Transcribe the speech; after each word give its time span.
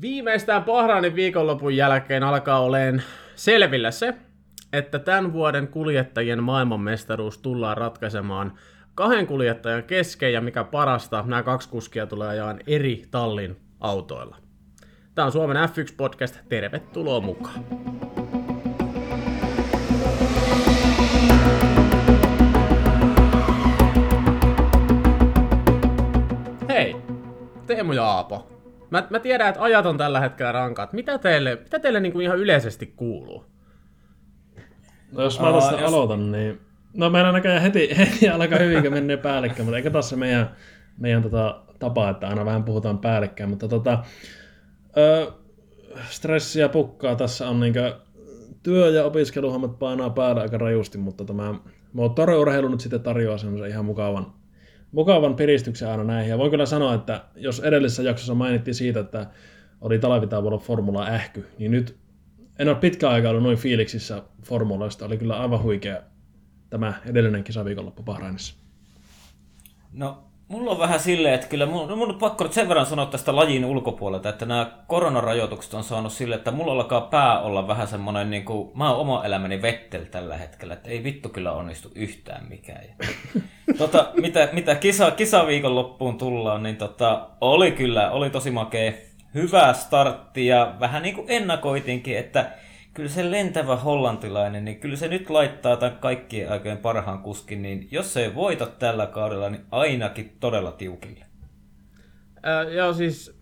Viimeistään 0.00 0.64
Bahrainin 0.64 1.14
viikonlopun 1.14 1.76
jälkeen 1.76 2.22
alkaa 2.22 2.60
olemaan 2.60 3.02
selvillä 3.34 3.90
se, 3.90 4.14
että 4.72 4.98
tämän 4.98 5.32
vuoden 5.32 5.68
kuljettajien 5.68 6.42
maailmanmestaruus 6.42 7.38
tullaan 7.38 7.76
ratkaisemaan 7.76 8.52
kahden 8.94 9.26
kuljettajan 9.26 9.82
kesken 9.82 10.32
ja 10.32 10.40
mikä 10.40 10.64
parasta, 10.64 11.24
nämä 11.26 11.42
kaksi 11.42 11.68
kuskia 11.68 12.06
tulee 12.06 12.28
ajaa 12.28 12.56
eri 12.66 13.02
tallin 13.10 13.56
autoilla. 13.80 14.36
Tämä 15.14 15.26
on 15.26 15.32
Suomen 15.32 15.56
F1-podcast, 15.56 16.38
tervetuloa 16.48 17.20
mukaan. 17.20 17.64
Hei, 26.68 26.96
Teemu 27.66 27.92
ja 27.92 28.04
Aapo. 28.04 28.59
Mä, 28.90 29.06
mä 29.10 29.18
tiedän, 29.18 29.48
että 29.48 29.62
ajat 29.62 29.86
on 29.86 29.98
tällä 29.98 30.20
hetkellä 30.20 30.52
rankat. 30.52 30.92
Mitä 30.92 31.18
teille, 31.18 31.58
mitä 31.62 31.78
teille 31.78 32.00
niin 32.00 32.12
kuin 32.12 32.24
ihan 32.24 32.38
yleisesti 32.38 32.86
kuuluu? 32.96 33.44
No 35.12 35.22
jos 35.22 35.40
mä 35.40 35.52
tästä 35.52 35.76
jos... 35.76 35.92
aloitan, 35.92 36.32
niin... 36.32 36.60
No 36.94 37.10
meidän 37.10 37.34
näköjään 37.34 37.62
heti, 37.62 37.88
heti 37.98 38.28
alkaa 38.28 38.58
hyvin, 38.58 38.92
menee 38.92 39.16
päällekkäin, 39.16 39.64
mutta 39.64 39.76
eikä 39.76 39.90
tässä 39.90 40.16
meidän, 40.16 40.56
meidän 40.98 41.22
tota, 41.22 41.62
tapa, 41.78 42.10
että 42.10 42.28
aina 42.28 42.44
vähän 42.44 42.64
puhutaan 42.64 42.98
päällekkäin, 42.98 43.50
mutta 43.50 43.68
tota, 43.68 44.04
ö, 44.96 45.32
stressiä 46.08 46.68
pukkaa 46.68 47.16
tässä 47.16 47.48
on 47.48 47.60
niinkö 47.60 47.96
työ- 48.62 48.90
ja 48.90 49.04
opiskeluhommat 49.04 49.78
painaa 49.78 50.10
päällä 50.10 50.42
aika 50.42 50.58
rajusti, 50.58 50.98
mutta 50.98 51.24
tämä 51.24 51.54
moottoriurheilu 51.92 52.68
nyt 52.68 52.80
sitten 52.80 53.02
tarjoaa 53.02 53.38
semmoisen 53.38 53.70
ihan 53.70 53.84
mukavan, 53.84 54.32
mukavan 54.92 55.36
piristyksen 55.36 55.88
aina 55.88 56.04
näihin. 56.04 56.30
Ja 56.30 56.38
voin 56.38 56.50
kyllä 56.50 56.66
sanoa, 56.66 56.94
että 56.94 57.24
jos 57.36 57.60
edellisessä 57.60 58.02
jaksossa 58.02 58.34
mainittiin 58.34 58.74
siitä, 58.74 59.00
että 59.00 59.26
oli 59.80 59.98
talvitauolla 59.98 60.58
Formula 60.58 61.06
ähky, 61.06 61.46
niin 61.58 61.70
nyt 61.70 61.96
en 62.58 62.68
ole 62.68 62.76
pitkään 62.76 63.12
aikaa 63.12 63.30
ollut 63.30 63.42
noin 63.42 63.58
fiiliksissä 63.58 64.22
formuloista. 64.42 65.04
Oli 65.04 65.18
kyllä 65.18 65.40
aivan 65.40 65.62
huikea 65.62 66.02
tämä 66.70 66.94
edellinen 67.06 67.44
kisaviikonloppu 67.44 68.02
Bahrainissa. 68.02 68.54
No, 69.92 70.29
mulla 70.50 70.70
on 70.70 70.78
vähän 70.78 71.00
silleen, 71.00 71.34
että 71.34 71.46
kyllä 71.46 71.66
mun, 71.66 71.88
no 71.88 71.96
mun 71.96 72.08
on 72.08 72.18
pakko 72.18 72.48
sen 72.50 72.68
verran 72.68 72.86
sanoa 72.86 73.06
tästä 73.06 73.36
lajin 73.36 73.64
ulkopuolelta, 73.64 74.28
että 74.28 74.46
nämä 74.46 74.70
koronarajoitukset 74.86 75.74
on 75.74 75.84
saanut 75.84 76.12
sille, 76.12 76.34
että 76.34 76.50
mulla 76.50 76.72
alkaa 76.72 77.00
pää 77.00 77.40
olla 77.40 77.68
vähän 77.68 77.88
semmoinen, 77.88 78.30
niin 78.30 78.44
kuin, 78.44 78.70
mä 78.74 78.90
oon 78.90 79.00
oma 79.00 79.24
elämäni 79.24 79.62
vettel 79.62 80.04
tällä 80.04 80.36
hetkellä, 80.36 80.74
että 80.74 80.90
ei 80.90 81.04
vittu 81.04 81.28
kyllä 81.28 81.52
onnistu 81.52 81.90
yhtään 81.94 82.46
mikään. 82.48 82.84
tota, 83.78 84.10
mitä, 84.20 84.48
mitä 84.52 84.74
kisa, 84.74 85.10
kisaviikonloppuun 85.10 86.18
tullaan, 86.18 86.62
niin 86.62 86.76
tota, 86.76 87.28
oli 87.40 87.72
kyllä, 87.72 88.10
oli 88.10 88.30
tosi 88.30 88.50
makea 88.50 88.92
hyvä 89.34 89.72
startti 89.72 90.46
ja 90.46 90.74
vähän 90.80 91.02
niin 91.02 91.14
kuin 91.14 91.26
ennakoitinkin, 91.28 92.18
että 92.18 92.50
kyllä 92.94 93.08
se 93.08 93.30
lentävä 93.30 93.76
hollantilainen, 93.76 94.64
niin 94.64 94.80
kyllä 94.80 94.96
se 94.96 95.08
nyt 95.08 95.30
laittaa 95.30 95.76
tämän 95.76 95.98
kaikkien 95.98 96.52
aikojen 96.52 96.78
parhaan 96.78 97.18
kuskin, 97.18 97.62
niin 97.62 97.88
jos 97.90 98.12
se 98.12 98.24
ei 98.24 98.34
voita 98.34 98.66
tällä 98.66 99.06
kaudella, 99.06 99.50
niin 99.50 99.64
ainakin 99.70 100.36
todella 100.40 100.72
tiukille. 100.72 101.24
Äh, 102.46 102.72
joo, 102.72 102.92
siis 102.92 103.40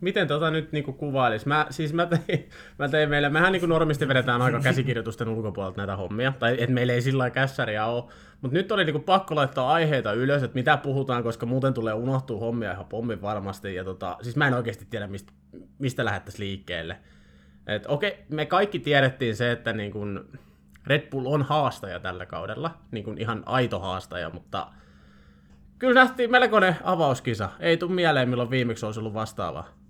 miten 0.00 0.28
tota 0.28 0.50
nyt 0.50 0.72
niinku 0.72 0.92
kuvailisi? 0.92 1.48
Mä, 1.48 1.66
siis 1.70 1.92
mä 1.92 2.06
tein, 2.06 2.48
mä 2.78 2.88
tein 2.88 3.10
meille, 3.10 3.28
mehän 3.28 3.52
niinku 3.52 3.66
normisti 3.66 4.08
vedetään 4.08 4.42
aika 4.42 4.60
käsikirjoitusten 4.60 5.28
ulkopuolelta 5.28 5.76
näitä 5.76 5.96
hommia, 5.96 6.32
tai 6.38 6.52
että 6.52 6.74
meillä 6.74 6.92
ei 6.92 7.02
sillä 7.02 7.18
lailla 7.18 7.34
kässäriä 7.34 7.86
ole, 7.86 8.04
mutta 8.40 8.56
nyt 8.56 8.72
oli 8.72 8.84
niinku 8.84 9.00
pakko 9.00 9.34
laittaa 9.34 9.72
aiheita 9.72 10.12
ylös, 10.12 10.42
että 10.42 10.54
mitä 10.54 10.76
puhutaan, 10.76 11.22
koska 11.22 11.46
muuten 11.46 11.74
tulee 11.74 11.94
unohtua 11.94 12.40
hommia 12.40 12.72
ihan 12.72 12.86
pommin 12.86 13.22
varmasti, 13.22 13.74
ja 13.74 13.84
tota, 13.84 14.16
siis 14.22 14.36
mä 14.36 14.46
en 14.46 14.54
oikeasti 14.54 14.86
tiedä, 14.90 15.06
mistä, 15.06 15.32
mistä 15.78 16.04
lähdettäisiin 16.04 16.48
liikkeelle. 16.48 16.96
Et 17.66 17.86
okei, 17.86 18.24
me 18.28 18.46
kaikki 18.46 18.78
tiedettiin 18.78 19.36
se, 19.36 19.52
että 19.52 19.72
niin 19.72 19.92
kun 19.92 20.38
Red 20.86 21.10
Bull 21.10 21.26
on 21.26 21.42
haastaja 21.42 22.00
tällä 22.00 22.26
kaudella, 22.26 22.78
niin 22.90 23.04
kun 23.04 23.18
ihan 23.18 23.42
aito 23.46 23.78
haastaja, 23.78 24.30
mutta 24.30 24.66
kyllä 25.78 25.94
nähtiin 25.94 26.30
melkoinen 26.30 26.76
avauskisa. 26.84 27.48
Ei 27.60 27.76
tule 27.76 27.92
mieleen, 27.92 28.28
milloin 28.28 28.50
viimeksi 28.50 28.86
olisi 28.86 29.00
ollut 29.00 29.14
vastaavaa 29.14 29.80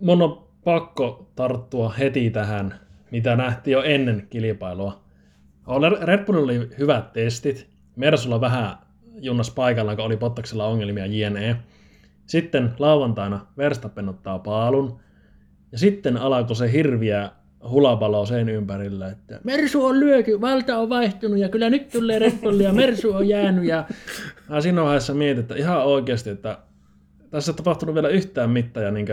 mun 0.00 0.22
on 0.22 0.48
pakko 0.64 1.30
tarttua 1.36 1.90
heti 1.90 2.30
tähän, 2.30 2.74
mitä 3.10 3.36
nähtiin 3.36 3.72
jo 3.72 3.82
ennen 3.82 4.26
kilpailua. 4.30 5.00
Red 6.02 6.24
Bull 6.24 6.44
oli 6.44 6.70
hyvät 6.78 7.12
testit. 7.12 7.68
Mersulla 7.96 8.40
vähän 8.40 8.76
junnas 9.20 9.50
paikalla, 9.50 9.96
kun 9.96 10.04
oli 10.04 10.16
Pottaksella 10.16 10.66
ongelmia 10.66 11.06
jne. 11.06 11.56
Sitten 12.26 12.72
lauantaina 12.78 13.46
Verstappen 13.56 14.08
ottaa 14.08 14.38
paalun. 14.38 15.00
Ja 15.72 15.78
sitten 15.78 16.16
alkoi 16.16 16.56
se 16.56 16.72
hirviä 16.72 17.30
hulapalo 17.70 18.26
sen 18.26 18.48
ympärillä, 18.48 19.08
että 19.08 19.40
Mersu 19.44 19.84
on 19.84 20.00
lyöky, 20.00 20.40
valta 20.40 20.78
on 20.78 20.88
vaihtunut 20.88 21.38
ja 21.38 21.48
kyllä 21.48 21.70
nyt 21.70 21.88
tulee 21.88 22.18
Red 22.18 22.60
ja 22.60 22.72
Mersu 22.72 23.12
on 23.12 23.28
jäänyt. 23.28 23.64
Ja 23.64 23.84
mä 24.48 24.60
siinä 24.60 24.82
vaiheessa 24.82 25.14
mietin, 25.14 25.40
että 25.40 25.54
ihan 25.54 25.84
oikeasti, 25.84 26.30
että 26.30 26.58
tässä 27.30 27.52
on 27.52 27.56
tapahtunut 27.56 27.94
vielä 27.94 28.08
yhtään 28.08 28.50
mittaa 28.50 28.82
ja 28.82 28.90
niin 28.90 29.06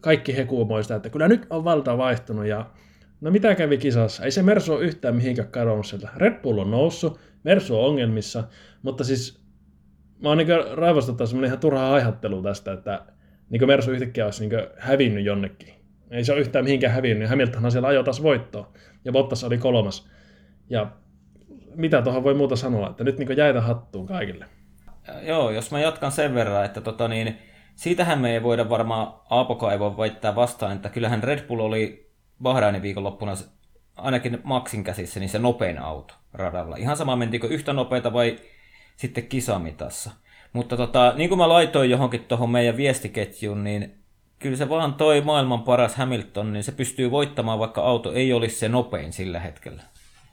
kaikki 0.00 0.36
hekuumoi 0.36 0.82
sitä, 0.82 0.94
että 0.94 1.10
kyllä 1.10 1.28
nyt 1.28 1.46
on 1.50 1.64
valta 1.64 1.98
vaihtunut 1.98 2.46
ja 2.46 2.66
no 3.20 3.30
mitä 3.30 3.54
kävi 3.54 3.78
kisassa? 3.78 4.24
Ei 4.24 4.30
se 4.30 4.42
Mersu 4.42 4.72
ole 4.72 4.84
yhtään 4.84 5.16
mihinkään 5.16 5.48
kadonnut 5.48 5.86
sieltä. 5.86 6.08
Red 6.16 6.42
Bull 6.42 6.58
on 6.58 6.70
noussut, 6.70 7.20
Mersu 7.44 7.80
on 7.80 7.86
ongelmissa, 7.86 8.44
mutta 8.82 9.04
siis 9.04 9.40
mä 10.22 10.28
oon 10.28 10.38
niin 10.38 10.48
raivostuttaa 10.72 11.26
semmoinen 11.26 11.48
ihan 11.48 11.60
turha 11.60 11.88
haihattelu 11.88 12.42
tästä, 12.42 12.72
että 12.72 13.04
niin 13.50 13.66
Mersu 13.66 13.90
yhtäkkiä 13.90 14.24
olisi 14.24 14.46
niin 14.46 14.66
hävinnyt 14.78 15.24
jonnekin. 15.24 15.83
Ei 16.10 16.24
se 16.24 16.32
ole 16.32 16.40
yhtään 16.40 16.64
mihinkään 16.64 16.92
hävinnyt. 16.92 17.28
Hamiltonhan 17.28 17.72
siellä 17.72 17.88
ajoi 17.88 18.04
taas 18.04 18.22
voittoa. 18.22 18.72
Ja 19.04 19.12
Bottas 19.12 19.44
oli 19.44 19.58
kolmas. 19.58 20.08
Ja 20.70 20.90
mitä 21.74 22.02
tuohon 22.02 22.24
voi 22.24 22.34
muuta 22.34 22.56
sanoa, 22.56 22.90
että 22.90 23.04
nyt 23.04 23.18
niin 23.18 23.36
jäitä 23.36 23.60
hattuun 23.60 24.06
kaikille. 24.06 24.46
Joo, 25.22 25.50
jos 25.50 25.70
mä 25.70 25.80
jatkan 25.80 26.12
sen 26.12 26.34
verran, 26.34 26.64
että 26.64 26.80
tota 26.80 27.08
niin, 27.08 27.38
siitähän 27.74 28.18
me 28.18 28.32
ei 28.32 28.42
voida 28.42 28.68
varmaan, 28.68 29.14
Aapoka 29.30 29.72
ei 29.72 29.78
voi 29.78 29.96
väittää 29.96 30.34
vastaan, 30.34 30.72
että 30.72 30.88
kyllähän 30.88 31.22
Red 31.22 31.46
Bull 31.46 31.60
oli 31.60 32.10
Bahrainin 32.42 32.82
viikonloppuna 32.82 33.32
ainakin 33.96 34.40
Maxin 34.44 34.84
käsissä 34.84 35.20
niin 35.20 35.30
se 35.30 35.38
nopein 35.38 35.78
auto 35.78 36.14
radalla. 36.32 36.76
Ihan 36.76 36.96
sama 36.96 37.16
mentikö 37.16 37.46
yhtä 37.46 37.72
nopeita 37.72 38.12
vai 38.12 38.38
sitten 38.96 39.26
kisamitassa. 39.26 40.10
Mutta 40.52 40.76
tota, 40.76 41.12
niin 41.16 41.28
kuin 41.28 41.38
mä 41.38 41.48
laitoin 41.48 41.90
johonkin 41.90 42.24
tuohon 42.24 42.50
meidän 42.50 42.76
viestiketjuun, 42.76 43.64
niin 43.64 44.03
kyllä 44.44 44.56
se 44.56 44.68
vaan 44.68 44.94
toi 44.94 45.20
maailman 45.20 45.62
paras 45.62 45.94
Hamilton, 45.94 46.52
niin 46.52 46.64
se 46.64 46.72
pystyy 46.72 47.10
voittamaan, 47.10 47.58
vaikka 47.58 47.80
auto 47.80 48.12
ei 48.12 48.32
olisi 48.32 48.56
se 48.56 48.68
nopein 48.68 49.12
sillä 49.12 49.40
hetkellä. 49.40 49.82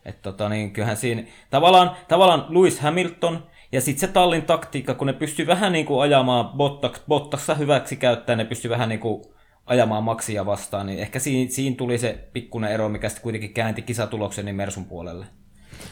Et 0.06 0.22
tota, 0.22 0.50
niin 0.50 0.72
kyllähän 0.72 0.98
siinä, 0.98 1.24
tavallaan, 1.50 1.92
tavallaan 2.08 2.46
Lewis 2.50 2.80
Hamilton 2.80 3.44
ja 3.72 3.82
sitten 3.82 4.08
se 4.08 4.14
tallin 4.14 4.42
taktiikka, 4.42 4.94
kun 4.94 5.08
ne 5.08 5.14
pystyy 5.14 5.48
vähän 5.48 5.72
niin 5.72 5.86
kuin 5.86 6.02
ajamaan 6.02 6.50
Bottas, 6.50 7.02
Bottassa 7.08 7.56
hyväksi 7.56 7.96
käyttäen, 7.96 8.38
ne 8.38 8.46
pystyy 8.46 8.72
vähän 8.72 8.90
niin 8.90 9.00
kuin 9.00 9.24
ajamaan 9.66 10.04
maksia 10.04 10.46
vastaan, 10.46 10.88
niin 10.88 11.00
ehkä 11.00 11.20
siinä, 11.20 11.52
siinä 11.52 11.76
tuli 11.76 11.98
se 11.98 12.30
pikkuinen 12.34 12.72
ero, 12.72 12.90
mikä 12.90 13.10
sitten 13.10 13.24
kuitenkin 13.24 13.54
käänti 13.54 13.82
kisatuloksen 13.82 14.46
niin 14.46 14.56
Mersun 14.56 14.86
puolelle. 14.86 15.26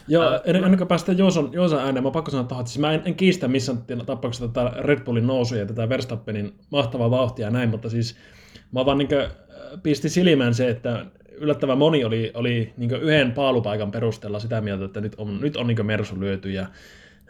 Joo, 0.08 0.42
ennen, 0.46 0.64
ennen 0.64 0.78
kuin 0.78 0.88
päästään 0.88 1.18
Joosan, 1.18 1.50
Joosan 1.54 1.80
ääneen, 1.80 2.04
mä 2.04 2.12
pakko 2.12 2.32
sanoa 2.32 2.48
tuohon, 2.48 2.62
että 2.62 2.72
siis 2.72 2.80
mä 2.80 2.94
en, 2.94 3.02
en 3.06 3.16
kiistä 3.16 3.48
missään 3.48 3.84
tapauksessa 4.06 4.48
tätä 4.48 4.72
Red 4.76 5.00
Bullin 5.00 5.28
nousua 5.28 5.58
ja 5.58 5.66
tätä 5.66 5.90
Verstappenin 5.90 6.54
mahtavaa 6.70 7.12
vauhtia 7.12 7.48
ja 7.48 7.52
näin, 7.52 7.70
mutta 7.70 7.90
siis 7.90 8.16
mä 8.72 8.86
vaan 8.86 8.98
niin 8.98 9.10
pisti 9.84 10.10
silmään 10.10 10.54
se, 10.54 10.70
että 10.70 11.06
yllättävän 11.32 11.78
moni 11.78 12.04
oli, 12.06 12.32
oli 12.34 12.74
niin 12.78 12.92
yhden 12.92 13.32
paalupaikan 13.32 13.92
perusteella 13.92 14.40
sitä 14.40 14.62
mieltä, 14.62 14.86
että 14.86 15.02
nyt 15.02 15.16
on, 15.18 15.42
nyt 15.42 15.58
on 15.58 15.68
niin 15.68 15.86
Mersu 15.86 16.20
lyöty 16.20 16.52
ja 16.52 16.68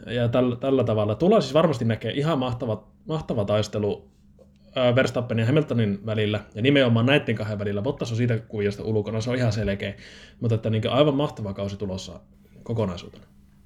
ja 0.08 0.28
tällä, 0.28 0.56
tällä 0.56 0.84
tavalla. 0.84 1.16
Tullaan 1.16 1.42
siis 1.42 1.54
varmasti 1.54 1.86
näkee 1.86 2.12
ihan 2.12 2.40
mahtava, 2.40 2.88
mahtava 3.06 3.46
taistelu 3.46 4.08
Verstappenin 4.96 5.42
ja 5.42 5.46
Hamiltonin 5.46 6.06
välillä, 6.06 6.40
ja 6.56 6.62
nimenomaan 6.62 7.06
näiden 7.06 7.36
kahden 7.36 7.60
välillä. 7.60 7.82
Bottas 7.82 8.12
on 8.12 8.18
siitä 8.18 8.38
kuviosta 8.38 8.84
ulkona, 8.84 9.22
se 9.22 9.30
on 9.30 9.36
ihan 9.36 9.52
selkeä, 9.52 9.94
mutta 10.42 10.56
että 10.56 10.70
niin 10.70 10.90
aivan 10.90 11.16
mahtava 11.16 11.54
kausi 11.54 11.78
tulossa 11.78 12.20
kokonaisuutena. 12.70 13.24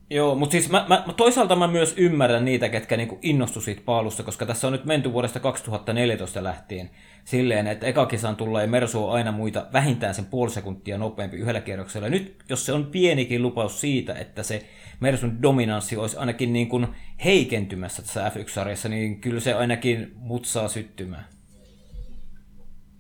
Joo, 0.10 0.36
mutta 0.36 0.52
siis 0.52 0.70
mä, 0.70 0.86
mä, 0.90 1.04
toisaalta 1.18 1.56
mä 1.56 1.68
myös 1.68 1.94
ymmärrän 1.98 2.46
niitä, 2.46 2.70
ketkä 2.70 2.98
niinku 2.98 3.20
innostu 3.22 3.62
siitä 3.62 3.82
paalusta, 3.86 4.24
koska 4.24 4.46
tässä 4.46 4.68
on 4.68 4.74
nyt 4.74 4.86
menty 4.86 5.14
vuodesta 5.14 5.40
2014 5.40 6.44
lähtien 6.44 6.90
silleen, 7.26 7.68
että 7.68 7.86
eka 7.86 8.06
kisan 8.06 8.36
tulee 8.36 8.68
Mersu 8.68 9.06
on 9.06 9.14
aina 9.14 9.32
muita 9.32 9.66
vähintään 9.74 10.16
sen 10.16 10.26
puoli 10.26 10.52
sekuntia 10.52 10.98
nopeampi 10.98 11.38
yhdellä 11.38 11.62
kierroksella. 11.62 12.10
Nyt, 12.10 12.36
jos 12.50 12.66
se 12.66 12.74
on 12.74 12.86
pienikin 12.86 13.42
lupaus 13.42 13.82
siitä, 13.82 14.14
että 14.14 14.44
se 14.44 14.66
Mersun 15.00 15.42
dominanssi 15.42 15.98
olisi 15.98 16.18
ainakin 16.18 16.54
niin 16.54 16.70
kuin 16.70 16.88
heikentymässä 17.24 18.02
tässä 18.02 18.30
F1-sarjassa, 18.30 18.90
niin 18.90 19.22
kyllä 19.22 19.40
se 19.40 19.54
ainakin 19.54 20.12
mutsaa 20.16 20.68
syttymään. 20.68 21.26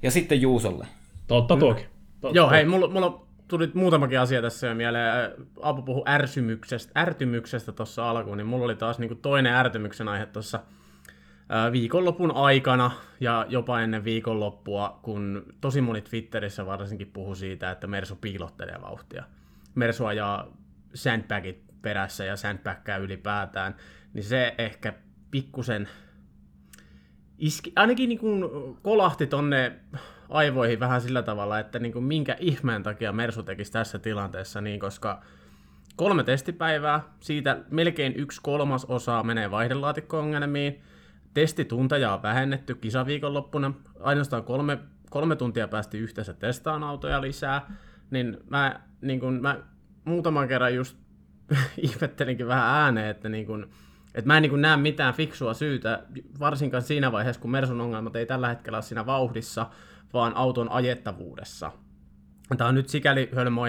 Ja 0.01 0.11
sitten 0.11 0.41
Juusolle. 0.41 0.87
Totta 1.27 1.57
toki. 1.57 1.85
Totta. 2.21 2.37
Joo, 2.37 2.49
hei, 2.49 2.65
mulla, 2.65 2.87
mulla 2.87 3.27
tuli 3.57 3.71
muutamakin 3.73 4.19
asia 4.19 4.41
tässä 4.41 4.67
jo 4.67 4.75
mieleen. 4.75 5.31
Apu 5.61 5.81
puhui 5.81 6.03
ärsymyksestä, 6.07 6.99
ärtymyksestä 6.99 7.71
tuossa 7.71 8.09
alkuun, 8.09 8.37
niin 8.37 8.47
mulla 8.47 8.65
oli 8.65 8.75
taas 8.75 8.99
niin 8.99 9.17
toinen 9.21 9.53
ärtymyksen 9.53 10.07
aihe 10.07 10.25
tuossa 10.25 10.59
viikonlopun 11.71 12.31
aikana 12.35 12.91
ja 13.19 13.45
jopa 13.49 13.81
ennen 13.81 14.03
viikonloppua, 14.03 14.99
kun 15.01 15.45
tosi 15.61 15.81
moni 15.81 16.01
Twitterissä 16.01 16.65
varsinkin 16.65 17.11
puhuu 17.13 17.35
siitä, 17.35 17.71
että 17.71 17.87
Mersu 17.87 18.15
piilottelee 18.15 18.81
vauhtia. 18.81 19.23
Mersu 19.75 20.05
ajaa 20.05 20.47
sandbagit 20.93 21.63
perässä 21.81 22.25
ja 22.25 22.35
sandbaggää 22.35 22.97
ylipäätään, 22.97 23.75
niin 24.13 24.23
se 24.23 24.55
ehkä 24.57 24.93
pikkusen 25.31 25.89
iski, 27.43 27.73
ainakin 27.75 28.09
niin 28.09 28.19
kuin 28.19 28.43
kolahti 28.81 29.27
tonne 29.27 29.71
aivoihin 30.29 30.79
vähän 30.79 31.01
sillä 31.01 31.23
tavalla, 31.23 31.59
että 31.59 31.79
niin 31.79 31.93
kuin 31.93 32.05
minkä 32.05 32.37
ihmeen 32.39 32.83
takia 32.83 33.11
Mersu 33.11 33.43
tekisi 33.43 33.71
tässä 33.71 33.99
tilanteessa 33.99 34.61
niin, 34.61 34.79
koska 34.79 35.21
kolme 35.95 36.23
testipäivää, 36.23 37.03
siitä 37.19 37.57
melkein 37.69 38.13
yksi 38.15 38.41
kolmas 38.43 38.85
osa 38.85 39.23
menee 39.23 39.51
vaihdelaatikko-ongelmiin, 39.51 40.81
Testitunteja 41.33 42.13
on 42.13 42.21
vähennetty 42.21 42.75
kisaviikonloppuna, 42.75 43.73
ainoastaan 43.99 44.43
kolme, 44.43 44.79
kolme 45.09 45.35
tuntia 45.35 45.67
päästi 45.67 45.97
yhteensä 45.97 46.33
testaan 46.33 46.83
autoja 46.83 47.21
lisää, 47.21 47.71
niin 48.11 48.37
mä, 48.49 48.79
niin 49.01 49.19
kun, 49.19 49.41
mä 49.41 49.59
muutaman 50.05 50.47
kerran 50.47 50.75
just 50.75 50.97
ihmettelinkin 51.87 52.47
vähän 52.47 52.75
ääneen, 52.75 53.07
että, 53.07 53.29
niin 53.29 53.45
kun, 53.45 53.69
että 54.15 54.27
mä 54.27 54.37
en 54.37 54.43
niin 54.43 54.61
näe 54.61 54.77
mitään 54.77 55.13
fiksua 55.13 55.53
syytä, 55.53 56.03
varsinkaan 56.39 56.83
siinä 56.83 57.11
vaiheessa, 57.11 57.41
kun 57.41 57.51
Mersun 57.51 57.81
ongelmat 57.81 58.15
ei 58.15 58.25
tällä 58.25 58.49
hetkellä 58.49 58.77
ole 58.77 58.83
siinä 58.83 59.05
vauhdissa, 59.05 59.69
vaan 60.13 60.35
auton 60.35 60.71
ajettavuudessa. 60.71 61.71
Tämä 62.57 62.67
on 62.67 62.75
nyt 62.75 62.89
sikäli 62.89 63.29
hölmö 63.35 63.61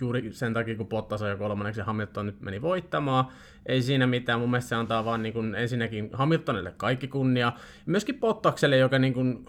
juuri 0.00 0.32
sen 0.32 0.54
takia, 0.54 0.76
kun 0.76 0.86
Bottas 0.88 1.20
jo 1.20 1.36
kolmanneksi 1.36 1.80
Hamilton 1.80 2.26
nyt 2.26 2.40
meni 2.40 2.62
voittamaan. 2.62 3.24
Ei 3.66 3.82
siinä 3.82 4.06
mitään, 4.06 4.40
mun 4.40 4.50
mielestä 4.50 4.68
se 4.68 4.74
antaa 4.74 5.04
vaan 5.04 5.22
niin 5.22 5.32
kuin, 5.32 5.54
ensinnäkin 5.54 6.10
Hamiltonille 6.12 6.74
kaikki 6.76 7.08
kunnia. 7.08 7.52
Myöskin 7.86 8.20
Bottakselle, 8.20 8.76
joka 8.76 8.98
niin 8.98 9.14
kuin, 9.14 9.46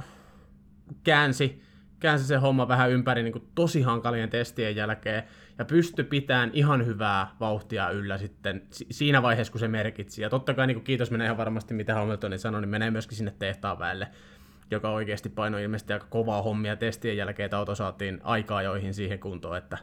käänsi, 1.04 1.62
käänsi 2.00 2.26
se 2.26 2.38
homma 2.38 2.68
vähän 2.68 2.92
ympäri 2.92 3.24
niin 3.24 3.34
kuin, 3.34 3.48
tosi 3.56 3.82
hankalien 3.82 4.30
testien 4.30 4.76
jälkeen 4.76 5.24
ja 5.60 5.66
pystyi 5.66 6.06
pitämään 6.06 6.52
ihan 6.54 6.86
hyvää 6.86 7.36
vauhtia 7.40 7.90
yllä 7.90 8.18
sitten 8.18 8.62
siinä 8.72 9.22
vaiheessa, 9.22 9.52
kun 9.52 9.60
se 9.60 9.68
merkitsi. 9.68 10.22
Ja 10.22 10.30
totta 10.30 10.54
kai 10.54 10.68
niin 10.68 10.84
kiitos 10.84 11.12
menee 11.12 11.26
ihan 11.26 11.38
varmasti, 11.38 11.74
mitä 11.74 11.94
Hamiltonin 11.94 12.40
sanoi, 12.40 12.62
niin 12.62 12.70
menee 12.70 12.92
myöskin 12.92 13.18
sinne 13.18 13.34
tehtaan 13.40 13.80
väelle 13.80 14.08
joka 14.72 14.90
oikeasti 14.90 15.30
painoi 15.30 15.64
ilmeisesti 15.64 15.94
aika 15.94 16.06
kovaa 16.10 16.42
hommia 16.42 16.76
testien 16.76 17.18
jälkeen, 17.18 17.46
että 17.46 17.58
auto 17.58 17.76
saatiin 17.76 18.20
aikaa 18.24 18.62
joihin 18.62 18.94
siihen 18.94 19.20
kuntoon, 19.20 19.58
että 19.58 19.78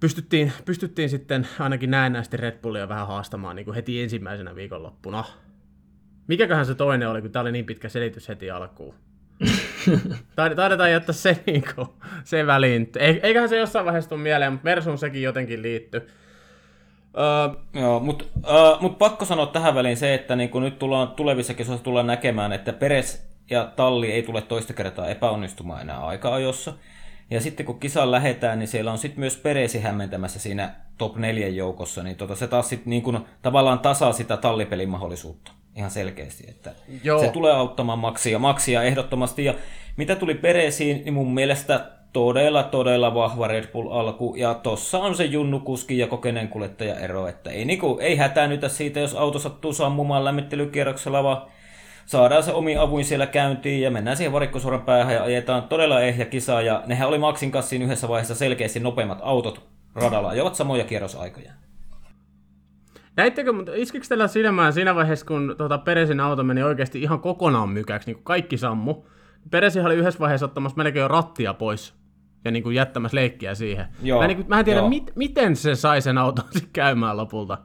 pystyttiin, 0.00 0.52
pystyttiin 0.64 1.08
sitten 1.08 1.48
ainakin 1.58 1.90
näennäisesti 1.90 2.36
Red 2.36 2.58
Bullia 2.62 2.88
vähän 2.88 3.06
haastamaan 3.06 3.56
niin 3.56 3.64
kuin 3.64 3.74
heti 3.74 4.02
ensimmäisenä 4.02 4.54
viikonloppuna. 4.54 5.24
Mikäköhän 6.26 6.66
se 6.66 6.74
toinen 6.74 7.08
oli, 7.08 7.22
kun 7.22 7.30
tämä 7.30 7.40
oli 7.40 7.52
niin 7.52 7.66
pitkä 7.66 7.88
selitys 7.88 8.28
heti 8.28 8.50
alkuun? 8.50 8.94
Taidetaan 10.36 10.92
jättää 10.92 11.12
se, 11.12 11.42
niin 11.46 11.64
kuin, 11.74 11.88
se 12.24 12.46
väliin. 12.46 12.92
Eiköhän 13.22 13.48
se 13.48 13.58
jossain 13.58 13.84
vaiheessa 13.84 14.10
tule 14.10 14.20
mieleen, 14.20 14.52
mutta 14.52 14.64
Mersun 14.64 14.98
sekin 14.98 15.22
jotenkin 15.22 15.62
liittyy. 15.62 16.08
Uh, 17.14 17.80
Joo, 17.80 18.00
mutta 18.00 18.24
uh, 18.36 18.80
mut 18.80 18.98
pakko 18.98 19.24
sanoa 19.24 19.46
tähän 19.46 19.74
väliin 19.74 19.96
se, 19.96 20.14
että 20.14 20.36
niinku 20.36 20.60
nyt 20.60 20.78
tullaan 20.78 21.08
tulevissa 21.08 21.54
kisoissa 21.54 21.84
tullaan 21.84 22.06
näkemään, 22.06 22.52
että 22.52 22.72
Peres 22.72 23.30
ja 23.50 23.72
Talli 23.76 24.12
ei 24.12 24.22
tule 24.22 24.42
toista 24.42 24.72
kertaa 24.72 25.08
epäonnistumaan 25.08 25.80
enää 25.80 25.98
aika-ajossa. 25.98 26.72
Ja 27.30 27.40
sitten 27.40 27.66
kun 27.66 27.80
kisaan 27.80 28.10
lähetään, 28.10 28.58
niin 28.58 28.68
siellä 28.68 28.92
on 28.92 28.98
sitten 28.98 29.20
myös 29.20 29.36
Peresi 29.36 29.80
hämmentämässä 29.80 30.38
siinä 30.38 30.74
top 30.98 31.16
4 31.16 31.48
joukossa, 31.48 32.02
niin 32.02 32.16
tota, 32.16 32.34
se 32.34 32.46
taas 32.46 32.68
sitten 32.68 32.90
niin 32.90 33.02
kuin, 33.02 33.18
tavallaan 33.42 33.78
tasaa 33.78 34.12
sitä 34.12 34.36
tallipelin 34.36 34.88
mahdollisuutta 34.88 35.52
ihan 35.76 35.90
selkeästi, 35.90 36.44
että 36.48 36.72
Joo. 37.04 37.20
se 37.20 37.28
tulee 37.28 37.52
auttamaan 37.52 37.98
Maxia, 37.98 38.38
Maxia 38.38 38.82
ehdottomasti. 38.82 39.44
Ja 39.44 39.54
mitä 39.96 40.16
tuli 40.16 40.34
Peresiin, 40.34 41.04
niin 41.04 41.14
mun 41.14 41.34
mielestä 41.34 41.90
todella, 42.12 42.62
todella 42.62 43.14
vahva 43.14 43.48
Red 43.48 43.72
Bull 43.72 43.92
alku, 43.92 44.34
ja 44.36 44.54
tossa 44.54 44.98
on 44.98 45.14
se 45.14 45.24
junnukuski 45.24 45.98
ja 45.98 46.06
kokeneen 46.06 46.48
kuljettaja 46.48 46.94
ero, 46.94 47.26
että 47.26 47.50
ei, 47.50 47.64
niinku, 47.64 47.98
ei 48.00 48.16
hätänytä 48.16 48.68
siitä, 48.68 49.00
jos 49.00 49.14
auto 49.14 49.38
sattuu 49.38 49.72
sammumaan 49.72 50.24
lämmittelykierroksella, 50.24 51.24
vaan 51.24 51.42
saadaan 52.06 52.42
se 52.42 52.52
omi 52.52 52.76
avuin 52.76 53.04
siellä 53.04 53.26
käyntiin 53.26 53.82
ja 53.82 53.90
mennään 53.90 54.16
siihen 54.16 54.32
varikkosuoran 54.32 54.82
päähän 54.82 55.14
ja 55.14 55.22
ajetaan 55.22 55.62
todella 55.62 56.00
ehjä 56.00 56.24
kisa. 56.24 56.62
Ja 56.62 56.82
nehän 56.86 57.08
oli 57.08 57.18
Maxin 57.18 57.50
kanssa 57.50 57.76
yhdessä 57.76 58.08
vaiheessa 58.08 58.34
selkeästi 58.34 58.80
nopeimmat 58.80 59.18
autot 59.22 59.62
radalla, 59.94 60.28
ajoivat 60.28 60.54
samoja 60.54 60.84
kierrosaikoja. 60.84 61.52
Näittekö, 63.20 63.52
mutta 63.52 63.72
iskikö 63.74 64.06
teillä 64.08 64.28
silmään 64.28 64.72
siinä 64.72 64.94
vaiheessa, 64.94 65.26
kun 65.26 65.54
tuota 65.58 65.78
Peresin 65.78 66.20
auto 66.20 66.44
meni 66.44 66.62
oikeasti 66.62 67.02
ihan 67.02 67.20
kokonaan 67.20 67.68
mykäksi, 67.68 68.06
niin 68.06 68.14
kuin 68.14 68.24
kaikki 68.24 68.56
sammu? 68.56 68.94
Peresi 69.50 69.80
oli 69.80 69.94
yhdessä 69.94 70.20
vaiheessa 70.20 70.46
ottamassa 70.46 70.76
melkein 70.76 71.00
jo 71.00 71.08
rattia 71.08 71.54
pois 71.54 71.94
ja 72.44 72.50
niin 72.50 72.62
kuin 72.62 72.76
jättämässä 72.76 73.14
leikkiä 73.14 73.54
siihen. 73.54 73.86
Joo, 74.02 74.20
mä, 74.20 74.26
niin 74.26 74.36
kuin, 74.36 74.48
mä 74.48 74.58
en 74.58 74.64
tiedä, 74.64 74.88
mit, 74.88 75.12
miten 75.16 75.56
se 75.56 75.74
sai 75.74 76.00
sen 76.00 76.18
auton 76.18 76.44
käymään 76.72 77.16
lopulta. 77.16 77.58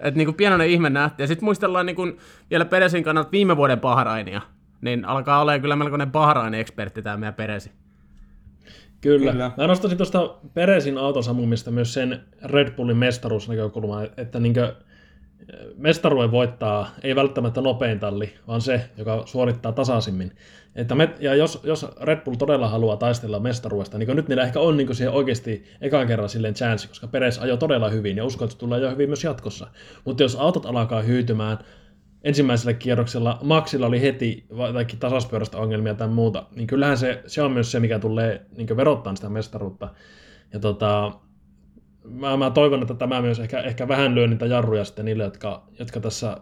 Että 0.00 0.18
niinku 0.18 0.32
pienoinen 0.32 0.68
ihme 0.68 0.90
nähtiin. 0.90 1.24
Ja 1.24 1.28
sitten 1.28 1.44
muistellaan 1.44 1.86
niinku 1.86 2.02
vielä 2.50 2.64
Peresin 2.64 3.04
kannalta 3.04 3.32
viime 3.32 3.56
vuoden 3.56 3.80
Bahrainia. 3.80 4.40
Niin 4.80 5.04
alkaa 5.04 5.40
olla 5.40 5.58
kyllä 5.58 5.76
melkoinen 5.76 6.12
Bahrain-ekspertti 6.12 7.02
tämä 7.02 7.16
meidän 7.16 7.34
Peresi. 7.34 7.70
Kyllä. 9.00 9.32
Kyllä. 9.32 9.50
Mä 9.56 9.66
nostaisin 9.66 9.98
tuosta 9.98 10.34
Peresin 10.54 10.98
autosammumista 10.98 11.70
myös 11.70 11.94
sen 11.94 12.24
Red 12.44 12.70
Bullin 12.70 12.96
mestaruusnäkökulmaa, 12.96 14.06
että 14.16 14.40
niinkö 14.40 14.74
mestaruuden 15.76 16.30
voittaa 16.30 16.90
ei 17.02 17.16
välttämättä 17.16 17.60
nopein 17.60 18.00
talli, 18.00 18.34
vaan 18.48 18.60
se, 18.60 18.90
joka 18.96 19.22
suorittaa 19.26 19.72
tasaisimmin. 19.72 20.32
Että 20.74 20.94
me, 20.94 21.14
ja 21.20 21.34
jos, 21.34 21.60
jos 21.64 21.86
Red 22.00 22.20
Bull 22.20 22.36
todella 22.36 22.68
haluaa 22.68 22.96
taistella 22.96 23.40
mestaruudesta, 23.40 23.98
niin 23.98 24.16
nyt 24.16 24.28
niillä 24.28 24.42
ehkä 24.42 24.60
on 24.60 24.76
niin 24.76 24.94
siihen 24.94 25.14
oikeasti 25.14 25.64
ekan 25.80 26.06
kerran 26.06 26.28
silleen 26.28 26.54
chance, 26.54 26.88
koska 26.88 27.06
Peres 27.06 27.38
ajoi 27.38 27.58
todella 27.58 27.88
hyvin 27.88 28.16
ja 28.16 28.24
uskon, 28.24 28.46
että 28.46 28.52
se 28.52 28.58
tulee 28.58 28.80
jo 28.80 28.90
hyvin 28.90 29.08
myös 29.08 29.24
jatkossa. 29.24 29.66
Mutta 30.04 30.22
jos 30.22 30.36
autot 30.36 30.66
alkaa 30.66 31.02
hyytymään, 31.02 31.58
ensimmäisellä 32.24 32.72
kierroksella 32.72 33.38
Maxilla 33.42 33.86
oli 33.86 34.00
heti 34.00 34.46
vaikka 34.56 34.94
tasaspyörästä 34.98 35.58
ongelmia 35.58 35.94
tai 35.94 36.08
muuta, 36.08 36.46
niin 36.56 36.66
kyllähän 36.66 36.98
se, 36.98 37.22
se 37.26 37.42
on 37.42 37.52
myös 37.52 37.72
se, 37.72 37.80
mikä 37.80 37.98
tulee 37.98 38.46
niin 38.56 38.76
verottaa 38.76 39.16
sitä 39.16 39.28
mestaruutta. 39.28 39.88
Ja 40.52 40.60
tota, 40.60 41.12
mä, 42.10 42.36
mä 42.36 42.50
toivon, 42.50 42.82
että 42.82 42.94
tämä 42.94 43.22
myös 43.22 43.40
ehkä, 43.40 43.60
ehkä 43.60 43.88
vähän 43.88 44.14
lyö 44.14 44.26
niitä 44.26 44.46
jarruja 44.46 44.84
sitten 44.84 45.04
niille, 45.04 45.24
jotka, 45.24 45.66
jotka 45.78 46.00
tässä 46.00 46.36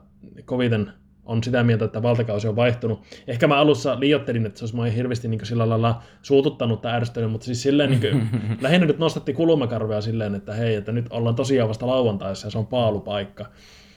koviten 0.45 0.93
on 1.25 1.45
sitä 1.45 1.65
mieltä, 1.65 1.85
että 1.85 2.03
valtakausi 2.03 2.49
on 2.49 2.57
vaihtunut. 2.57 3.03
Ehkä 3.27 3.47
mä 3.47 3.57
alussa 3.57 4.01
liiottelin, 4.01 4.47
että 4.47 4.59
se 4.59 4.65
olisi 4.65 4.77
mua 4.77 4.85
hirveästi 4.85 5.29
niin 5.29 5.47
sillä 5.47 5.69
lailla 5.69 6.03
suututtanut 6.23 6.81
tai 6.81 6.93
ärsyttänyt, 6.93 7.31
mutta 7.31 7.45
siis 7.45 7.63
silleen 7.63 7.91
niin 7.91 8.01
kuin, 8.01 8.29
lähinnä 8.63 8.87
nyt 8.87 8.99
nostatti 8.99 9.33
kulmakarvea 9.33 10.01
silleen, 10.01 10.35
että 10.35 10.53
hei, 10.55 10.75
että 10.75 10.93
nyt 10.93 11.07
ollaan 11.11 11.35
tosiaan 11.35 11.69
vasta 11.69 11.87
lauantaissa 11.87 12.47
ja 12.47 12.51
se 12.51 12.59
on 12.59 12.67
paalupaikka. 12.67 13.47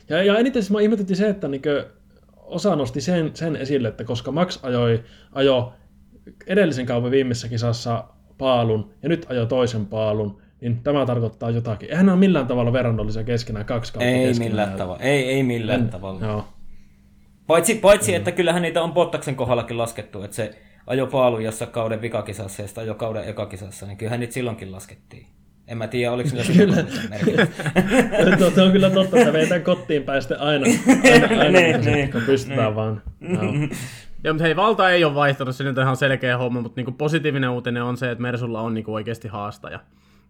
Ja, 0.09 0.23
ja 0.23 0.37
eniten 0.37 0.63
siis 0.63 0.71
mä 0.71 0.81
ihmetytti 0.81 1.15
se, 1.15 1.29
että 1.29 1.47
niin 1.47 1.61
kuin, 1.61 1.83
osa 2.35 2.75
nosti 2.75 3.01
sen, 3.01 3.31
sen 3.33 3.55
esille, 3.55 3.87
että 3.87 4.03
koska 4.03 4.31
Max 4.31 4.59
ajoi, 4.63 5.03
ajo 5.31 5.73
edellisen 6.47 6.85
kaupan 6.85 7.11
viimeisessä 7.11 7.47
kisassa 7.47 8.03
paalun 8.37 8.93
ja 9.03 9.09
nyt 9.09 9.25
ajo 9.29 9.45
toisen 9.45 9.85
paalun, 9.85 10.41
niin 10.61 10.83
tämä 10.83 11.05
tarkoittaa 11.05 11.49
jotakin. 11.49 11.89
Eihän 11.89 12.05
ne 12.05 12.11
ole 12.11 12.19
millään 12.19 12.47
tavalla 12.47 12.73
verrannollisia 12.73 13.23
keskenään 13.23 13.65
kaksi 13.65 13.93
kautta 13.93 14.09
Ei 14.09 14.27
keskenään. 14.27 14.51
millään 14.51 14.77
tavalla, 14.77 14.99
ei, 14.99 15.29
ei 15.29 15.43
millään 15.43 15.79
en, 15.79 15.89
tavalla. 15.89 16.25
Joo. 16.25 16.47
Paitsi, 17.47 17.75
paitsi 17.75 18.11
mm. 18.11 18.17
että 18.17 18.31
kyllähän 18.31 18.61
niitä 18.61 18.83
on 18.83 18.93
Bottaksen 18.93 19.35
kohdallakin 19.35 19.77
laskettu, 19.77 20.23
että 20.23 20.35
se 20.35 20.61
ajo 20.87 21.07
paalu 21.07 21.39
jossa 21.39 21.65
kauden 21.65 22.01
vikakisassa 22.01 22.61
ja 22.61 22.67
sitä 22.67 22.81
ajo 22.81 22.95
kauden 22.95 23.29
ekakisassa, 23.29 23.85
niin 23.85 23.97
kyllähän 23.97 24.19
niitä 24.19 24.33
silloinkin 24.33 24.71
laskettiin. 24.71 25.27
En 25.67 25.77
mä 25.77 25.87
tiedä, 25.87 26.11
oliko 26.11 26.29
niillä 26.33 26.83
kyllä. 27.23 27.47
Tuo 28.55 28.65
on 28.65 28.71
kyllä 28.71 28.89
totta, 28.89 29.19
että 29.19 29.33
veitään 29.33 29.63
kotiin 29.63 30.03
päästä 30.03 30.35
aina, 30.39 30.65
aina, 31.13 31.27
aina 31.27 31.59
niin, 31.59 31.81
niin, 31.81 32.11
kun 32.11 32.21
pystytään 32.21 32.65
niin. 32.65 32.75
vaan. 32.75 33.01
No. 33.19 33.41
Joo, 34.23 34.33
mutta 34.33 34.43
hei, 34.43 34.55
valta 34.55 34.89
ei 34.89 35.03
ole 35.03 35.15
vaihtanut, 35.15 35.55
se 35.55 35.63
nyt 35.63 35.77
on 35.77 35.83
ihan 35.83 35.97
selkeä 35.97 36.37
homma, 36.37 36.61
mutta 36.61 36.79
niinku 36.79 36.91
positiivinen 36.91 37.49
uutinen 37.49 37.83
on 37.83 37.97
se, 37.97 38.11
että 38.11 38.21
Mersulla 38.21 38.61
on 38.61 38.73
niinku 38.73 38.93
oikeasti 38.93 39.27
haastaja. 39.27 39.79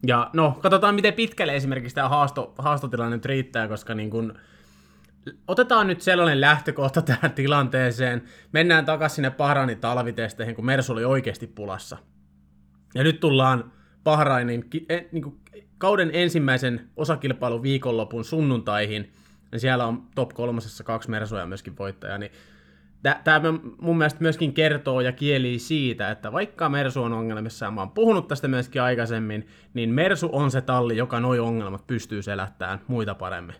Ja 0.08 0.30
no, 0.34 0.58
katsotaan 0.62 0.96
miten 0.96 1.14
pitkälle 1.14 1.56
esimerkiksi 1.56 1.96
tämä 1.96 2.10
haasto, 2.10 2.54
haastotilanne 2.58 3.16
nyt 3.16 3.26
riittää, 3.26 3.68
koska 3.68 3.96
niin 3.96 4.10
kun, 4.10 4.34
otetaan 5.48 5.88
nyt 5.88 6.02
sellainen 6.02 6.42
lähtökohta 6.42 7.02
tähän 7.12 7.32
tilanteeseen. 7.32 8.24
Mennään 8.52 8.86
takaisin 8.86 9.16
sinne 9.16 9.32
Bahrainin 9.32 9.80
talvitesteihin, 9.80 10.56
kun 10.56 10.66
Mersu 10.66 10.94
oli 10.94 11.06
oikeasti 11.06 11.48
pulassa. 11.48 11.98
Ja 12.96 13.04
nyt 13.04 13.20
tullaan 13.20 13.72
Bahrainin 14.04 14.66
e, 14.90 15.00
niin 15.12 15.24
kuin, 15.24 15.40
kauden 15.78 16.10
ensimmäisen 16.14 16.90
osakilpailun 16.98 17.64
viikonlopun 17.64 18.26
sunnuntaihin. 18.26 19.14
Ja 19.52 19.60
siellä 19.60 19.86
on 19.86 20.04
top 20.16 20.30
kolmosessa 20.30 20.84
kaksi 20.84 21.10
Mersua 21.10 21.46
myöskin 21.46 21.78
voittaja, 21.78 22.18
niin 22.18 22.32
Tämä 23.24 23.42
mun 23.82 23.98
mielestä 23.98 24.22
myöskin 24.22 24.54
kertoo 24.54 25.02
ja 25.02 25.12
kieli 25.12 25.60
siitä, 25.60 26.12
että 26.12 26.32
vaikka 26.32 26.70
Mersu 26.70 27.04
on 27.04 27.14
ongelmissa, 27.14 27.66
ja 27.66 27.72
mä 27.72 27.82
oon 27.82 27.92
puhunut 27.92 28.28
tästä 28.28 28.48
myöskin 28.48 28.82
aikaisemmin, 28.82 29.48
niin 29.74 29.90
Mersu 29.90 30.30
on 30.32 30.52
se 30.52 30.62
talli, 30.62 30.98
joka 30.98 31.20
noi 31.20 31.40
ongelmat 31.40 31.88
pystyy 31.88 32.22
selättämään 32.22 32.82
muita 32.88 33.16
paremmin. 33.16 33.56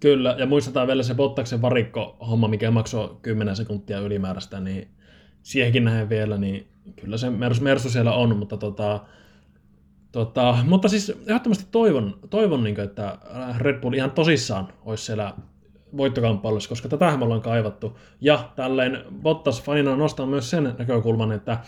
Kyllä, 0.00 0.34
ja 0.38 0.46
muistetaan 0.46 0.86
vielä 0.86 1.02
se 1.02 1.14
Bottaksen 1.14 1.62
varikko-homma, 1.62 2.48
mikä 2.48 2.70
maksoi 2.70 3.16
10 3.22 3.56
sekuntia 3.56 3.98
ylimääräistä, 3.98 4.60
niin 4.60 4.88
siihenkin 5.42 5.84
nähen 5.84 6.08
vielä, 6.08 6.38
niin 6.38 6.68
kyllä 6.96 7.16
se 7.16 7.30
Mersu, 7.30 7.62
Mersu 7.62 7.90
siellä 7.90 8.12
on, 8.12 8.36
mutta 8.36 8.56
tota, 8.56 9.00
tota, 10.12 10.58
mutta 10.68 10.88
siis 10.88 11.12
ehdottomasti 11.26 11.66
toivon, 11.70 12.18
toivon 12.30 12.64
niin 12.64 12.74
kuin, 12.74 12.84
että 12.84 13.18
Red 13.58 13.80
Bull 13.80 13.94
ihan 13.94 14.10
tosissaan 14.10 14.68
olisi 14.84 15.04
siellä 15.04 15.34
voittokamppailussa, 15.96 16.68
koska 16.68 16.88
tätähän 16.88 17.18
me 17.18 17.24
ollaan 17.24 17.42
kaivattu. 17.42 17.98
Ja 18.20 18.50
tälleen 18.56 19.04
Bottas 19.22 19.62
fanina 19.62 19.96
nostaa 19.96 20.26
myös 20.26 20.50
sen 20.50 20.74
näkökulman, 20.78 21.32
että 21.32 21.58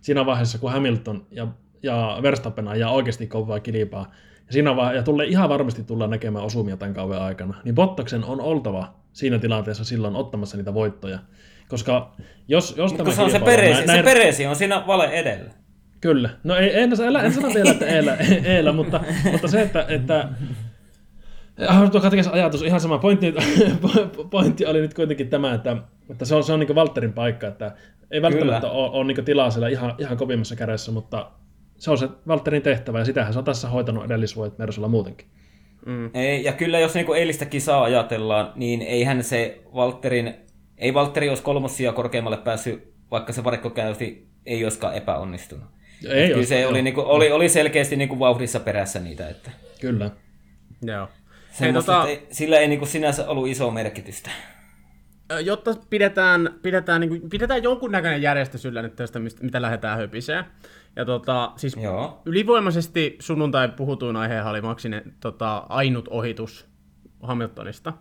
siinä 0.00 0.26
vaiheessa, 0.26 0.58
kun 0.58 0.72
Hamilton 0.72 1.26
ja, 1.30 1.46
ja 1.82 2.18
Verstappen 2.22 2.68
ajaa 2.68 2.92
oikeasti 2.92 3.26
kovaa 3.26 3.60
kilpaa, 3.60 4.12
ja, 4.46 4.52
siinä 4.52 4.76
vaihe- 4.76 4.96
ja 4.96 5.02
tulee, 5.02 5.26
ihan 5.26 5.48
varmasti 5.48 5.82
tullaan 5.82 6.10
näkemään 6.10 6.44
osumia 6.44 6.76
tämän 6.76 6.94
kauden 6.94 7.20
aikana, 7.20 7.54
niin 7.64 7.74
Bottaksen 7.74 8.24
on 8.24 8.40
oltava 8.40 8.94
siinä 9.12 9.38
tilanteessa 9.38 9.84
silloin 9.84 10.16
ottamassa 10.16 10.56
niitä 10.56 10.74
voittoja. 10.74 11.18
Koska 11.68 12.12
jos, 12.48 12.74
jos 12.76 12.92
Mutta 12.92 13.12
se 13.12 13.22
on 13.22 13.30
se 13.30 13.38
peresi, 13.38 13.86
näin, 13.86 13.98
se 13.98 14.02
peresi 14.02 14.46
on 14.46 14.56
siinä 14.56 14.84
vale 14.86 15.04
edellä. 15.04 15.50
Kyllä. 16.00 16.30
No 16.44 16.56
ei, 16.56 16.80
en, 16.80 16.92
en, 16.92 17.16
en 17.16 17.32
sano 17.32 17.54
vielä, 17.54 17.70
että 17.70 17.86
eellä, 17.86 18.16
eellä 18.54 18.72
mutta, 18.72 19.00
mutta 19.32 19.48
se, 19.48 19.62
että, 19.62 19.84
että 19.88 20.28
Tuo 21.92 22.00
ajatus, 22.32 22.62
ihan 22.62 22.80
sama 22.80 22.98
pointti, 22.98 23.34
pointti 24.30 24.66
oli 24.66 24.80
nyt 24.80 24.94
kuitenkin 24.94 25.28
tämä, 25.28 25.54
että, 25.54 25.76
että 26.10 26.24
se 26.24 26.34
on, 26.34 26.44
se 26.44 26.52
on 26.52 26.60
niin 26.60 26.74
Walterin 26.74 27.12
paikka, 27.12 27.46
että 27.46 27.72
ei 28.10 28.22
välttämättä 28.22 28.60
Kyllä. 28.60 28.72
ole, 28.72 28.90
ole 28.90 29.04
niin 29.04 29.24
tilaa 29.24 29.50
siellä 29.50 29.68
ihan, 29.68 29.94
ihan 29.98 30.16
kovimmassa 30.16 30.56
kädessä, 30.56 30.92
mutta 30.92 31.30
se 31.76 31.90
on 31.90 31.98
se 31.98 32.08
Walterin 32.28 32.62
tehtävä 32.62 32.98
ja 32.98 33.04
sitähän 33.04 33.32
se 33.32 33.38
on 33.38 33.44
tässä 33.44 33.68
hoitanut 33.68 34.04
edellisvuodet 34.04 34.58
Mersulla 34.58 34.88
muutenkin. 34.88 35.26
Mm. 35.86 36.10
Ei, 36.14 36.44
ja 36.44 36.52
kyllä 36.52 36.78
jos 36.78 36.94
niinku 36.94 37.12
eilistä 37.12 37.44
kisaa 37.44 37.82
ajatellaan, 37.82 38.52
niin 38.56 38.82
eihän 38.82 39.24
se 39.24 39.60
Walterin, 39.74 40.34
ei 40.78 40.94
Valtteri 40.94 41.28
olisi 41.28 41.42
kolmossia 41.42 41.92
korkeammalle 41.92 42.36
päässyt, 42.36 42.92
vaikka 43.10 43.32
se 43.32 43.44
varikkokäynti 43.44 44.28
ei 44.46 44.64
olisikaan 44.64 44.94
epäonnistunut. 44.94 45.64
Ei 46.08 46.28
kyllä 46.28 46.46
se 46.46 46.66
oli, 46.66 46.82
niinku, 46.82 47.00
oli, 47.06 47.32
oli 47.32 47.48
selkeästi 47.48 47.96
niinku 47.96 48.18
vauhdissa 48.18 48.60
perässä 48.60 49.00
niitä. 49.00 49.28
Että... 49.28 49.50
Kyllä. 49.80 50.10
Joo. 50.82 51.08
Hei, 51.60 51.72
tota... 51.72 52.08
ei, 52.08 52.26
sillä 52.30 52.58
ei 52.58 52.68
niinku 52.68 52.86
sinänsä 52.86 53.28
ollut 53.28 53.48
iso 53.48 53.70
merkitystä. 53.70 54.30
Jotta 55.44 55.74
pidetään, 55.90 56.54
pidetään, 56.62 57.00
niin 57.00 57.08
kuin, 57.08 57.30
pidetään 57.30 57.62
jonkunnäköinen 57.62 58.22
järjestys 58.22 58.64
yllä 58.64 58.82
nyt 58.82 58.96
tästä, 58.96 59.18
mitä 59.18 59.62
lähdetään 59.62 59.98
höpiseen. 59.98 60.44
Ja 60.96 61.04
tota, 61.04 61.52
siis 61.56 61.76
Joo. 61.76 62.22
ylivoimaisesti 62.24 63.16
sunnuntai 63.20 63.68
puhutuin 63.68 64.16
aiheen 64.16 64.46
oli 64.46 64.60
Maksinen 64.60 65.14
tota, 65.20 65.66
ainut 65.68 66.08
ohitus 66.08 66.66
Hamiltonista. 67.22 67.92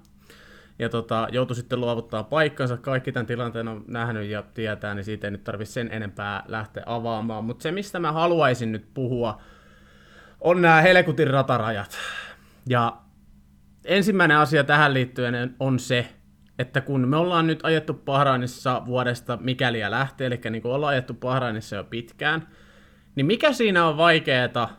Ja 0.80 0.90
tota, 0.90 1.28
joutui 1.32 1.56
sitten 1.56 1.82
luovuttaa 1.82 2.24
paikkansa. 2.24 2.78
Kaikki 2.78 3.12
tämän 3.12 3.26
tilanteen 3.26 3.68
on 3.68 3.84
nähnyt 3.88 4.30
ja 4.30 4.44
tietää, 4.54 4.96
niin 4.96 5.04
siitä 5.04 5.28
ei 5.28 5.32
nyt 5.32 5.44
tarvitse 5.44 5.74
sen 5.74 5.90
enempää 5.92 6.44
lähteä 6.48 6.84
avaamaan. 6.86 7.44
Mutta 7.44 7.64
se, 7.64 7.72
mistä 7.72 8.00
mä 8.00 8.12
haluaisin 8.12 8.72
nyt 8.72 8.86
puhua, 8.94 9.42
on 10.42 10.62
nämä 10.62 10.82
Helkutin 10.82 11.28
ratarajat. 11.28 11.98
Ja 12.70 12.98
ensimmäinen 13.88 14.38
asia 14.38 14.64
tähän 14.64 14.94
liittyen 14.94 15.56
on 15.60 15.80
se, 15.80 16.08
että 16.60 16.82
kun 16.82 17.08
me 17.08 17.18
ollaan 17.18 17.48
nyt 17.48 17.60
ajettu 17.64 17.94
Bahrainissa 17.94 18.82
vuodesta 18.86 19.38
mikäliä 19.42 19.92
lähtee, 19.92 20.28
eli 20.28 20.40
niin 20.50 20.62
kuin 20.62 20.74
ollaan 20.74 20.94
ajettu 20.94 21.14
Bahrainissa 21.14 21.76
jo 21.76 21.84
pitkään, 21.84 22.48
niin 23.16 23.26
mikä 23.26 23.54
siinä 23.54 23.86
on 23.86 23.98
vaikeeta, 23.98 24.70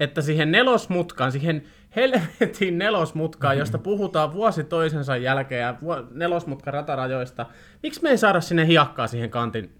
että 0.00 0.22
siihen 0.22 0.52
nelosmutkaan, 0.52 1.32
siihen 1.32 1.62
helvetin 1.96 2.78
nelosmutkaan, 2.78 3.58
josta 3.58 3.78
puhutaan 3.78 4.32
vuosi 4.32 4.64
toisensa 4.64 5.16
jälkeen 5.16 5.60
ja 5.60 5.76
nelosmutkan 6.10 6.74
ratarajoista, 6.74 7.46
miksi 7.82 8.02
me 8.02 8.10
ei 8.10 8.18
saada 8.18 8.40
sinne 8.40 8.66
hiakkaa 8.66 9.06
siihen 9.06 9.30
kantin 9.30 9.79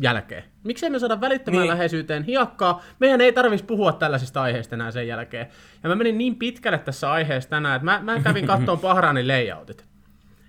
jälkeen? 0.00 0.44
Miksi 0.64 0.90
me 0.90 0.98
saada 0.98 1.20
välittömään 1.20 1.62
niin. 1.62 1.70
läheisyyteen 1.70 2.22
hiakkaa? 2.22 2.82
Meidän 2.98 3.20
ei 3.20 3.32
tarvitsisi 3.32 3.66
puhua 3.66 3.92
tällaisista 3.92 4.42
aiheista 4.42 4.74
enää 4.74 4.90
sen 4.90 5.08
jälkeen. 5.08 5.46
Ja 5.82 5.88
mä 5.88 5.94
menin 5.94 6.18
niin 6.18 6.36
pitkälle 6.36 6.78
tässä 6.78 7.12
aiheessa 7.12 7.50
tänään, 7.50 7.76
että 7.76 7.84
mä, 7.84 8.00
mä 8.02 8.20
kävin 8.20 8.46
kattoon 8.46 8.78
Pahraanin 8.88 9.28
layoutit. 9.28 9.86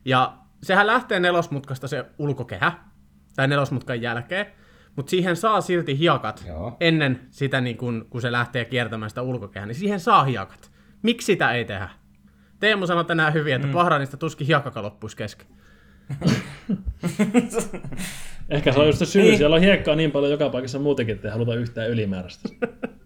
Ja 0.06 0.34
sehän 0.64 0.88
lähtee 0.88 1.20
nelosmutkasta 1.20 1.88
se 1.88 2.06
ulkokehä, 2.18 2.72
tai 3.36 3.48
nelosmutkan 3.48 4.02
jälkeen, 4.02 4.46
mutta 4.96 5.10
siihen 5.10 5.36
saa 5.36 5.62
silti 5.62 6.00
hiakat 6.00 6.44
Joo. 6.48 6.78
ennen 6.80 7.20
sitä, 7.32 7.62
niin 7.62 7.78
kun, 7.78 8.06
kun 8.10 8.22
se 8.22 8.32
lähtee 8.32 8.66
kiertämään 8.66 9.10
sitä 9.10 9.22
ulkokehää, 9.22 9.68
niin 9.68 9.76
siihen 9.76 10.00
saa 10.00 10.24
hiakat. 10.24 10.72
Miksi 11.02 11.26
sitä 11.26 11.52
ei 11.52 11.66
tehdä? 11.66 11.90
Teemu 12.60 12.88
sanoi 12.88 13.06
tänään 13.06 13.34
hyvin, 13.34 13.56
että 13.56 13.68
mm. 13.68 13.74
Bahrainista 13.74 14.18
tuskin 14.18 14.48
hiakkaka 14.48 14.82
loppuisi 14.82 15.18
kesken. 15.18 15.48
Ehkä 18.50 18.72
se 18.72 18.80
on 18.80 18.88
just 18.88 19.00
se 19.00 19.06
syy, 19.06 19.22
niin. 19.22 19.38
siellä 19.38 19.56
on 19.56 19.62
hiekkaa 19.62 19.96
niin 19.96 20.12
paljon 20.12 20.32
joka 20.32 20.50
paikassa 20.50 20.80
muutenkin, 20.80 21.16
että 21.16 21.28
ei 21.28 21.32
haluta 21.32 21.56
yhtään 21.56 21.90
ylimääräistä. 21.90 22.50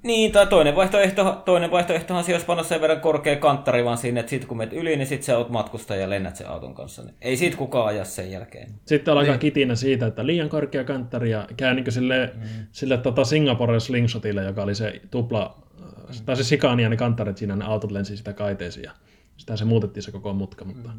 niin, 0.03 0.31
tai 0.31 0.47
toinen 0.47 0.75
vaihtoehto, 0.75 1.41
toinen 1.45 1.71
vaihtoehtohan 1.71 2.23
se, 2.23 2.31
jos 2.31 2.43
panna 2.43 2.63
sen 2.63 2.81
verran 2.81 3.01
korkea 3.01 3.35
kanttari 3.35 3.85
vaan 3.85 3.97
sinne, 3.97 4.19
että 4.19 4.29
sit 4.29 4.45
kun 4.45 4.57
menet 4.57 4.73
yli, 4.73 4.95
niin 4.95 5.07
sit 5.07 5.23
sä 5.23 5.37
oot 5.37 5.49
matkustaja 5.49 6.01
ja 6.01 6.09
lennät 6.09 6.35
sen 6.35 6.49
auton 6.49 6.75
kanssa. 6.75 7.03
Niin 7.03 7.15
ei 7.21 7.37
siitä 7.37 7.57
kukaan 7.57 7.87
aja 7.87 8.05
sen 8.05 8.31
jälkeen. 8.31 8.71
Sitten 8.85 9.11
alkaa 9.11 9.31
niin. 9.31 9.39
kitinä 9.39 9.75
siitä, 9.75 10.07
että 10.07 10.25
liian 10.25 10.49
korkea 10.49 10.83
kanttari 10.83 11.31
ja 11.31 11.47
käy 11.57 11.73
niin 11.73 11.91
sille, 11.91 12.31
mm. 12.35 12.41
sille 12.71 12.97
tota 12.97 13.23
Singaporen 13.23 13.81
slingshotille, 13.81 14.43
joka 14.43 14.63
oli 14.63 14.75
se 14.75 15.01
tupla, 15.11 15.63
tai 16.25 16.35
se 16.35 16.43
sikaanian 16.43 16.97
kanttarit 16.97 17.37
siinä, 17.37 17.55
ne 17.55 17.65
autot 17.65 17.91
lensi 17.91 18.17
sitä 18.17 18.33
kaiteisiin 18.33 18.83
ja 18.83 18.91
sitä 19.37 19.55
se 19.57 19.65
muutettiin 19.65 20.03
se 20.03 20.11
koko 20.11 20.33
mutka. 20.33 20.65
Mutta... 20.65 20.89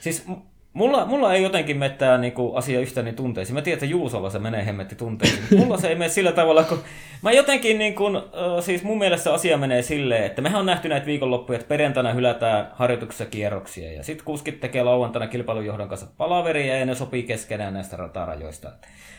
Siis 0.00 0.26
Mulla, 0.72 1.06
mulla 1.06 1.34
ei 1.34 1.42
jotenkin 1.42 1.76
mene 1.76 1.94
tämä 1.94 2.18
niinku, 2.18 2.54
asia 2.54 2.80
yhtäni 2.80 3.12
tunteisiin. 3.12 3.54
Mä 3.54 3.62
tiedän, 3.62 3.76
että 3.76 3.86
Juusolla 3.86 4.30
se 4.30 4.38
menee 4.38 4.66
hemmetti 4.66 4.94
tunteisiin. 4.94 5.42
Mulla 5.58 5.78
se 5.78 5.88
ei 5.88 5.94
mene 5.94 6.08
sillä 6.08 6.32
tavalla, 6.32 6.64
kun 6.64 6.78
mä 7.22 7.32
jotenkin, 7.32 7.78
niin 7.78 7.94
kun, 7.94 8.22
siis 8.60 8.82
mun 8.82 8.98
mielestä 8.98 9.34
asia 9.34 9.58
menee 9.58 9.82
silleen, 9.82 10.24
että 10.24 10.42
mehän 10.42 10.60
on 10.60 10.66
nähty 10.66 10.88
näitä 10.88 11.06
viikonloppuja, 11.06 11.58
että 11.58 11.68
perjantaina 11.68 12.12
hylätään 12.12 12.70
harjoituksessa 12.72 13.26
kierroksia 13.26 13.92
ja 13.92 14.02
sitten 14.02 14.24
kuskit 14.24 14.60
tekee 14.60 14.82
lauantaina 14.82 15.26
kilpailujohdon 15.26 15.88
kanssa 15.88 16.06
palaveria 16.16 16.76
ja 16.76 16.86
ne 16.86 16.94
sopii 16.94 17.22
keskenään 17.22 17.74
näistä 17.74 17.96
ratarajoista. 17.96 18.72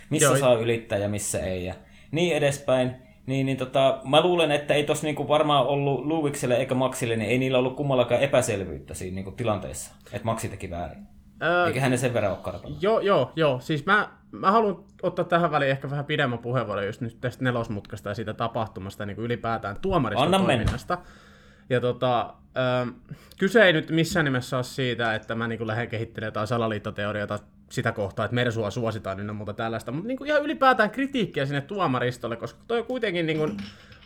Missä 0.09 0.27
Joo. 0.27 0.37
saa 0.37 0.53
ylittää 0.53 0.97
ja 0.97 1.09
missä 1.09 1.39
ei 1.39 1.65
ja 1.65 1.73
niin 2.11 2.37
edespäin. 2.37 2.91
Niin, 3.25 3.45
niin 3.45 3.57
tota, 3.57 4.01
mä 4.03 4.21
luulen, 4.21 4.51
että 4.51 4.73
ei 4.73 4.83
tos 4.83 5.03
niinku 5.03 5.27
varmaan 5.27 5.67
ollut 5.67 6.05
Luvikselle 6.05 6.55
eikä 6.55 6.75
Maxille, 6.75 7.15
niin 7.15 7.29
ei 7.29 7.37
niillä 7.37 7.57
ollut 7.57 7.75
kummallakaan 7.75 8.21
epäselvyyttä 8.21 8.93
siinä 8.93 9.15
niinku 9.15 9.31
tilanteessa, 9.31 9.91
että 10.05 10.25
Maxi 10.25 10.49
teki 10.49 10.69
väärin. 10.69 11.18
Öö, 11.43 11.67
Eikä 11.67 11.81
hänen 11.81 11.99
sen 11.99 12.13
verran 12.13 12.31
ole 12.31 12.39
karpannut. 12.41 12.83
Joo, 12.83 12.99
joo, 12.99 13.31
joo. 13.35 13.59
Siis 13.59 13.85
mä, 13.85 14.09
mä 14.31 14.51
haluan 14.51 14.83
ottaa 15.03 15.25
tähän 15.25 15.51
väliin 15.51 15.71
ehkä 15.71 15.89
vähän 15.89 16.05
pidemmän 16.05 16.39
puheenvuoron 16.39 16.85
just 16.85 17.01
nyt 17.01 17.17
tästä 17.21 17.43
nelosmutkasta 17.43 18.09
ja 18.09 18.15
siitä 18.15 18.33
tapahtumasta 18.33 19.05
niin 19.05 19.15
kuin 19.15 19.25
ylipäätään 19.25 19.77
tuomariston 19.81 20.31
toiminnasta. 20.31 20.97
Ja 21.69 21.81
tota, 21.81 22.33
ö, 22.57 22.91
kyse 23.39 23.63
ei 23.63 23.73
nyt 23.73 23.89
missään 23.89 24.23
nimessä 24.25 24.57
ole 24.57 24.63
siitä, 24.63 25.15
että 25.15 25.35
mä 25.35 25.47
niin 25.47 25.67
lähden 25.67 25.87
kehittelemään 25.87 26.27
jotain 26.27 26.47
salaliittoteoriota 26.47 27.39
sitä 27.69 27.91
kohtaa, 27.91 28.25
että 28.25 28.35
Mersua 28.35 28.71
suositaan 28.71 29.19
ynnä 29.19 29.33
muuta 29.33 29.53
tällaista, 29.53 29.91
mutta 29.91 30.07
niin 30.07 30.17
kuin 30.17 30.27
ihan 30.27 30.43
ylipäätään 30.43 30.91
kritiikkiä 30.91 31.45
sinne 31.45 31.61
tuomaristolle, 31.61 32.35
koska 32.35 32.59
toi 32.67 32.79
on 32.79 32.85
kuitenkin 32.85 33.25
niin 33.25 33.37
kuin, 33.37 33.57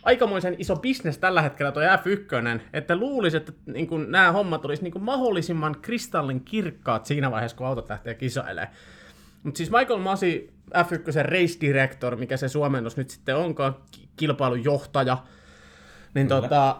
aikamoisen 0.04 0.56
iso 0.58 0.76
bisnes 0.76 1.18
tällä 1.18 1.42
hetkellä 1.42 1.72
tuo 1.72 1.82
F1, 1.82 2.60
että 2.72 2.96
luulisi, 2.96 3.36
että 3.36 3.52
niin 3.66 3.86
kuin, 3.86 4.10
nämä 4.10 4.32
hommat 4.32 4.64
olisi 4.64 4.82
niin 4.82 4.92
kuin, 4.92 5.02
mahdollisimman 5.02 5.76
kristallin 5.82 6.40
kirkkaat 6.40 7.06
siinä 7.06 7.30
vaiheessa, 7.30 7.56
kun 7.56 7.66
autot 7.66 7.88
lähtee 7.88 8.14
kisailemaan. 8.14 8.74
Mutta 9.42 9.58
siis 9.58 9.70
Michael 9.70 10.00
Masi, 10.00 10.52
F1 10.70 11.22
race 11.22 11.60
director, 11.60 12.16
mikä 12.16 12.36
se 12.36 12.48
suomennos 12.48 12.96
nyt 12.96 13.10
sitten 13.10 13.36
onkaan, 13.36 13.76
kilpailujohtaja, 14.16 15.18
niin 16.14 16.28
tota, 16.28 16.76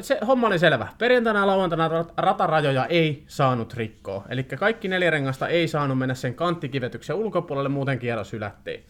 se 0.00 0.18
homma 0.26 0.46
oli 0.46 0.58
selvä. 0.58 0.88
Perjantaina 0.98 1.40
ja 1.40 1.46
lauantaina 1.46 1.90
ratarajoja 2.16 2.86
ei 2.86 3.24
saanut 3.26 3.74
rikkoa. 3.74 4.24
Eli 4.28 4.44
kaikki 4.44 4.88
neljä 4.88 5.10
rengasta 5.10 5.48
ei 5.48 5.68
saanut 5.68 5.98
mennä 5.98 6.14
sen 6.14 6.34
kanttikivetyksen 6.34 7.16
ulkopuolelle, 7.16 7.68
muuten 7.68 7.98
kierros 7.98 8.32
hylättiin. 8.32 8.84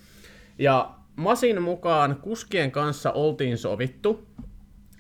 Ja 0.59 0.95
Masin 1.17 1.63
mukaan 1.63 2.17
kuskien 2.17 2.71
kanssa 2.71 3.13
oltiin 3.13 3.59
sovittu, 3.59 4.29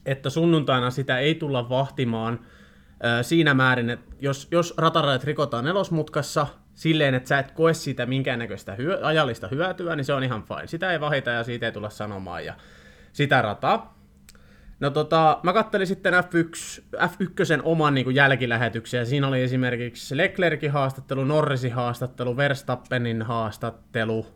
että 0.07 0.31
sunnuntaina 0.31 0.91
sitä 0.91 1.19
ei 1.19 1.35
tulla 1.35 1.69
vahtimaan 1.69 2.41
siinä 3.23 3.55
määrin, 3.55 3.91
että 3.91 4.17
jos, 4.21 4.49
jos 4.51 4.75
ratarajat 4.77 5.25
rikotaan 5.25 5.65
nelosmutkassa 5.65 6.47
silleen, 6.75 7.15
että 7.15 7.29
sä 7.29 7.39
et 7.39 7.51
koe 7.51 7.75
siitä 7.75 8.07
minkäännäköistä 8.07 8.75
hyö, 8.75 8.99
ajallista 9.03 9.49
hyötyä, 9.49 9.97
niin 9.97 10.05
se 10.05 10.13
on 10.13 10.25
ihan 10.25 10.43
fine. 10.43 10.67
Sitä 10.67 10.93
ei 10.93 11.01
vahita 11.01 11.31
ja 11.31 11.45
siitä 11.45 11.67
ei 11.67 11.73
tulla 11.73 11.91
sanomaan 11.91 12.45
ja 12.45 12.55
sitä 13.13 13.43
rataa. 13.43 14.03
No 14.81 14.91
tota, 14.91 15.41
mä 15.43 15.53
kattelin 15.53 15.87
sitten 15.87 16.15
F1, 16.15 16.83
F1 16.97 17.61
oman 17.63 17.95
niin 17.95 18.15
jälkilähetyksen, 18.15 18.99
ja 18.99 19.07
siinä 19.07 19.29
oli 19.29 19.43
esimerkiksi 19.43 20.17
Leclerkin 20.17 20.71
haastattelu, 20.71 21.25
Norrisin 21.25 21.73
haastattelu, 21.73 22.37
Verstappenin 22.37 23.23
haastattelu. 23.23 24.27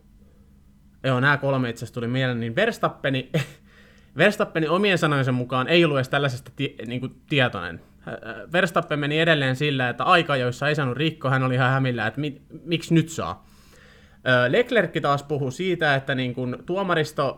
Joo, 1.07 1.19
nämä 1.19 1.37
kolme 1.37 1.69
itse 1.69 1.79
asiassa 1.79 1.93
tuli 1.93 2.07
mieleen, 2.07 2.39
niin 2.39 2.55
Verstappeni, 2.55 3.31
Verstappeni 4.17 4.67
omien 4.67 4.97
sanojensa 4.97 5.31
mukaan 5.31 5.67
ei 5.67 5.85
ollut 5.85 5.97
edes 5.97 6.09
tällaisesta 6.09 6.51
tie, 6.55 6.73
niin 6.87 6.99
kuin 6.99 7.21
tietoinen. 7.29 7.81
Verstappen 8.51 8.99
meni 8.99 9.19
edelleen 9.19 9.55
sillä, 9.55 9.89
että 9.89 10.03
aika, 10.03 10.35
joissa 10.35 10.67
ei 10.67 10.75
saanut 10.75 10.97
rikko, 10.97 11.29
hän 11.29 11.43
oli 11.43 11.55
ihan 11.55 11.71
hämillä, 11.71 12.07
että 12.07 12.19
mi, 12.19 12.41
miksi 12.63 12.93
nyt 12.93 13.09
saa. 13.09 13.45
Leclerc 14.49 15.01
taas 15.01 15.23
puhui 15.23 15.51
siitä, 15.51 15.95
että 15.95 16.15
niin 16.15 16.33
kuin 16.33 16.57
tuomaristo, 16.65 17.37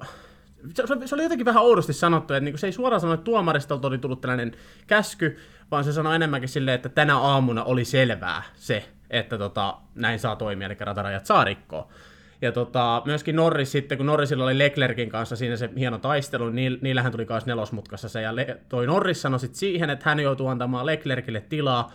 se 1.06 1.16
oli 1.16 1.24
jotenkin 1.24 1.46
vähän 1.46 1.64
oudosti 1.64 1.94
sanottu, 1.94 2.34
että 2.34 2.46
niin 2.46 2.58
se 2.58 2.68
ei 2.68 2.74
suoraan 2.74 3.02
sano, 3.02 3.14
että 3.14 3.24
tuomaristolta 3.24 3.88
oli 3.88 3.98
tullut 3.98 4.22
tällainen 4.22 4.52
käsky, 4.88 5.38
vaan 5.72 5.84
se 5.84 5.94
sanoi 5.94 6.16
enemmänkin 6.16 6.50
silleen, 6.50 6.76
että 6.76 6.90
tänä 6.90 7.18
aamuna 7.18 7.64
oli 7.64 7.86
selvää 7.86 8.44
se, 8.56 8.90
että 9.10 9.38
tota, 9.38 9.78
näin 9.96 10.20
saa 10.20 10.36
toimia, 10.36 10.66
eli 10.66 10.76
ratarajat 10.80 11.26
saa 11.26 11.44
rikkoa. 11.44 11.92
Ja 12.42 12.52
tota, 12.52 13.02
myöskin 13.06 13.36
Norris 13.36 13.72
sitten, 13.72 13.98
kun 13.98 14.08
Norrisilla 14.08 14.44
oli 14.44 14.58
Leclerkin 14.58 15.10
kanssa 15.10 15.36
siinä 15.36 15.56
se 15.56 15.70
hieno 15.78 15.98
taistelu, 15.98 16.50
niin 16.50 16.78
niillähän 16.82 17.12
tuli 17.12 17.26
myös 17.30 17.46
nelosmutkassa 17.46 18.10
se, 18.10 18.22
ja 18.22 18.36
Le- 18.36 18.58
toi 18.70 18.88
Norris 18.88 19.22
sanoi 19.22 19.40
sitten 19.40 19.60
siihen, 19.60 19.90
että 19.90 20.10
hän 20.10 20.20
joutuu 20.20 20.48
antamaan 20.48 20.86
Leclerkille 20.86 21.42
tilaa, 21.42 21.92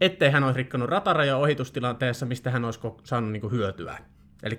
ettei 0.00 0.30
hän 0.30 0.44
olisi 0.44 0.58
rikkonut 0.58 0.88
rataraja 0.88 1.36
ohitustilanteessa, 1.36 2.26
mistä 2.26 2.50
hän 2.50 2.64
olisi 2.64 2.80
saanut 3.04 3.32
niinku 3.32 3.50
hyötyä. 3.50 3.98
Eli 4.42 4.56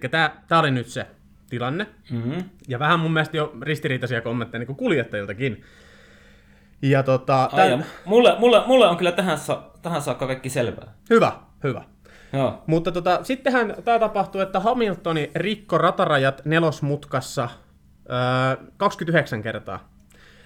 tämä 0.48 0.60
oli 0.60 0.72
nyt 0.72 0.88
se 0.88 1.08
tilanne. 1.50 1.88
Mm-hmm. 2.12 2.44
Ja 2.68 2.80
vähän 2.80 3.00
mun 3.00 3.14
mielestä 3.14 3.38
jo 3.38 3.54
ristiriitaisia 3.62 4.22
kommentteja 4.22 4.66
niin 4.66 4.76
kuljettajiltakin. 4.76 5.64
Ja 6.82 7.04
tota, 7.04 7.50
tämän... 7.56 7.72
ja 7.72 7.86
mulle, 8.06 8.36
mulle, 8.40 8.64
mulle, 8.68 8.88
on 8.88 8.98
kyllä 8.98 9.12
tähän, 9.12 9.38
sa- 9.38 9.72
tähän 9.82 10.02
saakka 10.02 10.28
kaikki 10.28 10.50
selvää. 10.50 10.94
Hyvä, 11.10 11.32
hyvä. 11.64 11.84
Joo. 12.36 12.64
Mutta 12.68 12.92
tota, 12.92 13.20
sittenhän 13.24 13.76
tämä 13.86 14.00
tapahtui, 14.00 14.42
että 14.42 14.60
Hamiltoni 14.60 15.32
rikko 15.36 15.78
ratarajat 15.78 16.42
nelosmutkassa 16.46 17.50
öö, 18.10 18.66
29 18.78 19.42
kertaa. 19.42 19.96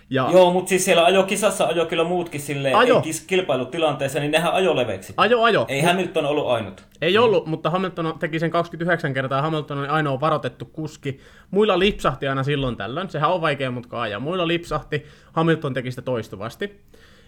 Ja... 0.10 0.30
Joo, 0.32 0.54
mutta 0.54 0.70
siis 0.70 0.86
siellä 0.86 1.06
ajo 1.06 1.24
kisassa 1.24 1.66
ajo 1.66 1.86
kyllä 1.86 2.04
muutkin 2.04 2.42
silleen, 2.42 2.76
ajo. 2.76 3.02
ei 3.06 3.12
kilpailutilanteessa, 3.28 4.20
niin 4.20 4.32
nehän 4.32 4.54
ajo 4.54 4.76
leveiksi. 4.76 5.14
Ajo, 5.18 5.42
ajo. 5.44 5.66
Ei 5.68 5.82
Hamilton 5.82 6.26
ollut 6.26 6.48
ainut. 6.48 6.84
Ei 7.02 7.18
mm. 7.18 7.24
ollut, 7.24 7.46
mutta 7.46 7.70
Hamilton 7.70 8.16
teki 8.20 8.40
sen 8.40 8.52
29 8.52 9.14
kertaa, 9.14 9.42
Hamilton 9.42 9.78
oli 9.78 9.88
ainoa 9.88 10.20
varoitettu 10.20 10.66
kuski. 10.66 11.20
Muilla 11.52 11.80
lipsahti 11.80 12.28
aina 12.28 12.44
silloin 12.44 12.78
tällöin, 12.78 13.10
sehän 13.10 13.32
on 13.32 13.42
vaikea 13.42 13.72
mutka 13.72 14.02
ajaa. 14.02 14.20
Muilla 14.20 14.48
lipsahti, 14.48 15.06
Hamilton 15.32 15.74
teki 15.74 15.92
sitä 15.92 16.02
toistuvasti. 16.02 16.82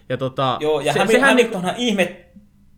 Ja 0.08 0.16
tota, 0.16 0.56
Joo, 0.60 0.80
ja 0.80 0.92
se, 0.92 0.98
Hamil- 0.98 1.10
sehän 1.12 1.28
Hamiltonhan 1.28 1.74
niin... 1.74 1.88
ihme, 1.88 2.24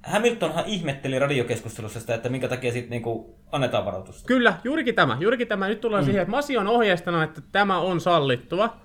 Hamiltonhan 0.07 0.65
ihmetteli 0.67 1.19
radiokeskustelussa 1.19 2.01
sitä, 2.01 2.15
että 2.15 2.29
minkä 2.29 2.49
takia 2.49 2.73
sitten 2.73 2.91
niinku 2.91 3.39
annetaan 3.53 3.85
varoitusta. 3.85 4.27
Kyllä, 4.27 4.55
juurikin 4.65 4.95
tämä. 4.95 5.17
Juurikin 5.21 5.49
tämä. 5.49 5.69
Nyt 5.69 5.81
tullaan 5.81 6.05
mm. 6.05 6.07
siihen, 6.07 6.23
että 6.23 6.31
Masi 6.31 6.57
on 6.57 6.69
ohjeistanut, 6.69 7.23
että 7.23 7.41
tämä 7.53 7.79
on 7.79 8.01
sallittua. 8.01 8.77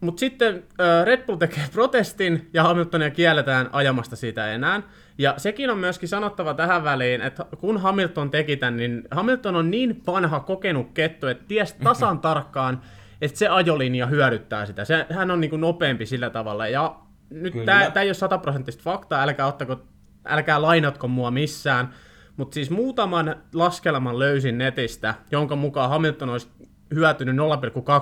Mutta 0.00 0.20
sitten 0.20 0.64
äh, 0.80 1.06
Red 1.06 1.26
Bull 1.26 1.36
tekee 1.36 1.64
protestin 1.72 2.50
ja 2.52 2.62
Hamiltonia 2.62 3.10
kielletään 3.10 3.68
ajamasta 3.72 4.16
siitä 4.16 4.52
enää. 4.52 4.82
Ja 5.18 5.34
sekin 5.36 5.70
on 5.70 5.78
myöskin 5.78 6.08
sanottava 6.08 6.54
tähän 6.54 6.84
väliin, 6.84 7.20
että 7.20 7.46
kun 7.58 7.80
Hamilton 7.80 8.30
teki 8.30 8.56
tämän, 8.56 8.76
niin 8.76 9.02
Hamilton 9.10 9.56
on 9.56 9.70
niin 9.70 10.02
vanha 10.06 10.40
kokenut 10.40 10.90
kettu, 10.94 11.26
että 11.26 11.44
ties 11.48 11.72
tasan 11.84 12.18
tarkkaan, 12.18 12.80
että 13.20 13.38
se 13.38 13.48
ajolinja 13.48 14.06
hyödyttää 14.06 14.66
sitä. 14.66 14.84
Se, 14.84 15.06
hän 15.10 15.30
on 15.30 15.40
niin 15.40 15.50
kuin 15.50 15.60
nopeampi 15.60 16.06
sillä 16.06 16.30
tavalla. 16.30 16.68
Ja 16.68 16.96
nyt 17.30 17.54
tämä 17.64 18.00
ei 18.00 18.08
ole 18.08 18.14
sataprosenttista 18.14 18.82
faktaa, 18.82 19.22
älkää, 19.22 19.46
ottako, 19.46 19.80
älkää 20.24 20.62
lainatko 20.62 21.08
mua 21.08 21.30
missään. 21.30 21.94
Mutta 22.36 22.54
siis 22.54 22.70
muutaman 22.70 23.36
laskelman 23.54 24.18
löysin 24.18 24.58
netistä, 24.58 25.14
jonka 25.30 25.56
mukaan 25.56 25.90
Hamilton 25.90 26.28
olisi 26.28 26.48
hyötynyt 26.94 27.36
0,2 27.36 27.42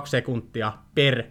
sekuntia 0.05 0.73
per 0.95 1.23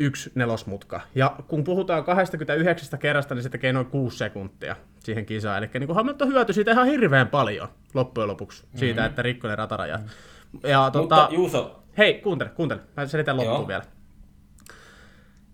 yksi 0.00 0.32
nelosmutka. 0.34 1.00
Ja 1.14 1.36
kun 1.48 1.64
puhutaan 1.64 2.04
29 2.04 2.98
kerrasta, 2.98 3.34
niin 3.34 3.42
se 3.42 3.48
tekee 3.48 3.72
noin 3.72 3.86
6 3.86 4.18
sekuntia 4.18 4.76
siihen 4.98 5.26
kisaan. 5.26 5.58
Eli 5.58 5.70
niin 5.74 5.94
Hamilton 5.94 6.28
hyötyi 6.28 6.54
siitä 6.54 6.70
ihan 6.70 6.86
hirveän 6.86 7.28
paljon 7.28 7.68
loppujen 7.94 8.28
lopuksi, 8.28 8.62
mm-hmm. 8.62 8.78
siitä, 8.78 9.04
että 9.04 9.22
rikkoi 9.22 9.50
ne 9.50 9.56
ratarajat. 9.56 10.00
Mm-hmm. 10.00 10.70
Ja, 10.70 10.90
tuota, 10.90 11.16
Mutta 11.16 11.34
Juuso... 11.34 11.76
Hei, 11.98 12.14
kuuntele, 12.14 12.50
kuuntele. 12.50 12.80
Mä 12.96 13.06
selitän 13.06 13.36
loppuun 13.36 13.58
Joo. 13.58 13.68
vielä. 13.68 13.82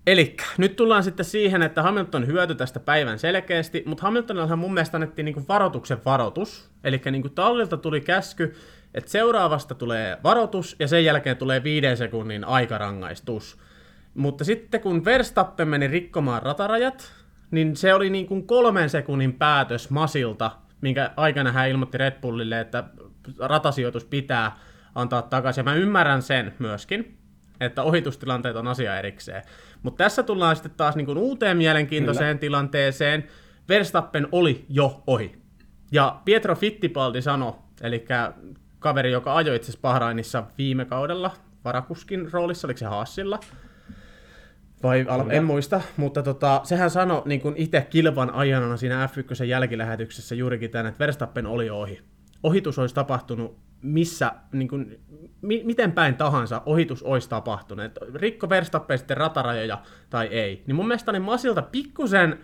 Eli 0.06 0.36
nyt 0.58 0.76
tullaan 0.76 1.02
sitten 1.02 1.24
siihen, 1.24 1.62
että 1.62 1.82
Hamilton 1.82 2.26
hyöty 2.26 2.54
tästä 2.54 2.80
päivän 2.80 3.18
selkeästi, 3.18 3.82
mutta 3.86 4.02
Hamiltonillahan 4.02 4.58
mun 4.58 4.74
mielestä 4.74 4.96
annettiin 4.96 5.24
niinku 5.24 5.44
varoituksen 5.48 5.98
varoitus. 6.04 6.70
Eli 6.84 7.00
niinku 7.10 7.28
tallilta 7.28 7.76
tuli 7.76 8.00
käsky, 8.00 8.54
että 8.94 9.10
seuraavasta 9.10 9.74
tulee 9.74 10.18
varoitus 10.24 10.76
ja 10.78 10.88
sen 10.88 11.04
jälkeen 11.04 11.36
tulee 11.36 11.62
viiden 11.64 11.96
sekunnin 11.96 12.44
aikarangaistus. 12.44 13.58
Mutta 14.14 14.44
sitten 14.44 14.80
kun 14.80 15.04
Verstappen 15.04 15.68
meni 15.68 15.86
rikkomaan 15.86 16.42
ratarajat, 16.42 17.12
niin 17.50 17.76
se 17.76 17.94
oli 17.94 18.10
niin 18.10 18.26
kuin 18.26 18.46
kolmen 18.46 18.90
sekunnin 18.90 19.32
päätös 19.32 19.90
Masilta, 19.90 20.50
minkä 20.80 21.10
aikana 21.16 21.52
hän 21.52 21.68
ilmoitti 21.68 21.98
Red 21.98 22.20
Bullille, 22.20 22.60
että 22.60 22.84
ratasijoitus 23.38 24.04
pitää 24.04 24.56
antaa 24.94 25.22
takaisin. 25.22 25.60
Ja 25.60 25.64
mä 25.64 25.74
ymmärrän 25.74 26.22
sen 26.22 26.54
myöskin, 26.58 27.18
että 27.60 27.82
ohitustilanteet 27.82 28.56
on 28.56 28.68
asia 28.68 28.98
erikseen. 28.98 29.42
Mutta 29.82 30.04
tässä 30.04 30.22
tullaan 30.22 30.56
sitten 30.56 30.72
taas 30.76 30.96
niin 30.96 31.06
kuin 31.06 31.18
uuteen 31.18 31.56
mielenkiintoiseen 31.56 32.38
Kyllä. 32.38 32.40
tilanteeseen. 32.40 33.24
Verstappen 33.68 34.28
oli 34.32 34.64
jo 34.68 35.02
ohi. 35.06 35.38
Ja 35.92 36.20
Pietro 36.24 36.54
Fittipaldi 36.54 37.22
sanoi, 37.22 37.52
eli 37.80 38.04
kaveri, 38.78 39.12
joka 39.12 39.36
ajoi 39.36 39.56
itse 39.56 39.66
asiassa 39.66 39.82
Bahrainissa 39.82 40.44
viime 40.58 40.84
kaudella 40.84 41.30
varakuskin 41.64 42.32
roolissa, 42.32 42.66
oliko 42.66 42.78
se 42.78 42.86
Haasilla, 42.86 43.40
vai 44.82 45.06
al- 45.08 45.30
en 45.30 45.44
muista, 45.44 45.80
mutta 45.96 46.22
tota, 46.22 46.60
sehän 46.64 46.90
sanoi 46.90 47.22
niin 47.24 47.40
kuin 47.40 47.54
itse 47.56 47.86
kilvan 47.90 48.30
ajanana 48.34 48.76
siinä 48.76 49.06
F1 49.06 49.44
jälkilähetyksessä 49.44 50.34
juurikin 50.34 50.70
tämän, 50.70 50.86
että 50.86 50.98
Verstappen 50.98 51.46
oli 51.46 51.70
ohi. 51.70 52.00
Ohitus 52.42 52.78
olisi 52.78 52.94
tapahtunut 52.94 53.58
missä, 53.82 54.32
niin 54.52 54.68
kuin, 54.68 55.00
mi- 55.42 55.64
miten 55.64 55.92
päin 55.92 56.14
tahansa 56.14 56.62
ohitus 56.66 57.02
olisi 57.02 57.28
tapahtunut. 57.28 57.92
Rikko 58.14 58.48
Verstappen 58.48 58.98
sitten 58.98 59.16
ratarajoja 59.16 59.82
tai 60.10 60.26
ei. 60.26 60.64
Niin 60.66 60.74
mun 60.76 60.86
mielestä 60.86 61.10
oli 61.10 61.20
Masilta 61.20 61.62
pikkusen 61.62 62.38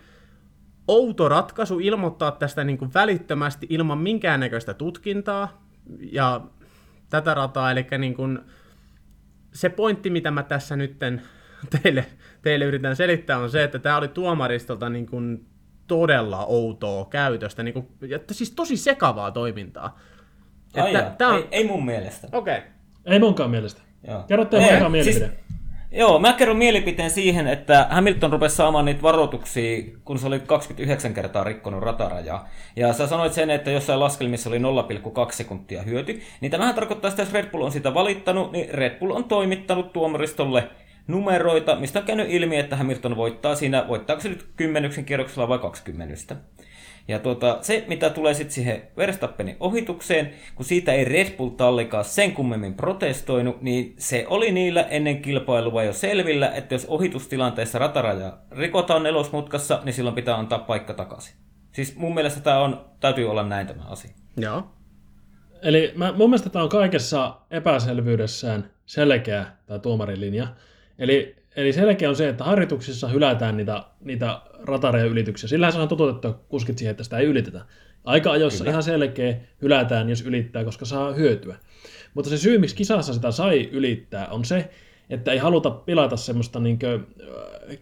outo 0.88 1.28
ratkaisu 1.28 1.78
ilmoittaa 1.78 2.30
tästä 2.32 2.64
niin 2.64 2.78
kuin 2.78 2.94
välittömästi 2.94 3.66
ilman 3.70 3.98
minkäännäköistä 3.98 4.74
tutkintaa 4.74 5.66
ja 6.12 6.40
tätä 7.10 7.34
rataa, 7.34 7.70
eli 7.70 7.86
niin 7.98 8.14
kuin, 8.14 8.38
se 9.52 9.68
pointti, 9.68 10.10
mitä 10.10 10.30
mä 10.30 10.42
tässä 10.42 10.76
nytten 10.76 11.22
teille, 11.82 12.06
teille 12.42 12.64
yritän 12.64 12.96
selittää, 12.96 13.38
on 13.38 13.50
se, 13.50 13.64
että 13.64 13.78
tämä 13.78 13.96
oli 13.96 14.08
tuomaristolta 14.08 14.88
niin 14.88 15.06
kuin 15.06 15.46
todella 15.86 16.44
outoa 16.44 17.04
käytöstä, 17.04 17.62
niin 17.62 17.74
kuin, 17.74 17.88
ja, 18.00 18.18
siis 18.30 18.50
tosi 18.50 18.76
sekavaa 18.76 19.30
toimintaa. 19.30 19.98
Ai 20.80 20.94
että, 20.96 21.28
on... 21.28 21.36
ei, 21.36 21.48
ei 21.50 21.66
mun 21.66 21.84
mielestä. 21.84 22.28
Okei. 22.32 22.58
Okay. 22.58 22.70
Ei 23.06 23.18
munkaan 23.18 23.50
mielestä. 23.50 23.80
Kerro 24.28 24.44
teidän 24.44 24.92
mielipide. 24.92 25.26
Siis, 25.26 25.42
Joo, 25.94 26.18
mä 26.18 26.32
kerron 26.32 26.56
mielipiteen 26.56 27.10
siihen, 27.10 27.46
että 27.46 27.86
Hamilton 27.90 28.32
rupesi 28.32 28.56
saamaan 28.56 28.84
niitä 28.84 29.02
varoituksia, 29.02 29.82
kun 30.04 30.18
se 30.18 30.26
oli 30.26 30.40
29 30.40 31.14
kertaa 31.14 31.44
rikkonut 31.44 31.82
ratarajaa. 31.82 32.48
Ja 32.76 32.92
sä 32.92 33.06
sanoit 33.06 33.32
sen, 33.32 33.50
että 33.50 33.70
jossain 33.70 34.00
laskelmissa 34.00 34.50
oli 34.50 34.58
0,2 34.58 34.62
sekuntia 35.32 35.82
hyöty. 35.82 36.20
Niin 36.40 36.50
tämähän 36.50 36.74
tarkoittaa, 36.74 37.08
että 37.08 37.22
jos 37.22 37.32
Red 37.32 37.50
Bull 37.50 37.62
on 37.62 37.72
sitä 37.72 37.94
valittanut, 37.94 38.52
niin 38.52 38.74
Red 38.74 38.98
Bull 38.98 39.10
on 39.10 39.24
toimittanut 39.24 39.92
tuomaristolle 39.92 40.68
numeroita, 41.06 41.76
mistä 41.76 41.98
on 41.98 42.04
käynyt 42.04 42.30
ilmi, 42.30 42.56
että 42.56 42.76
Hamilton 42.76 43.16
voittaa 43.16 43.54
siinä, 43.54 43.88
voittaako 43.88 44.22
se 44.22 44.28
nyt 44.28 44.46
kymmenyksen 44.56 45.04
kierroksella 45.04 45.48
vai 45.48 45.58
20. 45.58 46.36
Ja 47.08 47.18
tuota, 47.18 47.58
se, 47.60 47.84
mitä 47.88 48.10
tulee 48.10 48.34
sitten 48.34 48.54
siihen 48.54 48.82
Verstappenin 48.96 49.56
ohitukseen, 49.60 50.30
kun 50.54 50.66
siitä 50.66 50.92
ei 50.92 51.04
Red 51.04 51.36
Bull 51.36 51.48
tallikaan 51.48 52.04
sen 52.04 52.32
kummemmin 52.32 52.74
protestoinut, 52.74 53.62
niin 53.62 53.94
se 53.98 54.24
oli 54.28 54.52
niillä 54.52 54.82
ennen 54.82 55.22
kilpailua 55.22 55.82
jo 55.82 55.92
selvillä, 55.92 56.50
että 56.50 56.74
jos 56.74 56.86
ohitustilanteessa 56.86 57.78
rataraja 57.78 58.38
rikotaan 58.50 59.02
nelosmutkassa, 59.02 59.80
niin 59.84 59.92
silloin 59.92 60.14
pitää 60.14 60.36
antaa 60.36 60.58
paikka 60.58 60.94
takaisin. 60.94 61.34
Siis 61.72 61.96
mun 61.96 62.14
mielestä 62.14 62.40
tämä 62.40 62.58
on, 62.58 62.84
täytyy 63.00 63.30
olla 63.30 63.42
näin 63.42 63.66
tämä 63.66 63.82
asia. 63.84 64.10
Joo. 64.36 64.70
Eli 65.62 65.92
mä, 65.96 66.12
mun 66.12 66.30
mielestä 66.30 66.50
tämä 66.50 66.62
on 66.62 66.68
kaikessa 66.68 67.36
epäselvyydessään 67.50 68.70
selkeä 68.86 69.46
tämä 69.66 69.78
tuomarin 69.78 70.20
linja. 70.20 70.46
Eli, 70.98 71.36
eli 71.56 71.72
selkeä 71.72 72.08
on 72.08 72.16
se, 72.16 72.28
että 72.28 72.44
harjoituksissa 72.44 73.08
hylätään 73.08 73.56
niitä, 73.56 73.84
niitä 74.00 74.40
ratareja 74.64 75.04
ylityksiä. 75.04 75.48
Sillähän 75.48 75.82
on 75.82 75.88
toteutettu 75.88 76.34
kuskit 76.48 76.78
siihen, 76.78 76.90
että 76.90 77.04
sitä 77.04 77.18
ei 77.18 77.26
ylitetä. 77.26 77.60
Aika-ajossa 78.04 78.58
Kyllä. 78.58 78.70
ihan 78.70 78.82
selkeä 78.82 79.36
hylätään, 79.62 80.08
jos 80.08 80.22
ylittää, 80.22 80.64
koska 80.64 80.84
saa 80.84 81.12
hyötyä. 81.12 81.56
Mutta 82.14 82.30
se 82.30 82.38
syy, 82.38 82.58
miksi 82.58 82.76
kisassa 82.76 83.14
sitä 83.14 83.30
sai 83.30 83.68
ylittää, 83.72 84.28
on 84.28 84.44
se, 84.44 84.70
että 85.10 85.32
ei 85.32 85.38
haluta 85.38 85.70
pilata 85.70 86.16
semmoista 86.16 86.60
niin 86.60 86.78
kuin, 86.78 87.06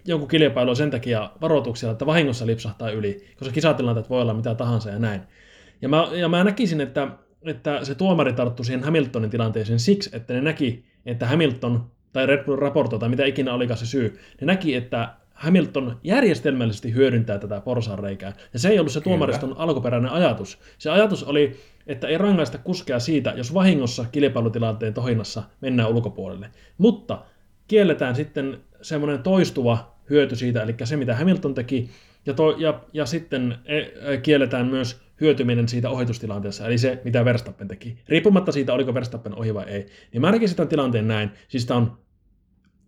jonkun 0.05 0.29
kilpailua 0.29 0.75
sen 0.75 0.91
takia 0.91 1.31
varoituksia, 1.41 1.91
että 1.91 2.07
vahingossa 2.07 2.47
lipsahtaa 2.47 2.91
yli, 2.91 3.25
koska 3.39 3.55
kisatilanteet 3.55 4.11
voi 4.11 4.23
olla 4.23 4.35
mitä 4.35 4.55
tahansa 4.55 4.91
ja 4.91 4.99
näin. 4.99 5.21
Ja 5.83 5.89
mä, 5.89 6.09
ja 6.13 6.29
mä 6.29 6.45
näkisin, 6.45 6.81
että, 6.81 7.09
että 7.43 7.85
se 7.85 7.95
tuomari 7.95 8.33
tarttui 8.33 8.65
siihen 8.65 8.85
Hamiltonin 8.85 9.31
tilanteeseen 9.31 9.81
siksi, 9.81 10.11
että 10.13 10.35
ne 10.35 10.41
näki, 10.41 10.85
että 11.07 11.27
Hamilton 11.27 11.91
tai 12.13 12.27
Red 12.27 12.45
Bull 12.45 12.57
raporto 12.57 12.99
tai 12.99 13.09
mitä 13.09 13.25
ikinä 13.25 13.55
olikaan 13.55 13.79
se 13.79 13.87
syy, 13.87 14.19
ne 14.41 14.47
näki, 14.47 14.75
että 14.75 15.15
Hamilton 15.41 16.01
järjestelmällisesti 16.05 16.95
hyödyntää 16.95 17.39
tätä 17.39 17.61
porsaanreikää. 17.61 18.33
Ja 18.53 18.59
se 18.59 18.69
ei 18.69 18.79
ollut 18.79 18.93
se 18.93 19.01
tuomariston 19.01 19.55
alkuperäinen 19.59 20.11
ajatus. 20.11 20.59
Se 20.79 20.91
ajatus 20.91 21.25
oli, 21.25 21.57
että 21.87 22.09
ei 22.09 22.19
rangaista 22.19 22.59
kuskea 22.59 22.99
siitä, 22.99 23.33
jos 23.37 23.55
vahingossa 23.55 24.05
kilpailutilanteen 24.13 24.95
tohinnassa 24.95 25.43
mennään 25.61 25.89
ulkopuolelle. 25.91 26.51
Mutta 26.79 27.23
kielletään 27.69 28.17
sitten 28.17 28.61
semmoinen 28.83 29.23
toistuva 29.23 29.97
hyöty 30.11 30.37
siitä, 30.37 30.63
eli 30.63 30.75
se 30.85 30.97
mitä 30.97 31.17
Hamilton 31.17 31.55
teki, 31.55 31.91
ja, 32.27 32.35
to, 32.35 32.51
ja, 32.59 32.81
ja 32.93 33.07
sitten 33.07 33.59
e, 33.65 33.79
e, 33.79 34.17
kielletään 34.17 34.67
myös 34.67 35.01
hyötyminen 35.21 35.69
siitä 35.69 35.91
ohitustilanteessa, 35.91 36.67
eli 36.67 36.79
se, 36.79 37.01
mitä 37.05 37.25
Verstappen 37.25 37.69
teki. 37.69 37.99
Riippumatta 38.09 38.53
siitä, 38.53 38.73
oliko 38.73 38.95
Verstappen 38.95 39.35
ohi 39.35 39.55
vai 39.55 39.65
ei. 39.69 39.87
Niin 40.13 40.21
mä 40.21 40.31
näkisin 40.31 40.57
tämän 40.57 40.69
tilanteen 40.69 41.09
näin. 41.09 41.31
Siis 41.49 41.67
tämä 41.67 41.79
on 41.79 41.99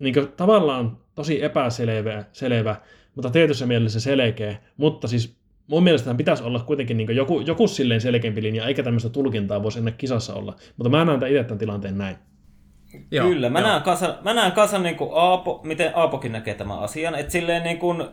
niin 0.02 0.14
kuin, 0.14 0.28
tavallaan 0.36 0.98
tosi 1.14 1.44
epäselvä, 1.44 2.24
selvä, 2.32 2.76
mutta 3.14 3.30
tietyssä 3.30 3.66
mielessä 3.66 4.00
selkeä, 4.00 4.56
mutta 4.76 5.08
siis 5.08 5.36
mun 5.66 5.82
mielestä 5.82 6.14
pitäisi 6.14 6.42
olla 6.42 6.60
kuitenkin 6.60 6.96
niin 6.96 7.16
joku, 7.16 7.40
joku 7.40 7.68
silleen 7.68 8.00
selkeämpi 8.00 8.42
linja, 8.42 8.66
eikä 8.66 8.82
tämmöistä 8.82 9.08
tulkintaa 9.08 9.62
voisi 9.62 9.78
ennen 9.78 9.94
kisassa 9.98 10.34
olla. 10.34 10.56
Mutta 10.76 10.90
mä 10.90 11.04
näen 11.04 11.22
itse 11.26 11.44
tämän 11.44 11.58
tilanteen 11.58 11.98
näin. 11.98 12.16
Joo, 13.10 13.28
Kyllä, 13.28 13.50
mä, 13.50 13.58
joo. 13.58 13.68
Näen 13.68 13.82
kanssa, 13.82 14.18
mä 14.24 14.34
näen 14.34 14.52
kanssa 14.52 14.78
niin 14.78 14.96
kuin 14.96 15.10
Aapo, 15.14 15.60
miten 15.64 15.92
Aapokin 15.94 16.32
näkee 16.32 16.54
tämän 16.54 16.78
asian, 16.78 17.14
että 17.14 17.32
silleen 17.32 17.62
niin 17.62 17.78
kuin, 17.78 18.04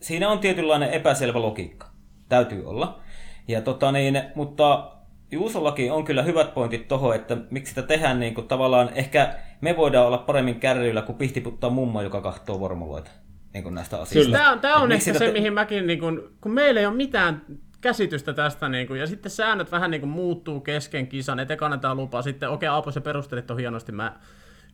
siinä 0.00 0.28
on 0.28 0.38
tietynlainen 0.38 0.90
epäselvä 0.90 1.42
logiikka. 1.42 1.86
Täytyy 2.28 2.66
olla. 2.66 3.00
Ja 3.48 3.60
tota 3.60 3.92
niin, 3.92 4.22
mutta 4.34 4.95
Juusollakin 5.30 5.92
on 5.92 6.04
kyllä 6.04 6.22
hyvät 6.22 6.54
pointit 6.54 6.88
toho, 6.88 7.12
että 7.12 7.36
miksi 7.50 7.70
sitä 7.70 7.82
tehdään 7.82 8.20
niin 8.20 8.34
kuin, 8.34 8.48
tavallaan, 8.48 8.90
ehkä 8.94 9.34
me 9.60 9.76
voidaan 9.76 10.06
olla 10.06 10.18
paremmin 10.18 10.60
kärryillä 10.60 11.02
kuin 11.02 11.18
pihtiputtaa 11.18 11.70
mummo, 11.70 12.02
joka 12.02 12.20
kahtoo 12.20 12.60
vormuloita 12.60 13.10
niin 13.52 13.62
kuin 13.62 13.74
näistä 13.74 14.00
asioista. 14.00 14.32
Tämä 14.32 14.52
on, 14.52 14.60
tämä 14.60 14.76
on 14.76 14.92
ehkä 14.92 15.12
se, 15.12 15.18
te... 15.18 15.32
mihin 15.32 15.52
mäkin, 15.52 15.86
niin 15.86 16.00
kuin, 16.00 16.20
kun 16.40 16.52
meillä 16.52 16.80
ei 16.80 16.86
ole 16.86 16.94
mitään 16.96 17.42
käsitystä 17.80 18.32
tästä, 18.32 18.68
niin 18.68 18.86
kuin, 18.86 19.00
ja 19.00 19.06
sitten 19.06 19.30
säännöt 19.30 19.72
vähän 19.72 19.90
niin 19.90 20.00
kuin, 20.00 20.10
muuttuu 20.10 20.60
kesken 20.60 21.06
kisan, 21.06 21.40
että 21.40 21.56
annetaan 21.60 21.96
lupa, 21.96 22.22
sitten 22.22 22.48
okei, 22.48 22.68
okay, 22.68 22.74
Aapo, 22.74 22.90
se 22.90 23.00
perustelit 23.00 23.50
on 23.50 23.58
hienosti, 23.58 23.92
mä 23.92 24.16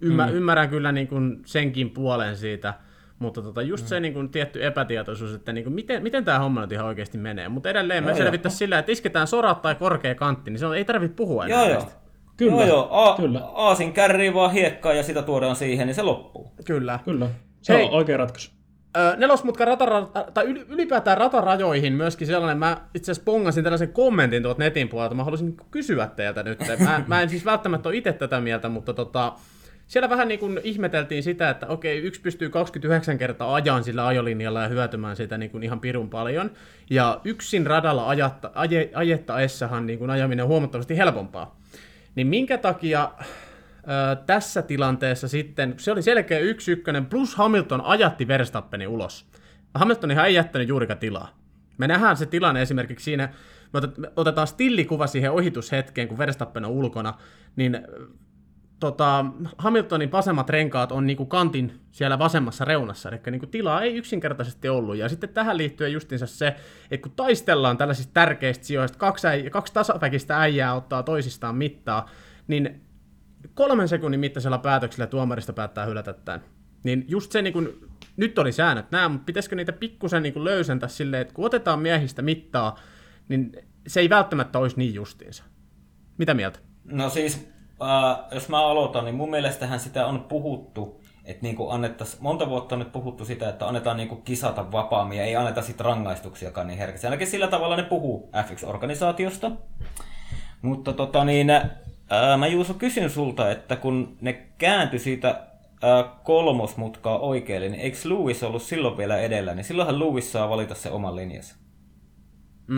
ymmär, 0.01 0.31
mm. 0.31 0.37
ymmärrän 0.37 0.69
kyllä 0.69 0.93
niin 0.93 1.09
kuin, 1.09 1.43
senkin 1.47 1.91
puolen 1.91 2.37
siitä, 2.37 2.75
mutta 3.23 3.43
tota, 3.43 3.63
just 3.63 3.85
mm. 3.85 3.89
se 3.89 4.01
niin 4.01 4.15
kuin, 4.15 4.29
tietty 4.29 4.67
epätietoisuus, 4.67 5.35
että 5.35 5.53
niin 5.53 5.65
kuin, 5.65 5.75
miten, 5.75 6.03
miten 6.03 6.25
tämä 6.25 6.39
homma 6.39 6.61
nyt 6.61 6.73
ihan 6.73 6.87
oikeasti 6.87 7.19
menee. 7.19 7.49
Mutta 7.49 7.71
edelleen 7.71 8.05
me 8.05 8.15
selvittäisiin 8.15 8.59
sillä, 8.59 8.79
että 8.79 8.93
isketään 8.93 9.27
sorat 9.27 9.63
tai 9.63 9.75
korkea 9.75 10.15
kantti, 10.15 10.51
niin 10.51 10.59
se 10.59 10.67
on, 10.67 10.77
ei 10.77 10.85
tarvitse 10.85 11.17
puhua 11.17 11.47
enää 11.47 11.59
joo, 11.59 11.69
joo. 11.69 11.87
Kyllä. 12.37 12.53
Joo, 12.53 12.67
joo. 12.67 12.89
A- 12.91 13.17
kyllä. 13.17 13.41
Aasin 13.45 13.93
kärrii 13.93 14.35
vaan 14.35 14.53
hiekkaa 14.53 14.93
ja 14.93 15.03
sitä 15.03 15.23
tuodaan 15.23 15.57
siihen, 15.57 15.87
niin 15.87 15.95
se 15.95 16.03
loppuu. 16.03 16.53
Kyllä. 16.67 16.99
Kyllä. 17.05 17.29
Se 17.61 17.75
Hei. 17.75 17.85
on 17.85 17.91
oikea 17.91 18.17
ratkaisu. 18.17 18.51
Nelosmutka 19.17 19.65
ratara, 19.65 20.07
tai 20.35 20.45
ylipäätään 20.45 21.19
ratarajoihin 21.19 21.93
myöskin 21.93 22.27
sellainen, 22.27 22.59
mä 22.59 22.77
itse 22.95 23.13
asiassa 23.13 23.25
pongasin 23.25 23.65
tällaisen 23.65 23.93
kommentin 23.93 24.43
tuolta 24.43 24.63
netin 24.63 24.89
puolelta, 24.89 25.15
mä 25.15 25.25
haluaisin 25.25 25.57
kysyä 25.71 26.07
teiltä 26.07 26.43
nyt. 26.43 26.59
Mä, 26.79 27.05
mä 27.07 27.23
en 27.23 27.29
siis 27.29 27.45
välttämättä 27.45 27.89
ole 27.89 27.97
itse 27.97 28.13
tätä 28.13 28.41
mieltä, 28.41 28.69
mutta 28.69 28.95
tota, 28.95 29.33
siellä 29.87 30.11
vähän 30.11 30.29
niin 30.29 30.41
kuin 30.41 30.61
ihmeteltiin 30.65 31.23
sitä, 31.23 31.51
että 31.51 31.67
okei, 31.67 31.99
yksi 31.99 32.21
pystyy 32.21 32.51
29 32.51 33.19
kertaa 33.19 33.55
ajan 33.55 33.85
sillä 33.85 34.07
ajolinjalla 34.07 34.63
ja 34.63 34.69
hyötymään 34.69 35.17
sitä 35.17 35.39
niin 35.39 35.51
kuin 35.51 35.63
ihan 35.63 35.81
pirun 35.81 36.11
paljon. 36.11 36.51
Ja 36.91 37.21
yksin 37.25 37.67
radalla 37.67 38.09
ajatta, 38.09 38.51
aje, 38.55 38.91
ajettaessahan 38.95 39.87
niin 39.87 39.99
kuin 39.99 40.11
ajaminen 40.11 40.43
on 40.43 40.49
huomattavasti 40.49 40.97
helpompaa. 40.97 41.61
Niin 42.15 42.27
minkä 42.27 42.59
takia 42.59 43.11
ö, 43.21 44.17
tässä 44.27 44.63
tilanteessa 44.63 45.29
sitten, 45.29 45.75
se 45.77 45.93
oli 45.93 46.03
selkeä 46.03 46.39
yksi 46.39 46.73
ykkönen, 46.73 47.07
plus 47.07 47.35
Hamilton 47.35 47.81
ajatti 47.81 48.29
Verstappenin 48.29 48.89
ulos. 48.89 49.27
Hamiltonihan 49.75 50.27
ei 50.27 50.35
jättänyt 50.35 50.69
juurikaan 50.69 50.99
tilaa. 50.99 51.39
Me 51.79 51.89
nähdään 51.89 52.17
se 52.17 52.27
tilanne 52.27 52.63
esimerkiksi 52.63 53.05
siinä, 53.05 53.29
me 53.73 53.81
otetaan 54.17 54.47
stillikuva 54.47 55.07
siihen 55.07 55.33
ohitushetkeen, 55.33 56.09
kun 56.09 56.19
Verstappen 56.19 56.65
on 56.65 56.71
ulkona, 56.71 57.15
niin 57.57 57.81
tota, 58.83 59.25
Hamiltonin 59.59 60.13
vasemmat 60.13 60.51
renkaat 60.51 60.93
on 60.93 61.07
niinku 61.07 61.27
kantin 61.27 61.81
siellä 61.93 62.19
vasemmassa 62.19 62.65
reunassa, 62.65 63.09
eli 63.09 63.21
niinku 63.31 63.47
tilaa 63.47 63.83
ei 63.83 63.97
yksinkertaisesti 63.97 64.69
ollut. 64.69 64.97
Ja 64.97 65.09
sitten 65.09 65.29
tähän 65.29 65.57
liittyen 65.57 65.93
justiinsa 65.93 66.27
se, 66.27 66.57
että 66.91 67.09
kun 67.09 67.17
taistellaan 67.17 67.79
tällaisista 67.79 68.11
tärkeistä 68.15 68.65
sijoista, 68.65 68.99
kaksi, 68.99 69.27
äijä, 69.27 69.51
kaksi 69.51 69.73
tasapäkistä 69.73 70.41
äijää 70.41 70.75
ottaa 70.75 71.03
toisistaan 71.03 71.57
mittaa, 71.57 72.11
niin 72.47 72.81
kolmen 73.55 73.89
sekunnin 73.89 74.21
mittaisella 74.21 74.59
päätöksellä 74.59 75.07
tuomarista 75.07 75.53
päättää 75.53 75.87
hylätä 75.87 76.13
tämän. 76.13 76.43
Niin 76.85 77.05
just 77.09 77.33
se, 77.33 77.43
niin 77.43 77.55
nyt 78.17 78.39
oli 78.39 78.53
säännöt 78.53 78.91
nämä, 78.91 79.09
mutta 79.09 79.25
pitäisikö 79.25 79.57
niitä 79.57 79.73
pikkusen 79.73 80.23
niin 80.23 80.45
löysentää 80.45 80.89
silleen, 80.89 81.23
että 81.23 81.35
kun 81.35 81.45
otetaan 81.47 81.81
miehistä 81.81 82.23
mittaa, 82.23 82.79
niin 83.29 83.53
se 83.87 84.01
ei 84.01 84.11
välttämättä 84.11 84.59
olisi 84.59 84.77
niin 84.77 84.95
justiinsa. 84.95 85.45
Mitä 86.19 86.35
mieltä? 86.35 86.59
No 86.85 87.09
siis 87.11 87.52
äh, 87.83 88.19
jos 88.31 88.49
mä 88.49 88.67
aloitan, 88.67 89.05
niin 89.05 89.15
mun 89.15 89.31
mielestähän 89.31 89.81
sitä 89.81 90.07
on 90.07 90.25
puhuttu, 90.25 91.01
että 91.25 91.43
niin 91.43 91.57
annettaisiin, 91.71 92.23
monta 92.23 92.49
vuotta 92.49 92.75
on 92.75 92.79
nyt 92.79 92.93
puhuttu 92.93 93.25
sitä, 93.25 93.49
että 93.49 93.69
annetaan 93.69 93.97
niin 93.97 94.23
kisata 94.23 94.73
vapaammin 94.73 95.19
ja 95.19 95.25
ei 95.25 95.37
anneta 95.37 95.63
sit 95.63 95.81
rangaistuksiakaan 95.81 96.67
niin 96.67 96.79
herkästi. 96.79 97.07
Ainakin 97.07 97.27
sillä 97.27 97.49
tavalla 97.49 97.77
ne 97.77 97.83
puhuu 97.83 98.31
F1-organisaatiosta. 98.33 99.51
Mutta 100.63 100.93
tota 100.93 101.25
niin, 101.25 101.51
ää, 101.51 102.37
mä 102.37 102.47
Juuso 102.47 102.75
kysyn 102.75 103.11
sulta, 103.11 103.51
että 103.51 103.77
kun 103.77 104.17
ne 104.21 104.33
kääntyi 104.59 104.99
siitä 104.99 105.29
ää, 105.83 106.05
kolmosmutkaa 106.23 107.19
oikealle, 107.19 107.69
niin 107.69 107.81
eikö 107.81 107.99
Lewis 108.05 108.43
ollut 108.43 108.63
silloin 108.63 108.97
vielä 108.97 109.19
edellä, 109.19 109.55
niin 109.55 109.65
silloinhan 109.65 109.99
Lewis 109.99 110.33
saa 110.33 110.49
valita 110.49 110.75
se 110.75 110.91
oman 110.91 111.17
linjansa. 111.17 111.57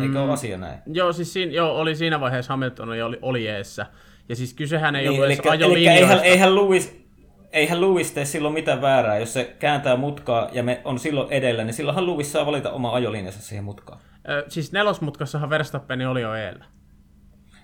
Eikö 0.02 0.14
mm, 0.14 0.24
ole 0.24 0.32
asia 0.32 0.58
näin? 0.58 0.78
Joo, 0.86 1.12
siis 1.12 1.32
siinä, 1.32 1.52
joo, 1.52 1.76
oli 1.76 1.96
siinä 1.96 2.20
vaiheessa 2.20 2.52
Hamilton 2.52 2.88
oli, 2.88 3.18
oli 3.22 3.48
eessä. 3.48 3.86
Ja 4.28 4.37
siis 4.37 4.54
kysehän 4.54 4.96
ei 4.96 5.02
niin, 5.02 5.10
ollut 5.10 5.24
edes. 5.24 5.40
Eihän, 5.88 6.20
eihän, 6.24 6.54
Lewis, 6.54 7.04
eihän 7.52 7.80
Lewis 7.80 8.12
tee 8.12 8.24
silloin 8.24 8.54
mitään 8.54 8.82
väärää. 8.82 9.18
Jos 9.18 9.32
se 9.32 9.56
kääntää 9.58 9.96
mutkaa 9.96 10.48
ja 10.52 10.62
me 10.62 10.80
on 10.84 10.98
silloin 10.98 11.32
edellä, 11.32 11.64
niin 11.64 11.74
silloinhan 11.74 12.06
Lewis 12.06 12.32
saa 12.32 12.46
valita 12.46 12.70
oma 12.70 12.94
ajolinjansa 12.94 13.40
siihen 13.40 13.64
mutkaan. 13.64 14.00
Ö, 14.28 14.44
siis 14.48 14.72
nelosmutkassahan 14.72 15.50
Verstappen 15.50 16.08
oli 16.08 16.20
jo 16.20 16.34
eellä. 16.34 16.64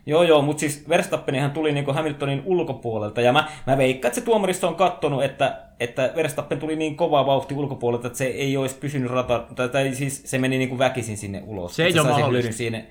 Joo, 0.07 0.23
joo, 0.23 0.43
mutta 0.43 0.61
siis 0.61 0.89
Verstappenihan 0.89 1.51
tuli 1.51 1.73
niin 1.73 1.95
Hamiltonin 1.95 2.43
ulkopuolelta, 2.45 3.21
ja 3.21 3.33
mä, 3.33 3.49
mä 3.67 3.79
veikkaan, 3.79 4.11
että 4.11 4.21
se 4.21 4.25
tuomaristo 4.25 4.69
on 4.69 4.75
kattonut, 4.75 5.25
että, 5.25 5.63
että 5.81 6.13
Verstappen 6.17 6.59
tuli 6.59 6.77
niin 6.77 6.97
kova 6.97 7.27
vauhti 7.27 7.55
ulkopuolelta, 7.55 8.07
että 8.07 8.19
se 8.19 8.25
ei 8.25 8.57
olisi 8.57 8.77
pysynyt 8.77 9.11
rata, 9.11 9.47
tai, 9.55 9.69
tai 9.69 9.95
siis 9.95 10.23
se 10.25 10.39
meni 10.39 10.59
niin 10.59 10.69
kuin 10.69 10.79
väkisin 10.79 11.17
sinne 11.17 11.43
ulos. 11.47 11.77
Se 11.77 11.85
ei 11.85 11.99
ole 11.99 12.09
mahdollista. 12.09 12.53
Siinä, 12.53 12.83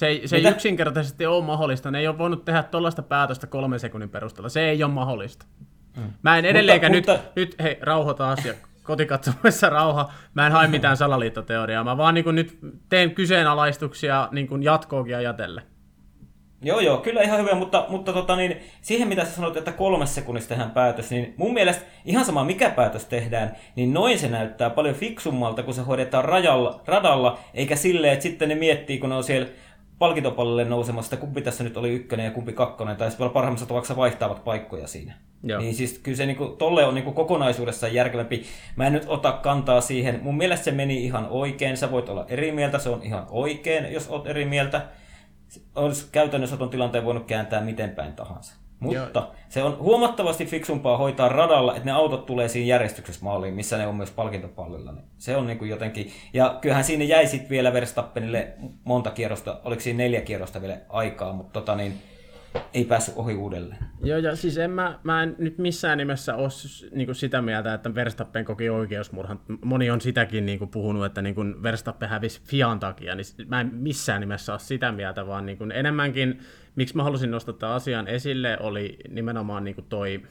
se 0.00 0.06
ei, 0.06 0.28
se 0.28 0.36
ei 0.36 0.48
yksinkertaisesti 0.48 1.26
ole 1.26 1.44
mahdollista. 1.44 1.90
Ne 1.90 1.98
ei 1.98 2.08
ole 2.08 2.18
voinut 2.18 2.44
tehdä 2.44 2.62
tuollaista 2.62 3.02
päätöstä 3.02 3.46
kolmen 3.46 3.80
sekunnin 3.80 4.10
perusteella. 4.10 4.48
Se 4.48 4.70
ei 4.70 4.84
ole 4.84 4.92
mahdollista. 4.92 5.46
Mm. 5.96 6.02
Mä 6.22 6.38
en 6.38 6.44
edelleenkään 6.44 6.92
mutta, 6.92 7.12
nyt, 7.12 7.20
mutta... 7.20 7.40
nyt, 7.40 7.56
hei, 7.62 7.78
rauhoita 7.80 8.30
asia. 8.30 8.54
Kotikatsomuissa 8.82 9.68
rauha. 9.68 10.12
Mä 10.34 10.46
en 10.46 10.52
hae 10.52 10.68
mitään 10.76 10.96
salaliittoteoriaa. 10.96 11.84
Mä 11.84 11.96
vaan 11.96 12.14
niin 12.14 12.34
nyt 12.34 12.58
teen 12.88 13.14
kyseenalaistuksia 13.14 14.28
niin 14.32 14.62
jatkoakin 14.62 15.16
ajatellen. 15.16 15.64
Joo, 16.62 16.80
joo, 16.80 16.98
kyllä 16.98 17.22
ihan 17.22 17.40
hyvä, 17.40 17.54
mutta, 17.54 17.86
mutta 17.88 18.12
tota, 18.12 18.36
niin, 18.36 18.56
siihen 18.82 19.08
mitä 19.08 19.24
sä 19.24 19.30
sanoit, 19.30 19.56
että 19.56 19.72
kolmes 19.72 20.14
sekunnissa 20.14 20.48
tehdään 20.48 20.70
päätös, 20.70 21.10
niin 21.10 21.34
mun 21.36 21.54
mielestä 21.54 21.84
ihan 22.04 22.24
sama 22.24 22.44
mikä 22.44 22.70
päätös 22.70 23.04
tehdään, 23.04 23.56
niin 23.76 23.94
noin 23.94 24.18
se 24.18 24.28
näyttää 24.28 24.70
paljon 24.70 24.94
fiksummalta, 24.94 25.62
kun 25.62 25.74
se 25.74 25.82
hoidetaan 25.82 26.24
rajalla, 26.24 26.80
radalla, 26.86 27.38
eikä 27.54 27.76
silleen, 27.76 28.12
että 28.12 28.22
sitten 28.22 28.48
ne 28.48 28.54
miettii, 28.54 28.98
kun 28.98 29.08
ne 29.08 29.14
on 29.14 29.24
siellä 29.24 29.48
palkintopallille 30.00 30.64
nousemassa, 30.64 31.14
että 31.14 31.26
kumpi 31.26 31.42
tässä 31.42 31.64
nyt 31.64 31.76
oli 31.76 31.90
ykkönen 31.90 32.24
ja 32.24 32.30
kumpi 32.30 32.52
kakkonen, 32.52 32.96
tai 32.96 33.10
sitten 33.10 33.30
parhaimmassa 33.30 33.66
tapauksessa 33.66 33.96
vaihtavat 33.96 34.44
paikkoja 34.44 34.86
siinä. 34.86 35.14
Joo. 35.42 35.60
Niin 35.60 35.74
siis 35.74 35.98
kyllä 35.98 36.16
se 36.16 36.26
niinku, 36.26 36.46
tolle 36.46 36.84
on 36.84 36.94
niinku 36.94 37.12
kokonaisuudessaan 37.12 37.94
järkevämpi. 37.94 38.44
Mä 38.76 38.86
en 38.86 38.92
nyt 38.92 39.04
ota 39.06 39.32
kantaa 39.32 39.80
siihen. 39.80 40.20
Mun 40.22 40.36
mielestä 40.36 40.64
se 40.64 40.70
meni 40.70 41.04
ihan 41.04 41.26
oikein. 41.30 41.76
Sä 41.76 41.90
voit 41.90 42.08
olla 42.08 42.24
eri 42.28 42.52
mieltä, 42.52 42.78
se 42.78 42.88
on 42.88 43.02
ihan 43.02 43.26
oikein, 43.30 43.92
jos 43.92 44.08
oot 44.08 44.26
eri 44.26 44.44
mieltä. 44.44 44.86
Olisi 45.74 46.08
käytännössä 46.12 46.56
tuon 46.56 46.70
tilanteen 46.70 47.04
voinut 47.04 47.26
kääntää 47.26 47.60
miten 47.60 47.90
päin 47.90 48.12
tahansa. 48.12 48.54
Mutta 48.80 49.18
Joo. 49.18 49.34
se 49.48 49.62
on 49.62 49.78
huomattavasti 49.78 50.46
fiksumpaa 50.46 50.96
hoitaa 50.96 51.28
radalla, 51.28 51.72
että 51.72 51.84
ne 51.84 51.92
autot 51.92 52.26
tulee 52.26 52.48
siinä 52.48 52.66
järjestyksessä 52.66 53.24
maaliin, 53.24 53.54
missä 53.54 53.78
ne 53.78 53.86
on 53.86 53.94
myös 53.94 54.10
palkintopallilla. 54.10 54.92
Niin 54.92 55.04
se 55.18 55.36
on 55.36 55.46
niin 55.46 55.58
kuin 55.58 55.70
jotenkin... 55.70 56.10
Ja 56.32 56.58
kyllähän 56.60 56.84
siinä 56.84 57.04
jäi 57.04 57.26
sitten 57.26 57.50
vielä 57.50 57.72
Verstappenille 57.72 58.52
monta 58.84 59.10
kierrosta, 59.10 59.60
oliko 59.64 59.80
siinä 59.80 59.96
neljä 59.96 60.20
kierrosta 60.20 60.60
vielä 60.60 60.76
aikaa, 60.88 61.32
mutta 61.32 61.60
tota 61.60 61.76
niin, 61.76 61.94
ei 62.74 62.84
päässyt 62.84 63.16
ohi 63.16 63.34
uudelleen. 63.34 63.84
Joo, 64.02 64.18
ja 64.18 64.36
siis 64.36 64.58
en 64.58 64.70
mä, 64.70 64.98
mä 65.02 65.22
en 65.22 65.36
nyt 65.38 65.58
missään 65.58 65.98
nimessä 65.98 66.36
ole 66.36 66.48
niin 66.92 67.14
sitä 67.14 67.42
mieltä, 67.42 67.74
että 67.74 67.94
Verstappen 67.94 68.44
koki 68.44 68.70
oikeusmurhan. 68.70 69.40
Moni 69.64 69.90
on 69.90 70.00
sitäkin 70.00 70.46
niin 70.46 70.58
kuin 70.58 70.70
puhunut, 70.70 71.04
että 71.04 71.22
niin 71.22 71.34
kuin 71.34 71.62
Verstappen 71.62 72.08
hävisi 72.08 72.40
Fian 72.44 72.80
takia, 72.80 73.14
niin 73.14 73.26
mä 73.46 73.60
en 73.60 73.70
missään 73.74 74.20
nimessä 74.20 74.52
ole 74.52 74.60
sitä 74.60 74.92
mieltä, 74.92 75.26
vaan 75.26 75.46
niin 75.46 75.58
kuin 75.58 75.72
enemmänkin, 75.72 76.40
miksi 76.80 76.96
mä 76.96 77.02
halusin 77.02 77.30
nostaa 77.30 77.54
tämän 77.54 77.76
asian 77.76 78.08
esille, 78.08 78.56
oli 78.60 78.98
nimenomaan 79.08 79.64
niin 79.64 79.74
kuin 79.74 79.84
toi, 79.88 80.22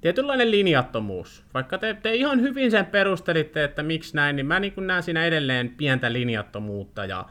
tietynlainen 0.00 0.50
linjattomuus. 0.50 1.44
Vaikka 1.54 1.78
te, 1.78 1.96
te 2.02 2.14
ihan 2.14 2.40
hyvin 2.40 2.70
sen 2.70 2.86
perustelitte, 2.86 3.64
että 3.64 3.82
miksi 3.82 4.16
näin, 4.16 4.36
niin 4.36 4.46
mä 4.46 4.60
niin 4.60 4.74
näen 4.76 5.02
siinä 5.02 5.24
edelleen 5.24 5.68
pientä 5.68 6.12
linjattomuutta 6.12 7.04
ja, 7.04 7.26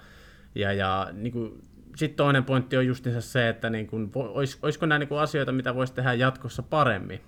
ja, 0.56 0.74
ja 0.74 1.10
niin 1.12 1.34
kuin, 1.34 1.64
sitten 1.96 2.18
toinen 2.18 2.44
pointti 2.44 2.78
on 2.78 2.88
justiinsa 2.88 3.22
se, 3.22 3.50
että 3.50 3.70
niin 3.70 3.88
kuin, 3.88 4.12
olis, 4.16 4.60
olisiko 4.62 4.86
nämä 4.86 5.00
niin 5.00 5.10
kuin 5.10 5.20
asioita, 5.20 5.52
mitä 5.52 5.76
voisi 5.76 5.94
tehdä 5.94 6.14
jatkossa 6.14 6.64
paremmin? 6.64 7.22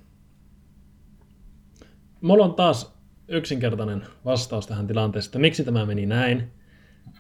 Mulla 2.22 2.46
on 2.46 2.56
taas 2.56 2.98
yksinkertainen 3.28 4.06
vastaus 4.26 4.68
tähän 4.68 4.88
tilanteeseen, 4.88 5.30
että 5.30 5.40
miksi 5.40 5.64
tämä 5.64 5.86
meni 5.86 6.06
näin. 6.06 6.52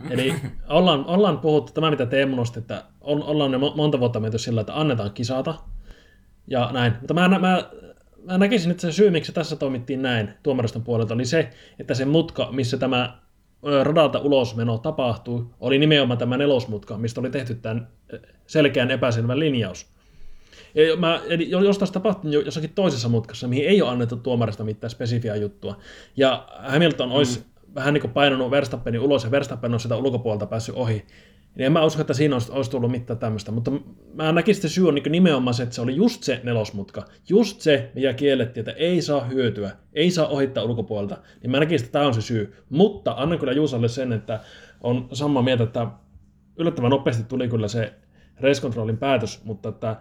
Eli 0.09 0.35
ollaan, 0.69 1.05
ollaan 1.05 1.39
puhuttu, 1.39 1.73
tämä 1.73 1.91
mitä 1.91 2.05
Teemu 2.05 2.35
nosti, 2.35 2.59
että 2.59 2.83
on, 3.01 3.23
ollaan 3.23 3.51
ne 3.51 3.57
monta 3.57 3.99
vuotta 3.99 4.19
menty 4.19 4.37
sillä, 4.37 4.61
että 4.61 4.79
annetaan 4.79 5.11
kisata 5.11 5.55
ja 6.47 6.69
näin. 6.73 6.93
Mutta 6.99 7.13
mä, 7.13 7.27
mä, 7.27 7.39
mä 8.23 8.37
näkisin, 8.37 8.71
että 8.71 8.81
se 8.81 8.91
syy, 8.91 9.09
miksi 9.09 9.31
tässä 9.31 9.55
toimittiin 9.55 10.01
näin 10.01 10.29
tuomariston 10.43 10.83
puolelta, 10.83 11.13
oli 11.13 11.25
se, 11.25 11.49
että 11.79 11.93
se 11.93 12.05
mutka, 12.05 12.51
missä 12.51 12.77
tämä 12.77 13.17
radalta 13.83 14.19
ulosmeno 14.19 14.77
tapahtui, 14.77 15.45
oli 15.59 15.79
nimenomaan 15.79 16.17
tämä 16.17 16.37
nelosmutka, 16.37 16.97
mistä 16.97 17.19
oli 17.19 17.29
tehty 17.29 17.55
tämän 17.55 17.87
selkeän 18.47 18.91
epäselvän 18.91 19.39
linjaus. 19.39 19.87
Ja 20.75 20.95
mä, 20.97 21.21
eli 21.27 21.49
jos 21.49 21.77
taas 21.77 21.91
tapahtui 21.91 22.33
jossakin 22.33 22.71
toisessa 22.75 23.09
mutkassa, 23.09 23.47
mihin 23.47 23.67
ei 23.67 23.81
ole 23.81 23.91
annettu 23.91 24.15
tuomarista 24.15 24.63
mitään 24.63 24.91
spesifiä 24.91 25.35
juttua, 25.35 25.77
ja 26.17 26.47
Hamilton 26.57 27.11
olisi 27.11 27.39
mm. 27.39 27.45
Vähän 27.75 27.93
niin 27.93 28.01
kuin 28.01 28.13
painanut 28.13 28.51
Verstappenin 28.51 29.01
ulos, 29.01 29.23
ja 29.23 29.31
Verstappen 29.31 29.73
on 29.73 29.79
sitä 29.79 29.95
ulkopuolelta 29.95 30.45
päässyt 30.45 30.75
ohi, 30.75 31.05
niin 31.55 31.65
en 31.65 31.71
mä 31.71 31.85
usko, 31.85 32.01
että 32.01 32.13
siinä 32.13 32.35
olisi, 32.35 32.51
olisi 32.51 32.71
tullut 32.71 32.91
mitään 32.91 33.19
tämmöistä, 33.19 33.51
mutta 33.51 33.71
mä 34.13 34.31
näkisin, 34.31 34.59
että 34.59 34.67
syy 34.67 34.87
on 34.87 34.95
niin 34.95 35.11
nimenomaan 35.11 35.53
se, 35.53 35.63
että 35.63 35.75
se 35.75 35.81
oli 35.81 35.95
just 35.95 36.23
se 36.23 36.41
nelosmutka, 36.43 37.05
just 37.29 37.61
se, 37.61 37.91
mikä 37.95 38.13
kiellettiin, 38.13 38.61
että 38.61 38.71
ei 38.71 39.01
saa 39.01 39.23
hyötyä, 39.23 39.71
ei 39.93 40.11
saa 40.11 40.27
ohittaa 40.27 40.63
ulkopuolelta, 40.63 41.17
niin 41.41 41.51
mä 41.51 41.59
näkisin, 41.59 41.85
että 41.85 41.91
tämä 41.91 42.07
on 42.07 42.13
se 42.13 42.21
syy. 42.21 42.53
Mutta 42.69 43.13
annan 43.17 43.39
kyllä 43.39 43.53
Juusalle 43.53 43.87
sen, 43.87 44.13
että 44.13 44.39
on 44.81 45.07
samaa 45.13 45.43
mieltä, 45.43 45.63
että 45.63 45.87
yllättävän 46.57 46.91
nopeasti 46.91 47.23
tuli 47.23 47.47
kyllä 47.47 47.67
se 47.67 47.93
race 48.39 48.61
päätös, 48.99 49.43
mutta 49.43 49.69
että 49.69 49.95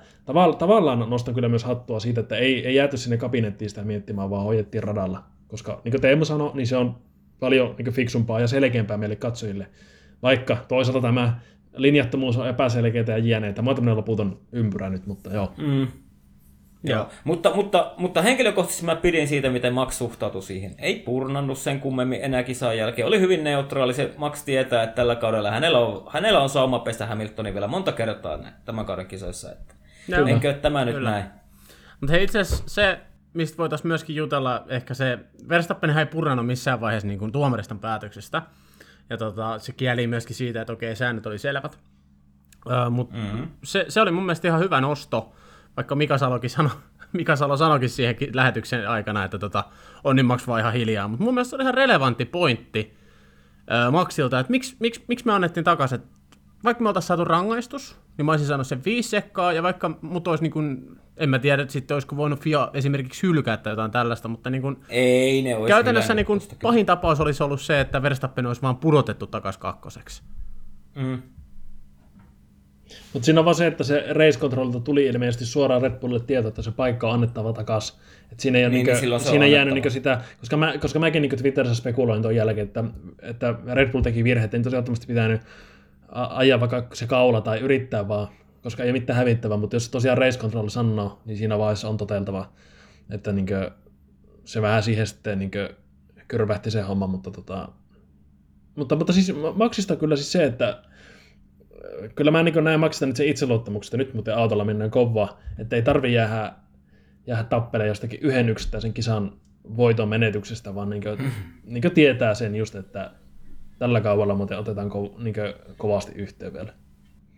tavallaan 0.58 1.10
nostan 1.10 1.34
kyllä 1.34 1.48
myös 1.48 1.64
hattua 1.64 2.00
siitä, 2.00 2.20
että 2.20 2.36
ei, 2.36 2.66
ei 2.66 2.74
jääty 2.74 2.96
sinne 2.96 3.16
kabinettiin 3.16 3.68
sitä 3.68 3.82
miettimään, 3.82 4.30
vaan 4.30 4.44
hoidettiin 4.44 4.82
radalla. 4.82 5.22
Koska 5.48 5.80
niin 5.84 5.92
kuin 5.92 6.00
Teemu 6.00 6.24
sanoi, 6.24 6.50
niin 6.54 6.66
se 6.66 6.76
on 6.76 6.96
paljon 7.40 7.74
niin 7.78 7.92
fiksumpaa 7.92 8.40
ja 8.40 8.46
selkeämpää 8.46 8.96
meille 8.96 9.16
katsojille. 9.16 9.66
Vaikka 10.22 10.56
toisaalta 10.68 11.00
tämä 11.00 11.40
linjattomuus 11.76 12.36
on 12.36 12.48
epäselkeää 12.48 13.04
ja 13.08 13.18
jääneitä. 13.18 13.62
Mä 13.62 13.70
oon 13.70 13.96
loputon 13.96 14.40
ympyrä 14.52 14.90
nyt, 14.90 15.06
mutta 15.06 15.30
joo. 15.30 15.52
Mm. 15.56 15.86
Joo, 16.86 17.08
mutta, 17.24 17.54
mutta, 17.54 17.94
mutta 17.96 18.22
henkilökohtaisesti 18.22 18.86
mä 18.86 18.96
pidin 18.96 19.28
siitä, 19.28 19.50
miten 19.50 19.74
Max 19.74 19.94
suhtautui 19.94 20.42
siihen. 20.42 20.74
Ei 20.78 20.98
purnannut 20.98 21.58
sen 21.58 21.80
kummemmin 21.80 22.20
enää 22.22 22.42
kisan 22.42 22.78
jälkeen. 22.78 23.08
Oli 23.08 23.20
hyvin 23.20 23.44
neutraali. 23.44 23.94
Se 23.94 24.14
Max 24.16 24.44
tietää, 24.44 24.82
että 24.82 24.94
tällä 24.94 25.16
kaudella 25.16 25.50
hänellä 25.50 25.78
on, 25.78 26.06
hänellä 26.10 26.40
on 26.40 26.48
sauma 26.48 26.78
pestä 26.78 27.06
Hamiltonin 27.06 27.54
vielä 27.54 27.66
monta 27.66 27.92
kertaa 27.92 28.38
tämän 28.64 28.86
kauden 28.86 29.06
kisoissa. 29.06 29.52
Että. 29.52 29.74
Enkö 30.28 30.52
tämä 30.52 30.84
nyt 30.84 30.94
Kyllä. 30.94 31.10
näin? 31.10 31.24
Mutta 32.00 32.12
hei 32.12 32.24
itse 32.24 32.38
asiassa 32.38 32.64
se, 32.66 32.98
mistä 33.34 33.58
voitaisiin 33.58 33.88
myöskin 33.88 34.16
jutella, 34.16 34.64
ehkä 34.68 34.94
se, 34.94 35.18
Verstappen 35.48 35.98
ei 35.98 36.06
purrannut 36.06 36.46
missään 36.46 36.80
vaiheessa 36.80 37.06
niin 37.06 37.18
kuin 37.18 37.32
tuomariston 37.32 37.78
päätöksestä. 37.78 38.42
Ja 39.10 39.16
tota, 39.16 39.58
se 39.58 39.72
kieli 39.72 40.06
myöskin 40.06 40.36
siitä, 40.36 40.60
että 40.60 40.72
okei, 40.72 40.96
säännöt 40.96 41.26
oli 41.26 41.38
selvät. 41.38 41.78
Uh, 42.66 42.90
Mutta 42.90 43.16
mm-hmm. 43.16 43.48
se, 43.64 43.84
se 43.88 44.00
oli 44.00 44.10
mun 44.10 44.24
mielestä 44.24 44.48
ihan 44.48 44.60
hyvä 44.60 44.80
nosto, 44.80 45.32
vaikka 45.76 45.94
Mika 45.94 46.18
Salokin 46.18 46.50
sano, 46.50 46.70
Mika 47.12 47.36
Salo 47.36 47.56
sanoikin 47.56 47.90
siihen 47.90 48.16
lähetyksen 48.32 48.88
aikana, 48.88 49.24
että 49.24 49.38
tota, 49.38 49.64
on 50.04 50.16
niin 50.16 50.26
Max 50.26 50.46
vaan 50.46 50.60
ihan 50.60 50.72
hiljaa. 50.72 51.08
Mutta 51.08 51.24
mun 51.24 51.34
mielestä 51.34 51.50
se 51.50 51.56
oli 51.56 51.62
ihan 51.62 51.74
relevantti 51.74 52.24
pointti 52.24 52.96
uh, 53.56 53.92
Maxilta, 53.92 54.40
että 54.40 54.50
miksi, 54.50 54.76
miksi, 54.80 55.04
miksi 55.08 55.26
me 55.26 55.32
annettiin 55.32 55.64
takaisin, 55.64 56.02
vaikka 56.64 56.82
me 56.82 56.88
oltaisiin 56.88 57.08
saatu 57.08 57.24
rangaistus, 57.24 57.96
niin 58.16 58.26
mä 58.26 58.32
olisin 58.32 58.48
saanut 58.48 58.66
sen 58.66 58.84
viisi 58.84 59.08
sekkaa, 59.08 59.52
ja 59.52 59.62
vaikka 59.62 59.90
mut 60.00 60.28
olisi 60.28 60.44
niin 60.44 60.52
kuin, 60.52 61.00
en 61.16 61.28
mä 61.28 61.38
tiedä, 61.38 61.62
että 61.62 61.72
sitten 61.72 61.94
olisiko 61.94 62.16
voinut 62.16 62.40
FIA 62.40 62.70
esimerkiksi 62.74 63.26
hylkätä 63.26 63.70
jotain 63.70 63.90
tällaista, 63.90 64.28
mutta 64.28 64.50
niin 64.50 64.62
kuin, 64.62 64.76
Ei 64.88 65.42
ne 65.42 65.56
olisi 65.56 65.68
käytännössä 65.68 66.14
niin 66.14 66.26
kuin, 66.26 66.40
pahin 66.62 66.86
tapaus 66.86 67.20
olisi 67.20 67.42
ollut 67.42 67.60
se, 67.60 67.80
että 67.80 68.02
Verstappen 68.02 68.46
olisi 68.46 68.62
vaan 68.62 68.76
pudotettu 68.76 69.26
takaisin 69.26 69.60
kakkoseksi. 69.60 70.22
Mm. 70.94 71.22
Mutta 73.12 73.26
siinä 73.26 73.40
on 73.40 73.44
vaan 73.44 73.54
se, 73.54 73.66
että 73.66 73.84
se 73.84 74.04
race 74.08 74.38
controlta 74.38 74.80
tuli 74.80 75.06
ilmeisesti 75.06 75.46
suoraan 75.46 75.82
Red 75.82 75.92
Bullille 76.00 76.24
tieto, 76.26 76.48
että 76.48 76.62
se 76.62 76.70
paikka 76.70 77.08
on 77.08 77.14
annettava 77.14 77.52
takaisin. 77.52 77.98
Et 78.32 78.40
siinä 78.40 78.58
ei 78.58 78.64
niin, 78.64 78.72
niinkö, 78.72 79.00
niin 79.00 79.20
siinä 79.20 79.44
ei 79.44 79.52
jäänyt 79.52 79.74
niinkö 79.74 79.90
sitä, 79.90 80.20
koska, 80.40 80.56
mä, 80.56 80.74
koska 80.80 80.98
mäkin 80.98 81.22
niin 81.22 81.36
Twitterissä 81.36 81.74
spekuloin 81.74 82.22
tuon 82.22 82.36
jälkeen, 82.36 82.66
että, 82.66 82.84
että 83.22 83.54
Red 83.72 83.92
Bull 83.92 84.02
teki 84.02 84.24
virhe, 84.24 84.44
että 84.44 84.56
ei 84.56 84.62
tosiaan 84.62 84.84
pitänyt 85.06 85.40
ajaa 86.08 86.60
vaikka 86.60 86.86
se 86.92 87.06
kaula 87.06 87.40
tai 87.40 87.60
yrittää 87.60 88.08
vaan, 88.08 88.28
koska 88.64 88.82
ei 88.82 88.90
ole 88.90 88.98
mitään 88.98 89.16
hävittävää, 89.16 89.56
mutta 89.56 89.76
jos 89.76 89.88
tosiaan 89.88 90.18
race 90.18 90.38
control 90.38 90.68
sanoo, 90.68 91.22
niin 91.24 91.38
siinä 91.38 91.58
vaiheessa 91.58 91.88
on 91.88 91.96
toteltava, 91.96 92.52
että 93.10 93.32
niinkö, 93.32 93.70
se 94.44 94.62
vähän 94.62 94.82
siihen 94.82 95.06
sitten 95.06 95.38
niinkö 95.38 95.74
kyrvähti 96.28 96.70
se 96.70 96.80
homma, 96.80 97.06
mutta 97.06 97.30
tota, 97.30 97.68
mutta, 98.76 98.96
mutta 98.96 99.12
siis 99.12 99.32
Maxista 99.54 99.96
kyllä 99.96 100.16
siis 100.16 100.32
se, 100.32 100.44
että 100.44 100.82
kyllä 102.14 102.30
mä 102.30 102.42
niin 102.42 102.64
näen 102.64 102.80
Maxista 102.80 103.06
nyt 103.06 103.16
se 103.16 103.26
itseluottamuksesta, 103.26 103.96
nyt 103.96 104.14
muuten 104.14 104.36
autolla 104.36 104.64
mennään 104.64 104.90
kovaa, 104.90 105.40
että 105.58 105.76
ei 105.76 105.82
tarvi 105.82 106.12
jäädä, 106.12 106.52
jäädä 107.26 107.44
tappelemaan 107.44 107.88
jostakin 107.88 108.20
yhden 108.22 108.48
yksittäisen 108.48 108.92
kisan 108.92 109.32
voiton 109.76 110.08
menetyksestä, 110.08 110.74
vaan 110.74 110.90
niin 110.90 111.02
kuin, 111.02 111.32
niin 111.64 111.82
kuin 111.82 111.94
tietää 111.94 112.34
sen 112.34 112.54
just, 112.54 112.74
että 112.74 113.10
tällä 113.78 114.00
kaudella 114.00 114.34
muuten 114.34 114.58
otetaan 114.58 114.90
ko, 114.90 115.14
niin 115.18 115.34
kovasti 115.76 116.12
yhteen 116.12 116.52
vielä. 116.52 116.72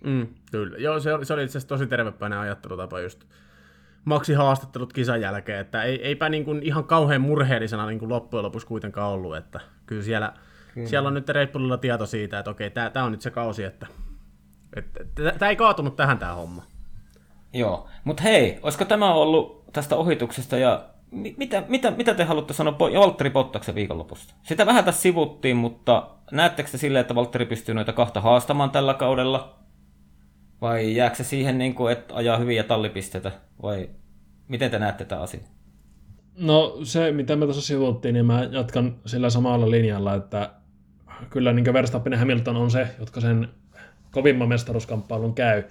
Mm, 0.07 0.27
kyllä. 0.51 0.79
Joo, 0.79 1.01
se 1.01 1.15
oli, 1.15 1.25
se 1.25 1.35
oli 1.35 1.45
itse 1.45 1.59
asiassa 1.59 1.69
tosi 1.69 1.87
tervepäinen 1.87 2.39
ajattelutapa 2.39 3.01
just 3.01 3.25
Maxi 4.05 4.35
haastattelut 4.35 4.93
kisan 4.93 5.21
jälkeen, 5.21 5.61
että 5.61 5.83
ei, 5.83 6.03
eipä 6.03 6.29
niin 6.29 6.45
kuin 6.45 6.63
ihan 6.63 6.85
kauhean 6.85 7.21
murheellisena 7.21 7.87
niin 7.87 7.99
kuin 7.99 8.09
loppujen 8.09 8.45
lopuksi 8.45 8.67
kuitenkaan 8.67 9.13
ollut, 9.13 9.37
että 9.37 9.61
kyllä 9.87 10.03
siellä, 10.03 10.33
kyllä. 10.75 10.89
siellä 10.89 11.07
on 11.07 11.15
nyt 11.15 11.29
Red 11.29 11.53
Bullilla 11.53 11.77
tieto 11.77 12.07
siitä, 12.07 12.39
että 12.39 12.51
okei, 12.51 12.71
tämä 12.71 13.05
on 13.05 13.13
nyt 13.13 13.21
se 13.21 13.31
kausi, 13.31 13.65
että 13.65 13.87
tämä 15.39 15.51
ei 15.51 15.57
kaatunut 15.57 15.97
tähän 15.97 16.19
tämä 16.19 16.35
homma. 16.35 16.63
Joo, 17.53 17.89
mutta 18.05 18.23
hei, 18.23 18.59
olisiko 18.63 18.85
tämä 18.85 19.15
ollut 19.15 19.65
tästä 19.73 19.97
ohituksesta 19.97 20.57
ja 20.57 20.85
mitä, 21.11 21.63
mitä, 21.69 21.91
mitä 21.91 22.15
te 22.15 22.25
haluatte 22.25 22.55
sanoa 22.55 22.79
Valtteri 22.79 23.31
Bottaksen 23.31 23.75
viikonlopusta? 23.75 24.35
Sitä 24.43 24.67
vähän 24.67 24.85
tässä 24.85 25.03
sivuttiin, 25.03 25.57
mutta 25.57 26.11
näettekö 26.33 26.71
te 26.71 26.79
silleen, 26.79 27.01
että 27.01 27.15
Valtteri 27.15 27.47
pystyy 27.47 27.75
noita 27.75 27.93
kahta 27.93 28.21
haastamaan 28.21 28.71
tällä 28.71 28.95
kaudella? 28.95 29.66
Vai 30.61 30.97
jääkö 30.97 31.17
se 31.17 31.25
siihen, 31.25 31.59
niin 31.59 31.75
kuin, 31.75 31.93
että 31.93 32.15
ajaa 32.15 32.39
hyviä 32.39 32.63
tallipisteitä? 32.63 33.33
Vai 33.63 33.91
miten 34.49 34.71
te 34.71 34.79
näette 34.79 35.05
tätä 35.05 35.23
asiaa? 35.23 35.45
No 36.39 36.79
se, 36.83 37.13
mitä 37.13 37.37
me 37.37 37.45
tuossa 37.45 37.63
sivuttiin, 37.63 38.13
niin 38.13 38.27
mä 38.27 38.49
jatkan 38.51 38.97
sillä 39.07 39.31
samalla 39.31 39.71
linjalla, 39.71 40.15
että 40.15 40.51
kyllä 41.31 41.53
niin 41.53 41.73
Verstappen 41.73 42.13
ja 42.13 42.19
Hamilton 42.19 42.57
on 42.57 42.71
se, 42.71 42.89
jotka 42.99 43.21
sen 43.21 43.49
kovimman 44.11 44.49
mestaruuskamppailun 44.49 45.35
käy. 45.35 45.63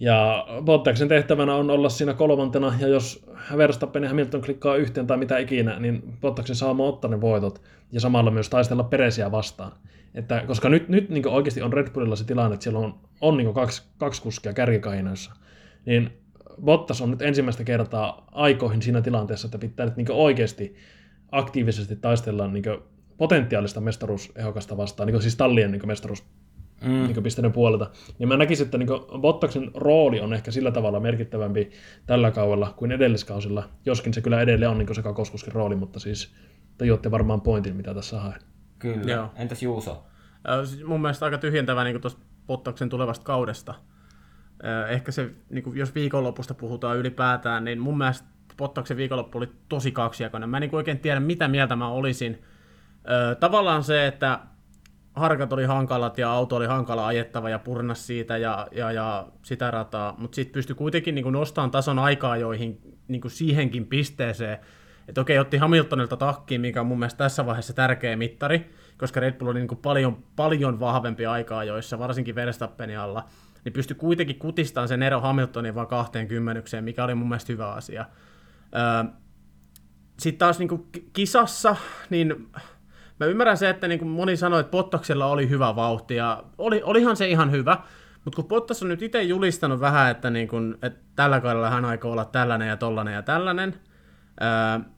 Ja 0.00 0.46
Bottaksen 0.64 1.08
tehtävänä 1.08 1.54
on 1.54 1.70
olla 1.70 1.88
siinä 1.88 2.14
kolmantena, 2.14 2.74
ja 2.78 2.88
jos 2.88 3.26
Verstappen 3.56 4.02
ja 4.02 4.08
Hamilton 4.08 4.42
klikkaa 4.42 4.76
yhteen 4.76 5.06
tai 5.06 5.16
mitä 5.16 5.38
ikinä, 5.38 5.80
niin 5.80 6.02
Bottaksen 6.20 6.56
saa 6.56 6.76
ottaa 6.78 7.10
ne 7.10 7.20
voitot, 7.20 7.62
ja 7.92 8.00
samalla 8.00 8.30
myös 8.30 8.48
taistella 8.48 8.84
peresiä 8.84 9.30
vastaan. 9.30 9.72
Että, 10.14 10.44
koska 10.46 10.68
nyt, 10.68 10.88
nyt 10.88 11.08
niin 11.10 11.28
oikeasti 11.28 11.62
on 11.62 11.72
Red 11.72 11.90
Bullilla 11.90 12.16
se 12.16 12.24
tilanne, 12.24 12.54
että 12.54 12.64
siellä 12.64 12.78
on, 12.78 12.94
on 13.20 13.36
niin 13.36 13.54
kaksi, 13.54 13.82
kaksi 13.98 14.22
kuskia 14.22 14.52
kärkikahinoissa, 14.52 15.32
niin 15.86 16.10
Bottas 16.64 17.00
on 17.00 17.10
nyt 17.10 17.22
ensimmäistä 17.22 17.64
kertaa 17.64 18.26
aikoihin 18.32 18.82
siinä 18.82 19.00
tilanteessa, 19.00 19.46
että 19.46 19.58
pitää 19.58 19.86
nyt 19.86 19.96
niin 19.96 20.12
oikeasti 20.12 20.76
aktiivisesti 21.32 21.96
taistella 21.96 22.48
niin 22.48 22.64
potentiaalista 23.16 23.80
mestaruusehokasta 23.80 24.76
vastaan, 24.76 25.06
niin 25.06 25.22
siis 25.22 25.36
tallien 25.36 25.72
niin 25.72 25.86
mestaruus 25.86 26.24
mm. 26.84 26.90
niin 26.92 27.22
pisteiden 27.22 27.52
puolelta. 27.52 27.90
Niin 28.18 28.28
mä 28.28 28.36
näkisin, 28.36 28.64
että 28.64 28.78
niin 28.78 28.88
Bottaksen 29.20 29.70
rooli 29.74 30.20
on 30.20 30.32
ehkä 30.34 30.50
sillä 30.50 30.70
tavalla 30.70 31.00
merkittävämpi 31.00 31.70
tällä 32.06 32.30
kaudella 32.30 32.74
kuin 32.76 32.92
edelliskausilla, 32.92 33.68
joskin 33.86 34.14
se 34.14 34.20
kyllä 34.20 34.40
edelleen 34.40 34.70
on 34.70 34.78
niin 34.78 34.94
se 34.94 35.02
kakoskuskin 35.02 35.52
rooli, 35.52 35.76
mutta 35.76 36.00
siis 36.00 36.34
tajuatte 36.78 37.10
varmaan 37.10 37.40
pointin, 37.40 37.76
mitä 37.76 37.94
tässä 37.94 38.20
haen. 38.20 38.40
Kyllä. 38.78 39.12
Joo. 39.12 39.30
Entäs 39.36 39.62
Juuso? 39.62 40.04
Äh, 40.48 40.86
mun 40.86 41.00
mielestä 41.00 41.24
aika 41.24 41.38
tyhjentävä 41.38 41.84
niin 41.84 42.00
tuosta 42.00 42.20
Bottaksen 42.46 42.88
tulevasta 42.88 43.24
kaudesta. 43.24 43.74
Äh, 44.64 44.92
ehkä 44.92 45.12
se, 45.12 45.30
niin 45.50 45.64
kuin, 45.64 45.76
jos 45.76 45.94
viikonlopusta 45.94 46.54
puhutaan 46.54 46.96
ylipäätään, 46.96 47.64
niin 47.64 47.78
mun 47.78 47.98
mielestä 47.98 48.28
Bottaksen 48.56 48.96
viikonloppu 48.96 49.38
oli 49.38 49.48
tosi 49.68 49.92
kaksijakoinen. 49.92 50.48
Mä 50.48 50.56
en 50.56 50.60
niin 50.60 50.74
oikein 50.74 50.98
tiedä, 50.98 51.20
mitä 51.20 51.48
mieltä 51.48 51.76
mä 51.76 51.88
olisin. 51.88 52.42
Äh, 53.10 53.36
tavallaan 53.40 53.82
se, 53.84 54.06
että 54.06 54.40
harkat 55.14 55.52
oli 55.52 55.64
hankalat 55.64 56.18
ja 56.18 56.30
auto 56.30 56.56
oli 56.56 56.66
hankala 56.66 57.06
ajettava 57.06 57.50
ja 57.50 57.58
purnas 57.58 58.06
siitä 58.06 58.36
ja, 58.36 58.68
ja, 58.72 58.92
ja 58.92 59.26
sitä 59.42 59.70
rataa, 59.70 60.14
mutta 60.18 60.34
sitten 60.34 60.52
pystyi 60.52 60.76
kuitenkin 60.76 61.14
niin 61.14 61.32
nostamaan 61.32 61.70
tason 61.70 61.98
aikaa 61.98 62.36
joihin 62.36 62.80
niin 63.08 63.22
siihenkin 63.28 63.86
pisteeseen, 63.86 64.58
että 65.08 65.20
okei, 65.20 65.38
otti 65.38 65.56
Hamiltonilta 65.56 66.16
takkiin, 66.16 66.60
mikä 66.60 66.80
on 66.80 66.86
mun 66.86 66.98
mielestä 66.98 67.18
tässä 67.18 67.46
vaiheessa 67.46 67.72
tärkeä 67.72 68.16
mittari, 68.16 68.74
koska 68.98 69.20
Red 69.20 69.38
Bull 69.38 69.50
oli 69.50 69.58
niin 69.58 69.78
paljon, 69.82 70.24
paljon 70.36 70.80
vahvempi 70.80 71.26
aikaa 71.26 71.64
joissa, 71.64 71.98
varsinkin 71.98 72.34
Verstappenin 72.34 72.98
alla, 72.98 73.24
niin 73.64 73.72
pystyi 73.72 73.96
kuitenkin 73.96 74.38
kutistamaan 74.38 74.88
sen 74.88 75.02
ero 75.02 75.20
Hamiltonin 75.20 75.74
vaan 75.74 75.86
20, 75.86 76.80
mikä 76.80 77.04
oli 77.04 77.14
mun 77.14 77.28
mielestä 77.28 77.52
hyvä 77.52 77.72
asia. 77.72 78.06
Öö, 78.74 79.12
Sitten 80.18 80.38
taas 80.38 80.58
niin 80.58 80.88
kisassa, 81.12 81.76
niin 82.10 82.48
mä 83.24 83.30
ymmärrän 83.30 83.56
se, 83.56 83.68
että 83.68 83.88
niin 83.88 83.98
kuin 83.98 84.08
moni 84.08 84.36
sanoi, 84.36 84.60
että 84.60 84.70
Pottaksella 84.70 85.26
oli 85.26 85.48
hyvä 85.48 85.76
vauhti, 85.76 86.14
ja 86.14 86.44
oli, 86.58 86.82
olihan 86.84 87.16
se 87.16 87.28
ihan 87.28 87.50
hyvä, 87.50 87.78
mutta 88.24 88.36
kun 88.36 88.48
Pottas 88.48 88.82
on 88.82 88.88
nyt 88.88 89.02
itse 89.02 89.22
julistanut 89.22 89.80
vähän, 89.80 90.10
että, 90.10 90.30
niin 90.30 90.48
kuin, 90.48 90.74
että 90.82 91.00
tällä 91.16 91.40
kaudella 91.40 91.70
hän 91.70 91.84
aikoo 91.84 92.12
olla 92.12 92.24
tällainen 92.24 92.68
ja 92.68 92.76
tollainen 92.76 93.14
ja 93.14 93.22
tällainen, 93.22 93.74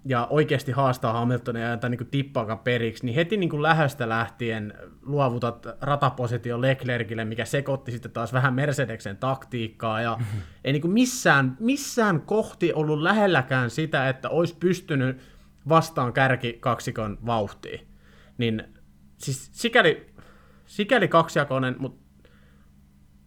ja 0.05 0.27
oikeasti 0.31 0.73
haastaa 0.73 1.13
Hamiltonia 1.13 1.67
ja 1.67 1.73
antaa 1.73 1.91
niin 1.91 2.07
tippaakaan 2.11 2.59
periksi, 2.59 3.07
niin 3.07 3.15
heti 3.15 3.37
niin 3.37 3.51
kuin 3.51 3.63
lähöstä 3.63 4.09
lähtien 4.09 4.75
luovutat 5.03 5.67
ratapositio 5.81 6.61
Leclercille, 6.61 7.25
mikä 7.25 7.45
sekoitti 7.45 7.93
sitten 7.93 8.13
taas 8.13 8.33
vähän 8.33 8.55
Mercedeksen 8.55 9.17
taktiikkaa, 9.17 10.01
ja 10.01 10.19
ei 10.65 10.73
niin 10.73 10.83
kuin 10.83 10.93
missään, 10.93 11.57
missään 11.61 12.21
kohti 12.21 12.73
ollut 12.73 13.01
lähelläkään 13.01 13.71
sitä, 13.71 14.09
että 14.09 14.29
olisi 14.29 14.57
pystynyt 14.61 15.19
vastaan 15.69 16.13
kärki 16.13 16.57
kaksikon 16.61 17.19
vauhtiin. 17.27 17.96
Niin 18.39 18.63
siis 19.19 19.51
sikäli, 19.53 20.07
sikäli 20.67 21.09
kaksijakoinen, 21.09 21.77
mutta 21.79 22.07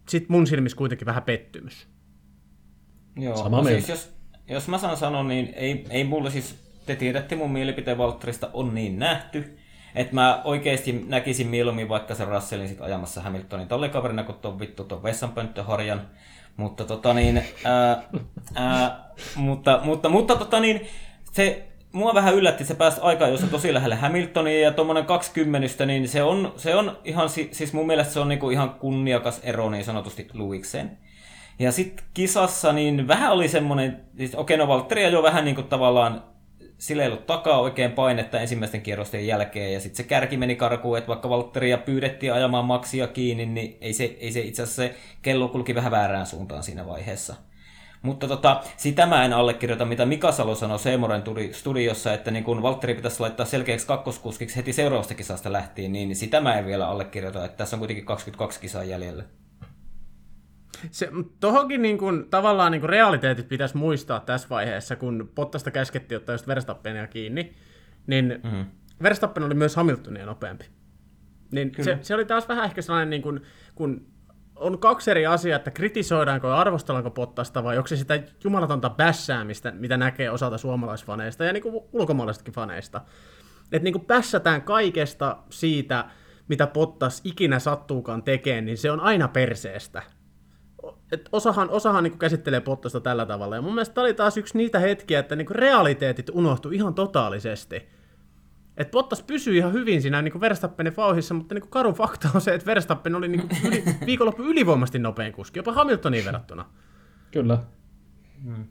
sitten 0.08 0.32
mun 0.32 0.46
silmissä 0.46 0.78
kuitenkin 0.78 1.06
vähän 1.06 1.22
pettymys. 1.22 1.88
Joo, 3.16 3.36
Sama 3.36 3.56
no 3.56 3.64
siis 3.64 3.88
jos, 3.88 4.14
jos 4.48 4.68
mä 4.68 4.78
saan 4.78 4.96
sanoa, 4.96 5.22
niin 5.22 5.52
ei, 5.56 5.84
ei 5.90 6.04
mulle 6.04 6.30
siis, 6.30 6.54
te 6.86 6.96
tiedätte 6.96 7.36
mun 7.36 7.50
mielipiteen 7.50 7.98
Valtterista 7.98 8.50
on 8.52 8.74
niin 8.74 8.98
nähty, 8.98 9.58
että 9.94 10.14
mä 10.14 10.40
oikeasti 10.44 11.04
näkisin 11.08 11.46
mieluummin 11.46 11.88
vaikka 11.88 12.14
sen 12.14 12.28
Russellin 12.28 12.68
sit 12.68 12.80
ajamassa 12.80 13.20
Hamiltonin 13.22 13.68
tallikaverina, 13.68 14.24
kun 14.24 14.34
tuon 14.34 14.58
vittu 14.58 14.84
tuon 14.84 15.02
vessanpönttöharjan. 15.02 16.08
Mutta 16.56 16.84
tota 16.84 17.14
niin, 17.14 17.42
ää, 17.64 18.02
ää, 18.54 19.10
mutta, 19.36 19.80
mutta, 19.84 20.08
mutta 20.08 20.36
tota 20.36 20.60
niin, 20.60 20.86
se 21.32 21.69
mua 21.92 22.14
vähän 22.14 22.34
yllätti, 22.34 22.64
se 22.64 22.74
pääsi 22.74 23.00
aika, 23.02 23.28
jos 23.28 23.42
on 23.42 23.48
tosi 23.48 23.74
lähellä 23.74 23.96
Hamiltonia 23.96 24.60
ja 24.60 24.72
tuommoinen 24.72 25.06
20, 25.06 25.86
niin 25.86 26.08
se 26.08 26.22
on, 26.22 26.52
se 26.56 26.74
on 26.74 26.98
ihan, 27.04 27.28
siis 27.28 27.72
mun 27.72 27.86
mielestä 27.86 28.12
se 28.12 28.20
on 28.20 28.28
niinku 28.28 28.50
ihan 28.50 28.70
kunniakas 28.70 29.40
ero 29.42 29.70
niin 29.70 29.84
sanotusti 29.84 30.28
Luikseen. 30.34 30.98
Ja 31.58 31.72
sitten 31.72 32.04
kisassa 32.14 32.72
niin 32.72 33.08
vähän 33.08 33.32
oli 33.32 33.48
semmoinen, 33.48 34.00
siis 34.16 34.34
okei 34.34 34.56
no 34.56 34.68
Valtteri 34.68 35.12
jo 35.12 35.22
vähän 35.22 35.44
niin 35.44 35.54
kuin 35.54 35.66
tavallaan 35.66 36.24
sillä 36.78 37.02
ei 37.02 37.08
ollut 37.08 37.26
takaa 37.26 37.60
oikein 37.60 37.92
painetta 37.92 38.40
ensimmäisten 38.40 38.82
kierrosten 38.82 39.26
jälkeen, 39.26 39.72
ja 39.72 39.80
sitten 39.80 39.96
se 39.96 40.02
kärki 40.02 40.36
meni 40.36 40.56
karkuun, 40.56 40.98
että 40.98 41.08
vaikka 41.08 41.28
Valtteria 41.28 41.78
pyydettiin 41.78 42.32
ajamaan 42.32 42.64
maksia 42.64 43.06
kiinni, 43.06 43.46
niin 43.46 43.76
ei 43.80 43.92
se, 43.92 44.16
ei 44.20 44.32
se 44.32 44.40
itse 44.40 44.62
asiassa 44.62 44.82
se 44.82 44.94
kello 45.22 45.48
kulki 45.48 45.74
vähän 45.74 45.90
väärään 45.90 46.26
suuntaan 46.26 46.62
siinä 46.62 46.86
vaiheessa. 46.86 47.34
Mutta 48.02 48.28
tota, 48.28 48.60
sitä 48.76 49.06
mä 49.06 49.24
en 49.24 49.32
allekirjoita, 49.32 49.84
mitä 49.84 50.06
Mika 50.06 50.32
Salo 50.32 50.54
sanoi 50.54 50.78
Seemoren 50.78 51.22
studiossa, 51.52 52.14
että 52.14 52.30
niin 52.30 52.44
kun 52.44 52.62
Valtteri 52.62 52.94
pitäisi 52.94 53.20
laittaa 53.20 53.46
selkeäksi 53.46 53.86
kakkoskuskiksi 53.86 54.56
heti 54.56 54.72
seuraavasta 54.72 55.14
kisasta 55.14 55.52
lähtien, 55.52 55.92
niin 55.92 56.16
sitä 56.16 56.40
mä 56.40 56.58
en 56.58 56.66
vielä 56.66 56.88
allekirjoita, 56.88 57.44
että 57.44 57.56
tässä 57.56 57.76
on 57.76 57.78
kuitenkin 57.78 58.06
22 58.06 58.60
kisaa 58.60 58.84
jäljellä. 58.84 59.24
Se, 60.90 61.08
tohonkin 61.40 61.82
niin 61.82 61.98
kuin, 61.98 62.30
tavallaan 62.30 62.72
niin 62.72 62.80
kuin 62.80 62.90
realiteetit 62.90 63.48
pitäisi 63.48 63.76
muistaa 63.76 64.20
tässä 64.20 64.48
vaiheessa, 64.48 64.96
kun 64.96 65.32
Pottasta 65.34 65.70
käskettiin 65.70 66.16
ottaa 66.16 66.34
just 66.34 66.46
Verstappenia 66.46 67.06
kiinni, 67.06 67.54
niin 68.06 68.40
mm-hmm. 68.44 68.66
Verstappen 69.02 69.42
oli 69.42 69.54
myös 69.54 69.76
Hamiltonia 69.76 70.26
nopeampi. 70.26 70.64
Niin 71.52 71.72
se, 71.80 71.98
se, 72.02 72.14
oli 72.14 72.24
taas 72.24 72.48
vähän 72.48 72.64
ehkä 72.64 72.82
sellainen, 72.82 73.10
niin 73.10 73.22
kuin, 73.22 73.40
kun 73.74 74.06
on 74.60 74.78
kaksi 74.78 75.10
eri 75.10 75.26
asiaa, 75.26 75.56
että 75.56 75.70
kritisoidaanko 75.70 76.48
ja 76.48 76.56
arvostellaanko 76.56 77.10
Pottasta 77.10 77.64
vai 77.64 77.76
onko 77.76 77.86
se 77.86 77.96
sitä 77.96 78.22
jumalatonta 78.44 78.90
bässäämistä, 78.90 79.70
mitä 79.70 79.96
näkee 79.96 80.30
osalta 80.30 80.58
suomalaisfaneista 80.58 81.44
ja 81.44 81.52
niin 81.52 81.62
kuin 81.62 81.84
ulkomaalaisistakin 81.92 82.54
faneista. 82.54 83.00
Että 83.72 83.84
niin 83.84 83.92
kuin 83.92 84.06
kaikesta 84.64 85.36
siitä, 85.50 86.04
mitä 86.48 86.66
Pottas 86.66 87.20
ikinä 87.24 87.58
sattuukaan 87.58 88.22
tekemään, 88.22 88.64
niin 88.64 88.78
se 88.78 88.90
on 88.90 89.00
aina 89.00 89.28
perseestä 89.28 90.02
et 91.12 91.28
osahan, 91.32 91.70
osahan 91.70 92.04
niin 92.04 92.18
käsittelee 92.18 92.60
Pottasta 92.60 93.00
tällä 93.00 93.26
tavalla. 93.26 93.56
Ja 93.56 93.62
mun 93.62 93.74
mielestä 93.74 93.94
tämä 93.94 94.04
oli 94.04 94.14
taas 94.14 94.36
yksi 94.36 94.56
niitä 94.56 94.78
hetkiä, 94.78 95.18
että 95.18 95.36
niin 95.36 95.50
realiteetit 95.50 96.30
unohtu 96.30 96.70
ihan 96.70 96.94
totaalisesti. 96.94 97.88
Et 98.80 98.90
Pottas 98.90 99.22
pysyi 99.22 99.56
ihan 99.56 99.72
hyvin 99.72 100.02
siinä 100.02 100.22
niin 100.22 100.40
Verstappenin 100.40 100.96
vauhissa, 100.96 101.34
mutta 101.34 101.54
niin 101.54 101.68
karu 101.68 101.92
fakta 101.92 102.28
on 102.34 102.40
se, 102.40 102.54
että 102.54 102.66
Verstappen 102.66 103.14
oli 103.14 103.28
niin 103.28 103.48
yli, 103.66 103.84
viikonloppu 104.06 104.42
ylivoimasti 104.42 104.98
nopein 104.98 105.32
kuski, 105.32 105.58
jopa 105.58 105.72
Hamiltoniin 105.72 106.24
verrattuna. 106.24 106.64
Kyllä. 107.30 107.58
Hmm. 108.44 108.64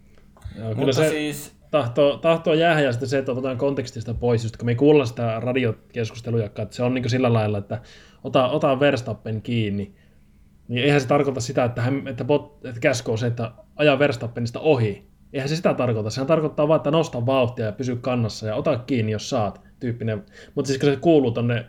Joo, 0.55 0.67
kyllä 0.67 0.75
mutta 0.75 0.93
se 0.93 1.09
siis... 1.09 1.55
tahtoo, 1.71 2.17
tahtoo 2.17 2.53
jäädä 2.53 2.81
ja 2.81 2.91
sitten 2.91 3.09
se, 3.09 3.17
että 3.17 3.31
otetaan 3.31 3.57
kontekstista 3.57 4.13
pois, 4.13 4.43
just 4.43 4.57
kun 4.57 4.65
me 4.65 4.71
ei 4.71 4.75
kuulla 4.75 5.05
sitä 5.05 5.39
radiokeskustelua, 5.39 6.43
että 6.43 6.67
se 6.69 6.83
on 6.83 6.93
niin 6.93 7.09
sillä 7.09 7.33
lailla, 7.33 7.57
että 7.57 7.81
ota, 8.23 8.47
ota 8.47 8.79
Verstappen 8.79 9.41
kiinni, 9.41 9.95
niin 10.67 10.83
eihän 10.83 11.01
se 11.01 11.07
tarkoita 11.07 11.41
sitä, 11.41 11.63
että, 11.63 11.81
hän, 11.81 12.07
että, 12.07 12.25
bot, 12.25 12.65
että 12.65 12.81
käsky 12.81 13.11
on 13.11 13.17
se, 13.17 13.27
että 13.27 13.51
ajaa 13.75 13.99
Verstappenista 13.99 14.59
ohi. 14.59 15.09
Eihän 15.33 15.49
se 15.49 15.55
sitä 15.55 15.73
tarkoita. 15.73 16.09
Sehän 16.09 16.27
tarkoittaa 16.27 16.67
vain, 16.67 16.79
että 16.79 16.91
nosta 16.91 17.25
vauhtia 17.25 17.65
ja 17.65 17.71
pysy 17.71 17.95
kannassa 17.95 18.47
ja 18.47 18.55
ota 18.55 18.77
kiinni, 18.77 19.11
jos 19.11 19.29
saat, 19.29 19.68
tyyppinen. 19.79 20.23
Mutta 20.55 20.67
siis 20.67 20.79
kun 20.79 20.89
se 20.89 20.95
kuuluu 20.95 21.31
tonne 21.31 21.65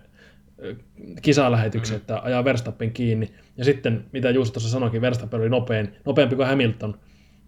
kisalähetykseen, 1.23 1.99
mm. 1.99 2.01
että 2.01 2.20
ajaa 2.23 2.44
Verstappen 2.44 2.92
kiinni. 2.92 3.35
Ja 3.57 3.64
sitten, 3.64 4.05
mitä 4.12 4.31
Juuso 4.31 4.53
tuossa 4.53 4.70
sanoikin, 4.70 5.01
Verstappen 5.01 5.40
oli 5.40 5.49
nopein, 5.49 5.96
nopeampi 6.05 6.37
kuin 6.37 6.49
Hamilton. 6.49 6.99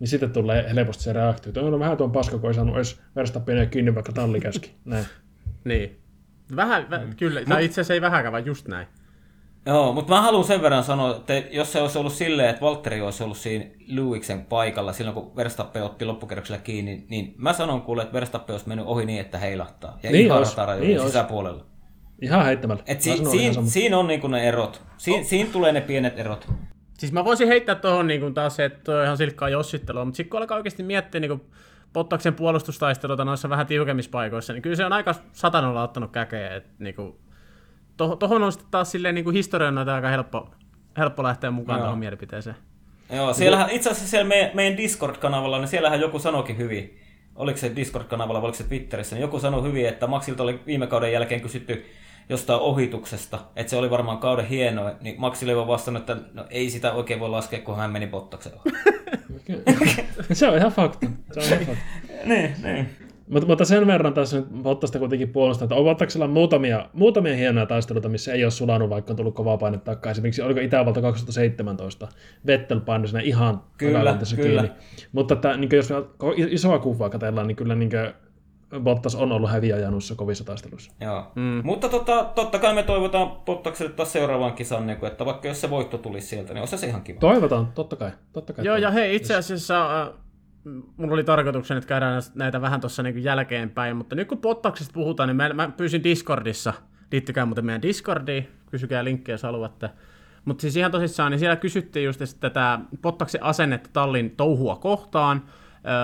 Niin 0.00 0.08
sitten 0.08 0.30
tulee 0.30 0.74
helposti 0.74 1.02
se 1.02 1.12
reaktio, 1.12 1.50
että 1.50 1.60
on 1.60 1.80
vähän 1.80 1.96
tuon 1.96 2.12
paska, 2.12 2.38
kun 2.38 2.50
ei 2.50 2.54
saanut 2.54 2.76
edes 2.76 3.00
Verstappenia 3.16 3.66
kiinni, 3.66 3.94
vaikka 3.94 4.12
talli 4.12 4.40
käski. 4.40 4.74
Näin. 4.84 5.06
niin. 5.64 5.98
Vähän, 6.56 6.90
vä, 6.90 6.98
mm. 6.98 7.16
kyllä, 7.16 7.40
tai 7.48 7.64
itse 7.64 7.80
asiassa 7.80 7.94
ei 7.94 8.00
vähäkään, 8.00 8.32
vaan 8.32 8.46
just 8.46 8.68
näin. 8.68 8.86
Joo, 9.66 9.92
mutta 9.92 10.12
mä 10.14 10.20
haluan 10.20 10.44
sen 10.44 10.62
verran 10.62 10.84
sanoa, 10.84 11.16
että 11.16 11.34
jos 11.34 11.72
se 11.72 11.80
olisi 11.80 11.98
ollut 11.98 12.12
silleen, 12.12 12.48
että 12.48 12.62
Valtteri 12.62 13.00
olisi 13.00 13.24
ollut 13.24 13.36
siinä 13.36 13.64
Lewisin 13.86 14.44
paikalla 14.44 14.92
silloin, 14.92 15.14
kun 15.14 15.36
Verstappen 15.36 15.82
otti 15.82 16.04
loppukerroksella 16.04 16.60
kiinni, 16.62 17.06
niin 17.08 17.34
mä 17.38 17.52
sanon 17.52 17.82
kuule, 17.82 18.02
että 18.02 18.12
Verstappen 18.14 18.54
olisi 18.54 18.68
mennyt 18.68 18.86
ohi 18.86 19.04
niin, 19.06 19.20
että 19.20 19.38
heilahtaa. 19.38 19.98
Ja 20.02 20.10
niin 20.10 20.26
ihan 20.26 20.40
ratarajojen 20.40 20.88
niin 20.88 21.00
sisäpuolella. 21.00 21.64
Ihan 22.22 22.44
heittämällä. 22.44 22.82
Et 22.86 23.00
si- 23.00 23.24
siinä, 23.30 23.62
siinä 23.64 23.98
on 23.98 24.06
niinku 24.06 24.26
ne 24.28 24.48
erot. 24.48 24.82
Si- 24.96 25.10
oh. 25.10 25.24
Siinä 25.24 25.50
tulee 25.52 25.72
ne 25.72 25.80
pienet 25.80 26.18
erot. 26.18 26.48
Siis 26.98 27.12
mä 27.12 27.24
voisin 27.24 27.48
heittää 27.48 27.74
tuohon 27.74 28.06
niin 28.06 28.34
taas 28.34 28.56
se, 28.56 28.64
että 28.64 28.78
toi 28.84 28.98
on 28.98 29.04
ihan 29.04 29.16
silkkaa 29.16 29.48
jossittelua, 29.48 30.04
mutta 30.04 30.16
sitten 30.16 30.30
kun 30.30 30.40
alkaa 30.40 30.56
oikeasti 30.56 30.82
miettiä 30.82 31.20
niin 31.20 31.42
Pottaksen 31.92 32.34
puolustustaisteluita 32.34 33.24
noissa 33.24 33.48
vähän 33.48 33.66
tiukemmissa 33.66 34.10
paikoissa, 34.10 34.52
niin 34.52 34.62
kyllä 34.62 34.76
se 34.76 34.84
on 34.84 34.92
aika 34.92 35.14
satanolla 35.32 35.82
ottanut 35.82 36.10
käkeä. 36.10 36.54
Että 36.56 36.70
niin 36.78 36.94
Tuohon 37.96 38.42
on 38.42 38.52
sitten 38.52 38.70
taas 38.70 38.90
silleen 38.90 39.14
niin 39.14 39.24
kuin 39.24 39.36
historiana 39.36 39.94
aika 39.94 40.08
helppo, 40.08 40.50
helppo 40.98 41.22
lähteä 41.22 41.50
mukaan 41.50 41.80
tuohon 41.80 41.98
mielipiteeseen. 41.98 42.56
Joo, 43.12 43.34
siellähän, 43.34 43.70
itse 43.70 43.90
asiassa 43.90 44.08
siellä 44.08 44.28
meidän, 44.28 44.50
meidän 44.54 44.76
Discord-kanavalla, 44.76 45.58
niin 45.58 45.68
siellähän 45.68 46.00
joku 46.00 46.18
sanoikin 46.18 46.58
hyvin, 46.58 47.00
oliko 47.36 47.58
se 47.58 47.72
Discord-kanavalla 47.76 48.42
vai 48.42 48.46
oliko 48.46 48.58
se 48.58 48.64
Twitterissä, 48.64 49.16
niin 49.16 49.20
joku 49.20 49.40
sanoi 49.40 49.62
hyvin, 49.62 49.88
että 49.88 50.06
Maxilta 50.06 50.42
oli 50.42 50.60
viime 50.66 50.86
kauden 50.86 51.12
jälkeen 51.12 51.40
kysytty 51.40 51.84
jostain 52.28 52.60
ohituksesta, 52.60 53.38
että 53.56 53.70
se 53.70 53.76
oli 53.76 53.90
varmaan 53.90 54.18
kauden 54.18 54.46
hienoa, 54.46 54.92
niin 55.00 55.20
Maxille 55.20 55.56
oli 55.56 55.66
vastannut, 55.66 56.10
että 56.10 56.16
no, 56.34 56.44
ei 56.50 56.70
sitä 56.70 56.92
oikein 56.92 57.20
voi 57.20 57.28
laskea, 57.28 57.60
kun 57.60 57.76
hän 57.76 57.90
meni 57.90 58.06
Bottaksen 58.06 58.52
se 60.32 60.48
on 60.48 60.56
ihan 60.56 60.72
fakta. 60.72 61.06
Se 61.32 61.40
on 61.40 61.46
ihan 61.46 61.66
fakta. 61.66 61.82
niin, 62.24 62.54
niin. 62.62 62.88
Mutta, 63.28 63.46
mutta 63.48 63.64
sen 63.64 63.86
verran 63.86 64.14
tässä 64.14 64.36
nyt 64.36 64.48
Bottasta 64.62 64.98
kuitenkin 64.98 65.28
puolustaa, 65.28 65.64
että 65.64 65.74
on 65.74 65.84
Bottaksella 65.84 66.26
muutamia, 66.26 66.88
muutamia 66.92 67.36
hienoja 67.36 67.66
taisteluita, 67.66 68.08
missä 68.08 68.32
ei 68.32 68.44
ole 68.44 68.50
sulanut, 68.50 68.90
vaikka 68.90 69.12
on 69.12 69.16
tullut 69.16 69.34
kovaa 69.34 69.56
paine 69.56 69.78
takaa. 69.78 70.10
Esimerkiksi 70.10 70.42
oliko 70.42 70.60
Itävalta 70.60 71.00
2017, 71.02 72.08
Vettel 72.46 72.80
painoi 72.80 73.08
siinä 73.08 73.20
ihan 73.20 73.62
kyllä, 73.78 74.18
kyllä. 74.36 74.62
kiinni. 74.62 74.70
Mutta 75.12 75.34
että, 75.34 75.56
niin 75.56 75.70
jos 75.72 75.88
isoa 76.36 76.78
kuvaa 76.78 77.10
katsellaan, 77.10 77.46
niin 77.46 77.56
kyllä 77.56 77.74
niin 77.74 77.90
Bottas 78.80 79.14
on 79.14 79.32
ollut 79.32 79.50
häviäjä 79.50 79.90
noissa 79.90 80.14
kovissa 80.14 80.44
taisteluissa. 80.44 80.92
Joo. 81.00 81.32
Mm. 81.34 81.60
Mutta 81.64 81.88
tota, 81.88 82.24
totta 82.34 82.58
kai 82.58 82.74
me 82.74 82.82
toivotaan 82.82 83.30
Bottakselle 83.30 83.92
taas 83.92 84.12
seuraavaan 84.12 84.52
kisaan, 84.52 84.86
niin 84.86 85.04
että 85.06 85.24
vaikka 85.24 85.48
jos 85.48 85.60
se 85.60 85.70
voitto 85.70 85.98
tulisi 85.98 86.26
sieltä, 86.26 86.54
niin 86.54 86.60
olisi 86.60 86.78
se 86.78 86.86
ihan 86.86 87.02
kiva. 87.02 87.20
Toivotaan, 87.20 87.66
totta 87.74 87.96
kai. 87.96 88.10
Totta 88.32 88.52
kai 88.52 88.64
Joo, 88.64 88.74
toivotaan. 88.74 88.96
ja 88.96 89.02
hei, 89.02 89.16
itse 89.16 89.34
asiassa 89.36 90.02
äh, 90.02 90.08
mulla 90.96 91.14
oli 91.14 91.24
tarkoituksena, 91.24 91.78
että 91.78 91.88
käydään 91.88 92.22
näitä 92.34 92.60
vähän 92.60 92.80
tuossa 92.80 93.02
niin 93.02 93.24
jälkeenpäin, 93.24 93.96
mutta 93.96 94.14
nyt 94.14 94.28
kun 94.28 94.38
Pottaksesta 94.38 94.92
puhutaan, 94.94 95.28
niin 95.28 95.36
mä, 95.36 95.48
mä 95.48 95.68
pyysin 95.76 96.04
Discordissa 96.04 96.72
liittykää 97.12 97.46
muuten 97.46 97.66
meidän 97.66 97.82
Discordiin, 97.82 98.48
kysykää 98.70 99.04
linkkejä, 99.04 99.34
jos 99.34 99.42
haluatte. 99.42 99.90
Mutta 100.44 100.62
siis 100.62 100.76
ihan 100.76 100.92
tosissaan, 100.92 101.30
niin 101.30 101.38
siellä 101.38 101.56
kysyttiin 101.56 102.04
just 102.04 102.20
tätä 102.40 102.78
Pottaksen 103.02 103.42
asennetta 103.42 103.90
tallin 103.92 104.30
touhua 104.30 104.76
kohtaan. 104.76 105.42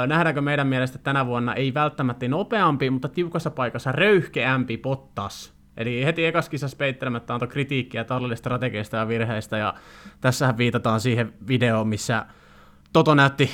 Nähdäänkö 0.06 0.40
meidän 0.40 0.66
mielestä 0.66 0.98
tänä 0.98 1.26
vuonna 1.26 1.54
ei 1.54 1.74
välttämättä 1.74 2.28
nopeampi, 2.28 2.90
mutta 2.90 3.08
tiukassa 3.08 3.50
paikassa 3.50 3.92
röyhkeämpi 3.92 4.76
Pottas. 4.76 5.58
Eli 5.76 6.04
heti 6.04 6.26
ekas 6.26 6.48
kisassa 6.48 6.76
peittelemättä 6.76 7.34
antoi 7.34 7.48
kritiikkiä 7.48 8.04
tallille 8.04 8.36
strategiasta 8.36 8.96
ja 8.96 9.08
virheistä, 9.08 9.56
ja 9.56 9.74
tässähän 10.20 10.58
viitataan 10.58 11.00
siihen 11.00 11.32
videoon, 11.48 11.88
missä 11.88 12.26
Toto 12.92 13.14
näytti, 13.14 13.50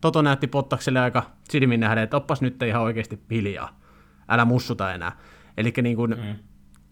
Toto 0.00 0.22
näytti 0.22 0.46
Pottakselle 0.46 1.00
aika 1.00 1.22
silmin 1.48 1.80
nähden, 1.80 2.04
että 2.04 2.16
oppas 2.16 2.42
nyt 2.42 2.62
ihan 2.62 2.82
oikeasti 2.82 3.20
hiljaa, 3.30 3.80
älä 4.28 4.44
mussuta 4.44 4.94
enää. 4.94 5.12
Eli 5.56 5.72
niin 5.82 5.96
kuin, 5.96 6.10
mm. 6.10 6.36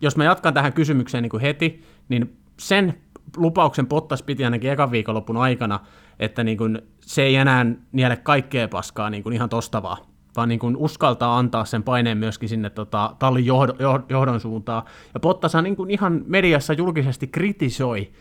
jos 0.00 0.16
mä 0.16 0.24
jatkan 0.24 0.54
tähän 0.54 0.72
kysymykseen 0.72 1.22
niin 1.22 1.30
kuin 1.30 1.40
heti, 1.40 1.84
niin 2.08 2.36
sen 2.58 2.94
lupauksen 3.36 3.86
Pottas 3.86 4.22
piti 4.22 4.44
ainakin 4.44 4.70
ekan 4.70 4.90
viikonlopun 4.90 5.36
aikana, 5.36 5.80
että 6.18 6.44
niin 6.44 6.58
kuin 6.58 6.82
se 7.00 7.22
ei 7.22 7.36
enää 7.36 7.66
niele 7.92 8.16
kaikkea 8.16 8.68
paskaa 8.68 9.10
niin 9.10 9.22
kuin 9.22 9.32
ihan 9.32 9.48
tosta 9.48 9.82
vaan, 9.82 9.98
vaan 10.36 10.48
niin 10.48 10.58
kuin 10.58 10.76
uskaltaa 10.76 11.38
antaa 11.38 11.64
sen 11.64 11.82
paineen 11.82 12.18
myöskin 12.18 12.48
sinne 12.48 12.70
tota, 12.70 13.16
tallin 13.18 13.46
johdon, 13.46 14.04
johdon 14.08 14.40
suuntaan. 14.40 14.82
Ja 15.14 15.20
Pottas 15.20 15.52
niin 15.62 15.76
kuin 15.76 15.90
ihan 15.90 16.22
mediassa 16.26 16.72
julkisesti 16.72 17.26
kritisoi 17.26 18.12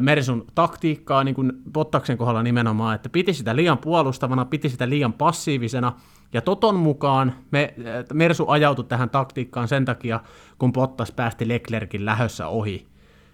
Mersun 0.00 0.46
taktiikkaa 0.54 1.24
niin 1.24 1.34
kuin 1.34 1.52
Bottaksen 1.72 2.18
kohdalla 2.18 2.42
nimenomaan, 2.42 2.94
että 2.94 3.08
piti 3.08 3.32
sitä 3.32 3.56
liian 3.56 3.78
puolustavana, 3.78 4.44
piti 4.44 4.68
sitä 4.68 4.88
liian 4.88 5.12
passiivisena, 5.12 5.92
ja 6.32 6.40
Toton 6.40 6.76
mukaan 6.76 7.34
me, 7.50 7.74
Mersu 8.12 8.48
ajautui 8.48 8.84
tähän 8.84 9.10
taktiikkaan 9.10 9.68
sen 9.68 9.84
takia, 9.84 10.20
kun 10.58 10.72
Bottas 10.72 11.12
päästi 11.12 11.48
Leclerkin 11.48 12.04
lähössä 12.04 12.48
ohi. 12.48 12.86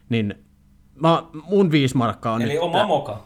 Niin 0.09 0.35
mä, 1.03 1.23
mun 1.49 1.71
viisi 1.71 1.97
markkaa 1.97 2.33
on 2.33 2.43
Eli 2.43 2.53
nyt, 2.53 2.63
oma 2.63 2.87
moka. 2.87 3.25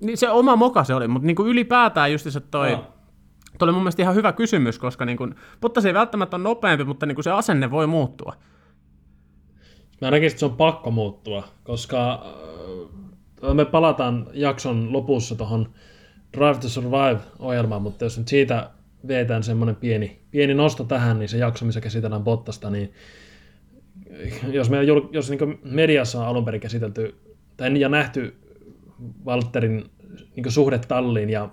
Niin 0.00 0.18
se 0.18 0.30
oma 0.30 0.56
moka 0.56 0.84
se 0.84 0.94
oli, 0.94 1.08
mutta 1.08 1.26
niin 1.26 1.36
kuin 1.36 1.48
ylipäätään 1.48 2.12
just 2.12 2.30
se 2.30 2.40
toi, 2.40 2.70
no. 2.70 2.86
toi 3.58 3.66
oli 3.66 3.72
mun 3.72 3.82
mielestä 3.82 4.02
ihan 4.02 4.14
hyvä 4.14 4.32
kysymys, 4.32 4.78
koska 4.78 5.04
niin 5.04 5.18
kuin, 5.18 5.34
Bottas 5.60 5.84
ei 5.84 5.94
välttämättä 5.94 6.36
ole 6.36 6.42
nopeampi, 6.42 6.84
mutta 6.84 7.06
niin 7.06 7.16
kuin 7.16 7.24
se 7.24 7.30
asenne 7.30 7.70
voi 7.70 7.86
muuttua. 7.86 8.34
Mä 10.00 10.10
näkisin, 10.10 10.32
että 10.32 10.40
se 10.40 10.46
on 10.46 10.56
pakko 10.56 10.90
muuttua, 10.90 11.48
koska 11.64 12.12
äh, 13.44 13.54
me 13.54 13.64
palataan 13.64 14.26
jakson 14.32 14.92
lopussa 14.92 15.34
tuohon 15.34 15.72
Drive 16.36 16.58
to 16.58 16.68
Survive-ohjelmaan, 16.68 17.82
mutta 17.82 18.04
jos 18.04 18.18
nyt 18.18 18.28
siitä 18.28 18.70
vietään 19.08 19.42
semmoinen 19.42 19.76
pieni, 19.76 20.18
pieni 20.30 20.54
nosto 20.54 20.84
tähän, 20.84 21.18
niin 21.18 21.28
se 21.28 21.38
jakso, 21.38 21.64
missä 21.64 21.80
käsitellään 21.80 22.24
Bottasta, 22.24 22.70
niin 22.70 22.92
jos, 24.52 24.70
me, 24.70 24.78
jos 25.12 25.30
niin 25.30 25.58
mediassa 25.62 26.20
on 26.20 26.26
alun 26.26 26.44
perin 26.44 26.60
käsitelty 26.60 27.14
tai 27.56 27.80
ja 27.80 27.88
nähty 27.88 28.34
Walterin 29.26 29.84
niin 30.36 30.52
suhde 30.52 30.78
talliin 30.78 31.30
ja 31.30 31.48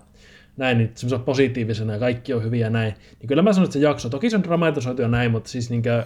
näin, 0.58 0.78
niin 0.78 0.92
semmoisena 0.96 1.24
positiivisena 1.24 1.94
ja 1.94 2.00
kaikki 2.00 2.34
on 2.34 2.44
hyviä 2.44 2.66
ja 2.66 2.70
näin, 2.70 2.94
niin 3.20 3.28
kyllä 3.28 3.42
mä 3.42 3.54
sanon, 3.54 3.66
että 3.66 3.74
se 3.74 3.80
jakso, 3.80 4.10
toki 4.10 4.30
se 4.30 4.36
on 4.36 4.44
dramatisoitu 4.44 5.02
ja 5.02 5.08
näin, 5.08 5.32
mutta 5.32 5.50
siis 5.50 5.70
niin 5.70 5.84
kuin, 5.84 6.04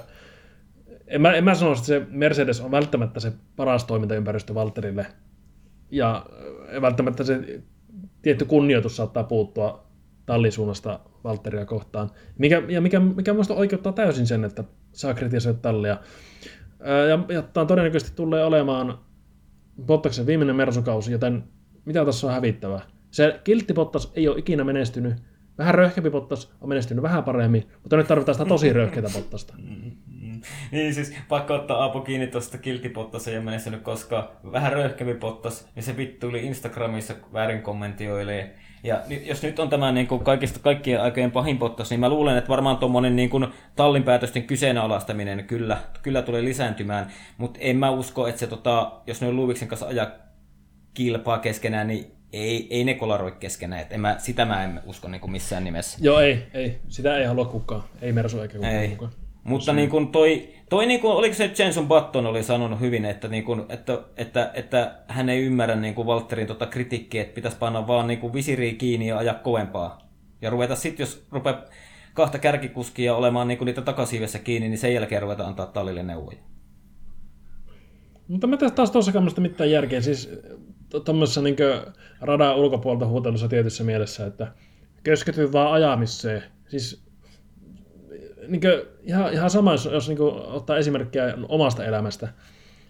en 1.07 1.21
mä, 1.21 1.33
en 1.33 1.43
mä 1.43 1.55
sano, 1.55 1.71
että 1.71 1.85
se 1.85 2.07
Mercedes 2.09 2.61
on 2.61 2.71
välttämättä 2.71 3.19
se 3.19 3.33
paras 3.55 3.85
toimintaympäristö 3.85 4.55
Valterille. 4.55 5.05
Ja 5.91 6.25
välttämättä 6.81 7.23
se 7.23 7.61
tietty 8.21 8.45
kunnioitus 8.45 8.95
saattaa 8.95 9.23
puuttua 9.23 9.87
tallisuunnasta 10.25 10.99
Valteria 11.23 11.65
kohtaan. 11.65 12.11
Mikä, 12.37 12.63
ja 12.69 12.81
mikä, 12.81 12.99
mikä 12.99 13.33
minusta 13.33 13.53
oikeuttaa 13.53 13.93
täysin 13.93 14.27
sen, 14.27 14.43
että 14.43 14.63
saa 14.91 15.13
kritisoida 15.13 15.59
tallia. 15.61 15.97
Ja, 17.09 17.33
ja 17.33 17.41
tämä 17.41 17.65
todennäköisesti 17.65 18.15
tulee 18.15 18.45
olemaan 18.45 18.99
Bottaksen 19.85 20.25
viimeinen 20.25 20.55
mersukausi, 20.55 21.11
joten 21.11 21.43
mitä 21.85 22.05
tässä 22.05 22.27
on 22.27 22.33
hävittävää? 22.33 22.81
Se 23.11 23.39
kiltti 23.43 23.73
Bottas 23.73 24.11
ei 24.15 24.27
ole 24.27 24.39
ikinä 24.39 24.63
menestynyt. 24.63 25.13
Vähän 25.57 25.75
röyhkeämpi 25.75 26.09
Bottas 26.09 26.53
on 26.61 26.69
menestynyt 26.69 27.01
vähän 27.01 27.23
paremmin, 27.23 27.67
mutta 27.83 27.97
nyt 27.97 28.07
tarvitaan 28.07 28.35
sitä 28.35 28.45
tosi 28.45 28.73
röyhkeätä 28.73 29.09
Bottasta. 29.13 29.55
Niin 30.71 30.93
siis 30.93 31.13
pakko 31.29 31.53
ottaa 31.53 31.77
Aapo 31.77 32.01
kiinni 32.01 32.27
tuosta 32.27 32.57
kiltipottas 32.57 33.27
ei 33.27 33.35
ole 33.35 33.45
menestynyt, 33.45 33.81
koska 33.81 34.31
vähän 34.51 34.73
röyhkeämpi 34.73 35.13
pottas, 35.15 35.67
niin 35.75 35.83
se 35.83 35.97
vittu 35.97 36.27
oli 36.27 36.45
Instagramissa 36.45 37.13
väärin 37.33 37.61
kommentioilee. 37.61 38.55
Ja 38.83 39.01
jos 39.25 39.43
nyt 39.43 39.59
on 39.59 39.69
tämä 39.69 39.91
niin 39.91 40.07
kuin 40.07 40.23
kaikista 40.23 40.59
kaikkien 40.59 41.01
aikojen 41.01 41.31
pahin 41.31 41.57
pottas, 41.57 41.89
niin 41.89 41.99
mä 41.99 42.09
luulen, 42.09 42.37
että 42.37 42.49
varmaan 42.49 42.77
tuommoinen 42.77 43.15
niin 43.15 43.29
kuin 43.29 43.47
tallinpäätösten 43.75 44.43
kyseenalaistaminen 44.43 45.45
kyllä, 45.45 45.77
kyllä 46.01 46.21
tulee 46.21 46.43
lisääntymään. 46.43 47.11
Mutta 47.37 47.59
en 47.61 47.77
mä 47.77 47.89
usko, 47.89 48.27
että 48.27 48.39
se, 48.39 48.47
tota, 48.47 48.91
jos 49.07 49.21
ne 49.21 49.31
Luviksen 49.31 49.67
kanssa 49.67 49.87
ajaa 49.87 50.07
kilpaa 50.93 51.39
keskenään, 51.39 51.87
niin 51.87 52.11
ei, 52.33 52.67
ei 52.69 52.83
ne 52.83 52.93
kolaroi 52.93 53.31
keskenään. 53.31 53.81
Et 53.81 53.93
en 53.93 54.01
mä, 54.01 54.15
sitä 54.19 54.45
mä 54.45 54.63
en 54.63 54.81
usko 54.85 55.07
niin 55.07 55.21
kuin 55.21 55.31
missään 55.31 55.63
nimessä. 55.63 55.97
Joo, 56.01 56.19
ei, 56.19 56.47
ei. 56.53 56.79
Sitä 56.87 57.17
ei 57.17 57.25
halua 57.25 57.45
kukaan. 57.45 57.83
Ei 58.01 58.11
Mersu 58.11 58.39
eikä 58.39 58.53
kukaan 58.53 58.73
ei. 58.73 58.89
Kukaan. 58.89 59.11
Mutta 59.45 59.73
niin 59.73 59.89
kuin 59.89 60.07
toi, 60.07 60.49
toi 60.69 60.85
niin 60.85 60.99
kuin, 60.99 61.13
oliko 61.13 61.35
se 61.35 61.51
Jenson 61.59 61.87
Button 61.87 62.25
oli 62.25 62.43
sanonut 62.43 62.79
hyvin, 62.79 63.05
että, 63.05 63.27
niin 63.27 63.43
kuin, 63.43 63.65
että, 63.69 63.99
että, 64.17 64.51
että, 64.53 64.95
hän 65.07 65.29
ei 65.29 65.43
ymmärrä 65.45 65.75
niin 65.75 65.95
kuin 65.95 66.07
Walterin 66.07 66.47
tota 66.47 66.65
kritiikkiä, 66.65 67.21
että 67.21 67.35
pitäisi 67.35 67.57
panna 67.57 67.87
vaan 67.87 68.07
niin 68.07 68.19
kuin 68.19 68.33
visiriä 68.33 68.73
kiinni 68.73 69.07
ja 69.07 69.17
ajaa 69.17 69.35
kovempaa. 69.35 70.07
Ja 70.41 70.49
ruveta 70.49 70.75
sitten, 70.75 71.03
jos 71.03 71.25
rupeaa 71.31 71.63
kahta 72.13 72.39
kärkikuskia 72.39 73.15
olemaan 73.15 73.47
niin 73.47 73.57
kuin 73.57 73.65
niitä 73.65 73.81
takasiivessä 73.81 74.39
kiinni, 74.39 74.69
niin 74.69 74.77
sen 74.77 74.93
jälkeen 74.93 75.21
ruveta 75.21 75.47
antaa 75.47 75.65
tallille 75.65 76.03
neuvoja. 76.03 76.37
Mutta 78.27 78.47
mä 78.47 78.57
tässä 78.57 78.75
taas 78.75 78.91
tuossa 78.91 79.11
kannasta 79.11 79.41
mitään 79.41 79.71
järkeä. 79.71 80.01
Siis 80.01 80.29
tuommoisessa 81.05 81.41
niin 81.41 81.55
radan 82.21 82.55
ulkopuolelta 82.55 83.07
huutelussa 83.07 83.47
tietyssä 83.47 83.83
mielessä, 83.83 84.25
että 84.25 84.51
kösketyy 85.03 85.51
vaan 85.51 85.73
ajamiseen. 85.73 86.43
Siis 86.67 87.04
niin 88.47 88.61
kuin, 88.61 88.81
ihan, 89.03 89.33
ihan 89.33 89.49
sama, 89.49 89.71
jos, 89.71 89.85
jos 89.85 90.07
niin 90.07 90.17
kuin, 90.17 90.33
ottaa 90.35 90.77
esimerkkiä 90.77 91.33
omasta 91.49 91.85
elämästä, 91.85 92.27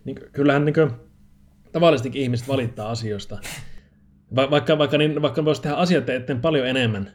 niin 0.06 0.18
kyllähän 0.32 0.66
niin 0.66 0.74
kuin, 0.74 0.92
tavallisestikin 1.72 2.22
ihmiset 2.22 2.48
valittaa 2.48 2.90
asioista. 2.90 3.38
Va, 4.36 4.52
vaikka, 4.52 4.78
vaikka, 4.78 4.98
niin, 4.98 5.22
vaikka 5.22 5.46
voisi 5.46 5.62
tehdä 5.62 5.76
asioita 5.76 6.14
eteen 6.14 6.42
paljon 6.42 6.68
enemmän, 6.68 7.12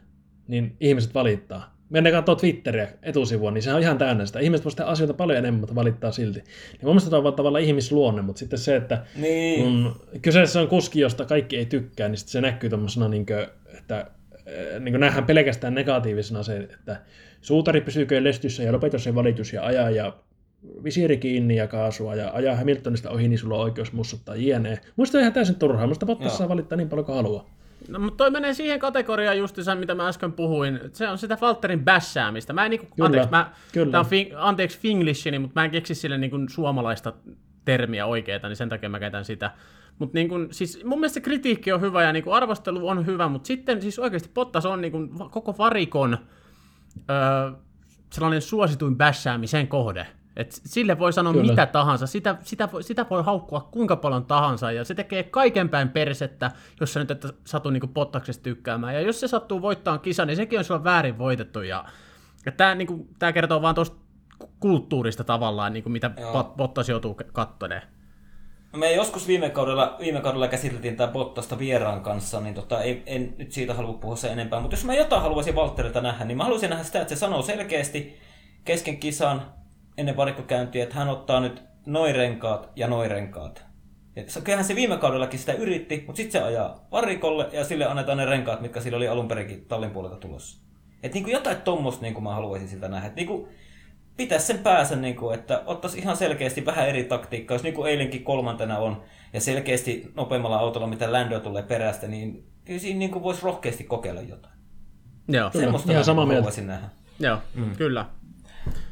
niin 0.47 0.75
ihmiset 0.79 1.13
valittaa. 1.13 1.75
Mennään 1.89 2.15
katsoa 2.15 2.35
Twitteriä 2.35 2.89
etusivua, 3.03 3.51
niin 3.51 3.61
se 3.61 3.73
on 3.73 3.81
ihan 3.81 3.97
täynnä 3.97 4.25
sitä. 4.25 4.39
Ihmiset 4.39 4.65
voisivat 4.65 4.77
tehdä 4.77 4.91
asioita 4.91 5.13
paljon 5.13 5.37
enemmän, 5.37 5.59
mutta 5.59 5.75
valittaa 5.75 6.11
silti. 6.11 6.39
Niin 6.39 6.79
mun 6.81 6.91
mielestä 6.91 7.09
tämä 7.09 7.27
on 7.27 7.33
tavallaan 7.33 7.63
ihmisluonne, 7.63 8.21
mutta 8.21 8.39
sitten 8.39 8.59
se, 8.59 8.75
että 8.75 9.05
niin. 9.15 9.63
kun 9.63 9.95
kyseessä 10.21 10.61
on 10.61 10.67
kuski, 10.67 10.99
josta 10.99 11.25
kaikki 11.25 11.57
ei 11.57 11.65
tykkää, 11.65 12.09
niin 12.09 12.17
sitten 12.17 12.31
se 12.31 12.41
näkyy 12.41 12.69
tuommoisena, 12.69 13.07
niin 13.07 13.25
että 13.77 14.11
niin 14.79 14.99
nähdään 14.99 15.25
pelkästään 15.25 15.75
negatiivisena 15.75 16.43
se, 16.43 16.57
että 16.57 17.01
Suutari 17.41 17.81
pysyykö 17.81 18.23
lestyssä 18.23 18.63
ja 18.63 18.71
lopeta 18.71 18.99
se 18.99 19.15
valitus 19.15 19.53
ja 19.53 19.65
ajaa 19.65 19.89
ja 19.89 20.13
visiiri 20.83 21.17
kiinni 21.17 21.55
ja 21.55 21.67
kaasua 21.67 22.15
ja 22.15 22.31
ajaa 22.33 22.55
Hamiltonista 22.55 23.09
ohi, 23.09 23.27
niin 23.27 23.39
sulla 23.39 23.55
on 23.55 23.61
oikeus 23.61 23.93
mussuttaa 23.93 24.35
jne. 24.35 24.81
Muista 24.95 25.19
ihan 25.19 25.33
täysin 25.33 25.55
turhaa, 25.55 25.87
musta 25.87 26.05
Bottas 26.05 26.37
saa 26.37 26.49
valittaa 26.49 26.77
niin 26.77 26.89
paljon 26.89 27.05
kuin 27.05 27.15
haluaa. 27.15 27.49
No, 27.87 27.99
mutta 27.99 28.17
toi 28.17 28.31
menee 28.31 28.53
siihen 28.53 28.79
kategoriaan 28.79 29.37
just 29.37 29.55
sen, 29.61 29.77
mitä 29.77 29.95
mä 29.95 30.07
äsken 30.07 30.33
puhuin. 30.33 30.79
Se 30.93 31.09
on 31.09 31.17
sitä 31.17 31.37
Falterin 31.37 31.85
bässäämistä. 31.85 32.53
Mä 32.53 32.65
en 32.65 32.69
niinku, 32.69 32.87
kyllä, 32.95 33.05
anteeksi, 33.05 33.29
mä, 33.29 33.51
kyllä. 33.71 33.91
Tää 33.91 33.99
on 33.99 34.05
fing, 34.05 34.31
anteeksi 34.35 34.79
finglishini, 34.79 35.39
mutta 35.39 35.59
mä 35.59 35.65
en 35.65 35.71
keksi 35.71 35.95
sille 35.95 36.17
niinku 36.17 36.37
suomalaista 36.49 37.13
termiä 37.65 38.05
oikeeta, 38.05 38.47
niin 38.47 38.55
sen 38.55 38.69
takia 38.69 38.89
mä 38.89 38.99
käytän 38.99 39.25
sitä. 39.25 39.51
Mutta 39.99 40.17
niin 40.17 40.29
kun, 40.29 40.47
siis 40.51 40.83
mun 40.83 40.99
mielestä 40.99 41.13
se 41.13 41.21
kritiikki 41.21 41.71
on 41.71 41.81
hyvä 41.81 42.03
ja 42.03 42.13
niin 42.13 42.23
arvostelu 42.31 42.87
on 42.87 43.05
hyvä, 43.05 43.27
mutta 43.27 43.47
sitten 43.47 43.81
siis 43.81 43.99
oikeasti 43.99 44.29
Bottas 44.33 44.65
on 44.65 44.81
niin 44.81 44.91
kun, 44.91 45.29
koko 45.31 45.55
varikon 45.57 46.17
öö, 47.09 47.51
sellainen 48.13 48.41
suosituin 48.41 48.97
bässäämisen 48.97 49.67
kohde. 49.67 50.07
Et 50.35 50.51
sille 50.51 50.99
voi 50.99 51.13
sanoa 51.13 51.33
Kyllä. 51.33 51.51
mitä 51.51 51.65
tahansa, 51.65 52.07
sitä, 52.07 52.37
sitä, 52.41 52.71
voi, 52.71 52.83
sitä 52.83 53.05
voi 53.09 53.23
haukkua 53.23 53.69
kuinka 53.71 53.95
paljon 53.95 54.25
tahansa, 54.25 54.71
ja 54.71 54.85
se 54.85 54.95
tekee 54.95 55.23
kaiken 55.23 55.69
päin 55.69 55.89
persettä, 55.89 56.51
jos 56.79 56.93
sä 56.93 56.99
nyt 56.99 57.11
et 57.11 57.25
satu 57.45 57.69
niinku 57.69 57.87
pottaksesta 57.87 58.43
tykkäämään. 58.43 58.93
Ja 58.93 59.01
jos 59.01 59.19
se 59.19 59.27
sattuu 59.27 59.61
voittaa 59.61 59.97
kisan, 59.97 60.27
niin 60.27 60.35
sekin 60.35 60.59
on 60.59 60.65
silloin 60.65 60.83
väärin 60.83 61.17
voitettu. 61.17 61.61
Ja, 61.61 61.85
ja 62.45 62.51
tämä 62.51 62.75
niinku, 62.75 63.07
kertoo 63.33 63.61
vaan 63.61 63.75
tuosta 63.75 63.97
kulttuurista 64.59 65.23
tavallaan, 65.23 65.73
niinku, 65.73 65.89
mitä 65.89 66.11
Joo. 66.19 66.53
Bottas 66.57 66.89
joutuu 66.89 67.17
kattoneen. 67.33 67.81
Me 68.77 68.93
joskus 68.93 69.27
viime 69.27 69.49
kaudella, 69.49 69.95
viime 69.99 70.21
kaudella 70.21 70.47
käsiteltiin 70.47 70.95
tämä 70.95 71.11
Bottasta 71.11 71.59
vieraan 71.59 72.01
kanssa, 72.01 72.41
niin 72.41 72.55
tota, 72.55 72.81
ei, 72.81 73.03
en 73.05 73.33
nyt 73.37 73.51
siitä 73.51 73.73
halua 73.73 73.93
puhua 73.93 74.15
se 74.15 74.27
enempää. 74.27 74.59
Mutta 74.59 74.75
jos 74.75 74.85
mä 74.85 74.93
jotain 74.93 75.21
haluaisin 75.21 75.55
Valtterilta 75.55 76.01
nähdä, 76.01 76.25
niin 76.25 76.37
mä 76.37 76.43
haluaisin 76.43 76.69
nähdä 76.69 76.83
sitä, 76.83 77.01
että 77.01 77.15
se 77.15 77.19
sanoo 77.19 77.41
selkeästi 77.41 78.17
kesken 78.65 78.97
kisan 78.97 79.41
ennen 79.97 80.17
varikkokäyntiä, 80.17 80.83
että 80.83 80.95
hän 80.95 81.09
ottaa 81.09 81.39
nyt 81.39 81.63
noin 81.85 82.15
renkaat 82.15 82.69
ja 82.75 82.87
noin 82.87 83.11
renkaat. 83.11 83.65
Ja 84.15 84.23
kyllähän 84.43 84.65
se 84.65 84.75
viime 84.75 84.97
kaudellakin 84.97 85.39
sitä 85.39 85.53
yritti, 85.53 86.03
mutta 86.05 86.17
sitten 86.17 86.41
se 86.41 86.47
ajaa 86.47 86.87
varikolle 86.91 87.49
ja 87.51 87.63
sille 87.63 87.85
annetaan 87.85 88.17
ne 88.17 88.25
renkaat, 88.25 88.61
mitkä 88.61 88.81
sillä 88.81 88.97
oli 88.97 89.07
alun 89.07 89.27
perinkin 89.27 89.65
tallin 89.65 89.91
puolelta 89.91 90.15
tulossa. 90.15 90.61
Että 91.03 91.17
niin 91.17 91.31
jotain 91.31 91.61
tommosta 91.61 92.01
niin 92.01 92.23
mä 92.23 92.33
haluaisin 92.33 92.67
siltä 92.67 92.87
nähdä. 92.87 93.07
Et 93.07 93.15
niin 93.15 93.27
kuin, 93.27 93.47
pitäisi 94.17 94.45
sen 94.45 94.59
päässä, 94.59 94.95
niin 94.95 95.15
kuin, 95.15 95.39
että 95.39 95.63
ottaisi 95.65 95.97
ihan 95.97 96.17
selkeästi 96.17 96.65
vähän 96.65 96.87
eri 96.89 97.03
taktiikkaa, 97.03 97.55
jos 97.55 97.63
niin 97.63 97.73
kuin 97.73 97.91
eilenkin 97.91 98.23
kolmantena 98.23 98.77
on, 98.77 99.03
ja 99.33 99.41
selkeästi 99.41 100.11
nopeammalla 100.15 100.57
autolla, 100.57 100.87
mitä 100.87 101.11
Lando 101.11 101.39
tulee 101.39 101.63
perästä, 101.63 102.07
niin 102.07 102.43
kyllä 102.65 102.79
siinä 102.79 102.99
niin 102.99 103.11
kuin 103.11 103.23
voisi 103.23 103.43
rohkeasti 103.43 103.83
kokeilla 103.83 104.21
jotain. 104.21 104.55
Joo, 105.27 105.49
Kyllä, 105.49 105.63
Semmoista 105.63 105.91
ihan 105.91 106.03
samaa 106.03 106.25
mieltä. 106.25 106.61
nähdä. 106.61 106.89
joo 107.19 107.37
mm. 107.55 107.75
kyllä. 107.75 108.05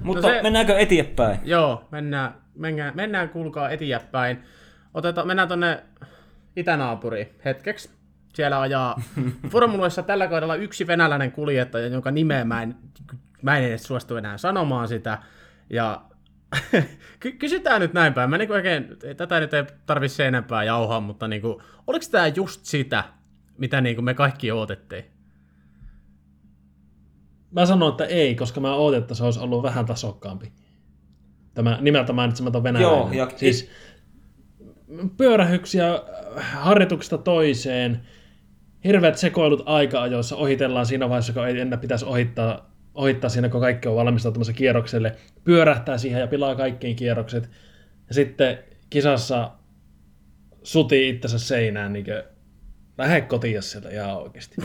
Mutta 0.02 0.28
se- 0.28 0.36
se... 0.36 0.42
mennäänkö 0.42 0.78
eteenpäin? 0.78 1.40
Joo, 1.44 1.88
mennään, 1.92 2.34
mennään, 2.56 2.96
mennään 2.96 3.30
kuulkaa 3.30 3.70
eteenpäin. 3.70 4.44
Otetaan, 4.94 5.28
mennään 5.28 5.48
tonne 5.48 5.84
itänaapuriin 6.56 7.28
hetkeksi. 7.46 7.90
Siellä 8.34 8.62
ajaa 8.62 9.02
Formuloissa 9.52 10.04
tällä 10.04 10.28
kaudella 10.28 10.56
yksi 10.56 10.88
venäläinen 10.88 11.32
kuljettaja, 11.32 11.88
jonka 11.88 12.12
nimeä 12.12 12.46
mä 12.46 12.64
en, 12.64 12.76
mä 13.42 13.58
en 13.58 13.64
edes 13.64 13.84
suostu 13.84 14.16
enää 14.16 14.38
sanomaan 14.38 14.88
sitä. 14.88 15.18
Ja 15.70 16.02
ky- 17.20 17.32
kysytään 17.32 17.82
nyt 17.82 17.94
näin 17.94 18.14
päin. 18.14 18.30
Mä 18.30 18.38
niinku 18.38 18.54
oikein, 18.54 18.88
tätä 19.18 19.40
nyt 19.40 19.54
ei 19.54 19.64
tarvitse 19.86 20.28
enempää 20.28 20.64
jauhaa, 20.64 21.00
mutta 21.00 21.28
niinku, 21.28 21.62
oliko 21.88 22.06
tämä 22.12 22.28
just 22.28 22.66
sitä, 22.66 23.04
mitä 23.58 23.82
niinku 23.82 24.02
me 24.02 24.14
kaikki 24.14 24.52
odotettiin? 24.52 25.06
Mä 27.52 27.66
sanon, 27.66 27.90
että 27.92 28.06
ei, 28.06 28.36
koska 28.36 28.60
mä 28.62 28.74
ootin, 28.76 29.02
että 29.02 29.14
se 29.16 29.24
olisi 29.24 29.40
ollut 29.40 29.64
vähän 29.64 29.86
tasokkaampi. 29.86 30.52
Tämä 31.54 31.78
nimeltä 31.82 32.14
mainitsematon 32.14 32.64
venäläinen. 32.64 32.98
Joo, 32.98 33.12
ja- 33.12 33.32
siis 33.38 33.70
pyörähyksiä 35.18 35.94
äh, 35.94 36.54
harjoituksesta 36.54 37.18
toiseen, 37.18 38.02
hirveät 38.84 39.18
sekoilut 39.18 39.64
aika-ajoissa, 39.66 40.36
ohitellaan 40.36 40.86
siinä 40.86 41.10
vaiheessa, 41.10 41.34
kun 41.34 41.48
ei 41.48 41.60
enää 41.60 41.78
pitäisi 41.78 42.06
ohittaa, 42.06 42.69
ohittaa 43.00 43.30
siinä, 43.30 43.50
kun 43.50 43.62
kaikki 43.62 43.88
on 43.88 43.96
valmistautumassa 43.96 44.54
kierrokselle, 44.54 45.16
pyörähtää 45.44 45.98
siihen 45.98 46.22
ja 46.22 46.28
pilaa 46.28 46.56
kaikkiin 46.56 46.96
kierrokset, 46.96 47.50
ja 48.08 48.14
sitten 48.14 48.60
kisassa 48.90 49.52
sutii 50.64 51.10
itsensä 51.10 51.40
seinään, 51.40 51.94
niin 51.94 52.06
kuin, 52.06 52.24
lähde 52.98 53.22
kotiin 53.22 53.64
sieltä 53.64 53.90
ihan 53.90 54.18
oikeasti. 54.18 54.56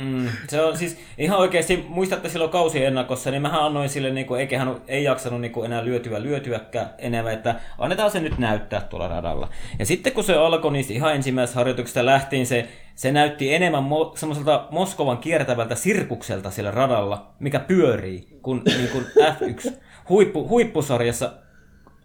Mm, 0.00 0.28
se 0.48 0.62
on 0.62 0.76
siis 0.78 0.98
ihan 1.18 1.38
oikeasti, 1.38 1.84
muistatte 1.88 2.28
silloin 2.28 2.50
kausien 2.50 2.86
ennakossa, 2.86 3.30
niin 3.30 3.42
mähän 3.42 3.62
annoin 3.62 3.88
sille, 3.88 4.10
niin 4.10 4.26
kuin, 4.26 4.40
eikä 4.40 4.58
hän 4.58 4.76
ei 4.88 5.04
jaksanut 5.04 5.40
niin 5.40 5.52
kuin 5.52 5.66
enää 5.66 5.84
lyötyä 5.84 6.22
lyötyäkään 6.22 6.90
enemmän, 6.98 7.32
että 7.32 7.54
annetaan 7.78 8.10
se 8.10 8.20
nyt 8.20 8.38
näyttää 8.38 8.80
tuolla 8.80 9.08
radalla. 9.08 9.48
Ja 9.78 9.86
sitten 9.86 10.12
kun 10.12 10.24
se 10.24 10.34
alkoi, 10.34 10.72
niin 10.72 10.92
ihan 10.92 11.14
ensimmäisestä 11.14 11.60
harjoituksesta 11.60 12.06
lähtien 12.06 12.46
se, 12.46 12.68
se 12.94 13.12
näytti 13.12 13.54
enemmän 13.54 13.82
mo, 13.82 14.12
semmoiselta 14.16 14.68
Moskovan 14.70 15.18
kiertävältä 15.18 15.74
sirkukselta 15.74 16.50
siellä 16.50 16.70
radalla, 16.70 17.34
mikä 17.38 17.58
pyörii, 17.58 18.38
kuin, 18.42 18.62
niin 18.64 18.88
kuin 18.88 19.04
F1 19.04 19.72
huippu, 20.08 20.48
huippusarjassa 20.48 21.32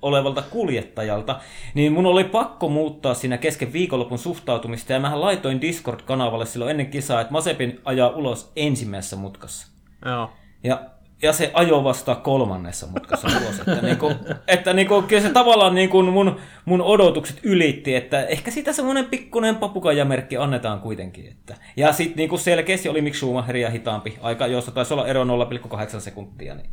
olevalta 0.01 0.41
kuljettajalta, 0.41 1.39
niin 1.73 1.93
mun 1.93 2.05
oli 2.05 2.23
pakko 2.23 2.69
muuttaa 2.69 3.13
siinä 3.13 3.37
kesken 3.37 3.73
viikonlopun 3.73 4.17
suhtautumista, 4.19 4.93
ja 4.93 4.99
mähän 4.99 5.21
laitoin 5.21 5.61
Discord-kanavalle 5.61 6.45
silloin 6.45 6.71
ennen 6.71 6.87
kisaa, 6.87 7.21
että 7.21 7.31
Masepin 7.33 7.79
ajaa 7.85 8.09
ulos 8.09 8.51
ensimmäisessä 8.55 9.15
mutkassa. 9.15 9.67
Joo. 10.05 10.29
Ja, 10.63 10.81
ja 11.21 11.33
se 11.33 11.51
ajo 11.53 11.83
vasta 11.83 12.15
kolmannessa 12.15 12.87
mutkassa 12.87 13.27
ulos. 13.27 13.59
Että, 13.59 13.81
niinku, 13.81 14.11
että 14.47 14.73
niinku, 14.73 15.01
kyllä 15.01 15.21
se 15.21 15.29
tavallaan 15.29 15.75
niinku 15.75 16.03
mun, 16.03 16.39
mun 16.65 16.81
odotukset 16.81 17.39
ylitti, 17.43 17.95
että 17.95 18.25
ehkä 18.25 18.51
siitä 18.51 18.73
semmoinen 18.73 19.05
pikkuinen 19.05 19.55
papukajamerkki 19.55 20.37
annetaan 20.37 20.79
kuitenkin. 20.79 21.27
Että. 21.27 21.55
Ja 21.77 21.93
sitten 21.93 22.17
niinku 22.17 22.37
selkeästi 22.37 22.89
oli 22.89 23.01
Mick 23.01 23.15
Schumacheria 23.15 23.69
hitaampi 23.69 24.17
aika, 24.21 24.47
jossa 24.47 24.71
taisi 24.71 24.93
olla 24.93 25.07
ero 25.07 25.23
0,8 25.23 25.99
sekuntia. 25.99 26.55
Niin 26.55 26.69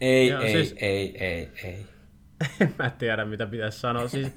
ei, 0.00 0.28
Joo, 0.28 0.40
ei, 0.42 0.52
siis- 0.52 0.74
ei, 0.80 1.24
ei, 1.24 1.48
ei. 1.64 1.76
mä 1.76 2.01
en 2.60 2.92
tiedä, 2.98 3.24
mitä 3.24 3.46
pitäisi 3.46 3.80
sanoa. 3.80 4.08
Siis, 4.08 4.28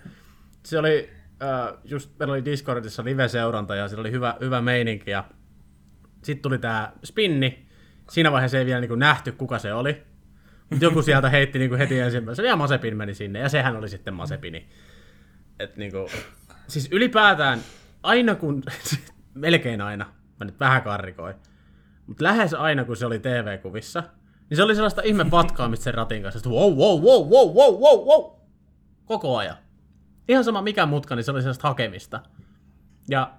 se 0.64 0.80
oli, 0.80 1.10
äh, 1.44 1.78
just 1.84 2.20
meillä 2.20 2.32
oli 2.32 2.46
Discordissa 2.46 3.04
live-seuranta 3.04 3.76
ja 3.76 3.88
siellä 3.88 4.02
oli 4.02 4.12
hyvä, 4.12 4.36
hyvä 4.42 4.62
meininki. 4.62 5.12
Ja 5.12 5.24
sitten 6.24 6.42
tuli 6.42 6.58
tämä 6.58 6.94
spinni. 7.04 7.66
Siinä 8.10 8.32
vaiheessa 8.32 8.58
ei 8.58 8.66
vielä 8.66 8.82
niin 8.82 9.00
nähty, 9.00 9.32
kuka 9.32 9.60
se 9.60 9.74
oli. 9.74 10.04
Mutta 10.70 10.86
joku 10.86 11.02
sieltä 11.02 11.30
heitti 11.30 11.60
niin 11.60 11.78
heti 11.78 12.00
ensimmäisenä, 12.00 12.48
ja 12.48 12.56
Masepin 12.56 12.98
meni 12.98 13.14
sinne, 13.14 13.40
ja 13.40 13.50
sehän 13.50 13.76
oli 13.76 13.90
sitten 13.90 14.14
Masepini. 14.14 14.70
Et 15.60 15.78
niin 15.78 15.92
kuin, 15.92 16.08
siis 16.68 16.90
ylipäätään, 16.92 17.60
aina 18.04 18.36
kun, 18.36 18.64
melkein 19.34 19.82
aina, 19.82 20.06
mä 20.40 20.46
nyt 20.46 20.60
vähän 20.60 20.82
karrikoin, 20.82 21.36
mutta 22.08 22.24
lähes 22.24 22.54
aina 22.54 22.86
kun 22.86 22.98
se 22.98 23.06
oli 23.06 23.20
TV-kuvissa, 23.20 24.04
niin 24.50 24.58
se 24.58 24.64
oli 24.64 24.76
sellaista 24.76 25.02
ihme 25.02 25.26
patkaamista 25.26 25.84
sen 25.84 25.94
ratin 25.94 26.22
kanssa, 26.22 26.38
että 26.38 26.50
wow, 26.50 26.74
wow, 26.74 27.02
wow, 27.02 27.30
wow, 27.30 27.56
wow, 27.56 27.82
wow, 27.82 28.08
wow, 28.08 28.32
koko 29.06 29.38
ajan. 29.38 29.58
Ihan 30.28 30.44
sama 30.44 30.62
mikä 30.62 30.86
mutka, 30.86 31.16
niin 31.16 31.24
se 31.24 31.32
oli 31.32 31.42
sellaista 31.42 31.68
hakemista. 31.68 32.22
Ja 33.10 33.34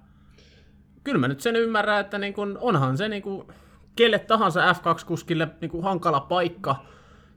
kyllä 1.05 1.19
mä 1.19 1.29
nyt 1.29 1.41
sen 1.41 1.57
ymmärrän, 1.57 2.01
että 2.01 2.19
niin 2.19 2.35
kun, 2.35 2.59
onhan 2.61 2.97
se 2.97 3.09
niin 3.09 3.23
kun, 3.23 3.53
kelle 3.97 4.19
tahansa 4.19 4.73
F2-kuskille 4.73 5.49
niin 5.61 5.71
kun, 5.71 5.83
hankala 5.83 6.21
paikka 6.21 6.77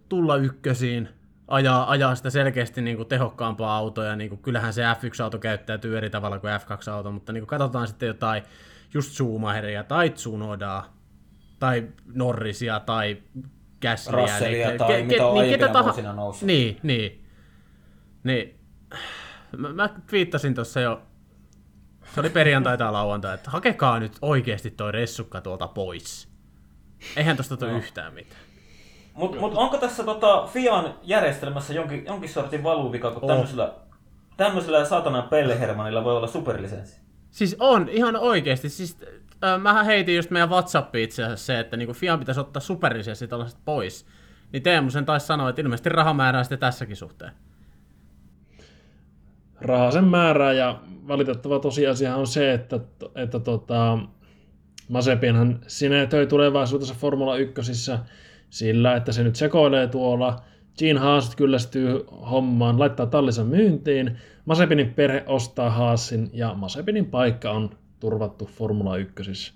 tulla 0.09 0.36
ykkösiin, 0.36 1.09
ajaa, 1.47 1.89
ajaa 1.89 2.15
sitä 2.15 2.30
selkeästi 2.30 2.82
niin 2.82 2.97
kuin 2.97 3.07
tehokkaampaa 3.07 3.78
autoa, 3.78 4.05
ja 4.05 4.15
niin 4.15 4.30
kuin, 4.30 4.41
kyllähän 4.41 4.74
se 4.74 4.82
F1-auto 4.82 5.39
käyttäytyy 5.39 5.97
eri 5.97 6.09
tavalla 6.09 6.39
kuin 6.39 6.53
F2-auto, 6.53 7.11
mutta 7.11 7.34
niin 7.34 7.41
kuin, 7.41 7.47
katsotaan 7.47 7.88
sitten 7.88 8.07
jotain 8.07 8.43
just 8.93 9.11
Schumacheria 9.11 9.84
tai 9.84 10.09
Tsunodaa, 10.09 10.93
tai 11.59 11.88
Norrisia, 12.13 12.80
tai 12.80 13.17
Gaslyä. 13.82 14.22
Russellia 14.22 14.68
niin, 14.68 14.78
tai 14.78 15.04
mitä 15.04 15.26
on 15.28 15.40
aiempina 15.40 15.84
vuosina 15.84 16.14
noussut. 16.14 16.48
Niin, 16.48 16.80
niin. 16.84 17.26
Niin. 18.24 18.60
Mä, 19.58 19.74
mä 19.74 19.90
twiittasin 20.10 20.56
tuossa 20.56 20.80
jo, 20.80 21.02
se 22.14 22.20
oli 22.20 22.30
perjantai 22.30 22.78
tai 22.78 22.92
lauantai, 22.92 23.36
että 23.36 23.52
hakekaa 23.52 24.00
nyt 24.00 24.18
oikeasti 24.22 24.72
toi 24.72 24.92
ressukka 24.92 25.42
tuolta 25.42 25.68
pois. 25.68 26.30
Eihän 27.18 27.38
tosta 27.38 27.58
tule 27.58 27.72
yhtään 27.72 28.14
mitään. 28.14 28.42
Mutta 29.14 29.40
mut 29.40 29.54
onko 29.56 29.78
tässä 29.78 30.04
tota 30.04 30.48
Fian 30.54 30.96
järjestelmässä 31.04 31.74
jonkin, 31.74 32.06
jonkin 32.06 32.30
sortin 32.30 32.64
valuvika, 32.64 33.12
kun 33.12 33.24
On. 33.24 33.28
tämmöisellä, 33.28 33.74
tämmöisellä 34.38 34.86
saatanan 34.86 35.24
pellehermanilla 35.24 36.04
voi 36.04 36.18
olla 36.18 36.28
superlisenssi? 36.28 37.00
Siis 37.32 37.56
on, 37.60 37.90
ihan 37.90 38.16
oikeesti. 38.16 38.70
Siis, 38.70 38.98
äh, 39.44 39.62
mähän 39.62 39.86
heitin 39.86 40.16
just 40.16 40.32
meidän 40.32 40.50
Whatsappiin 40.50 41.04
itse 41.04 41.24
asiassa 41.24 41.46
se, 41.46 41.60
että 41.60 41.78
niinku 41.78 41.94
Fian 41.94 42.20
pitäisi 42.20 42.42
ottaa 42.42 42.62
superlisenssi 42.62 43.28
tällaiset 43.28 43.60
pois. 43.66 44.06
Niin 44.54 44.64
Teemu 44.64 44.90
sen 44.90 45.06
taisi 45.06 45.26
sanoa, 45.26 45.50
että 45.50 45.62
ilmeisesti 45.62 45.90
rahamäärää 45.90 46.44
sitten 46.44 46.60
tässäkin 46.60 46.96
suhteen. 46.96 47.32
rahaa 49.62 49.92
sen 49.92 50.04
määrää 50.04 50.54
ja 50.54 50.80
valitettava 51.08 51.60
tosiasia 51.60 52.16
on 52.16 52.28
se, 52.28 52.54
että, 52.54 52.80
että 53.16 53.40
tota, 53.40 54.00
Mazepinhan 54.90 55.60
sinetöi 55.68 56.28
tulevaisuudessa 56.28 56.96
Formula 57.00 57.38
1 57.38 57.62
sillä, 58.50 58.96
että 58.96 59.12
se 59.12 59.24
nyt 59.24 59.36
sekoilee 59.36 59.88
tuolla. 59.88 60.42
Gene 60.80 61.00
Haas 61.00 61.36
kyllästyy 61.36 62.06
hommaan, 62.32 62.80
laittaa 62.80 63.06
tallinsa 63.06 63.44
myyntiin. 63.44 64.18
Mazepinin 64.46 64.94
perhe 64.94 65.24
ostaa 65.28 65.70
Haasin 65.70 66.30
ja 66.34 66.54
Mazepinin 66.54 67.06
paikka 67.06 67.52
on 67.52 67.70
turvattu 68.00 68.45
Formula 68.45 68.97
1. 68.97 69.54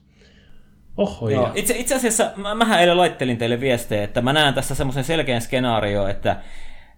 Oho, 0.97 1.29
Joo, 1.29 1.47
ja. 1.47 1.51
itse, 1.55 1.73
itse 1.77 1.95
asiassa 1.95 2.31
mä, 2.35 2.55
mähän 2.55 2.79
eilen 2.79 2.97
laittelin 2.97 3.37
teille 3.37 3.59
viestejä, 3.59 4.03
että 4.03 4.21
mä 4.21 4.33
näen 4.33 4.53
tässä 4.53 4.75
semmoisen 4.75 5.03
selkeän 5.03 5.41
skenaario, 5.41 6.07
että 6.07 6.35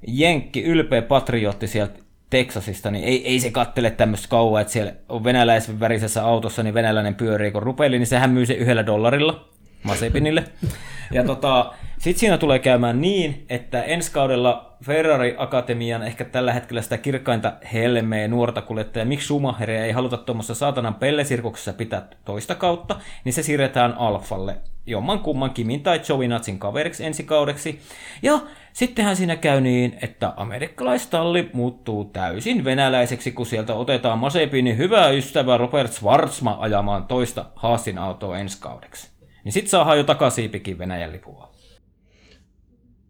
Jenkki, 0.08 0.64
ylpeä 0.64 1.02
patriotti 1.02 1.68
sieltä 1.68 2.00
Teksasista, 2.30 2.92
niin 2.92 3.04
ei, 3.04 3.28
ei 3.28 3.40
se 3.40 3.52
kattele 3.52 3.92
tämmöistä 3.92 4.28
kauan, 4.28 4.62
että 4.62 4.74
siellä 4.74 4.94
on 5.10 5.24
venäläisen 5.24 5.80
värisessä 5.80 6.26
autossa, 6.26 6.64
niin 6.64 6.74
venäläinen 6.74 7.16
pyörii 7.16 7.52
kun 7.52 7.64
rupeli, 7.64 7.98
niin 7.98 8.08
sehän 8.08 8.30
myy 8.30 8.46
se 8.46 8.54
yhdellä 8.54 8.86
dollarilla 8.86 9.50
Mazepinille. 9.84 10.44
Ja 11.12 11.24
tota, 11.24 11.74
sitten 11.98 12.20
siinä 12.20 12.38
tulee 12.38 12.60
käymään 12.60 13.02
niin, 13.02 13.46
että 13.50 13.84
ensi 13.84 14.12
kaudella 14.12 14.78
Ferrari 14.84 15.36
Akatemian 15.38 16.04
ehkä 16.04 16.26
tällä 16.26 16.54
hetkellä 16.54 16.82
sitä 16.82 16.98
kirkkainta 16.98 17.54
helmeä 17.74 18.28
nuorta 18.28 18.62
kuljettajaa, 18.62 19.06
miksi 19.06 19.26
Schumacheria 19.26 19.86
ei 19.86 19.92
haluta 19.92 20.18
tuommoisessa 20.18 20.56
saatanan 20.56 20.96
pellesirkuksessa 20.96 21.74
pitää 21.74 22.08
toista 22.26 22.56
kautta, 22.56 22.96
niin 23.24 23.34
se 23.34 23.44
siirretään 23.44 23.94
Alfalle 23.94 24.58
jomman 24.86 25.20
kumman 25.20 25.52
Kimin 25.52 25.84
tai 25.84 26.00
Giovinazin 26.00 26.60
kaveriksi 26.60 27.06
ensi 27.06 27.24
kaudeksi. 27.24 27.80
Ja 28.22 28.40
sittenhän 28.74 29.16
siinä 29.16 29.36
käy 29.36 29.62
niin, 29.62 29.98
että 30.02 30.34
amerikkalaistalli 30.38 31.50
muuttuu 31.54 32.06
täysin 32.06 32.64
venäläiseksi, 32.64 33.32
kun 33.32 33.46
sieltä 33.46 33.74
otetaan 33.74 34.20
Mazepinin 34.20 34.78
hyvä 34.78 35.10
ystävä 35.10 35.58
Robert 35.58 35.92
Schwarzma 35.92 36.58
ajamaan 36.60 37.06
toista 37.06 37.46
Haasin 37.56 37.98
autoa 37.98 38.38
ensi 38.38 38.62
kaudeksi. 38.62 39.10
Niin 39.44 39.54
sit 39.54 39.68
saadaan 39.68 39.98
jo 39.98 40.04
takasiipikin 40.04 40.78
Venäjän 40.78 41.12
lipua. 41.12 41.55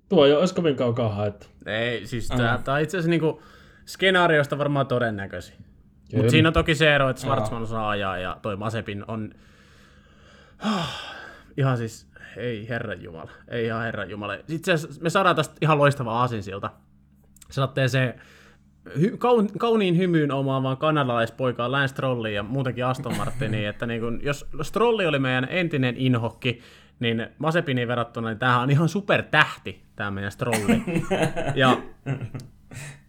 Tuo 0.09 0.25
ei 0.25 0.31
ole 0.31 0.39
edes 0.39 0.53
kovin 0.53 0.75
kaukaa 0.75 1.09
haettu. 1.09 1.47
Ei, 1.65 2.07
siis 2.07 2.27
tää, 2.27 2.57
tää 2.63 2.75
on 2.75 2.81
itse 2.81 2.97
asiassa 2.97 3.09
niinku 3.09 3.41
skenaariosta 3.85 4.57
varmaan 4.57 4.87
todennäköisin. 4.87 5.55
Mutta 6.15 6.31
siinä 6.31 6.49
on 6.49 6.53
toki 6.53 6.75
se 6.75 6.95
ero, 6.95 7.09
että 7.09 7.21
Schwarzman 7.21 7.63
osaa 7.63 7.89
ajaa 7.89 8.17
ja 8.17 8.37
toi 8.41 8.55
Masepin 8.55 9.05
on... 9.07 9.29
ihan 11.57 11.77
siis, 11.77 12.07
ei 12.37 12.69
herran 12.69 13.01
jumala, 13.01 13.31
ei 13.47 13.65
ihan 13.65 13.83
herran 13.83 14.09
jumala. 14.09 14.37
Itse 14.49 14.73
asiassa 14.73 15.01
me 15.01 15.09
saadaan 15.09 15.35
tästä 15.35 15.55
ihan 15.61 15.77
loistava 15.77 16.19
aasinsilta. 16.19 16.71
Sanotte 17.51 17.87
se 17.87 18.15
hy, 18.99 19.17
kaun, 19.17 19.49
kauniin 19.59 19.97
hymyyn 19.97 20.31
omaamaan 20.31 20.77
kanadalaispoikaa 20.77 21.71
Lance 21.71 21.87
Strolliin 21.87 22.35
ja 22.35 22.43
muutenkin 22.43 22.85
Aston 22.85 23.17
Martiniin, 23.17 23.69
että 23.69 23.85
niin 23.85 24.01
kun, 24.01 24.19
jos 24.23 24.45
Strolli 24.61 25.05
oli 25.05 25.19
meidän 25.19 25.47
entinen 25.49 25.97
inhokki, 25.97 26.61
niin 26.99 27.27
Masepiniin 27.37 27.87
verrattuna, 27.87 28.27
niin 28.27 28.39
tämähän 28.39 28.61
on 28.61 28.71
ihan 28.71 28.89
supertähti, 28.89 29.83
tämä 29.95 30.11
meidän 30.11 30.31
Strolli. 30.31 30.83
Ja 31.55 31.77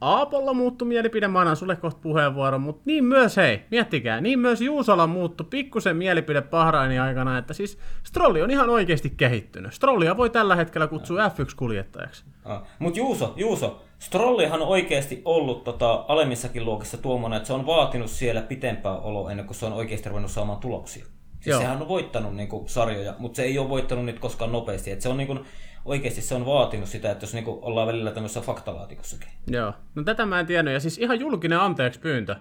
Aapolla 0.01 0.55
muuttui 0.55 0.89
mielipide, 0.89 1.29
mä 1.29 1.41
annan 1.41 1.57
sulle 1.57 1.77
kohta 1.77 2.01
puheenvuoron, 2.03 2.61
mutta 2.61 2.83
niin 2.85 3.05
myös 3.05 3.37
hei, 3.37 3.63
miettikää, 3.71 4.21
niin 4.21 4.39
myös 4.39 4.61
Juusolla 4.61 5.07
muuttui 5.07 5.47
pikkusen 5.51 5.97
mielipide 5.97 6.43
Bahrainin 6.43 7.01
aikana, 7.01 7.39
että 7.39 7.55
siis 7.55 7.79
Strolli 8.03 8.43
on 8.43 8.51
ihan 8.51 8.71
oikeasti 8.71 9.11
kehittynyt. 9.17 9.73
Strollia 9.73 10.17
voi 10.17 10.31
tällä 10.31 10.57
hetkellä 10.57 10.87
kutsua 10.87 11.29
F1-kuljettajaksi. 11.29 12.25
Ah. 12.45 12.63
Mutta 12.79 12.99
Juuso, 12.99 13.35
Juuso, 13.37 13.83
Strollihan 13.99 14.63
on 14.63 14.69
oikeasti 14.69 15.23
ollut 15.25 15.65
tota, 15.65 16.05
alemmissakin 16.09 16.65
luokissa 16.65 16.99
tuommoinen, 16.99 17.37
että 17.37 17.47
se 17.47 17.53
on 17.53 17.67
vaatinut 17.67 18.11
siellä 18.11 18.43
pitempää 18.43 18.97
oloa 18.97 19.31
ennen 19.31 19.47
kuin 19.47 19.57
se 19.57 19.67
on 19.67 19.73
oikeasti 19.73 20.09
ruvennut 20.09 20.31
saamaan 20.31 20.59
tuloksia. 20.59 21.07
Siis 21.41 21.47
Joo. 21.47 21.61
sehän 21.61 21.83
on 21.83 21.89
voittanut 21.89 22.37
niin 22.37 22.49
kuin, 22.49 22.69
sarjoja, 22.69 23.15
mutta 23.19 23.37
se 23.37 23.43
ei 23.43 23.59
ole 23.59 23.69
voittanut 23.69 24.05
niitä 24.05 24.21
koskaan 24.21 24.53
nopeasti. 24.53 24.91
Et 24.91 25.01
se 25.01 25.09
on 25.09 25.17
niin 25.17 25.27
kuin, 25.27 25.41
oikeasti 25.85 26.21
se 26.21 26.35
on 26.35 26.47
vaatinut 26.47 26.89
sitä, 26.89 27.11
että 27.11 27.25
jos 27.25 27.35
niin 27.35 27.45
kuin, 27.45 27.59
ollaan 27.63 27.87
välillä 27.87 28.11
tämmöisessä 28.11 28.41
faktalaatikossakin. 28.41 29.29
Joo, 29.47 29.73
no 29.95 30.05
tätä 30.05 30.27
mä 30.27 30.41
en 30.41 30.47
tiennyt, 30.47 30.75
ja 30.75 30.81
siis 30.81 30.99
ihan 30.99 31.21
julkinen 31.21 31.61
anteeksi 31.61 32.01
pyyntö. 32.01 32.37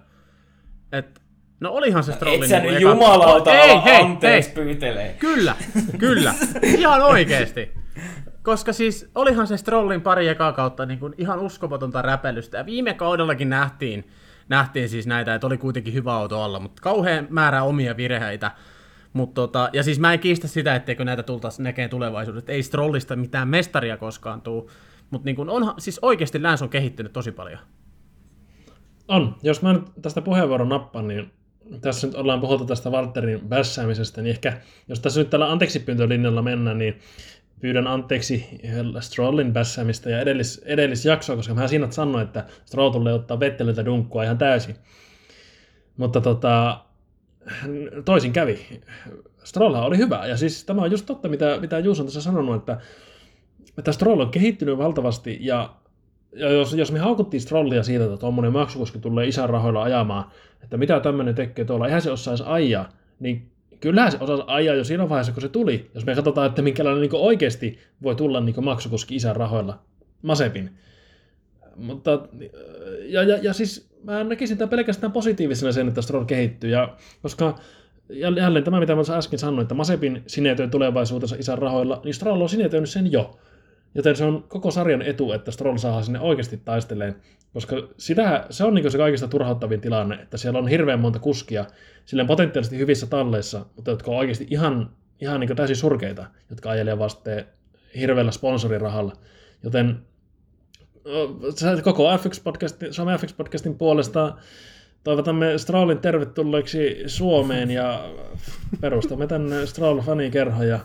Et, 0.92 1.20
no 1.60 1.70
olihan 1.70 2.04
se 2.04 2.12
Strolli... 2.12 2.44
Et 2.44 2.48
sä 2.50 2.58
niinku 2.58 2.70
nyt 2.70 2.78
eka- 2.78 2.90
jumalauta 2.90 3.54
Ei, 3.54 3.82
hei, 3.84 4.02
anteeksi 4.02 4.48
hei, 4.48 4.64
pyytelee. 4.64 5.16
Kyllä, 5.18 5.56
kyllä. 5.98 6.34
Ihan 6.62 7.02
oikeesti. 7.02 7.72
Koska 8.42 8.72
siis 8.72 9.10
olihan 9.14 9.46
se 9.46 9.56
Strollin 9.56 10.00
pari 10.00 10.28
ekaa 10.28 10.52
kautta 10.52 10.86
niin 10.86 10.98
kuin 10.98 11.14
ihan 11.18 11.38
uskomatonta 11.40 12.02
räpelystä. 12.02 12.58
Ja 12.58 12.66
viime 12.66 12.94
kaudellakin 12.94 13.48
nähtiin, 13.48 14.10
nähtiin 14.48 14.88
siis 14.88 15.06
näitä, 15.06 15.34
että 15.34 15.46
oli 15.46 15.58
kuitenkin 15.58 15.94
hyvä 15.94 16.14
auto 16.14 16.42
alla, 16.42 16.60
mutta 16.60 16.82
kauhean 16.82 17.26
määrä 17.30 17.62
omia 17.62 17.96
virheitä. 17.96 18.50
Mut 19.16 19.34
tota, 19.34 19.70
ja 19.72 19.82
siis 19.82 20.00
mä 20.00 20.12
en 20.12 20.20
kiistä 20.20 20.48
sitä, 20.48 20.74
etteikö 20.74 21.04
näitä 21.04 21.22
tultaisi 21.22 21.62
näkeen 21.62 21.90
tulevaisuudessa. 21.90 22.52
Ei 22.52 22.62
Strollista 22.62 23.16
mitään 23.16 23.48
mestaria 23.48 23.96
koskaan 23.96 24.42
tuu. 24.42 24.70
Mutta 25.10 25.24
niin 25.24 25.36
siis 25.78 25.98
oikeasti 26.02 26.42
Lance 26.42 26.64
on 26.64 26.70
kehittynyt 26.70 27.12
tosi 27.12 27.32
paljon. 27.32 27.58
On. 29.08 29.36
Jos 29.42 29.62
mä 29.62 29.72
nyt 29.72 29.82
tästä 30.02 30.22
puheenvuoron 30.22 30.68
nappaan, 30.68 31.08
niin 31.08 31.30
tässä 31.80 32.06
nyt 32.06 32.16
ollaan 32.16 32.40
puhuttu 32.40 32.64
tästä 32.64 32.90
Walterin 32.90 33.40
bässäämisestä, 33.48 34.22
niin 34.22 34.30
ehkä 34.30 34.60
jos 34.88 35.00
tässä 35.00 35.20
nyt 35.20 35.30
tällä 35.30 35.52
anteeksipyyntölinjalla 35.52 36.42
mennään, 36.42 36.78
niin 36.78 36.98
pyydän 37.60 37.86
anteeksi 37.86 38.60
Strollin 39.00 39.52
bässäämistä 39.52 40.10
ja 40.10 40.20
edellis, 40.20 40.62
edellisjaksoa, 40.64 41.36
koska 41.36 41.54
mä 41.54 41.68
siinä 41.68 41.90
sanoin, 41.90 42.24
että 42.24 42.44
Stroll 42.64 42.90
tulee 42.90 43.14
ottaa 43.14 43.40
Vetteliltä 43.40 43.84
dunkkua 43.84 44.24
ihan 44.24 44.38
täysin. 44.38 44.76
Mutta 45.96 46.20
tota, 46.20 46.85
toisin 48.04 48.32
kävi. 48.32 48.80
Strollhan 49.44 49.84
oli 49.84 49.96
hyvä, 49.96 50.26
ja 50.26 50.36
siis 50.36 50.64
tämä 50.64 50.82
on 50.82 50.90
just 50.90 51.06
totta, 51.06 51.28
mitä, 51.28 51.58
mitä 51.60 51.78
Juus 51.78 52.00
on 52.00 52.06
tässä 52.06 52.20
sanonut, 52.20 52.56
että, 52.56 52.80
että 53.78 53.92
Stroll 53.92 54.20
on 54.20 54.30
kehittynyt 54.30 54.78
valtavasti, 54.78 55.38
ja 55.40 55.74
ja 56.36 56.50
jos, 56.50 56.72
jos 56.72 56.92
me 56.92 56.98
haukuttiin 56.98 57.40
Strollia 57.40 57.82
siitä, 57.82 58.04
että 58.04 58.16
tuommoinen 58.16 58.52
maksukoski 58.52 58.98
tulee 58.98 59.26
isän 59.26 59.50
rahoilla 59.50 59.82
ajamaan, 59.82 60.24
että 60.62 60.76
mitä 60.76 61.00
tämmöinen 61.00 61.34
tekee 61.34 61.64
tuolla, 61.64 61.86
eihän 61.86 62.02
se 62.02 62.10
osaisi 62.10 62.44
ajaa, 62.46 62.88
niin 63.20 63.50
kyllähän 63.80 64.12
se 64.12 64.18
osasi 64.20 64.42
ajaa 64.46 64.74
jo 64.74 64.84
siinä 64.84 65.08
vaiheessa, 65.08 65.32
kun 65.32 65.42
se 65.42 65.48
tuli. 65.48 65.90
Jos 65.94 66.06
me 66.06 66.14
katsotaan, 66.14 66.46
että 66.46 66.62
minkälainen 66.62 67.00
niin 67.00 67.10
oikeasti 67.14 67.78
voi 68.02 68.14
tulla 68.14 68.40
niin 68.40 68.64
maksukoski 68.64 69.16
isän 69.16 69.36
rahoilla, 69.36 69.78
Masepin. 70.22 70.70
Mutta, 71.76 72.28
ja, 73.02 73.22
ja, 73.22 73.38
ja 73.42 73.52
siis 73.52 73.88
mä 74.06 74.24
näkisin 74.24 74.58
tämän 74.58 74.68
pelkästään 74.68 75.12
positiivisena 75.12 75.72
sen, 75.72 75.88
että 75.88 76.02
Stroll 76.02 76.24
kehittyy, 76.24 76.70
ja 76.70 76.96
koska 77.22 77.58
jälleen 78.08 78.64
tämä, 78.64 78.80
mitä 78.80 78.94
mä 78.94 79.02
äsken 79.10 79.38
sanoin, 79.38 79.62
että 79.62 79.74
Masepin 79.74 80.22
sinetöi 80.26 80.68
tulevaisuutensa 80.68 81.36
isän 81.38 81.58
rahoilla, 81.58 82.00
niin 82.04 82.14
Stroll 82.14 82.40
on 82.40 82.48
sinetöinyt 82.48 82.90
sen 82.90 83.12
jo. 83.12 83.38
Joten 83.94 84.16
se 84.16 84.24
on 84.24 84.42
koko 84.48 84.70
sarjan 84.70 85.02
etu, 85.02 85.32
että 85.32 85.50
Stroll 85.50 85.76
saa 85.76 86.02
sinne 86.02 86.20
oikeasti 86.20 86.60
taisteleen, 86.64 87.16
koska 87.52 87.76
sitä, 87.98 88.46
se 88.50 88.64
on 88.64 88.74
niin 88.74 88.90
se 88.90 88.98
kaikista 88.98 89.28
turhauttavin 89.28 89.80
tilanne, 89.80 90.14
että 90.14 90.36
siellä 90.36 90.58
on 90.58 90.68
hirveän 90.68 91.00
monta 91.00 91.18
kuskia 91.18 91.64
silleen 92.04 92.26
potentiaalisesti 92.26 92.78
hyvissä 92.78 93.06
talleissa, 93.06 93.66
mutta 93.76 93.90
jotka 93.90 94.10
on 94.10 94.16
oikeasti 94.16 94.46
ihan, 94.50 94.90
ihan 95.20 95.40
niin 95.40 95.56
täysin 95.56 95.76
surkeita, 95.76 96.26
jotka 96.50 96.70
ajelee 96.70 96.98
vasteen 96.98 97.46
hirveällä 97.98 98.32
sponsorirahalla. 98.32 99.12
Joten 99.62 99.98
koko 101.82 102.16
F1-podcastin, 102.16 102.92
Suomen 102.92 103.18
F1-podcastin 103.18 103.74
puolesta 103.78 104.34
toivotamme 105.04 105.58
Strollin 105.58 105.98
tervetulleeksi 105.98 107.02
Suomeen 107.06 107.70
ja 107.70 108.04
perustamme 108.80 109.26
tänne 109.26 109.66
Stroll-fanikerhon 109.66 110.64
ja 110.64 110.78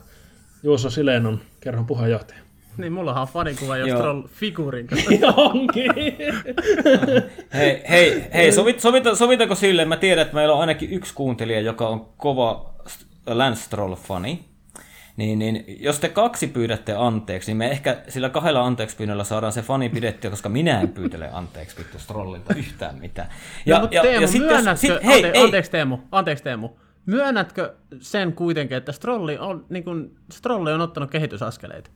Juuso 0.64 0.90
Silen 0.90 1.26
on 1.26 1.40
kerhon 1.60 1.86
puheenjohtaja. 1.86 2.40
Niin, 2.78 2.94
mullahan 2.94 3.22
on 3.22 3.28
fanikuva 3.28 3.78
jo 3.78 3.86
Joo. 3.86 3.98
Stroll 3.98 4.24
figuurin 4.28 4.88
kanssa. 4.88 5.12
Onkin. 5.38 5.94
Hei, 7.54 7.84
hei, 7.90 8.28
hei 8.34 8.52
sovit, 8.52 8.80
sovita, 8.80 9.16
sovitako 9.16 9.56
sille, 9.56 9.86
mä 9.86 9.98
tiedän, 9.98 10.22
että 10.22 10.36
meillä 10.36 10.54
on 10.54 10.62
ainakin 10.62 10.92
yksi 10.92 11.14
kuuntelija, 11.14 11.62
joka 11.62 11.88
on 11.88 12.06
kova 12.18 12.74
Lance 13.28 13.62
Stroll-fani. 13.64 14.51
Niin, 15.18 15.40
niin, 15.40 15.66
jos 15.80 16.00
te 16.00 16.10
kaksi 16.10 16.48
pyydätte 16.48 16.94
anteeksi, 16.94 17.50
niin 17.52 17.58
me 17.58 17.72
ehkä 17.72 17.98
sillä 18.10 18.30
kahdella 18.30 18.66
anteeksi 18.66 18.96
pyynnöllä 18.98 19.24
saadaan 19.24 19.54
se 19.54 19.62
fani 19.62 19.90
pidettyä, 19.90 20.30
koska 20.30 20.50
minä 20.50 20.82
en 20.82 20.90
pyytele 20.90 21.30
anteeksi 21.34 21.78
vittu 21.78 22.00
Strollilta 22.00 22.54
yhtään 22.56 23.00
mitään. 23.00 23.30
Ja, 23.66 23.76
no, 23.76 23.82
mutta 23.82 24.02
Teemu, 24.02 24.28
sit 24.28 24.42
jos- 24.42 24.52
myönnätkö, 24.52 24.80
sit- 24.88 25.06
hei, 25.06 25.26
ante, 25.26 25.38
ei, 25.40 25.44
anteeksi 25.46 25.72
Teemu, 25.72 25.98
anteeksi 26.12 26.44
Teemu, 26.44 26.70
myönnätkö 27.06 27.74
sen 28.00 28.34
kuitenkin, 28.34 28.78
että 28.78 28.92
Strolli 28.92 29.38
on, 29.38 29.66
niin 29.70 29.84
kuin, 29.84 30.16
Strolli 30.32 30.72
on 30.74 30.82
ottanut 30.82 31.12
kehitysaskeleita? 31.12 31.90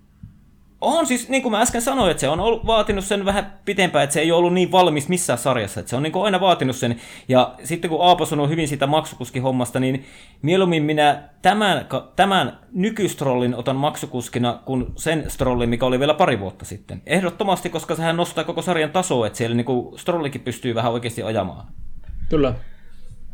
On 0.86 1.08
siis, 1.08 1.30
niin 1.30 1.44
kuin 1.44 1.52
mä 1.52 1.62
äsken 1.62 1.82
sanoin, 1.82 2.12
että 2.12 2.22
se 2.22 2.30
on 2.30 2.40
ollut, 2.40 2.66
vaatinut 2.66 3.06
sen 3.06 3.26
vähän 3.26 3.54
pitempään, 3.66 4.04
että 4.04 4.14
se 4.14 4.20
ei 4.20 4.32
ollut 4.32 4.54
niin 4.54 4.72
valmis 4.72 5.10
missään 5.10 5.40
sarjassa. 5.40 5.80
Että 5.80 5.90
se 5.90 5.96
on 5.96 6.04
niin 6.04 6.14
kuin 6.14 6.26
aina 6.26 6.40
vaatinut 6.40 6.76
sen. 6.76 6.96
Ja 7.28 7.56
sitten 7.64 7.90
kun 7.90 8.06
Aapo 8.06 8.26
sanoi 8.26 8.50
hyvin 8.50 8.68
siitä 8.68 8.88
maksukuskihommasta, 8.88 9.80
niin 9.80 10.06
mieluummin 10.42 10.84
minä 10.84 11.24
tämän, 11.42 11.86
tämän 12.16 12.60
nykystrollin 12.74 13.56
otan 13.56 13.76
maksukuskina 13.76 14.60
kuin 14.66 14.86
sen 14.96 15.26
strollin, 15.28 15.70
mikä 15.70 15.86
oli 15.86 16.00
vielä 16.00 16.14
pari 16.14 16.40
vuotta 16.40 16.66
sitten. 16.66 17.02
Ehdottomasti, 17.06 17.70
koska 17.70 17.96
sehän 17.96 18.18
nostaa 18.18 18.44
koko 18.44 18.62
sarjan 18.62 18.92
tasoa, 18.92 19.28
että 19.28 19.38
siellä 19.38 19.56
niin 19.56 19.66
kuin 19.66 20.00
strollikin 20.00 20.42
pystyy 20.42 20.76
vähän 20.76 20.92
oikeasti 20.92 21.24
ajamaan. 21.24 21.68
Kyllä. 22.30 22.54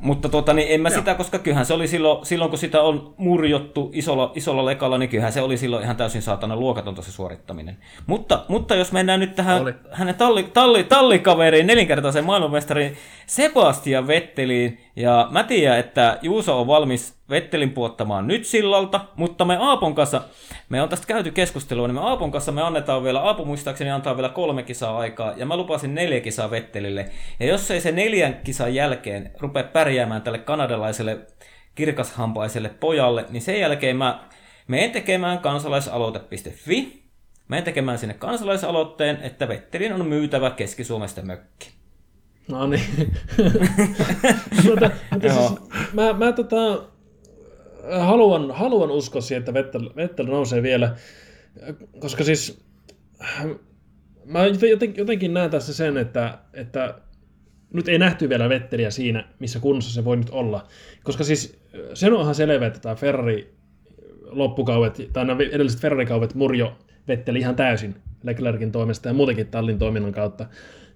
Mutta 0.02 0.30
tota, 0.30 0.54
niin 0.54 0.68
en 0.72 0.82
mä 0.82 0.90
sitä, 0.90 1.16
koska 1.16 1.40
kyllähän 1.40 1.66
se 1.66 1.74
oli 1.74 1.88
silloin, 1.88 2.26
silloin 2.26 2.50
kun 2.50 2.60
sitä 2.60 2.82
on 2.82 3.14
murjottu 3.18 3.90
isolla, 3.94 4.32
isolla 4.36 4.66
lekalla, 4.66 4.98
niin 4.98 5.10
kyllähän 5.10 5.34
se 5.34 5.42
oli 5.42 5.58
silloin 5.58 5.84
ihan 5.84 5.96
täysin 5.96 6.22
saatana 6.22 6.56
luokatonta 6.56 7.02
se 7.02 7.12
suorittaminen. 7.12 7.78
Mutta, 8.08 8.46
mutta 8.48 8.76
jos 8.76 8.92
mennään 8.92 9.20
nyt 9.20 9.36
tähän 9.36 9.62
Oli. 9.62 9.74
hänen 9.92 10.16
talli, 10.16 10.44
talli, 10.44 10.84
tallikaveriin, 10.84 11.68
nelinkertaisen 11.68 12.26
maailmanmestariin 12.26 12.98
Sebastian 13.28 14.08
Vetteliin, 14.08 14.80
ja 14.96 15.28
mä 15.32 15.44
tiedän, 15.44 15.80
että 15.80 16.20
Juuso 16.22 16.62
on 16.62 16.68
valmis 16.68 17.16
Vettelin 17.30 17.72
puottamaan 17.72 18.28
nyt 18.28 18.46
sillalta, 18.46 19.06
mutta 19.16 19.46
me 19.46 19.58
Aapon 19.60 19.96
kanssa, 19.96 20.22
me 20.70 20.82
on 20.82 20.90
tästä 20.90 21.08
käyty 21.08 21.32
keskustelua, 21.32 21.88
niin 21.88 21.96
me 21.96 22.02
Aapon 22.02 22.32
kanssa 22.32 22.52
me 22.52 22.62
annetaan 22.62 23.04
vielä, 23.04 23.22
Aapo 23.22 23.46
muistaakseni 23.46 23.92
antaa 23.92 24.16
vielä 24.16 24.30
kolme 24.30 24.64
kisaa 24.64 24.98
aikaa, 24.98 25.34
ja 25.38 25.46
mä 25.46 25.58
lupasin 25.58 25.96
neljä 25.96 26.22
kisaa 26.22 26.52
Vettelille, 26.52 27.10
ja 27.40 27.46
jos 27.46 27.72
ei 27.72 27.82
se 27.82 27.92
neljän 27.92 28.40
kisan 28.44 28.76
jälkeen 28.76 29.32
rupea 29.40 29.64
pärjäämään 29.64 30.22
tälle 30.22 30.40
kanadalaiselle 30.40 31.20
kirkashampaiselle 31.76 32.70
pojalle, 32.70 33.26
niin 33.30 33.42
sen 33.42 33.60
jälkeen 33.60 33.98
mä 33.98 34.24
menen 34.68 34.92
tekemään 34.92 35.40
kansalaisaloite.fi, 35.40 37.04
menen 37.48 37.64
tekemään 37.64 37.98
sinne 37.98 38.14
kansalaisaloitteen, 38.14 39.18
että 39.22 39.48
Vettelin 39.48 39.94
on 39.94 40.06
myytävä 40.06 40.50
Keski-Suomesta 40.50 41.22
mökki. 41.22 41.81
No 42.52 42.68
niin. 42.68 42.82
mutta, 44.66 44.92
mutta 45.12 45.30
siis, 45.30 45.52
mä, 45.94 46.14
mä 46.14 46.32
tota, 46.32 46.84
haluan, 48.00 48.52
haluan 48.52 48.92
uskoa 48.92 49.22
siihen, 49.22 49.40
että 49.40 49.54
Vettel, 49.54 49.90
Vettel 49.96 50.26
nousee 50.26 50.64
vielä, 50.64 50.96
koska 52.00 52.24
siis 52.24 52.64
mä 54.26 54.46
jotenkin, 54.46 55.02
jotenkin 55.02 55.34
näen 55.34 55.52
tässä 55.52 55.74
sen, 55.74 55.98
että, 55.98 56.38
että 56.54 56.96
nyt 57.74 57.88
ei 57.88 58.00
nähty 58.00 58.30
vielä 58.30 58.50
Vetteliä 58.50 58.92
siinä, 58.92 59.28
missä 59.40 59.60
kunnossa 59.60 59.94
se 59.94 60.06
voi 60.06 60.18
nyt 60.18 60.30
olla. 60.30 60.68
Koska 61.04 61.24
siis 61.24 61.60
sen 61.94 62.14
onhan 62.14 62.36
selvä, 62.36 62.68
että 62.68 62.80
tämä 62.80 62.96
Ferrari 62.96 63.54
loppukaudet, 64.26 65.10
tai 65.14 65.26
nämä 65.26 65.44
edelliset 65.52 65.82
Ferrari-kaudet 65.82 66.36
murjo 66.36 66.78
Vetteli 67.08 67.40
ihan 67.40 67.56
täysin. 67.56 67.96
Leclerkin 68.24 68.72
toimesta 68.72 69.08
ja 69.08 69.14
muutenkin 69.14 69.48
tallin 69.48 69.80
toiminnan 69.80 70.12
kautta. 70.12 70.46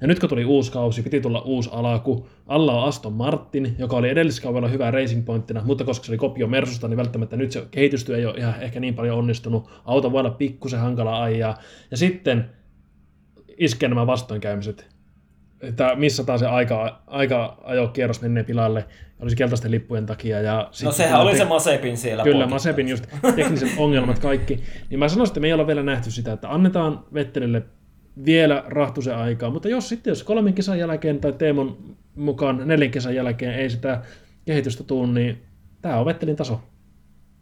Ja 0.01 0.07
nyt 0.07 0.19
kun 0.19 0.29
tuli 0.29 0.45
uusi 0.45 0.71
kausi, 0.71 1.01
piti 1.01 1.21
tulla 1.21 1.41
uusi 1.41 1.69
alaku. 1.73 2.27
Alla 2.47 2.81
on 2.81 2.87
Aston 2.87 3.13
Martin, 3.13 3.75
joka 3.79 3.95
oli 3.95 4.09
edelliskaudella 4.09 4.67
hyvä 4.67 4.91
racing 4.91 5.25
pointtina, 5.25 5.61
mutta 5.65 5.83
koska 5.83 6.05
se 6.05 6.11
oli 6.11 6.17
kopio 6.17 6.47
Mersusta, 6.47 6.87
niin 6.87 6.97
välttämättä 6.97 7.37
nyt 7.37 7.51
se 7.51 7.63
kehitystyö 7.71 8.17
ei 8.17 8.25
ole 8.25 8.37
ihan 8.37 8.61
ehkä 8.61 8.79
niin 8.79 8.93
paljon 8.93 9.17
onnistunut. 9.17 9.69
Auto 9.85 10.11
voi 10.11 10.19
olla 10.19 10.29
pikkusen 10.29 10.79
hankala 10.79 11.23
ajaa. 11.23 11.57
Ja 11.91 11.97
sitten 11.97 12.49
iskee 13.57 13.89
nämä 13.89 14.07
vastoinkäymiset. 14.07 14.95
Että 15.61 15.95
missä 15.95 16.23
taas 16.23 16.39
se 16.39 16.47
aika, 16.47 17.01
aika 17.07 17.57
ajokierros 17.63 18.21
menee 18.21 18.43
pilalle, 18.43 18.85
olisi 19.19 19.35
keltaisten 19.35 19.71
lippujen 19.71 20.05
takia. 20.05 20.41
Ja 20.41 20.69
no 20.83 20.91
sehän 20.91 21.21
oli 21.21 21.37
se 21.37 21.45
Masepin 21.45 21.97
siellä. 21.97 22.23
Kyllä. 22.23 22.47
Masepin 22.47 22.89
just 22.89 23.05
tekniset 23.35 23.69
ongelmat 23.77 24.19
kaikki. 24.19 24.59
Niin 24.89 24.99
mä 24.99 25.09
sanoisin, 25.09 25.31
että 25.31 25.39
me 25.39 25.47
ei 25.47 25.53
ole 25.53 25.67
vielä 25.67 25.83
nähty 25.83 26.11
sitä, 26.11 26.33
että 26.33 26.53
annetaan 26.53 27.05
Vettelille 27.13 27.61
vielä 28.25 28.63
rahtusen 28.67 29.15
aikaa, 29.15 29.49
mutta 29.49 29.69
jos 29.69 29.89
sitten 29.89 30.11
jos 30.11 30.23
kolmen 30.23 30.53
kisan 30.53 30.79
jälkeen 30.79 31.19
tai 31.19 31.33
Teemon 31.33 31.77
mukaan 32.15 32.67
neljän 32.67 32.91
kisan 32.91 33.15
jälkeen 33.15 33.55
ei 33.55 33.69
sitä 33.69 34.01
kehitystä 34.45 34.83
tule, 34.83 35.07
niin 35.07 35.43
tämä 35.81 35.97
on 35.97 36.05
Vettelin 36.05 36.35
taso. 36.35 36.61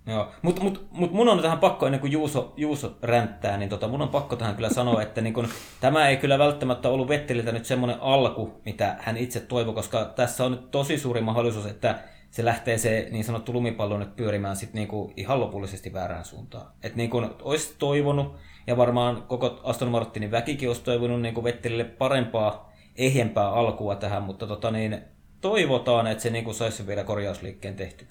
Joo, 0.07 0.31
mutta 0.41 0.63
mut, 0.63 0.87
mut 0.91 1.11
mun 1.11 1.29
on 1.29 1.41
tähän 1.41 1.59
pakko, 1.59 1.85
ennen 1.85 2.01
kuin 2.01 2.11
Juuso, 2.11 2.53
Juuso 2.57 2.97
ränttää, 3.01 3.57
niin 3.57 3.69
tota, 3.69 3.87
mun 3.87 4.01
on 4.01 4.09
pakko 4.09 4.35
tähän 4.35 4.55
kyllä 4.55 4.69
sanoa, 4.69 5.01
että 5.01 5.21
niin 5.21 5.33
kun, 5.33 5.47
tämä 5.81 6.09
ei 6.09 6.17
kyllä 6.17 6.37
välttämättä 6.37 6.89
ollut 6.89 7.07
Vetteliltä 7.07 7.51
nyt 7.51 7.65
semmoinen 7.65 7.97
alku, 8.01 8.61
mitä 8.65 8.95
hän 8.99 9.17
itse 9.17 9.39
toivoi, 9.39 9.73
koska 9.73 10.05
tässä 10.05 10.45
on 10.45 10.51
nyt 10.51 10.71
tosi 10.71 10.97
suuri 10.97 11.21
mahdollisuus, 11.21 11.65
että 11.65 11.99
se 12.33 12.45
lähtee 12.45 12.77
se 12.77 13.07
niin 13.11 13.23
sanottu 13.23 13.53
lumipallo 13.53 13.97
nyt 13.97 14.15
pyörimään 14.15 14.55
sit 14.55 14.73
niinku 14.73 15.13
ihan 15.17 15.39
lopullisesti 15.39 15.93
väärään 15.93 16.25
suuntaan. 16.25 16.65
Että 16.83 16.97
niin 16.97 17.09
kuin 17.09 17.29
olisi 17.41 17.75
toivonut, 17.79 18.35
ja 18.67 18.77
varmaan 18.77 19.23
koko 19.23 19.61
Aston 19.63 19.91
Martinin 19.91 20.31
väkikin 20.31 20.69
olisi 20.69 20.83
toivonut 20.83 21.21
niin 21.21 21.33
kuin 21.33 21.43
Vettelille 21.43 21.83
parempaa, 21.83 22.73
ehjempää 22.95 23.49
alkua 23.49 23.95
tähän, 23.95 24.23
mutta 24.23 24.47
tota 24.47 24.71
niin, 24.71 25.01
toivotaan, 25.41 26.07
että 26.07 26.23
se 26.23 26.29
niin 26.29 26.43
kuin 26.43 26.55
saisi 26.55 26.87
vielä 26.87 27.03
korjausliikkeen 27.03 27.75
tehtyä. 27.75 28.07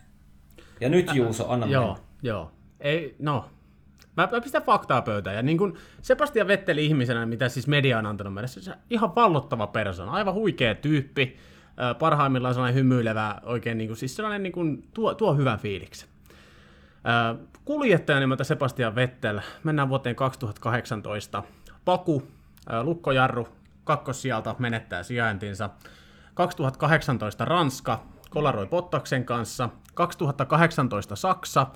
Ja 0.80 0.88
nyt 0.88 1.14
Juuso, 1.14 1.50
anna 1.50 1.66
Joo, 1.66 1.86
mennä. 1.86 2.00
joo. 2.22 2.50
Ei, 2.80 3.16
no, 3.18 3.44
Mä, 4.16 4.28
mä 4.32 4.40
pistän 4.40 4.62
faktaa 4.62 5.02
pöytään. 5.02 5.36
Ja 5.36 5.42
niin 5.42 5.58
kuin 5.58 5.74
Sebastian 6.02 6.48
Vetteli 6.48 6.86
ihmisenä, 6.86 7.26
mitä 7.26 7.48
siis 7.48 7.66
media 7.66 7.98
on 7.98 8.06
antanut 8.06 8.34
meille, 8.34 8.48
se 8.48 8.70
on 8.70 8.76
ihan 8.90 9.14
vallottava 9.14 9.66
persona, 9.66 10.12
aivan 10.12 10.34
huikea 10.34 10.74
tyyppi, 10.74 11.36
parhaimmillaan 11.98 12.54
sellainen 12.54 12.78
hymyilevä, 12.78 13.40
oikein 13.42 13.78
niin 13.78 13.88
kuin, 13.88 13.96
siis 13.96 14.16
sellainen 14.16 14.42
niin 14.42 14.52
kuin, 14.52 14.88
tuo, 14.94 15.14
tuo 15.14 15.34
hyvän 15.34 15.58
fiiliksen. 15.58 16.08
Kuljettaja 17.64 18.20
nimeltä 18.20 18.44
Sebastian 18.44 18.94
Vettel, 18.94 19.40
mennään 19.64 19.88
vuoteen 19.88 20.16
2018. 20.16 21.42
Paku, 21.84 22.22
lukkojarru, 22.82 23.48
kakkossijalta 23.84 24.54
menettää 24.58 25.02
sijaintinsa. 25.02 25.70
2018 26.34 27.44
Ranska, 27.44 28.02
kolaroi 28.30 28.66
Pottaksen 28.66 29.24
kanssa. 29.24 29.68
2018 29.94 31.16
Saksa, 31.16 31.66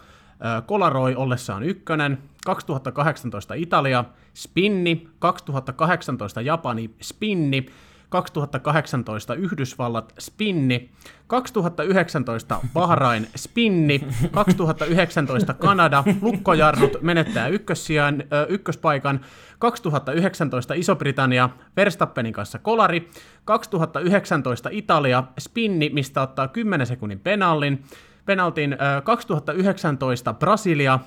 kolaroi 0.67 1.15
ollessaan 1.15 1.63
ykkönen. 1.63 2.19
2018 2.47 3.55
Italia, 3.55 4.05
spinni. 4.35 5.09
2018 5.19 6.41
Japani, 6.41 6.91
spinni. 7.03 7.67
2018 8.09 9.35
Yhdysvallat 9.35 10.15
spinni, 10.19 10.91
2019 11.27 12.61
Bahrain 12.75 13.27
spinni, 13.37 14.01
2019 14.31 15.55
Kanada 15.55 16.05
lukkojarrut 16.23 17.03
menettää 17.03 17.49
ykkössijan, 17.49 18.23
ö, 18.33 18.47
ykköspaikan, 18.49 19.21
2019 19.59 20.75
Iso-Britannia 20.75 21.51
Verstappenin 21.77 22.33
kanssa 22.33 22.59
kolari, 22.59 23.11
2019 23.45 24.69
Italia 24.73 25.25
spinni, 25.39 25.91
mistä 25.91 26.23
ottaa 26.23 26.49
10 26.49 26.87
sekunnin 26.87 27.21
penallin, 27.21 27.85
penaltin 28.27 28.77
2019 29.05 30.35
Brasilia 30.35 30.99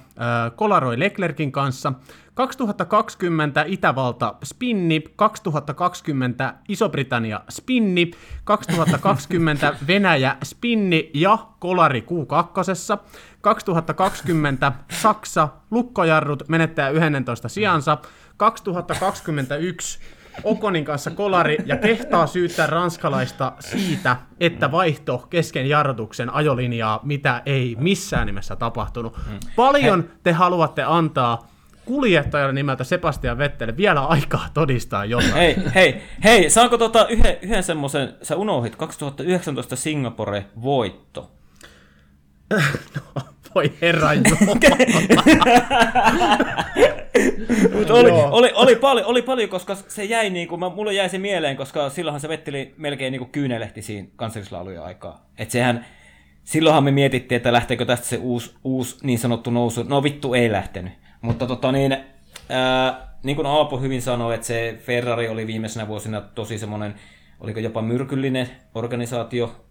kolaroi 0.56 1.00
Leclerkin 1.00 1.52
kanssa, 1.52 1.94
2020 2.34 3.64
Itävalta 3.68 4.36
spinni, 4.44 5.04
2020 5.16 6.54
Iso-Britannia 6.68 7.42
spinni, 7.50 8.12
2020 8.44 9.76
Venäjä 9.88 10.38
spinni 10.44 11.12
ja 11.14 11.38
kolari 11.60 12.06
Q2. 12.08 13.00
2020 13.42 14.72
Saksa 14.92 15.50
lukkojarrut 15.72 16.44
menettää 16.48 16.90
11 16.90 17.50
sijansa, 17.50 17.98
2021 18.38 20.00
Okonin 20.44 20.86
kanssa 20.86 21.12
kolari 21.12 21.58
ja 21.66 21.78
kehtaa 21.78 22.28
syyttää 22.28 22.68
ranskalaista 22.68 23.54
siitä, 23.60 24.18
että 24.40 24.72
vaihto 24.72 25.28
kesken 25.30 25.70
jarrutuksen 25.70 26.34
ajolinjaa, 26.34 27.00
mitä 27.04 27.42
ei 27.46 27.76
missään 27.80 28.28
nimessä 28.28 28.56
tapahtunut. 28.56 29.18
Mm. 29.18 29.40
Paljon 29.56 30.10
te 30.24 30.32
haluatte 30.32 30.84
antaa 30.84 31.48
kuljettajalle 31.86 32.54
nimeltä 32.54 32.84
Sebastian 32.84 33.38
Vettel 33.38 33.74
vielä 33.78 34.06
aikaa 34.06 34.48
todistaa 34.54 35.06
jotain. 35.06 35.34
Hei, 35.34 35.56
hei, 35.76 36.02
hei, 36.24 36.50
saanko 36.50 36.78
tota 36.78 37.08
yhden, 37.08 37.38
yhden 37.42 37.64
semmoisen, 37.64 38.14
sä 38.22 38.36
unohit, 38.36 38.76
2019 38.76 39.76
Singapore 39.76 40.46
voitto. 40.62 41.32
no, 42.96 43.02
voi 43.56 43.74
herra 43.82 44.10
Mutta 47.78 47.94
oli, 47.94 48.12
oli, 48.12 48.52
oli, 48.54 48.76
paljon, 48.76 49.08
oli 49.08 49.22
paljon, 49.22 49.50
koska 49.50 49.76
se 49.76 50.04
jäi 50.04 50.30
niin 50.30 50.48
kuin, 50.48 50.62
mulle 50.76 50.94
jäi 50.94 51.10
se 51.10 51.18
mieleen, 51.18 51.58
koska 51.58 51.90
silloinhan 51.90 52.22
se 52.22 52.30
vetteli 52.30 52.74
melkein 52.78 53.12
niin 53.12 53.20
kuin 53.20 53.32
kyynelehti 53.32 53.82
siinä 53.82 54.08
kansallislaulujen 54.16 54.84
aikaa. 54.84 55.26
Että 55.38 55.52
sehän, 55.52 55.86
silloinhan 56.44 56.84
me 56.84 56.92
mietittiin, 56.92 57.38
että 57.38 57.54
lähteekö 57.54 57.86
tästä 57.86 58.08
se 58.08 58.18
uusi, 58.18 58.56
uusi 58.64 58.98
niin 59.04 59.20
sanottu 59.20 59.52
nousu. 59.52 59.84
No 59.84 60.04
vittu 60.04 60.34
ei 60.34 60.52
lähtenyt. 60.52 60.94
Mutta 61.22 61.48
tota 61.48 61.72
niin, 61.72 61.98
ää, 62.50 63.10
niin 63.24 63.36
kuin 63.36 63.46
Aapo 63.46 63.78
hyvin 63.78 64.02
sanoi, 64.02 64.36
että 64.36 64.48
se 64.48 64.80
Ferrari 64.80 65.28
oli 65.28 65.48
viimeisenä 65.48 65.88
vuosina 65.88 66.22
tosi 66.22 66.58
semmoinen, 66.58 66.96
oliko 67.40 67.60
jopa 67.60 67.82
myrkyllinen 67.82 68.50
organisaatio 68.76 69.66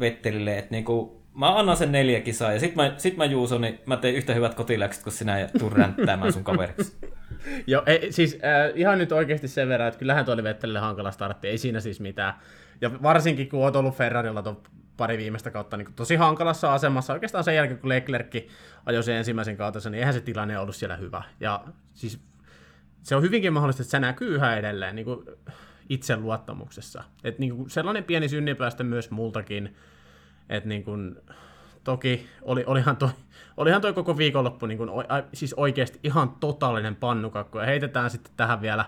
Vettelille, 0.00 0.58
että 0.58 0.70
niin 0.70 0.84
kuin 0.84 1.21
Mä 1.34 1.58
annan 1.58 1.76
sen 1.76 1.92
neljä 1.92 2.20
kisaa 2.20 2.52
ja 2.52 2.60
sit 2.60 2.74
mä, 2.74 2.94
sit 2.96 3.16
mä 3.16 3.24
Juuso, 3.24 3.58
niin 3.58 3.78
mä 3.86 3.96
teen 3.96 4.14
yhtä 4.14 4.34
hyvät 4.34 4.54
kotiläkset 4.54 5.02
kuin 5.02 5.12
sinä 5.12 5.38
ja 5.38 5.48
tuun 5.58 5.72
ränttäämään 5.72 6.32
sun 6.32 6.44
kaveriksi. 6.44 6.96
Joo, 7.66 7.82
ei, 7.86 8.12
siis 8.12 8.34
äh, 8.34 8.72
ihan 8.74 8.98
nyt 8.98 9.12
oikeasti 9.12 9.48
sen 9.48 9.68
verran, 9.68 9.88
että 9.88 9.98
kyllähän 9.98 10.24
tuo 10.24 10.34
oli 10.34 10.42
Vettelille 10.42 10.78
hankala 10.78 11.10
startti, 11.10 11.48
ei 11.48 11.58
siinä 11.58 11.80
siis 11.80 12.00
mitään. 12.00 12.34
Ja 12.80 13.02
varsinkin 13.02 13.48
kun 13.48 13.60
oot 13.60 13.76
ollut 13.76 13.94
Ferrarilla 13.94 14.42
tuon 14.42 14.62
pari 14.96 15.18
viimeistä 15.18 15.50
kautta 15.50 15.76
niin 15.76 15.94
tosi 15.96 16.16
hankalassa 16.16 16.74
asemassa, 16.74 17.12
oikeastaan 17.12 17.44
sen 17.44 17.54
jälkeen 17.54 17.78
kun 17.78 17.88
Leclerc 17.88 18.36
ajoi 18.86 19.02
sen 19.02 19.16
ensimmäisen 19.16 19.56
kautta, 19.56 19.90
niin 19.90 19.98
eihän 19.98 20.14
se 20.14 20.20
tilanne 20.20 20.58
ollut 20.58 20.76
siellä 20.76 20.96
hyvä. 20.96 21.22
Ja 21.40 21.64
siis 21.94 22.20
se 23.02 23.16
on 23.16 23.22
hyvinkin 23.22 23.52
mahdollista, 23.52 23.82
että 23.82 23.90
se 23.90 24.00
näkyy 24.00 24.34
yhä 24.34 24.56
edelleen 24.56 24.96
niin 24.96 25.04
kuin 25.04 25.26
itseluottamuksessa. 25.88 27.04
Että 27.24 27.40
niin 27.40 27.56
kuin 27.56 27.70
sellainen 27.70 28.04
pieni 28.04 28.28
synnipäästö 28.28 28.84
myös 28.84 29.10
multakin, 29.10 29.76
et 30.52 30.64
niin 30.64 30.84
kun, 30.84 31.22
toki 31.84 32.26
oli, 32.42 32.64
olihan, 32.66 32.96
toi, 32.96 33.08
olihan 33.56 33.80
toi 33.80 33.92
koko 33.92 34.16
viikonloppu 34.16 34.66
niin 34.66 34.78
kun, 34.78 34.90
o, 34.90 35.00
a, 35.00 35.22
siis 35.34 35.54
oikeasti 35.54 36.00
ihan 36.04 36.30
totaalinen 36.40 36.96
pannukakku. 36.96 37.58
Ja 37.58 37.66
heitetään 37.66 38.10
sitten 38.10 38.32
tähän 38.36 38.62
vielä, 38.62 38.84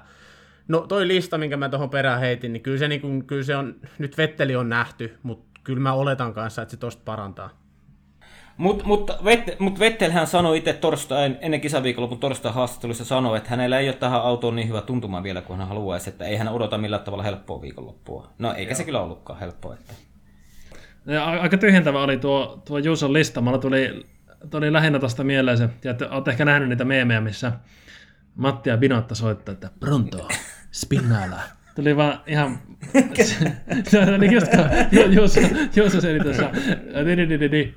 no 0.69 0.81
toi 0.81 1.09
lista, 1.09 1.39
minkä 1.39 1.57
mä 1.57 1.69
tuohon 1.69 1.91
perään 1.91 2.21
heitin, 2.21 2.53
niin 2.53 2.62
kyllä 2.62 2.79
se, 2.79 2.89
niin 2.89 3.01
kun, 3.01 3.25
kyllä 3.25 3.45
se 3.45 3.57
on, 3.57 3.75
nyt 3.99 4.19
Vetteli 4.19 4.57
on 4.57 4.69
nähty, 4.69 5.19
mutta 5.23 5.61
kyllä 5.65 5.81
mä 5.81 5.93
oletan 5.93 6.35
kanssa, 6.35 6.62
että 6.62 6.71
se 6.71 6.77
tosta 6.77 7.03
parantaa. 7.05 7.51
Mutta 8.57 8.85
mut, 8.85 9.11
Vettel, 9.25 9.55
mut 9.59 9.79
Vettelhän 9.79 10.27
sanoi 10.27 10.59
itse 10.59 10.73
torstain, 10.73 11.39
ennen 11.41 11.61
kisaviikonlopun 11.61 12.19
torstain 12.19 12.55
haastattelussa 12.55 13.05
sanoi, 13.05 13.37
että 13.37 13.51
hänellä 13.51 13.79
ei 13.79 13.89
ole 13.89 13.97
tähän 13.97 14.23
autoon 14.23 14.57
niin 14.57 14.69
hyvä 14.69 14.81
tuntuma 14.83 15.23
vielä 15.23 15.43
kuin 15.43 15.59
hän 15.59 15.69
haluaisi, 15.69 16.11
että 16.11 16.25
ei 16.25 16.37
hän 16.37 16.49
odota 16.49 16.79
millään 16.79 17.03
tavalla 17.03 17.23
helppoa 17.23 17.62
viikonloppua. 17.62 18.29
No 18.39 18.53
eikä 18.53 18.71
Joo. 18.71 18.77
se 18.77 18.85
kyllä 18.85 19.01
ollutkaan 19.01 19.39
helppoa. 19.39 19.75
Että... 19.75 19.95
Ja 21.07 21.24
aika 21.24 21.57
tyhjentävä 21.57 22.02
oli 22.02 22.16
tuo, 22.16 22.62
tuo 22.66 22.78
Juuson 22.78 23.12
lista. 23.12 23.40
Mulla 23.40 23.59
tuli, 23.59 24.07
tuli 24.50 24.72
lähinnä 24.72 24.98
tuosta 24.98 25.24
mieleen 25.24 25.59
se, 25.59 25.68
ja 25.84 25.94
olette 26.11 26.30
ehkä 26.30 26.44
nähnyt 26.44 26.68
niitä 26.68 26.84
meemejä, 26.84 27.20
missä 27.20 27.52
Matti 28.34 28.70
ja 28.70 28.76
Binotta 28.76 29.14
soittaa, 29.14 29.52
että 29.52 29.70
pronto, 29.80 30.28
spinnala. 30.72 31.40
Tuli 31.74 31.96
vaan 31.96 32.20
ihan... 32.26 32.59
se 33.88 33.98
oli 34.16 34.34
just 34.34 34.46
kun 34.48 35.14
Juuso, 35.14 35.40
Juuso 35.76 36.00
seli 36.00 36.20
tuossa, 36.20 36.50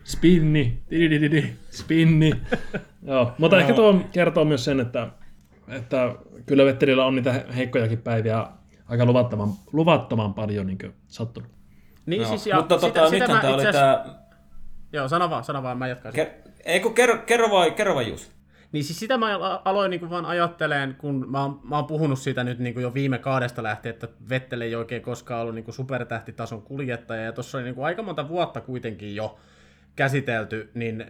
spinni, 0.04 0.80
spinni. 1.70 2.34
Joo, 3.04 3.34
mutta 3.38 3.60
ehkä 3.60 3.74
tuo 3.74 4.02
kertoo 4.12 4.46
myös 4.46 4.66
sen, 4.66 4.80
että, 4.80 5.08
että 5.68 6.16
kyllä 6.46 6.66
Vetterillä 6.66 7.06
on 7.06 7.16
niitä 7.16 7.44
heikkojakin 7.56 8.02
päiviä 8.02 8.46
aika 8.88 9.06
luvattoman, 9.06 9.50
luvattoman 9.74 10.34
paljon 10.34 10.68
niin 10.68 10.78
sattunut. 11.08 11.57
Niin 12.08 12.22
Joo. 12.22 12.30
siis, 12.30 12.48
ja 12.48 12.56
Mutta 12.56 12.80
sitä, 12.80 12.94
tota, 12.94 13.10
sitä 13.10 13.26
nythän 13.26 13.42
tämä 13.42 13.54
oli 13.54 13.64
tämä... 13.64 14.06
Joo, 14.94 15.08
sano 15.08 15.30
vaan, 15.30 15.44
sano 15.44 15.64
vaan, 15.64 15.78
mä 15.78 15.88
jatkan. 15.88 16.14
Ker... 16.14 16.28
Ei 16.66 16.80
kun 16.80 16.94
kerro, 16.94 17.18
kerro 17.18 17.50
vaan, 17.50 17.74
kerro 17.74 17.94
vaan 17.96 18.08
Juus. 18.08 18.32
Niin 18.72 18.84
siis 18.84 19.00
sitä 19.00 19.18
mä 19.18 19.38
aloin 19.66 19.92
niin 19.92 20.10
vaan 20.10 20.26
ajatteleen, 20.26 20.96
kun 20.98 21.26
mä 21.32 21.42
oon, 21.42 21.60
mä 21.64 21.76
oon 21.76 21.86
puhunut 21.86 22.20
siitä 22.20 22.44
nyt 22.44 22.60
niin 22.60 22.82
jo 22.82 22.94
viime 22.94 23.18
kaudesta 23.18 23.64
lähtien, 23.64 23.94
että 23.94 24.08
Vettel 24.30 24.62
ei 24.62 24.76
oikein 24.76 25.02
koskaan 25.02 25.42
ollut 25.42 25.56
niin 25.56 25.74
supertähtitason 25.74 26.62
kuljettaja, 26.62 27.22
ja 27.22 27.32
tuossa 27.32 27.58
oli 27.58 27.66
niin 27.66 27.86
aika 27.86 28.04
monta 28.04 28.30
vuotta 28.30 28.62
kuitenkin 28.62 29.16
jo 29.16 29.38
käsitelty, 29.96 30.70
niin 30.74 31.06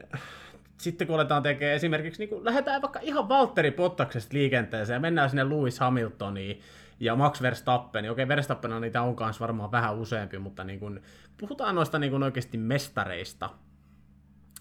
sitten 0.78 1.08
kun 1.08 1.16
aletaan 1.16 1.44
tekemään 1.44 1.76
esimerkiksi, 1.76 2.22
niin 2.22 2.30
kuin 2.30 2.46
lähdetään 2.46 2.82
vaikka 2.82 3.00
ihan 3.04 3.30
Valtteri 3.30 3.72
Pottaksesta 3.72 4.34
liikenteeseen 4.34 4.96
ja 4.96 5.00
mennään 5.00 5.30
sinne 5.30 5.50
Lewis 5.50 5.80
Hamiltoniin 5.80 6.62
ja 7.00 7.16
Max 7.16 7.42
Verstappen, 7.42 8.04
niin 8.04 8.12
okei 8.12 8.28
Verstappen 8.28 8.82
niitä 8.82 9.02
on 9.02 9.16
kanssa 9.16 9.42
varmaan 9.42 9.72
vähän 9.72 9.96
useampi, 9.98 10.40
mutta 10.40 10.64
niin 10.64 10.80
kuin, 10.80 11.02
puhutaan 11.38 11.76
noista 11.76 12.00
niin 12.00 12.12
kuin 12.12 12.24
oikeasti 12.24 12.58
mestareista, 12.58 13.50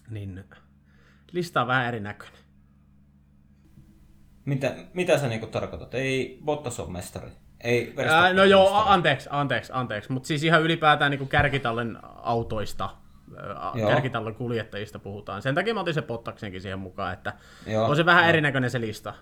niin 0.09 0.43
lista 1.31 1.61
on 1.61 1.67
vähän 1.67 1.85
erinäköinen. 1.85 2.39
Mitä, 4.45 4.75
mitä 4.93 5.17
sä 5.17 5.27
niinku 5.27 5.47
tarkoitat? 5.47 5.93
Ei 5.93 6.39
Bottas 6.45 6.79
ole 6.79 6.91
mestari. 6.91 7.29
Ei 7.61 7.93
Ää, 8.09 8.33
no 8.33 8.43
joo, 8.43 8.63
mestari. 8.63 8.93
anteeksi, 8.93 9.29
anteeksi, 9.31 9.71
anteeksi. 9.75 10.11
Mutta 10.11 10.27
siis 10.27 10.43
ihan 10.43 10.61
ylipäätään 10.61 11.11
niin 11.11 11.27
kärkitallen 11.27 11.97
autoista, 12.03 12.89
joo. 13.75 13.89
kärkitallen 13.89 14.35
kuljettajista 14.35 14.99
puhutaan. 14.99 15.41
Sen 15.41 15.55
takia 15.55 15.73
mä 15.73 15.79
otin 15.79 15.93
se 15.93 16.01
Pottaksenkin 16.01 16.61
siihen 16.61 16.79
mukaan, 16.79 17.13
että 17.13 17.33
joo, 17.67 17.85
on 17.85 17.95
se 17.95 18.05
vähän 18.05 18.23
joo. 18.23 18.29
erinäköinen 18.29 18.69
se 18.69 18.81
lista. 18.81 19.13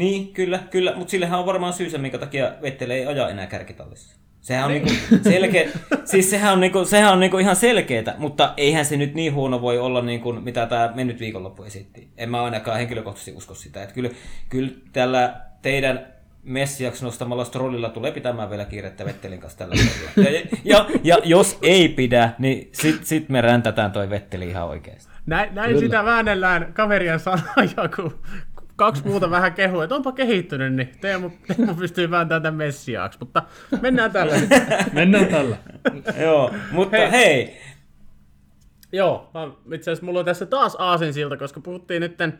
Niin, 0.00 0.32
kyllä, 0.32 0.58
kyllä, 0.70 0.92
mutta 0.96 1.10
sillehän 1.10 1.40
on 1.40 1.46
varmaan 1.46 1.72
syysä, 1.72 1.98
minkä 1.98 2.18
takia 2.18 2.52
Vettel 2.62 2.90
ei 2.90 3.06
aja 3.06 3.28
enää 3.28 3.46
kärkitallissa. 3.46 4.16
Sehän 4.40 4.64
on, 4.64 4.72
niinku 4.72 4.90
selkeä, 5.22 5.68
siis 6.10 6.30
sehän 6.30 6.52
on, 6.52 6.60
niinku, 6.60 6.84
sehän 6.84 7.12
on 7.12 7.20
niinku 7.20 7.38
ihan 7.38 7.56
selkeätä, 7.56 8.14
mutta 8.18 8.54
eihän 8.56 8.84
se 8.84 8.96
nyt 8.96 9.14
niin 9.14 9.34
huono 9.34 9.60
voi 9.60 9.78
olla, 9.78 10.02
niinku, 10.02 10.32
mitä 10.32 10.66
tämä 10.66 10.92
mennyt 10.94 11.20
viikonloppu 11.20 11.62
esitti. 11.62 12.08
En 12.16 12.30
mä 12.30 12.42
ainakaan 12.42 12.78
henkilökohtaisesti 12.78 13.32
usko 13.32 13.54
sitä. 13.54 13.82
Että 13.82 13.94
kyllä, 13.94 14.10
kyllä 14.48 14.70
tällä 14.92 15.34
teidän 15.62 16.06
Messiaksi 16.42 17.04
nostamalla 17.04 17.44
strollilla 17.44 17.88
tulee 17.88 18.12
pitämään 18.12 18.50
vielä 18.50 18.64
kiirettä 18.64 19.04
Vettelin 19.04 19.40
kanssa 19.40 19.58
tällä 19.58 19.74
ja, 20.16 20.30
ja, 20.30 20.44
ja, 20.64 20.86
ja, 21.04 21.18
jos 21.24 21.58
ei 21.62 21.88
pidä, 21.88 22.30
niin 22.38 22.68
sit, 22.72 23.04
sit 23.04 23.28
me 23.28 23.40
räntätään 23.40 23.92
toi 23.92 24.10
Vetteli 24.10 24.48
ihan 24.48 24.68
oikeasti. 24.68 25.12
Näin, 25.26 25.54
näin 25.54 25.78
sitä 25.78 26.04
väännellään 26.04 26.72
kaverien 26.72 27.20
sanoja, 27.20 27.88
kun 27.96 28.18
kaksi 28.80 29.06
muuta 29.06 29.30
vähän 29.30 29.52
kehua, 29.52 29.84
että 29.84 29.94
onpa 29.94 30.12
kehittynyt, 30.12 30.74
niin 30.74 30.92
Teemu, 31.00 31.30
Teemu 31.56 31.74
pystyy 31.74 32.10
vääntämään 32.10 32.42
tämän 32.42 32.58
messiaaksi, 32.58 33.18
mutta 33.18 33.42
mennään 33.80 34.12
tällä. 34.12 34.34
mennään 34.92 35.26
tällä. 35.26 35.56
Joo, 36.20 36.50
mutta 36.72 36.96
hei. 36.96 37.10
hei. 37.10 37.56
Joo, 38.92 39.30
itse 39.72 39.90
asiassa 39.90 40.06
mulla 40.06 40.18
on 40.18 40.24
tässä 40.24 40.46
taas 40.46 40.76
aasinsilta, 40.78 41.36
koska 41.36 41.60
puhuttiin 41.60 42.00
nytten 42.00 42.38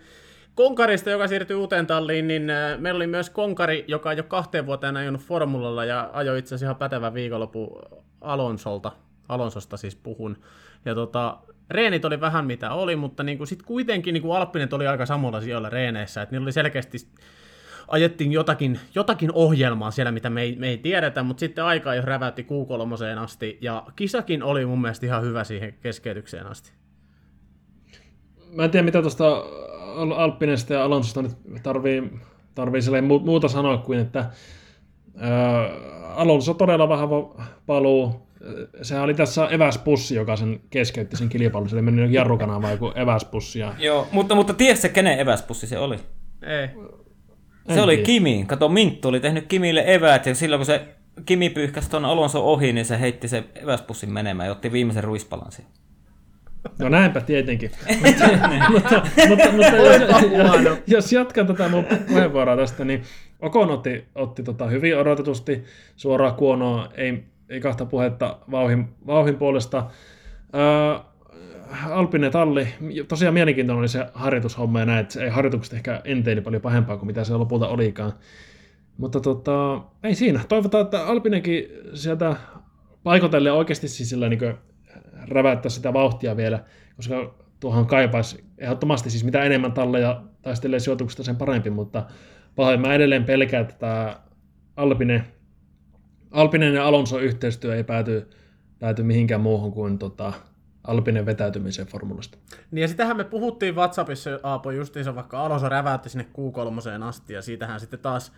Konkarista, 0.55 1.11
joka 1.11 1.29
siirtyi 1.29 1.57
uuteen 1.57 1.87
talliin, 1.87 2.29
niin 2.29 2.51
äh, 2.51 2.79
meillä 2.79 2.99
oli 2.99 3.07
myös 3.07 3.31
Konkari, 3.31 3.85
joka 3.89 4.13
jo 4.13 4.23
kahteen 4.23 4.67
vuoteen 4.67 4.97
ajanut 4.97 5.21
formulalla 5.21 5.85
ja 5.85 6.11
ajoi 6.13 6.39
itse 6.39 6.55
asiassa 6.55 6.67
ihan 6.67 6.77
pätevän 6.77 7.15
viikonloppu 7.15 7.81
Alonsolta. 8.21 8.93
Alonsosta 9.29 9.77
siis 9.77 9.97
puhun. 9.97 10.37
Ja 10.85 10.95
tota, 10.95 11.39
reenit 11.71 12.05
oli 12.05 12.21
vähän 12.21 12.47
mitä 12.47 12.73
oli, 12.73 12.97
mutta 12.97 13.23
niin 13.23 13.47
sitten 13.47 13.67
kuitenkin 13.67 14.13
niin 14.13 14.37
Alppinen 14.37 14.69
oli 14.73 14.87
aika 14.87 15.07
samalla 15.07 15.41
sijoilla 15.41 15.71
reeneissä, 15.71 16.23
että 16.23 16.33
niillä 16.33 16.45
oli 16.45 16.53
selkeästi 16.53 16.99
ajettiin 17.89 18.33
jotakin, 18.33 18.81
jotakin 18.95 19.33
ohjelmaa 19.33 19.91
siellä, 19.91 20.13
mitä 20.13 20.31
me 20.31 20.43
ei, 20.43 20.57
me 20.57 20.69
ei 20.69 20.79
tiedetä, 20.79 21.23
mutta 21.23 21.41
sitten 21.41 21.65
aika 21.65 21.95
jo 21.95 22.03
räväytti 22.03 22.43
Q3 22.43 23.19
asti, 23.19 23.59
ja 23.61 23.87
kisakin 23.97 24.43
oli 24.43 24.67
mun 24.67 24.81
mielestä 24.81 25.07
ihan 25.07 25.23
hyvä 25.23 25.45
siihen 25.45 25.75
keskeytykseen 25.81 26.47
asti. 26.47 26.73
Mä 28.53 28.65
en 28.65 28.71
tiedä, 28.71 28.85
mitä 28.85 29.01
tuosta 29.01 29.45
Alppinesta 30.17 30.73
ja 30.73 30.85
Alonsosta 30.85 31.23
nyt 31.23 31.33
tarvii, 31.63 32.03
tarvii 32.55 32.81
muuta 33.25 33.49
sanoa 33.49 33.79
kuin, 33.79 33.99
että 33.99 34.31
ää, 35.17 35.69
Alonso 36.15 36.55
todella 36.55 36.89
vahva 36.89 37.35
paluu, 37.67 38.30
sehän 38.83 39.05
oli 39.05 39.15
tässä 39.15 39.49
eväspussi, 39.49 40.15
joka 40.15 40.37
sen 40.37 40.61
keskeytti 40.71 41.17
sen 41.17 41.29
kilpailun. 41.29 41.69
Se 41.69 41.77
oli 41.77 41.83
mennyt 41.83 42.13
jarrukanaan 42.13 42.63
vai 42.63 42.73
joku 42.73 42.93
eväspussi. 42.95 43.59
Ja... 43.59 43.75
Joo, 43.79 44.09
mutta, 44.13 44.35
mutta 44.35 44.55
tiedätkö 44.55 44.89
kenen 44.89 45.19
eväspussi 45.19 45.67
se 45.67 45.79
oli? 45.79 45.97
Ei. 46.43 46.69
Se 47.69 47.75
en 47.75 47.83
oli 47.83 47.95
tiedä. 47.95 48.07
Kimi. 48.07 48.45
Kato, 48.47 48.69
Minttu 48.69 49.09
oli 49.09 49.21
tehnyt 49.21 49.47
Kimille 49.47 49.85
eväät 49.87 50.27
ja 50.27 50.35
silloin 50.35 50.59
kun 50.59 50.67
se 50.67 50.89
Kimi 51.27 51.51
pyyhkäsi 51.51 51.91
tuon 51.91 52.05
Alonso 52.05 52.53
ohi, 52.53 52.73
niin 52.73 52.85
se 52.85 53.01
heitti 53.01 53.29
se 53.29 53.45
eväspussin 53.55 54.13
menemään 54.13 54.47
ja 54.47 54.53
otti 54.53 54.73
viimeisen 54.73 55.05
ruispalan 55.05 55.53
siihen. 55.53 55.73
No 56.79 56.89
näinpä 56.89 57.21
tietenkin. 57.21 57.71
mutta, 58.73 59.03
mutta, 59.29 59.53
mutta, 59.53 59.53
mutta 59.53 60.61
jos, 60.63 60.79
jos 60.87 61.13
jatkan 61.13 61.47
tätä 61.47 61.69
mun 61.69 61.85
puheenvuoroa 62.09 62.57
tästä, 62.57 62.85
niin 62.85 63.03
Okon 63.41 63.71
otti, 63.71 64.05
otti 64.15 64.43
tota 64.43 64.67
hyvin 64.67 64.99
odotetusti 64.99 65.65
suoraan 65.97 66.35
kuonoa, 66.35 66.89
ei 66.95 67.25
ei 67.51 67.61
kahta 67.61 67.87
puhetta 67.87 68.39
vauhin, 68.51 68.89
vauhin 69.07 69.37
puolesta. 69.37 69.87
Ää, 70.53 71.05
Alpine 71.91 72.31
talli, 72.31 72.69
tosiaan 73.09 73.35
mielenkiintoinen 73.35 73.81
oli 73.81 73.89
se 73.89 74.07
harjoitushomma 74.15 74.81
ja 74.81 74.87
näin, 74.87 74.99
että 74.99 75.25
ei 75.25 75.31
harjoitukset 75.31 75.75
ehkä 75.75 76.01
enteili 76.05 76.41
paljon 76.41 76.63
pahempaa 76.63 76.97
kuin 76.97 77.07
mitä 77.07 77.25
se 77.25 77.35
lopulta 77.35 77.69
olikaan. 77.69 78.13
Mutta 78.97 79.21
tota, 79.21 79.81
ei 80.03 80.15
siinä. 80.15 80.41
Toivotaan, 80.49 80.85
että 80.85 81.07
Alpinekin 81.07 81.65
sieltä 81.95 82.37
paikotelle 83.03 83.53
oikeasti 83.53 83.89
siis 83.89 84.11
sillä 84.11 84.29
niin 84.29 84.55
räväyttää 85.29 85.71
sitä 85.71 85.93
vauhtia 85.93 86.37
vielä, 86.37 86.65
koska 86.97 87.35
tuohon 87.61 87.87
kaipaisi 87.87 88.45
ehdottomasti 88.59 89.11
siis 89.11 89.25
mitä 89.25 89.43
enemmän 89.43 89.73
talleja 89.73 90.23
taistelee 90.43 90.81
sijoituksesta 90.81 91.23
sen 91.23 91.37
parempi, 91.37 91.71
mutta 91.71 92.07
pahoin 92.57 92.81
mä 92.81 92.95
edelleen 92.95 93.25
pelkään, 93.25 93.63
että 93.63 93.75
tämä 93.79 94.21
Alpine 94.77 95.25
Alpinen 96.31 96.75
ja 96.75 96.87
Alonso 96.87 97.19
yhteistyö 97.19 97.77
ei 97.77 97.85
pääty, 97.85 98.31
pääty 98.79 99.03
mihinkään 99.03 99.41
muuhun 99.41 99.73
kuin 99.73 99.99
tota, 99.99 100.33
Alpinen 100.85 101.27
vetäytymiseen 101.27 101.89
formulasta. 101.89 102.39
Niin 102.71 102.83
ja 102.83 102.89
sitähän 102.89 103.17
me 103.17 103.25
puhuttiin 103.25 103.77
WhatsAppissa 103.77 104.41
Aapo 104.43 104.71
justiinsa, 104.71 105.15
vaikka 105.15 105.45
Alonso 105.45 105.69
räväytti 105.69 106.09
sinne 106.09 106.27
Q3 106.39 107.03
asti 107.03 107.35
ja 107.35 107.43
siitähän 107.43 107.81
sitten 107.81 108.01
taas 108.01 108.33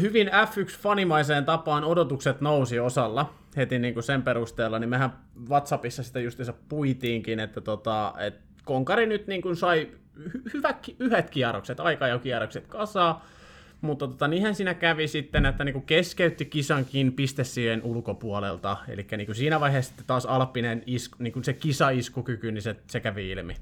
hyvin 0.00 0.28
F1-fanimaiseen 0.28 1.44
tapaan 1.44 1.84
odotukset 1.84 2.40
nousi 2.40 2.80
osalla 2.80 3.34
heti 3.56 3.78
niin 3.78 3.94
kuin 3.94 4.04
sen 4.04 4.22
perusteella, 4.22 4.78
niin 4.78 4.90
mehän 4.90 5.12
WhatsAppissa 5.48 6.02
sitä 6.02 6.20
justiinsa 6.20 6.54
puitiinkin, 6.68 7.40
että 7.40 7.60
tota, 7.60 8.14
et 8.18 8.34
Konkari 8.64 9.06
nyt 9.06 9.26
niin 9.26 9.42
kuin 9.42 9.56
sai 9.56 9.90
hy- 10.18 10.96
yhdet 10.98 11.30
kierrokset, 11.30 11.80
aikajokierrokset 11.80 12.66
kasaa, 12.66 13.26
mutta 13.80 14.08
tota, 14.08 14.28
niinhän 14.28 14.54
siinä 14.54 14.74
kävi 14.74 15.08
sitten, 15.08 15.46
että 15.46 15.64
niinku 15.64 15.80
keskeytti 15.80 16.44
kisankin 16.44 17.12
pistesien 17.12 17.82
ulkopuolelta. 17.82 18.76
Eli 18.88 19.06
niinku 19.16 19.34
siinä 19.34 19.60
vaiheessa 19.60 19.88
sitten 19.88 20.06
taas 20.06 20.26
Alppinen 20.26 20.82
isku, 20.86 21.16
niinku 21.18 21.42
se 21.42 21.52
kisaiskukyky, 21.52 22.52
niin 22.52 22.62
se, 22.62 22.76
se 22.86 23.00
kävi 23.00 23.30
ilmi. 23.30 23.54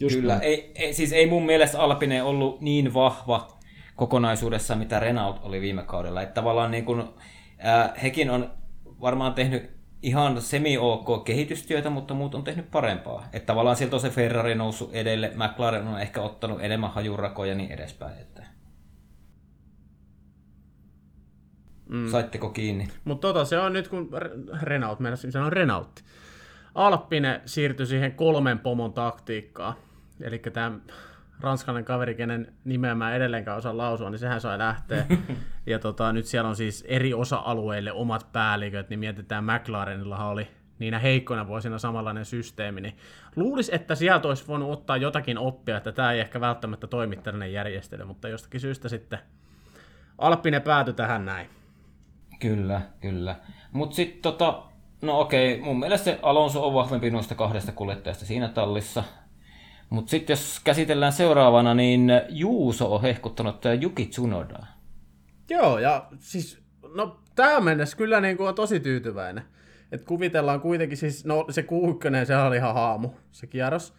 Just 0.00 0.16
Kyllä, 0.16 0.38
ei, 0.38 0.72
ei, 0.74 0.94
siis 0.94 1.12
ei 1.12 1.26
mun 1.26 1.46
mielestä 1.46 1.80
Alpine 1.80 2.22
ollut 2.22 2.60
niin 2.60 2.94
vahva 2.94 3.58
kokonaisuudessa, 3.96 4.76
mitä 4.76 5.00
Renault 5.00 5.40
oli 5.42 5.60
viime 5.60 5.82
kaudella. 5.82 6.22
Että 6.22 6.34
tavallaan 6.34 6.70
niin 6.70 6.84
kun, 6.84 7.14
äh, 7.66 8.02
hekin 8.02 8.30
on 8.30 8.50
varmaan 9.00 9.34
tehnyt 9.34 9.70
ihan 10.02 10.42
semi-ok 10.42 11.24
kehitystyötä, 11.24 11.90
mutta 11.90 12.14
muut 12.14 12.34
on 12.34 12.44
tehnyt 12.44 12.70
parempaa. 12.70 13.28
Että 13.32 13.46
tavallaan 13.46 13.76
sieltä 13.76 13.96
on 13.96 14.00
se 14.00 14.10
Ferrari 14.10 14.54
noussut 14.54 14.94
edelle, 14.94 15.32
McLaren 15.34 15.88
on 15.88 16.00
ehkä 16.00 16.22
ottanut 16.22 16.62
enemmän 16.62 16.90
hajurakoja 16.90 17.50
ja 17.50 17.56
niin 17.56 17.72
edespäin. 17.72 18.18
Että 18.18 18.57
Mm. 21.88 22.08
Saitteko 22.08 22.50
kiinni? 22.50 22.88
Mutta 23.04 23.28
tota, 23.28 23.44
se 23.44 23.58
on 23.58 23.72
nyt 23.72 23.88
kun 23.88 24.10
Renault, 24.62 25.00
mennä 25.00 25.16
sanoa 25.16 25.50
Renault. 25.50 26.04
Alppinen 26.74 27.40
siirtyi 27.44 27.86
siihen 27.86 28.12
kolmen 28.12 28.58
pomon 28.58 28.92
taktiikkaan. 28.92 29.74
Eli 30.20 30.38
tämä 30.38 30.78
ranskalainen 31.40 31.84
kaveri, 31.84 32.14
kenen 32.14 32.52
nimeä 32.64 32.94
mä 32.94 33.14
edelleenkään 33.14 33.58
osaa 33.58 33.76
lausua, 33.76 34.10
niin 34.10 34.18
sehän 34.18 34.40
sai 34.40 34.58
lähteä. 34.58 35.06
ja 35.66 35.78
tota, 35.78 36.12
nyt 36.12 36.26
siellä 36.26 36.48
on 36.48 36.56
siis 36.56 36.84
eri 36.88 37.14
osa-alueille 37.14 37.92
omat 37.92 38.32
päälliköt, 38.32 38.88
niin 38.88 39.00
mietitään 39.00 39.44
McLarenillahan 39.44 40.28
oli 40.28 40.48
niinä 40.78 40.98
heikkoina 40.98 41.46
vuosina 41.46 41.78
samanlainen 41.78 42.24
systeemi, 42.24 42.80
niin 42.80 42.96
luulisi, 43.36 43.74
että 43.74 43.94
sieltä 43.94 44.28
olisi 44.28 44.46
voinut 44.46 44.70
ottaa 44.70 44.96
jotakin 44.96 45.38
oppia, 45.38 45.76
että 45.76 45.92
tämä 45.92 46.12
ei 46.12 46.20
ehkä 46.20 46.40
välttämättä 46.40 46.86
toimi 46.86 47.16
tällainen 47.16 47.52
järjestely, 47.52 48.04
mutta 48.04 48.28
jostakin 48.28 48.60
syystä 48.60 48.88
sitten 48.88 49.18
Alppinen 50.18 50.62
päätyi 50.62 50.94
tähän 50.94 51.24
näin. 51.24 51.57
Kyllä, 52.38 52.80
kyllä. 53.00 53.36
Mutta 53.72 53.96
sitten 53.96 54.22
tota, 54.22 54.62
no 55.02 55.20
okei, 55.20 55.60
mun 55.60 55.78
mielestä 55.78 56.04
se 56.04 56.18
Alonso 56.22 56.66
on 56.66 56.74
vahvempi 56.74 57.10
noista 57.10 57.34
kahdesta 57.34 57.72
kuljettajasta 57.72 58.24
siinä 58.24 58.48
tallissa. 58.48 59.04
Mutta 59.90 60.10
sitten 60.10 60.32
jos 60.34 60.60
käsitellään 60.64 61.12
seuraavana, 61.12 61.74
niin 61.74 62.10
Juuso 62.28 62.94
on 62.94 63.02
hehkuttanut 63.02 63.62
Juki 63.80 64.06
Tsunoda. 64.06 64.58
Joo, 65.50 65.78
ja 65.78 66.06
siis, 66.18 66.62
no 66.94 67.20
tähän 67.34 67.64
mennessä 67.64 67.96
kyllä 67.96 68.20
niin 68.20 68.36
kuin 68.36 68.48
on 68.48 68.54
tosi 68.54 68.80
tyytyväinen. 68.80 69.44
Et 69.92 70.04
kuvitellaan 70.04 70.60
kuitenkin, 70.60 70.98
siis, 70.98 71.24
no 71.24 71.46
se 71.50 71.62
Q1, 71.62 72.26
se 72.26 72.36
oli 72.36 72.56
ihan 72.56 72.74
haamu, 72.74 73.10
se 73.32 73.46
kierros. 73.46 73.94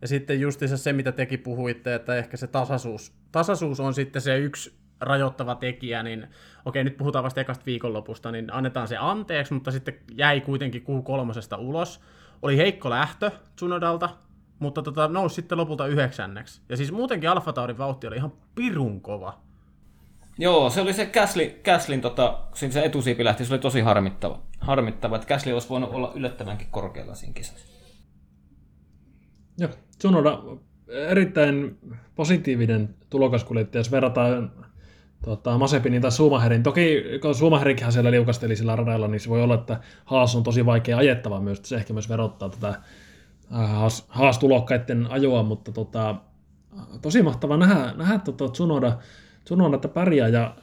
Ja 0.00 0.08
sitten 0.08 0.40
justiinsa 0.40 0.76
se, 0.76 0.92
mitä 0.92 1.12
tekin 1.12 1.38
puhuitte, 1.38 1.94
että 1.94 2.16
ehkä 2.16 2.36
se 2.36 2.46
tasaisuus, 2.46 3.12
tasaisuus 3.32 3.80
on 3.80 3.94
sitten 3.94 4.22
se 4.22 4.38
yksi 4.38 4.78
rajoittava 5.00 5.54
tekijä, 5.54 6.02
niin 6.02 6.26
okei, 6.64 6.84
nyt 6.84 6.96
puhutaan 6.96 7.24
vasta 7.24 7.40
ekasta 7.40 7.66
viikonlopusta, 7.66 8.32
niin 8.32 8.52
annetaan 8.52 8.88
se 8.88 8.96
anteeksi, 8.96 9.54
mutta 9.54 9.70
sitten 9.70 9.94
jäi 10.14 10.40
kuitenkin 10.40 10.82
kuu 10.82 11.02
kolmosesta 11.02 11.56
ulos. 11.56 12.00
Oli 12.42 12.56
heikko 12.56 12.90
lähtö 12.90 13.30
Tsunodalta, 13.56 14.10
mutta 14.58 14.82
tota, 14.82 15.08
nousi 15.08 15.34
sitten 15.34 15.58
lopulta 15.58 15.86
yhdeksänneksi. 15.86 16.60
Ja 16.68 16.76
siis 16.76 16.92
muutenkin 16.92 17.30
Alfa 17.30 17.52
Taurin 17.52 17.78
vauhti 17.78 18.06
oli 18.06 18.16
ihan 18.16 18.32
pirun 18.54 19.00
kova. 19.00 19.38
Joo, 20.38 20.70
se 20.70 20.80
oli 20.80 20.92
se 20.92 21.06
Käsli, 21.06 21.60
Käslin, 21.62 22.00
tota, 22.00 22.38
kun 22.60 22.72
se 22.72 22.84
etusiipi 22.84 23.24
lähti, 23.24 23.44
se 23.44 23.54
oli 23.54 23.60
tosi 23.60 23.80
harmittava. 23.80 24.42
Harmittava, 24.60 25.16
että 25.16 25.28
Käsli 25.28 25.52
olisi 25.52 25.68
voinut 25.68 25.90
olla 25.90 26.12
yllättävänkin 26.14 26.68
korkealla 26.70 27.14
siinä 27.14 27.34
kisassa. 27.34 27.66
Joo, 29.58 29.70
Tsunoda 29.98 30.42
erittäin 30.88 31.78
positiivinen 32.14 32.94
tulokaskuljettaja, 33.10 33.80
jos 33.80 33.90
verrataan 33.90 34.52
tota, 35.24 35.58
Masepinin 35.58 36.02
tai 36.02 36.12
Suumaherin. 36.12 36.62
Toki 36.62 37.04
kun 37.22 37.34
Suumaherikinhän 37.34 37.92
siellä 37.92 38.10
liukasteli 38.10 38.56
sillä 38.56 38.76
radalla, 38.76 39.08
niin 39.08 39.20
se 39.20 39.28
voi 39.28 39.42
olla, 39.42 39.54
että 39.54 39.80
Haas 40.04 40.36
on 40.36 40.42
tosi 40.42 40.66
vaikea 40.66 40.96
ajettava 40.96 41.40
myös, 41.40 41.60
se 41.62 41.76
ehkä 41.76 41.92
myös 41.92 42.08
verottaa 42.08 42.48
tätä 42.48 42.74
Haas, 43.50 44.06
Haas-tulokkaiden 44.08 45.06
ajoa, 45.10 45.42
mutta 45.42 45.72
tota, 45.72 46.14
tosi 47.02 47.22
mahtava 47.22 47.56
nähdä, 47.56 47.92
nähdä 47.96 48.18
tota 48.18 48.48
Tsunoda, 48.48 48.96
Tsunoda, 49.44 49.74
että 49.74 49.88
pärjää 49.88 50.28
ja 50.28 50.54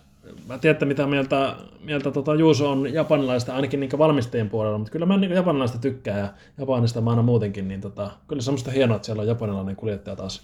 mä 0.48 0.58
tiedän, 0.58 0.88
mitä 0.88 1.08
mieltä, 1.08 1.56
mieltä 1.84 2.12
tota 2.12 2.36
Juuso 2.36 2.72
on 2.72 2.94
japanilaista, 2.94 3.56
ainakin 3.56 3.80
niin 3.80 3.90
valmistajien 3.98 4.50
puolella, 4.50 4.78
mutta 4.78 4.92
kyllä 4.92 5.06
mä 5.06 5.18
niin 5.18 5.32
japanilaista 5.32 5.78
tykkään 5.78 6.20
ja 6.20 6.30
Japanista 6.58 7.02
mä 7.02 7.10
aina 7.10 7.22
muutenkin, 7.22 7.68
niin 7.68 7.82
tota, 7.82 8.12
kyllä 8.28 8.42
semmoista 8.42 8.72
hienoa, 8.72 8.96
että 8.96 9.06
siellä 9.06 9.22
on 9.22 9.28
japanilainen 9.28 9.76
kuljettaja 9.76 10.16
taas 10.16 10.42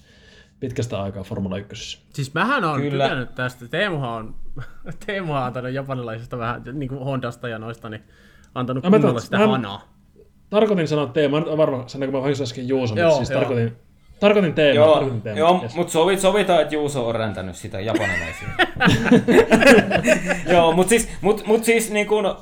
pitkästä 0.62 1.01
aikaa 1.01 1.24
Formula 1.24 1.57
1. 1.57 1.99
Siis 2.14 2.34
mähän 2.34 2.64
on 2.64 2.82
Kyllä. 2.82 3.03
tykännyt 3.03 3.36
tästä. 3.36 3.68
Teemuhan 3.68 4.09
on, 4.09 4.36
Teemuhan 5.05 5.41
on 5.41 5.47
antanut 5.47 5.72
japanilaisista 5.72 6.38
vähän, 6.38 6.64
niin 6.74 6.89
kuin 6.89 7.03
Hondasta 7.03 7.47
ja 7.47 7.59
noista, 7.59 7.89
niin 7.89 8.03
antanut 8.55 8.84
no, 8.84 8.89
kunnolla 8.89 9.20
sitä 9.20 9.38
mä, 9.38 9.47
hanaa. 9.47 9.93
Tarkoitin 10.49 10.88
sanoa 10.88 11.07
Teemu, 11.07 11.39
mä 11.39 11.57
varmaan 11.57 11.89
sanoin, 11.89 12.12
kun 12.12 12.18
mä 12.18 12.22
vahingossa 12.22 12.43
äsken 12.43 12.68
Juuso, 12.68 12.95
mutta 12.95 13.16
siis 13.16 13.30
joo. 13.30 13.39
tarkoitin, 13.39 13.78
Tarkoitin 14.20 14.53
Teemu. 14.53 14.76
Joo, 14.76 14.93
tarkoitin 14.93 15.22
teema. 15.22 15.39
joo 15.39 15.59
yes. 15.64 15.76
mutta 15.76 15.93
sovit, 15.93 16.20
sovitaan, 16.20 16.62
että 16.62 16.76
Juuso 16.76 17.07
on 17.07 17.16
räntänyt 17.16 17.55
sitä 17.55 17.80
japanilaisia. 17.80 18.47
joo, 20.53 20.72
mutta 20.72 20.89
siis, 20.89 21.09
mut, 21.22 21.45
mut 21.47 21.64
siis 21.64 21.91
niin 21.91 22.07
kun, 22.07 22.36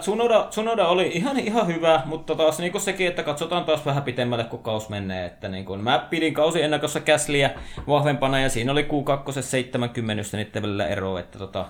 Tsunoda, 0.00 0.46
Tsunoda 0.50 0.88
oli 0.88 1.10
ihan, 1.14 1.38
ihan 1.38 1.66
hyvä, 1.66 2.02
mutta 2.04 2.34
taas 2.34 2.58
niin 2.58 2.80
sekin, 2.80 3.06
että 3.06 3.22
katsotaan 3.22 3.64
taas 3.64 3.86
vähän 3.86 4.02
pitemmälle, 4.02 4.44
kun 4.44 4.62
kaus 4.62 4.88
menee. 4.88 5.26
Että 5.26 5.48
niin 5.48 5.64
kun, 5.64 5.80
mä 5.80 6.06
pidin 6.10 6.34
kausi 6.34 6.62
ennakossa 6.62 7.00
Käsliä 7.00 7.50
vahvempana 7.88 8.40
ja 8.40 8.48
siinä 8.48 8.72
oli 8.72 8.82
Q2 8.82 9.42
70 9.42 10.36
niiden 10.36 10.62
välillä 10.62 10.86
ero, 10.86 11.18
että 11.18 11.38
tota, 11.38 11.66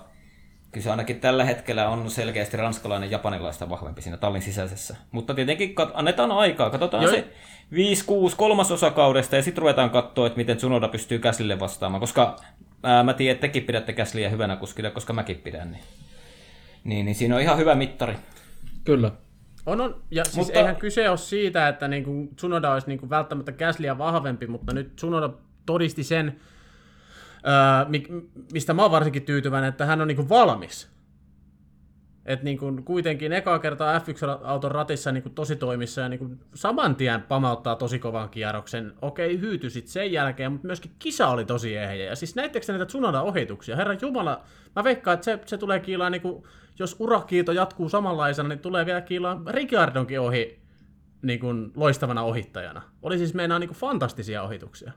kyllä 0.72 0.84
se 0.84 0.90
ainakin 0.90 1.20
tällä 1.20 1.44
hetkellä 1.44 1.88
on 1.88 2.10
selkeästi 2.10 2.56
ranskalainen 2.56 3.10
japanilaista 3.10 3.70
vahvempi 3.70 4.02
siinä 4.02 4.16
tallin 4.16 4.42
sisäisessä. 4.42 4.96
Mutta 5.10 5.34
tietenkin 5.34 5.74
kat- 5.80 5.92
annetaan 5.94 6.32
aikaa, 6.32 6.70
katsotaan 6.70 7.02
Joo. 7.02 7.12
se 7.12 7.24
5-6 8.32 8.36
kolmasosa 8.36 8.90
kaudesta 8.90 9.36
ja 9.36 9.42
sitten 9.42 9.62
ruvetaan 9.62 9.90
katsoa, 9.90 10.26
että 10.26 10.36
miten 10.36 10.56
Tsunoda 10.56 10.88
pystyy 10.88 11.18
Käslille 11.18 11.60
vastaamaan, 11.60 12.00
koska 12.00 12.36
ää, 12.82 13.02
mä 13.02 13.14
tiedän, 13.14 13.34
että 13.34 13.40
tekin 13.40 13.62
pidätte 13.62 13.92
Käsliä 13.92 14.28
hyvänä 14.28 14.56
kuskille, 14.56 14.90
koska 14.90 15.12
mäkin 15.12 15.36
pidän. 15.36 15.70
Niin. 15.70 15.82
Niin, 16.88 17.06
niin 17.06 17.14
siinä 17.14 17.34
on 17.34 17.40
ihan 17.40 17.58
hyvä 17.58 17.74
mittari. 17.74 18.14
Kyllä. 18.84 19.12
On, 19.66 19.80
on. 19.80 20.02
Ja 20.10 20.24
siis 20.24 20.36
mutta... 20.36 20.58
eihän 20.58 20.76
kyse 20.76 21.10
ole 21.10 21.18
siitä, 21.18 21.68
että 21.68 21.88
niin 21.88 22.04
kuin 22.04 22.36
Tsunoda 22.36 22.72
olisi 22.72 22.86
niin 22.86 22.98
kuin 22.98 23.10
välttämättä 23.10 23.52
Käsliä 23.52 23.98
vahvempi, 23.98 24.46
mutta 24.46 24.72
nyt 24.72 24.96
Tsunoda 24.96 25.30
todisti 25.66 26.04
sen, 26.04 26.40
mistä 28.52 28.74
mä 28.74 28.82
oon 28.82 28.90
varsinkin 28.90 29.22
tyytyväinen, 29.22 29.68
että 29.68 29.86
hän 29.86 30.00
on 30.00 30.08
niin 30.08 30.16
kuin 30.16 30.28
valmis. 30.28 30.88
Että 32.28 32.44
niin 32.44 32.58
kuin 32.58 32.84
kuitenkin 32.84 33.32
eka 33.32 33.58
kertaa 33.58 33.98
F1-auton 33.98 34.70
ratissa 34.70 35.12
niin 35.12 35.22
kuin 35.22 35.34
tosi 35.34 35.56
toimissa 35.56 36.00
ja 36.00 36.08
niin 36.08 36.18
kuin 36.18 36.40
saman 36.54 36.96
tien 36.96 37.22
pamauttaa 37.22 37.76
tosi 37.76 37.98
kovan 37.98 38.28
kierroksen. 38.28 38.92
Okei, 39.02 39.40
hyytyi 39.40 39.70
sitten 39.70 39.92
sen 39.92 40.12
jälkeen, 40.12 40.52
mutta 40.52 40.66
myöskin 40.66 40.90
kisa 40.98 41.28
oli 41.28 41.44
tosi 41.44 41.76
ehjä. 41.76 42.04
Ja 42.04 42.16
siis 42.16 42.34
näittekö 42.36 42.66
näitä 42.68 42.86
Tsunoda 42.86 43.22
ohituksia? 43.22 43.76
Herra 43.76 43.94
Jumala, 44.02 44.42
mä 44.76 44.84
veikkaan, 44.84 45.14
että 45.14 45.24
se, 45.24 45.38
se 45.46 45.58
tulee 45.58 45.80
kiilaan, 45.80 46.12
niin 46.12 46.22
kuin, 46.22 46.42
jos 46.78 46.96
urakiito 46.98 47.52
jatkuu 47.52 47.88
samanlaisena, 47.88 48.48
niin 48.48 48.58
tulee 48.58 48.86
vielä 48.86 49.00
kiilaan 49.00 49.42
Ricardonkin 49.46 50.20
ohi 50.20 50.58
niin 51.22 51.40
kuin 51.40 51.72
loistavana 51.76 52.22
ohittajana. 52.22 52.82
Oli 53.02 53.18
siis 53.18 53.34
meinaa 53.34 53.58
niin 53.58 53.68
kuin 53.68 53.78
fantastisia 53.78 54.42
ohituksia. 54.42 54.92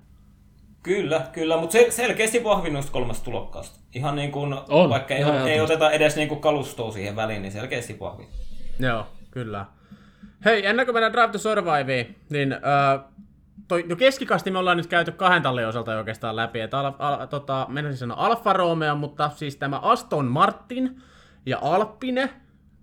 Kyllä, 0.83 1.27
kyllä, 1.31 1.57
mutta 1.57 1.77
sel- 1.77 1.91
selkeästi 1.91 2.43
vahvin 2.43 2.73
noista 2.73 2.91
kolmesta 2.91 3.25
tulokkaasta. 3.25 3.79
Ihan 3.95 4.15
niin 4.15 4.31
kuin, 4.31 4.55
on, 4.69 4.89
vaikka 4.89 5.13
ei, 5.13 5.23
ei 5.23 5.61
oteta 5.61 5.91
edes 5.91 6.15
niin 6.15 6.27
kuin 6.27 6.41
kalustoa 6.41 6.91
siihen 6.91 7.15
väliin, 7.15 7.41
niin 7.41 7.51
selkeästi 7.51 7.99
vahvin. 7.99 8.27
Joo, 8.79 9.07
kyllä. 9.31 9.65
Hei, 10.45 10.65
ennen 10.65 10.85
kuin 10.85 10.95
mennään 10.95 11.13
Drive 11.13 11.31
to 11.31 11.37
Survive, 11.37 12.09
niin 12.29 12.53
äh, 12.53 13.03
toi, 13.67 13.85
no 13.89 13.95
keskikasti 13.95 14.51
me 14.51 14.59
ollaan 14.59 14.77
nyt 14.77 14.87
käyty 14.87 15.11
kahden 15.11 15.41
tallin 15.41 15.67
osalta 15.67 15.97
oikeastaan 15.97 16.35
läpi. 16.35 16.59
Että 16.59 16.79
al, 16.79 16.91
al, 16.99 17.25
tota, 17.25 17.65
mennään 17.69 17.97
sanoa 17.97 18.25
Alfa 18.25 18.53
Romeo, 18.53 18.95
mutta 18.95 19.29
siis 19.35 19.55
tämä 19.55 19.79
Aston 19.79 20.25
Martin 20.25 21.01
ja 21.45 21.57
Alpine 21.61 22.29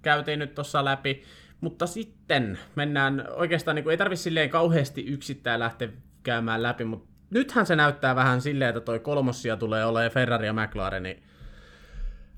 käytiin 0.02 0.38
nyt 0.38 0.54
tuossa 0.54 0.84
läpi. 0.84 1.22
Mutta 1.60 1.86
sitten 1.86 2.58
mennään 2.74 3.28
oikeastaan, 3.36 3.74
niin 3.74 3.82
kuin, 3.84 3.90
ei 3.90 3.98
tarvitse 3.98 4.22
silleen 4.22 4.50
kauheasti 4.50 5.06
yksittäin 5.06 5.60
lähteä 5.60 5.88
käymään 6.22 6.62
läpi, 6.62 6.84
mutta 6.84 7.08
nythän 7.30 7.66
se 7.66 7.76
näyttää 7.76 8.16
vähän 8.16 8.40
silleen, 8.40 8.68
että 8.68 8.80
toi 8.80 8.98
kolmossia 8.98 9.56
tulee 9.56 9.84
olemaan 9.84 10.10
Ferrari 10.10 10.46
ja 10.46 10.52
McLarenin, 10.52 11.22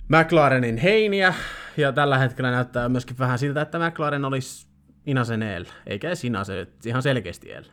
McLarenin 0.09 0.76
heiniä, 0.76 1.34
ja 1.76 1.93
tällä 1.93 2.18
hetkellä 2.18 2.51
näyttää 2.51 2.88
myöskin 2.88 3.18
vähän 3.18 3.38
siltä, 3.38 3.62
että 3.62 3.78
McLaren 3.78 4.24
olisi 4.24 4.68
Inasen 5.07 5.43
eellä, 5.43 5.68
eikä 5.86 6.09
edes 6.09 6.24
Inase, 6.24 6.66
ihan 6.86 7.03
selkeästi 7.03 7.53
eellä. 7.53 7.72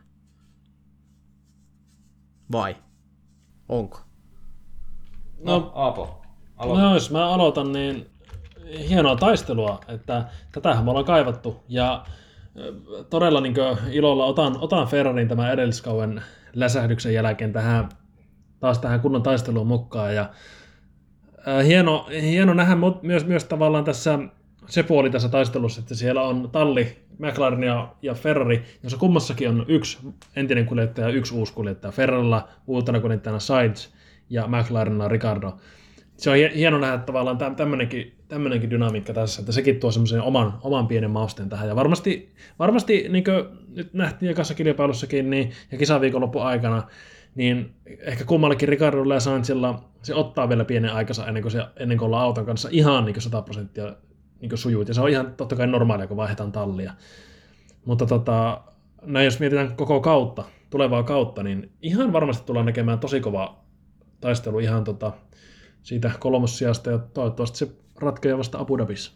Vai? 2.51 2.75
Onko? 3.69 3.99
No, 5.39 5.59
no 5.59 5.71
Aapo, 5.75 6.25
aloita. 6.57 6.81
No 6.83 6.93
jos 6.93 7.11
mä 7.11 7.29
aloitan, 7.29 7.71
niin 7.71 8.09
hienoa 8.89 9.15
taistelua, 9.15 9.79
että 9.87 10.25
tätähän 10.51 10.83
me 10.83 10.89
ollaan 10.89 11.05
kaivattu, 11.05 11.63
ja 11.67 12.05
todella 13.09 13.41
niin 13.41 13.55
ilolla 13.91 14.25
otan, 14.25 14.57
otan 14.59 14.87
Ferrarin 14.87 15.27
tämän 15.27 15.51
edelliskauden 15.51 16.23
läsähdyksen 16.59 17.13
jälkeen 17.13 17.53
tähän, 17.53 17.89
taas 18.59 18.79
tähän 18.79 18.99
kunnon 18.99 19.23
taisteluun 19.23 19.67
mukaan. 19.67 20.15
Ja, 20.15 20.29
ää, 21.45 21.61
hieno, 21.61 22.07
hieno 22.21 22.53
nähdä 22.53 22.75
myös, 23.01 23.25
myös 23.25 23.43
tavallaan 23.43 23.83
tässä 23.83 24.19
se 24.67 24.83
puoli 24.83 25.09
tässä 25.09 25.29
taistelussa, 25.29 25.81
että 25.81 25.95
siellä 25.95 26.21
on 26.21 26.49
talli, 26.51 26.97
McLaren 27.19 27.63
ja, 27.63 27.95
ja 28.01 28.13
Ferrari, 28.13 28.63
jossa 28.83 28.97
kummassakin 28.97 29.49
on 29.49 29.65
yksi 29.67 29.97
entinen 30.35 30.65
kuljettaja 30.65 31.07
ja 31.07 31.13
yksi 31.13 31.33
uusi 31.33 31.53
kuljettaja. 31.53 31.91
Ferrarilla 31.91 32.47
uutena 32.67 32.99
kuljettajana 32.99 33.39
Sainz 33.39 33.87
ja 34.29 34.47
McLarenilla 34.47 35.07
Ricardo. 35.07 35.57
Se 36.17 36.29
on 36.29 36.35
hieno 36.55 36.77
nähdä 36.77 36.97
tavallaan 36.97 37.55
tämmöinenkin, 37.55 38.16
tämmöinenkin 38.27 38.69
dynamiikka 38.69 39.13
tässä, 39.13 39.41
että 39.41 39.51
sekin 39.51 39.79
tuo 39.79 39.91
semmoisen 39.91 40.21
oman, 40.21 40.53
oman 40.61 40.87
pienen 40.87 41.11
mausteen 41.11 41.49
tähän. 41.49 41.67
Ja 41.67 41.75
varmasti, 41.75 42.33
varmasti 42.59 43.05
niin 43.09 43.23
kuin 43.23 43.43
nyt 43.75 43.93
nähtiin 43.93 44.31
ekassa 44.31 44.53
kilpailussakin 44.53 45.29
niin, 45.29 45.51
ja 45.71 45.77
kisaviikonloppu 45.77 46.39
aikana, 46.39 46.83
niin 47.35 47.73
ehkä 48.01 48.25
kummallakin 48.25 48.69
Ricardolla 48.69 49.13
ja 49.13 49.19
Sainzilla 49.19 49.83
se 50.01 50.15
ottaa 50.15 50.49
vielä 50.49 50.65
pienen 50.65 50.93
aikansa 50.93 51.27
ennen 51.27 51.43
kuin, 51.43 51.51
se, 51.51 51.63
ennen 51.75 51.97
kuin 51.97 52.05
ollaan 52.05 52.23
auton 52.23 52.45
kanssa 52.45 52.69
ihan 52.71 53.05
niin 53.05 53.21
100 53.21 53.41
prosenttia 53.41 53.95
niin 54.41 54.57
sujuut. 54.57 54.87
Ja 54.87 54.93
se 54.93 55.01
on 55.01 55.09
ihan 55.09 55.33
totta 55.37 55.55
kai 55.55 55.67
normaalia, 55.67 56.07
kun 56.07 56.17
vaihdetaan 56.17 56.51
tallia. 56.51 56.93
Mutta 57.85 58.05
tota, 58.05 58.61
näin 59.01 59.25
jos 59.25 59.39
mietitään 59.39 59.75
koko 59.75 59.99
kautta, 59.99 60.43
tulevaa 60.69 61.03
kautta, 61.03 61.43
niin 61.43 61.71
ihan 61.81 62.13
varmasti 62.13 62.45
tullaan 62.45 62.65
näkemään 62.65 62.99
tosi 62.99 63.19
kova 63.19 63.59
taistelu 64.21 64.59
ihan 64.59 64.83
tota, 64.83 65.11
siitä 65.87 66.11
kolmossijasta 66.19 66.91
ja 66.91 66.97
toivottavasti 66.97 67.57
se 67.57 67.67
ratkeaa 67.99 68.37
vasta 68.37 68.59
Abu 68.59 68.77
Dhabissa. 68.77 69.11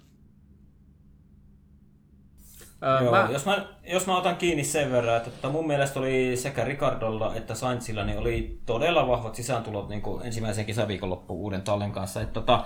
Öö, 2.84 3.02
Joo, 3.02 3.12
mä... 3.12 3.30
Jos, 3.32 3.46
mä, 3.46 3.68
jos 3.84 4.08
mä 4.08 4.18
otan 4.18 4.36
kiinni 4.36 4.64
sen 4.64 4.92
verran, 4.92 5.18
että 5.18 5.30
tota 5.30 5.50
mun 5.50 5.68
mielestä 5.68 6.00
oli 6.00 6.38
sekä 6.38 6.66
Ricardolla 6.66 7.36
että 7.36 7.56
Sainzilla 7.56 8.04
niin 8.04 8.18
oli 8.18 8.60
todella 8.66 9.08
vahvat 9.08 9.36
sisääntulot 9.36 9.90
niin 9.90 10.02
kuin 10.02 10.26
ensimmäisen 10.26 10.66
kisaviikonloppuun 10.66 11.40
uuden 11.40 11.62
tallin 11.62 11.92
kanssa. 11.92 12.22
Että 12.22 12.34
tota, 12.34 12.66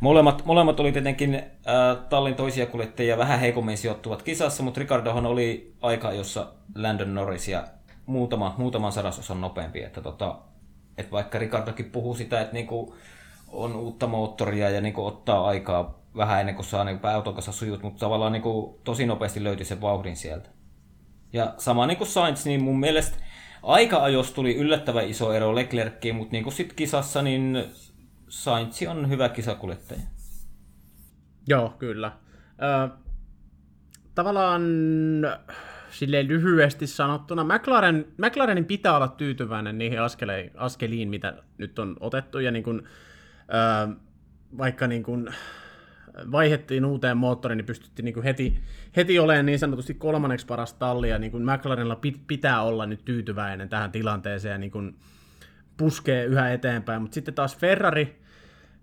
molemmat, 0.00 0.44
molemmat 0.44 0.80
oli 0.80 0.92
tietenkin 0.92 1.34
äh, 1.34 2.06
tallin 2.08 2.34
toisia 2.34 2.66
kuljettajia 2.66 3.18
vähän 3.18 3.40
heikommin 3.40 3.78
sijoittuvat 3.78 4.22
kisassa, 4.22 4.62
mutta 4.62 4.80
Ricardohan 4.80 5.26
oli 5.26 5.74
aika, 5.80 6.12
jossa 6.12 6.52
Landon 6.76 7.14
Norris 7.14 7.48
ja 7.48 7.64
muutama, 8.06 8.54
muutaman 8.58 8.92
sadasosan 8.92 9.40
nopeampi. 9.40 9.82
Että 9.82 10.00
tota, 10.00 10.38
että 10.98 11.12
vaikka 11.12 11.38
Ricardokin 11.38 11.90
puhuu 11.90 12.14
sitä, 12.14 12.40
että 12.40 12.54
niinku 12.54 12.94
on 13.52 13.76
uutta 13.76 14.06
moottoria 14.06 14.70
ja 14.70 14.80
niinku 14.80 15.06
ottaa 15.06 15.46
aikaa 15.46 16.02
vähän 16.16 16.40
ennen 16.40 16.54
kuin 16.54 16.66
saa 16.66 16.84
niin 16.84 17.00
auton 17.02 17.34
kanssa 17.34 17.52
sujut, 17.52 17.82
mutta 17.82 18.00
tavallaan 18.00 18.32
niin 18.32 18.42
kuin, 18.42 18.80
tosi 18.84 19.06
nopeasti 19.06 19.44
löytyi 19.44 19.66
se 19.66 19.80
vauhdin 19.80 20.16
sieltä. 20.16 20.48
Ja 21.32 21.54
sama 21.58 21.86
niin 21.86 21.98
kuin 21.98 22.08
Sainz, 22.08 22.44
niin 22.44 22.62
mun 22.62 22.80
mielestä 22.80 23.16
aika 23.62 24.02
ajossa 24.02 24.34
tuli 24.34 24.56
yllättävän 24.56 25.08
iso 25.08 25.32
ero 25.32 25.54
Leclerckiin, 25.54 26.16
mutta 26.16 26.32
niin 26.32 26.44
kuin 26.44 26.54
sitten 26.54 26.76
kisassa, 26.76 27.22
niin 27.22 27.64
Sainz 28.28 28.82
on 28.82 29.08
hyvä 29.08 29.28
kisakuljettaja. 29.28 30.00
Joo, 31.48 31.74
kyllä. 31.78 32.12
Ö, 32.62 32.88
tavallaan 34.14 34.62
silleen 35.90 36.28
lyhyesti 36.28 36.86
sanottuna, 36.86 37.44
McLaren, 37.44 38.06
McLarenin 38.18 38.64
pitää 38.64 38.96
olla 38.96 39.08
tyytyväinen 39.08 39.78
niihin 39.78 40.00
askeliin, 40.00 40.50
askeliin 40.56 41.08
mitä 41.08 41.42
nyt 41.58 41.78
on 41.78 41.96
otettu, 42.00 42.38
ja 42.38 42.50
niin 42.50 42.64
kuin, 42.64 42.82
vaikka 44.58 44.86
niin 44.86 45.02
kuin 45.02 45.28
vaihettiin 46.32 46.84
uuteen 46.84 47.16
moottoriin, 47.16 47.56
niin 47.56 47.66
pystyttiin 47.66 48.04
niin 48.04 48.14
kuin 48.14 48.24
heti, 48.24 48.60
heti 48.96 49.18
olemaan 49.18 49.46
niin 49.46 49.58
sanotusti 49.58 49.94
kolmanneksi 49.94 50.46
paras 50.46 50.74
talli, 50.74 51.08
ja 51.08 51.18
niin 51.18 51.32
kuin 51.32 51.44
McLarenilla 51.44 51.96
pit, 51.96 52.20
pitää 52.26 52.62
olla 52.62 52.86
nyt 52.86 53.04
tyytyväinen 53.04 53.68
tähän 53.68 53.92
tilanteeseen, 53.92 54.52
ja 54.52 54.58
niin 54.58 54.70
kuin 54.70 54.96
puskee 55.76 56.24
yhä 56.24 56.52
eteenpäin, 56.52 57.02
mutta 57.02 57.14
sitten 57.14 57.34
taas 57.34 57.56
Ferrari, 57.56 58.22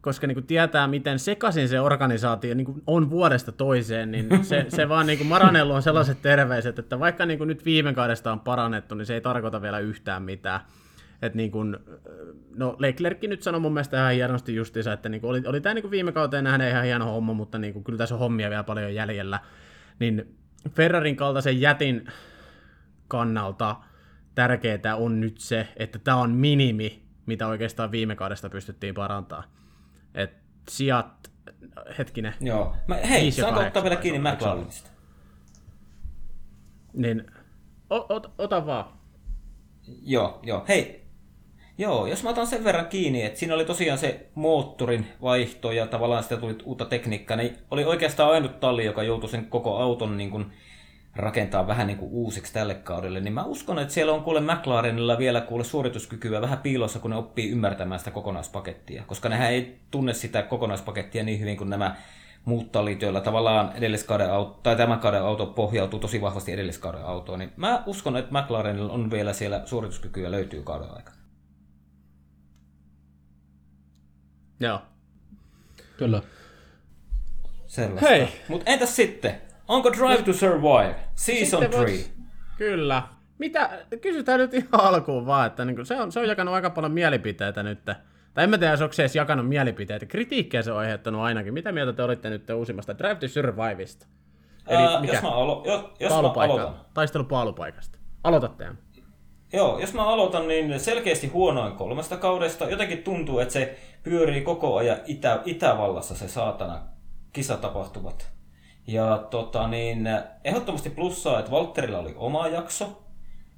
koska 0.02 0.28
niin 0.28 0.36
kuin 0.36 0.48
tietää, 0.48 0.88
miten 0.88 1.20
sekaisin 1.20 1.70
se 1.70 1.80
organisaatio 1.80 2.56
niin 2.56 2.66
kuin 2.66 2.84
on 2.88 3.10
vuodesta 3.10 3.52
toiseen, 3.52 4.12
niin 4.12 4.46
se, 4.46 4.66
se 4.70 4.90
vaan 4.90 5.08
niin 5.08 5.18
kuin 5.18 5.28
Maranello 5.28 5.76
on 5.76 5.82
sellaiset 5.82 6.22
terveiset, 6.22 6.80
että 6.80 7.00
vaikka 7.00 7.26
niin 7.26 7.38
kuin 7.38 7.48
nyt 7.48 7.66
viime 7.66 7.94
kaudesta 7.94 8.32
on 8.32 8.40
parannettu, 8.40 8.96
niin 8.96 9.06
se 9.06 9.14
ei 9.14 9.22
tarkoita 9.22 9.62
vielä 9.62 9.80
yhtään 9.80 10.24
mitään. 10.24 10.60
Et 11.22 11.36
niin 11.36 11.52
kun, 11.52 11.80
no 12.56 12.76
Leclerc 12.80 13.22
nyt 13.22 13.44
sanoi 13.44 13.62
mun 13.62 13.74
mielestä 13.74 13.98
ihan 13.98 14.14
hienosti 14.14 14.56
justiinsa, 14.56 14.94
että 14.94 15.10
niin 15.10 15.26
oli, 15.26 15.42
oli 15.46 15.62
tämä 15.62 15.74
niin 15.74 15.92
viime 15.92 16.12
kauteen 16.12 16.44
nähden 16.44 16.70
ihan 16.70 16.84
hieno 16.84 17.06
homma, 17.06 17.34
mutta 17.34 17.58
niin 17.58 17.84
kyllä 17.84 17.98
tässä 17.98 18.16
on 18.16 18.20
hommia 18.20 18.50
vielä 18.50 18.64
paljon 18.64 18.96
jäljellä. 18.96 19.40
Niin 20.00 20.38
Ferrarin 20.70 21.16
kaltaisen 21.16 21.62
jätin 21.62 22.08
kannalta 23.08 23.76
tärkeää 24.36 24.96
on 24.96 25.20
nyt 25.20 25.38
se, 25.38 25.68
että 25.78 26.00
tämä 26.00 26.18
on 26.18 26.32
minimi, 26.32 27.04
mitä 27.26 27.48
oikeastaan 27.48 27.92
viime 27.92 28.16
kaudesta 28.16 28.50
pystyttiin 28.50 28.96
parantaa. 28.96 29.44
Et 30.14 30.32
sijat, 30.70 31.32
hetkinen. 31.98 32.34
Joo. 32.42 32.76
Mä, 32.88 32.96
hei, 32.96 33.32
saanko 33.32 33.60
ottaa 33.60 33.84
vielä 33.84 33.96
kiinni 33.96 34.32
McLarenista? 34.32 34.90
Niin, 36.94 37.32
o, 37.90 38.06
ot, 38.16 38.34
ota 38.38 38.66
vaan. 38.66 38.86
Joo, 40.02 40.40
joo. 40.44 40.66
Hei, 40.68 40.99
Joo, 41.80 42.08
jos 42.08 42.24
mä 42.24 42.30
otan 42.30 42.48
sen 42.48 42.64
verran 42.64 42.88
kiinni, 42.88 43.24
että 43.24 43.40
siinä 43.40 43.56
oli 43.56 43.66
tosiaan 43.66 43.98
se 43.98 44.26
moottorin 44.36 45.08
vaihto 45.22 45.72
ja 45.72 45.88
tavallaan 45.88 46.24
sitä 46.24 46.38
tuli 46.38 46.58
uutta 46.64 46.86
tekniikkaa, 46.86 47.38
niin 47.38 47.58
oli 47.72 47.86
oikeastaan 47.86 48.32
ainut 48.32 48.60
talli, 48.60 48.86
joka 48.86 49.04
joutui 49.04 49.30
sen 49.30 49.46
koko 49.46 49.78
auton 49.78 50.18
niin 50.18 50.32
kuin 50.32 50.46
rakentaa 51.16 51.68
vähän 51.68 51.88
niin 51.88 51.98
kuin 51.98 52.12
uusiksi 52.12 52.54
tälle 52.54 52.76
kaudelle, 52.76 53.20
niin 53.20 53.34
mä 53.34 53.44
uskon, 53.44 53.80
että 53.80 53.94
siellä 53.94 54.14
on 54.14 54.24
kuule 54.24 54.42
McLarenilla 54.42 55.18
vielä 55.18 55.42
kuule 55.42 55.64
suorituskykyä 55.64 56.42
vähän 56.42 56.58
piilossa, 56.58 57.00
kun 57.00 57.12
ne 57.12 57.18
oppii 57.18 57.50
ymmärtämään 57.50 58.00
sitä 58.00 58.12
kokonaispakettia, 58.12 59.04
koska 59.08 59.30
nehän 59.30 59.52
ei 59.52 59.78
tunne 59.92 60.14
sitä 60.14 60.42
kokonaispakettia 60.42 61.24
niin 61.24 61.40
hyvin 61.40 61.58
kuin 61.58 61.70
nämä 61.70 61.96
muut 62.46 62.72
tallit, 62.72 63.02
joilla 63.02 63.22
tavallaan 63.22 63.72
edelliskauden 63.76 64.32
auto, 64.32 64.60
tai 64.64 64.76
tämän 64.76 65.00
kauden 65.00 65.24
auto 65.24 65.46
pohjautuu 65.46 66.00
tosi 66.00 66.22
vahvasti 66.22 66.52
edelliskauden 66.52 67.06
autoon, 67.06 67.40
niin 67.40 67.52
mä 67.58 67.84
uskon, 67.86 68.18
että 68.18 68.42
McLarenilla 68.42 68.94
on 68.94 69.12
vielä 69.12 69.34
siellä 69.34 69.62
suorituskykyä 69.66 70.32
löytyy 70.32 70.62
kauden 70.62 70.90
aikana. 70.96 71.19
Joo. 74.60 74.82
Kyllä. 75.98 76.22
Sellaista. 77.68 78.10
Hei. 78.10 78.28
Mutta 78.48 78.72
entäs 78.72 78.96
sitten? 78.96 79.42
Onko 79.68 79.92
Drive 79.92 80.24
to 80.24 80.34
Survive 80.34 80.96
Season 81.16 81.70
3? 81.70 81.92
Kyllä. 82.58 83.04
Mitä, 83.38 83.70
kysytään 84.02 84.40
nyt 84.40 84.54
ihan 84.54 84.70
alkuun 84.72 85.26
vaan, 85.26 85.48
että 85.48 85.66
niin 85.66 85.86
se, 85.86 86.02
on, 86.02 86.12
se 86.12 86.20
on 86.20 86.28
jakanut 86.28 86.54
aika 86.54 86.70
paljon 86.70 86.92
mielipiteitä 86.92 87.64
nyt. 87.64 87.86
Tai 88.34 88.44
en 88.44 88.50
mä 88.50 88.58
tiedä, 88.58 88.74
onko 88.74 88.94
se 88.94 89.02
edes 89.04 89.16
jakanut 89.16 89.48
mielipiteitä. 89.48 90.06
Kritiikkiä 90.06 90.62
se 90.62 90.72
on 90.72 90.78
aiheuttanut 90.78 91.22
ainakin. 91.22 91.54
Mitä 91.54 91.72
mieltä 91.72 91.94
te 91.94 92.04
olitte 92.04 92.30
nyt 92.30 92.50
uusimmasta 92.50 92.98
Drive 92.98 93.16
to 93.16 93.28
Surviveista? 93.28 94.08
Eli 94.68 94.96
uh, 94.96 95.02
mikä? 95.02 95.14
Jos 95.14 95.24
mä, 95.24 95.30
alo- 95.30 95.64
jos, 95.66 95.86
jos 96.00 96.12
mä 96.12 96.18
aloitan. 96.18 96.76
Taistelu 96.94 97.24
paalupaikasta. 97.24 98.00
Aloitatte. 98.24 98.68
Joo, 99.54 99.80
jos 99.80 99.94
mä 99.94 100.08
aloitan, 100.08 100.48
niin 100.48 100.80
selkeästi 100.80 101.28
huonoin 101.28 101.74
kolmesta 101.74 102.18
kaudesta. 102.18 102.70
Jotenkin 102.70 103.04
tuntuu, 103.04 103.40
että 103.40 103.54
se 103.54 103.78
pyörii 104.04 104.42
koko 104.42 104.76
ajan 104.78 104.98
Itä, 105.06 105.42
Itävallassa 105.46 106.16
se 106.16 106.28
saatana 106.28 106.82
kisatapahtumat. 107.34 108.32
Ja 108.88 109.28
tota, 109.30 109.68
niin, 109.68 110.10
ehdottomasti 110.44 110.90
plussaa, 110.90 111.40
että 111.40 111.52
Valtterilla 111.52 112.00
oli 112.00 112.14
oma 112.18 112.48
jakso. 112.48 113.04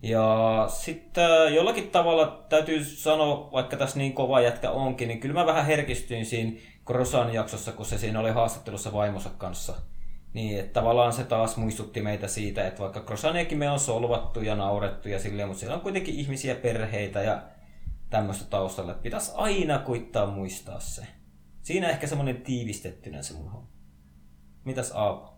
Ja 0.04 0.66
sitten 0.68 1.56
jollakin 1.56 1.90
tavalla 1.90 2.46
täytyy 2.50 2.84
sanoa, 2.84 3.50
vaikka 3.52 3.78
tässä 3.78 3.98
niin 3.98 4.14
kova 4.14 4.42
jätkä 4.42 4.72
onkin, 4.72 5.08
niin 5.08 5.20
kyllä 5.20 5.36
mä 5.36 5.46
vähän 5.46 5.66
herkistyin 5.66 6.26
siinä 6.26 6.58
Krosan 6.86 7.34
jaksossa, 7.34 7.72
kun 7.72 7.86
se 7.86 7.98
siinä 7.98 8.20
oli 8.20 8.32
haastattelussa 8.32 8.94
vaimonsa 8.94 9.30
kanssa. 9.38 9.74
Niin, 10.34 10.60
että 10.60 10.74
tavallaan 10.74 11.14
se 11.14 11.24
taas 11.24 11.58
muistutti 11.58 12.02
meitä 12.02 12.28
siitä, 12.28 12.68
että 12.68 12.82
vaikka 12.82 13.02
Krosaniakin 13.02 13.58
me 13.58 13.70
on 13.70 13.80
solvattu 13.80 14.42
ja 14.42 14.56
naurettu 14.56 15.10
ja 15.10 15.20
silleen, 15.20 15.48
mutta 15.48 15.60
siellä 15.60 15.76
on 15.76 15.82
kuitenkin 15.82 16.16
ihmisiä, 16.16 16.56
perheitä 16.56 17.22
ja 17.22 17.42
tämmöistä 18.10 18.46
taustalla, 18.50 18.92
että 18.92 19.04
pitäisi 19.04 19.32
aina 19.36 19.80
kuittaa 19.80 20.28
muistaa 20.28 20.80
se. 20.80 21.02
Siinä 21.62 21.90
ehkä 21.90 22.08
semmoinen 22.08 22.42
tiivistettynä 22.42 23.22
se 23.22 23.34
mun 23.34 23.52
homma. 23.52 23.68
Mitäs 24.66 24.92
Aapo? 24.96 25.34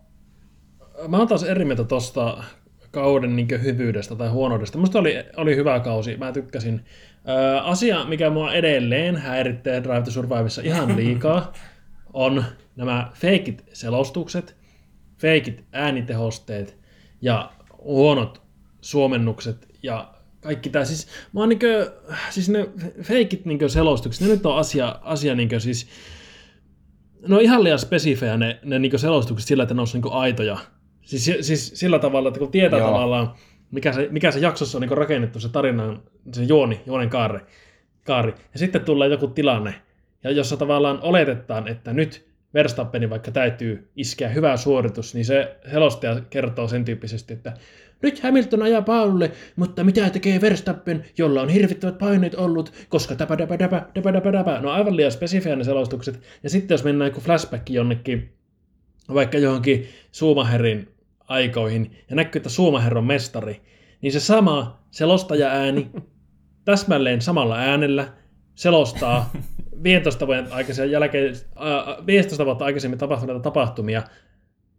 Mä 1.08 1.18
oon 1.18 1.28
taas 1.28 1.42
eri 1.42 1.64
mieltä 1.64 1.84
tosta 1.84 2.44
kauden 2.90 3.36
niin 3.36 3.48
hyvyydestä 3.62 4.16
tai 4.16 4.28
huonoudesta. 4.28 4.78
Musta 4.78 4.98
oli, 4.98 5.14
oli 5.36 5.56
hyvä 5.56 5.80
kausi, 5.80 6.16
mä 6.16 6.32
tykkäsin. 6.32 6.84
Ö, 7.28 7.60
asia, 7.60 8.04
mikä 8.04 8.30
mua 8.30 8.52
edelleen 8.52 9.16
häiritsee 9.16 9.82
Drive 9.82 10.02
to 10.02 10.10
Survivessa 10.10 10.62
ihan 10.62 10.96
liikaa, 10.96 11.52
on 12.12 12.44
nämä 12.76 13.10
feikit 13.14 13.64
selostukset, 13.72 14.56
feikit 15.24 15.64
äänitehosteet 15.72 16.78
ja 17.22 17.52
huonot 17.78 18.42
suomennukset 18.80 19.68
ja 19.82 20.14
kaikki 20.40 20.70
tämä. 20.70 20.84
Siis, 20.84 21.06
mä 21.32 21.40
oon 21.40 21.48
niinkö, 21.48 21.92
siis 22.30 22.48
ne 22.48 22.68
feikit 23.02 23.44
niinkö 23.44 23.68
selostukset, 23.68 24.26
ne 24.26 24.34
nyt 24.34 24.46
on 24.46 24.56
asia, 24.56 24.98
asia 25.02 25.34
niinkö 25.34 25.60
siis, 25.60 25.88
no 27.26 27.38
ihan 27.38 27.64
liian 27.64 27.78
spesifejä 27.78 28.36
ne, 28.36 28.58
ne 28.64 28.78
niinkö 28.78 28.98
selostukset 28.98 29.48
sillä, 29.48 29.62
että 29.62 29.74
ne 29.74 29.80
on 29.80 29.86
niinkö 29.92 30.10
aitoja. 30.10 30.58
Siis, 31.02 31.30
siis 31.40 31.72
sillä 31.74 31.98
tavalla, 31.98 32.28
että 32.28 32.38
kun 32.38 32.50
tietää 32.50 32.78
Joo. 32.78 32.88
tavallaan, 32.88 33.34
mikä 33.70 33.92
se, 33.92 34.08
mikä 34.10 34.30
se 34.30 34.38
jaksossa 34.38 34.78
on 34.78 34.80
niinkö 34.80 34.94
rakennettu, 34.94 35.40
se 35.40 35.48
tarinan, 35.48 36.02
se 36.32 36.42
juoni, 36.42 36.80
juonen 36.86 37.10
kaari, 37.10 37.40
kaari. 38.06 38.34
Ja 38.52 38.58
sitten 38.58 38.84
tulee 38.84 39.08
joku 39.08 39.28
tilanne, 39.28 39.74
ja 40.24 40.30
jossa 40.30 40.56
tavallaan 40.56 40.98
oletetaan, 41.02 41.68
että 41.68 41.92
nyt 41.92 42.33
Verstappeni 42.54 43.10
vaikka 43.10 43.30
täytyy 43.30 43.88
iskeä 43.96 44.28
hyvä 44.28 44.56
suoritus, 44.56 45.14
niin 45.14 45.24
se 45.24 45.56
selostaja 45.70 46.20
kertoo 46.30 46.68
sen 46.68 46.84
tyyppisesti, 46.84 47.32
että 47.32 47.52
nyt 48.02 48.22
Hamilton 48.22 48.62
ajaa 48.62 48.82
Paululle, 48.82 49.32
mutta 49.56 49.84
mitä 49.84 50.10
tekee 50.10 50.40
Verstappen, 50.40 51.04
jolla 51.18 51.42
on 51.42 51.48
hirvittävät 51.48 51.98
paineet 51.98 52.34
ollut, 52.34 52.72
koska 52.88 53.14
täpä, 53.14 53.36
täpä, 53.36 53.56
täpä, 53.56 53.86
täpä, 53.94 54.12
täpä, 54.12 54.32
täpä. 54.32 54.60
No 54.60 54.70
aivan 54.70 54.96
liian 54.96 55.12
spesifiä 55.12 55.56
ne 55.56 55.64
selostukset. 55.64 56.20
Ja 56.42 56.50
sitten 56.50 56.74
jos 56.74 56.84
mennään 56.84 57.10
joku 57.10 57.20
flashback 57.20 57.70
jonnekin, 57.70 58.32
vaikka 59.14 59.38
johonkin 59.38 59.88
Suomaherin 60.12 60.88
aikoihin, 61.28 61.96
ja 62.10 62.16
näkyy, 62.16 62.38
että 62.38 62.48
Suomaher 62.48 62.98
on 62.98 63.04
mestari, 63.04 63.62
niin 64.00 64.12
se 64.12 64.20
sama 64.20 64.84
selostaja-ääni, 64.90 65.90
täsmälleen 66.64 67.20
samalla 67.20 67.56
äänellä, 67.56 68.08
selostaa 68.54 69.30
15 69.84 70.26
vuoden 70.26 70.46
aikaisemmin 70.50 70.92
jälkeen, 70.92 71.34
äh, 71.34 72.06
15 72.06 72.44
vuotta 72.44 72.64
aikaisemmin 72.64 72.98
tapahtuneita 72.98 73.40
tapahtumia, 73.40 74.02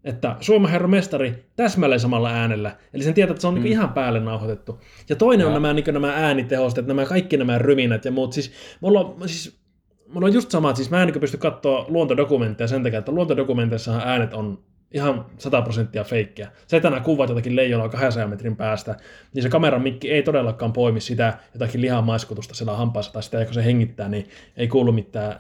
että 0.04 0.36
Suomen 0.40 0.72
herra 0.72 0.88
mestari 0.88 1.46
täsmälleen 1.56 2.00
samalla 2.00 2.30
äänellä. 2.30 2.78
Eli 2.94 3.04
sen 3.04 3.14
tietää, 3.14 3.32
että 3.32 3.42
se 3.42 3.48
on 3.48 3.54
niinku 3.54 3.68
mm. 3.68 3.70
niin 3.70 3.80
ihan 3.80 3.94
päälle 3.94 4.20
nauhoitettu. 4.20 4.82
Ja 5.10 5.16
toinen 5.16 5.44
ja. 5.44 5.48
on 5.48 5.54
nämä, 5.54 5.74
niin 5.74 5.86
nämä 5.92 6.14
äänitehosteet, 6.16 6.88
nämä 6.88 7.06
kaikki 7.06 7.38
nämä 7.38 7.58
ryminät 7.58 8.06
ja 8.06 8.12
muut. 8.12 8.34
Siis 8.34 8.52
mulla 8.82 9.00
on, 9.00 9.30
siis, 9.30 9.60
mulla 10.08 10.28
on 10.28 10.34
just 10.34 10.52
sama, 10.52 10.70
että 10.70 10.78
siis 10.78 10.90
mä 10.90 11.02
en 11.02 11.08
niin 11.08 11.20
pysty 11.20 11.38
katsoa 11.38 11.86
luontodokumentteja 11.88 12.68
sen 12.68 12.84
takia, 12.84 13.00
että 13.00 13.12
luontodokumenteissahan 13.12 14.02
äänet 14.06 14.34
on 14.34 14.60
ihan 14.96 15.26
100 15.38 15.62
prosenttia 15.62 16.04
feikkiä. 16.04 16.52
Se, 16.68 16.78
että 16.78 16.90
nämä 16.90 17.02
kuvat 17.02 17.30
jotakin 17.30 17.56
leijonaa 17.56 17.90
200 17.90 18.28
metrin 18.28 18.56
päästä, 18.56 18.96
niin 19.34 19.44
se 19.44 19.50
kameran 19.50 19.82
mikki 19.82 20.12
ei 20.12 20.24
todellakaan 20.24 20.74
poimi 20.74 21.02
sitä 21.02 21.38
jotakin 21.54 21.82
lihamaiskutusta 21.82 22.56
siellä 22.56 22.76
hampaassa, 22.76 23.14
tai 23.14 23.24
sitä, 23.24 23.46
kun 23.46 23.54
se 23.54 23.66
hengittää, 23.66 24.10
niin 24.10 24.30
ei 24.58 24.68
kuulu 24.68 24.92
mitään 24.92 25.40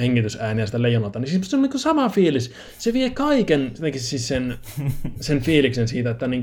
hengitysääniä 0.00 0.66
sitä 0.66 0.82
leijonalta. 0.82 1.18
Niin 1.18 1.30
siis 1.30 1.50
se 1.50 1.56
on 1.56 1.62
niin 1.62 1.78
sama 1.78 2.08
fiilis. 2.08 2.52
Se 2.78 2.92
vie 2.92 3.10
kaiken 3.10 3.72
siis 3.96 4.28
sen, 4.28 4.54
sen 5.20 5.40
fiiliksen 5.40 5.88
siitä, 5.88 6.10
että 6.10 6.28
niin 6.28 6.42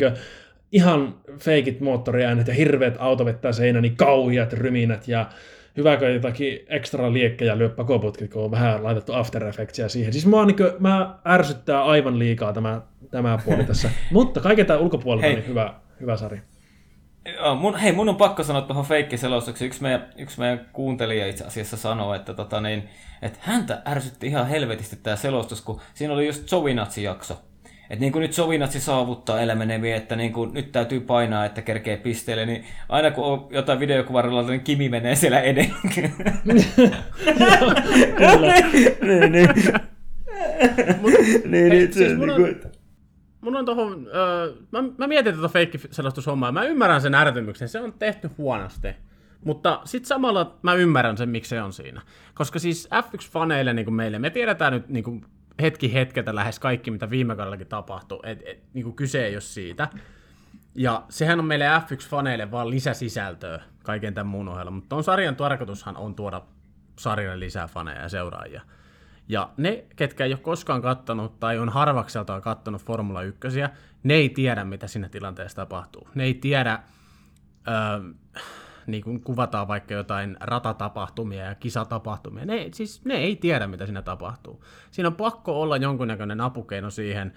ihan 0.72 1.16
feikit 1.40 1.82
moottoriäänet 1.82 2.48
ja 2.48 2.53
hirveät 2.53 2.95
auto 2.99 3.26
vettää 3.26 3.52
seinä, 3.52 3.82
niin 3.82 3.95
kauhiat 3.95 4.53
ryminät 4.53 5.07
ja 5.07 5.30
hyväkö 5.77 6.10
jotakin 6.10 6.60
ekstra 6.68 7.14
liekkejä 7.14 7.57
lyö 7.57 7.69
pakoputkit, 7.69 8.34
kun 8.34 8.43
on 8.43 8.52
vähän 8.52 8.84
laitettu 8.84 9.14
After 9.14 9.47
Effectsia 9.47 9.89
siihen. 9.89 10.14
Siis 10.14 10.26
mua 10.26 10.45
niin 10.45 10.57
kuin, 10.57 10.72
mä 10.80 11.19
ärsyttää 11.26 11.84
aivan 11.84 12.19
liikaa 12.19 12.53
tämä, 12.53 12.81
tämä 13.11 13.39
puoli 13.45 13.64
tässä. 13.73 13.89
Mutta 14.11 14.41
kaiken 14.41 14.65
tämän 14.65 14.81
ulkopuolelta 14.81 15.27
niin 15.27 15.47
hyvä, 15.47 15.73
hyvä 15.99 16.18
sarja. 16.18 16.41
Joo, 17.34 17.56
mun, 17.56 17.76
hei, 17.76 17.91
mun 17.91 18.10
on 18.10 18.15
pakko 18.15 18.43
sanoa 18.43 18.61
tuohon 18.61 18.85
feikkiselostukseen. 18.85 19.68
Yksi 19.68 19.81
meidän, 19.81 20.14
yksi 20.18 20.39
meidän 20.39 20.69
kuuntelija 20.73 21.27
itse 21.27 21.43
asiassa 21.45 21.77
sanoi, 21.77 22.15
että, 22.15 22.34
tota 22.34 22.61
niin, 22.61 22.89
että 23.22 23.39
häntä 23.41 23.81
ärsytti 23.88 24.27
ihan 24.27 24.47
helvetisti 24.47 24.95
tämä 24.95 25.15
selostus, 25.15 25.61
kun 25.61 25.81
siinä 25.93 26.14
oli 26.14 26.26
just 26.26 26.52
Jovinatsi-jakso. 26.52 27.41
Että 27.90 28.02
niin 28.02 28.12
kuin 28.12 28.22
nyt 28.22 28.34
Sovinatsi 28.34 28.80
saavuttaa 28.80 29.41
elämeneviä, 29.41 29.95
että 29.95 30.16
niin 30.16 30.34
kuin 30.34 30.53
nyt 30.53 30.72
täytyy 30.72 30.99
painaa, 30.99 31.45
että 31.45 31.62
kerkee 31.62 31.98
pisteelle, 31.98 32.45
niin 32.45 32.66
aina 32.90 33.12
kun 33.12 33.26
on 33.26 33.48
jotain 33.49 33.80
videokuvarilla, 33.80 34.41
niin 34.44 34.62
Kimi 34.62 34.90
menee 34.90 35.16
siellä 35.16 35.41
edellä. 35.41 35.76
Kyllä. 35.95 36.10
niin, 39.02 39.32
niin. 39.32 39.49
niin, 41.45 41.52
Hei, 41.52 41.70
niin, 41.70 41.94
siis 41.94 42.18
mun 42.18 42.30
on- 42.30 42.56
Mun 43.41 43.56
on 43.56 43.66
tohon, 43.66 44.07
öö, 44.16 44.53
mä, 44.72 44.84
mä 44.98 45.07
mietin 45.07 45.34
tuota 45.34 45.49
feikkiselostushommaa, 45.49 46.52
mä 46.52 46.64
ymmärrän 46.64 47.02
sen 47.02 47.16
ärtymyksen, 47.16 47.70
se 47.70 47.80
on 47.80 47.94
tehty 47.94 48.30
huonosti. 48.38 48.88
Mutta 49.44 49.82
sitten 49.86 50.07
samalla 50.07 50.56
mä 50.62 50.74
ymmärrän 50.74 51.18
sen, 51.18 51.30
miksi 51.30 51.49
se 51.49 51.62
on 51.62 51.74
siinä. 51.74 52.02
Koska 52.34 52.60
siis 52.60 52.90
F1-faneille 52.94 53.74
niin 53.74 53.86
kuin 53.86 53.95
meille, 53.95 54.20
me 54.20 54.30
tiedetään 54.30 54.74
nyt 54.74 54.90
niin 54.90 55.03
kuin 55.03 55.26
hetki 55.61 55.94
hetkeltä 55.94 56.36
lähes 56.36 56.60
kaikki, 56.60 56.91
mitä 56.91 57.10
viime 57.10 57.36
kaudellakin 57.36 57.68
tapahtui. 57.68 58.19
Et, 58.23 58.44
et, 58.45 58.64
niin 58.73 58.84
kuin 58.84 58.95
kyse 58.95 59.26
ei 59.26 59.36
ole 59.36 59.41
siitä. 59.41 59.88
Ja 60.76 61.03
sehän 61.10 61.40
on 61.40 61.45
meille 61.45 61.65
F1-faneille 61.65 62.52
vaan 62.52 62.69
lisäsisältöä 62.69 63.61
kaiken 63.84 64.14
tämän 64.14 64.27
muun 64.27 64.48
ohella. 64.48 64.72
Mutta 64.72 64.90
ton 64.90 65.03
sarjan 65.03 65.36
tarkoitushan 65.36 65.98
on 65.98 66.15
tuoda 66.15 66.41
sarjalle 66.99 67.40
lisää 67.40 67.68
faneja 67.68 68.02
ja 68.02 68.10
seuraajia. 68.10 68.61
Ja 69.27 69.49
ne, 69.57 69.86
ketkä 69.95 70.26
ei 70.26 70.34
ole 70.34 70.40
koskaan 70.40 70.82
kattonut 70.82 71.40
tai 71.40 71.60
on 71.60 71.69
harvakseltaan 71.69 72.41
kattonut 72.41 72.84
Formula 72.84 73.22
1, 73.22 73.48
ne 74.03 74.14
ei 74.14 74.30
tiedä, 74.30 74.64
mitä 74.64 74.88
siinä 74.88 75.10
tilanteessa 75.10 75.56
tapahtuu. 75.56 76.07
Ne 76.15 76.23
ei 76.23 76.34
tiedä, 76.34 76.80
öö, 77.68 78.14
niin 78.88 79.03
kuin 79.03 79.22
kuvataan 79.22 79.68
vaikka 79.68 79.94
jotain 79.94 80.38
ratatapahtumia 80.40 81.45
ja 81.45 81.56
kisatapahtumia. 81.56 82.45
Ne, 82.45 82.70
siis 82.74 83.06
ne 83.06 83.14
ei 83.14 83.36
tiedä, 83.36 83.68
mitä 83.68 83.86
siinä 83.86 84.02
tapahtuu. 84.02 84.64
Siinä 84.91 85.07
on 85.07 85.16
pakko 85.16 85.62
olla 85.62 85.78
jonkunnäköinen 85.78 86.41
apukeino 86.41 86.90
siihen, 86.90 87.34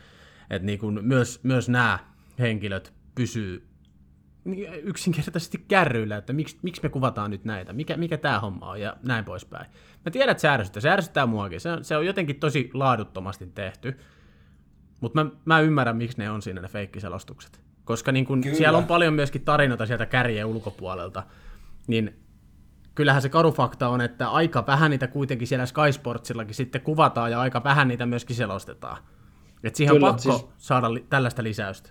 että 0.51 0.67
niin 0.67 0.79
kuin 0.79 1.05
myös, 1.05 1.41
myös 1.43 1.69
nämä 1.69 1.99
henkilöt 2.39 2.93
pysyy 3.15 3.69
niin 4.45 4.75
yksinkertaisesti 4.75 5.65
kärryillä, 5.69 6.17
että 6.17 6.33
miksi, 6.33 6.59
miksi 6.63 6.83
me 6.83 6.89
kuvataan 6.89 7.31
nyt 7.31 7.45
näitä, 7.45 7.73
mikä, 7.73 7.97
mikä 7.97 8.19
tämä 8.19 8.41
homma 8.41 8.71
on 8.71 8.81
ja 8.81 8.97
näin 9.03 9.25
poispäin. 9.25 9.67
Mä 10.05 10.11
tiedän, 10.11 10.31
että 10.31 10.41
se 10.41 10.49
ärsyttää, 10.49 10.81
se 10.81 10.91
ärsyttää 10.91 11.27
muakin, 11.27 11.61
se 11.61 11.73
on, 11.73 11.85
se 11.85 11.97
on 11.97 12.07
jotenkin 12.07 12.41
tosi 12.41 12.71
laaduttomasti 12.75 13.47
tehty, 13.47 13.99
mutta 15.01 15.25
mä, 15.25 15.31
mä 15.45 15.61
ymmärrän, 15.61 15.97
miksi 15.97 16.19
ne 16.19 16.31
on 16.31 16.43
siinä 16.43 16.61
ne 16.61 16.69
feikkiselostukset. 16.69 17.68
Koska 17.89 18.13
niin 18.13 18.25
kun 18.25 18.41
Kyllä. 18.41 18.57
siellä 18.57 18.79
on 18.79 18.85
paljon 18.87 19.15
myöskin 19.15 19.45
tarinoita 19.45 19.87
sieltä 19.87 20.07
kärjen 20.07 20.47
ulkopuolelta, 20.47 21.23
niin 21.87 22.19
kyllähän 22.95 23.23
se 23.23 23.29
karu 23.29 23.53
fakta 23.53 23.89
on, 23.89 24.01
että 24.01 24.29
aika 24.29 24.67
vähän 24.67 24.91
niitä 24.91 25.07
kuitenkin 25.07 25.49
siellä 25.49 25.67
Sky 25.67 25.93
Sportsillakin 25.93 26.55
sitten 26.55 26.81
kuvataan 26.81 27.31
ja 27.31 27.41
aika 27.41 27.65
vähän 27.65 27.89
niitä 27.89 28.07
myöskin 28.07 28.37
selostetaan. 28.37 29.03
Et 29.65 29.75
siihen 29.75 29.95
Kyllä, 29.95 30.07
on 30.07 30.15
pakko 30.15 30.33
siis- 30.39 30.47
saada 30.59 30.95
li- 30.95 31.07
tällaista 31.11 31.43
lisäystä. 31.43 31.91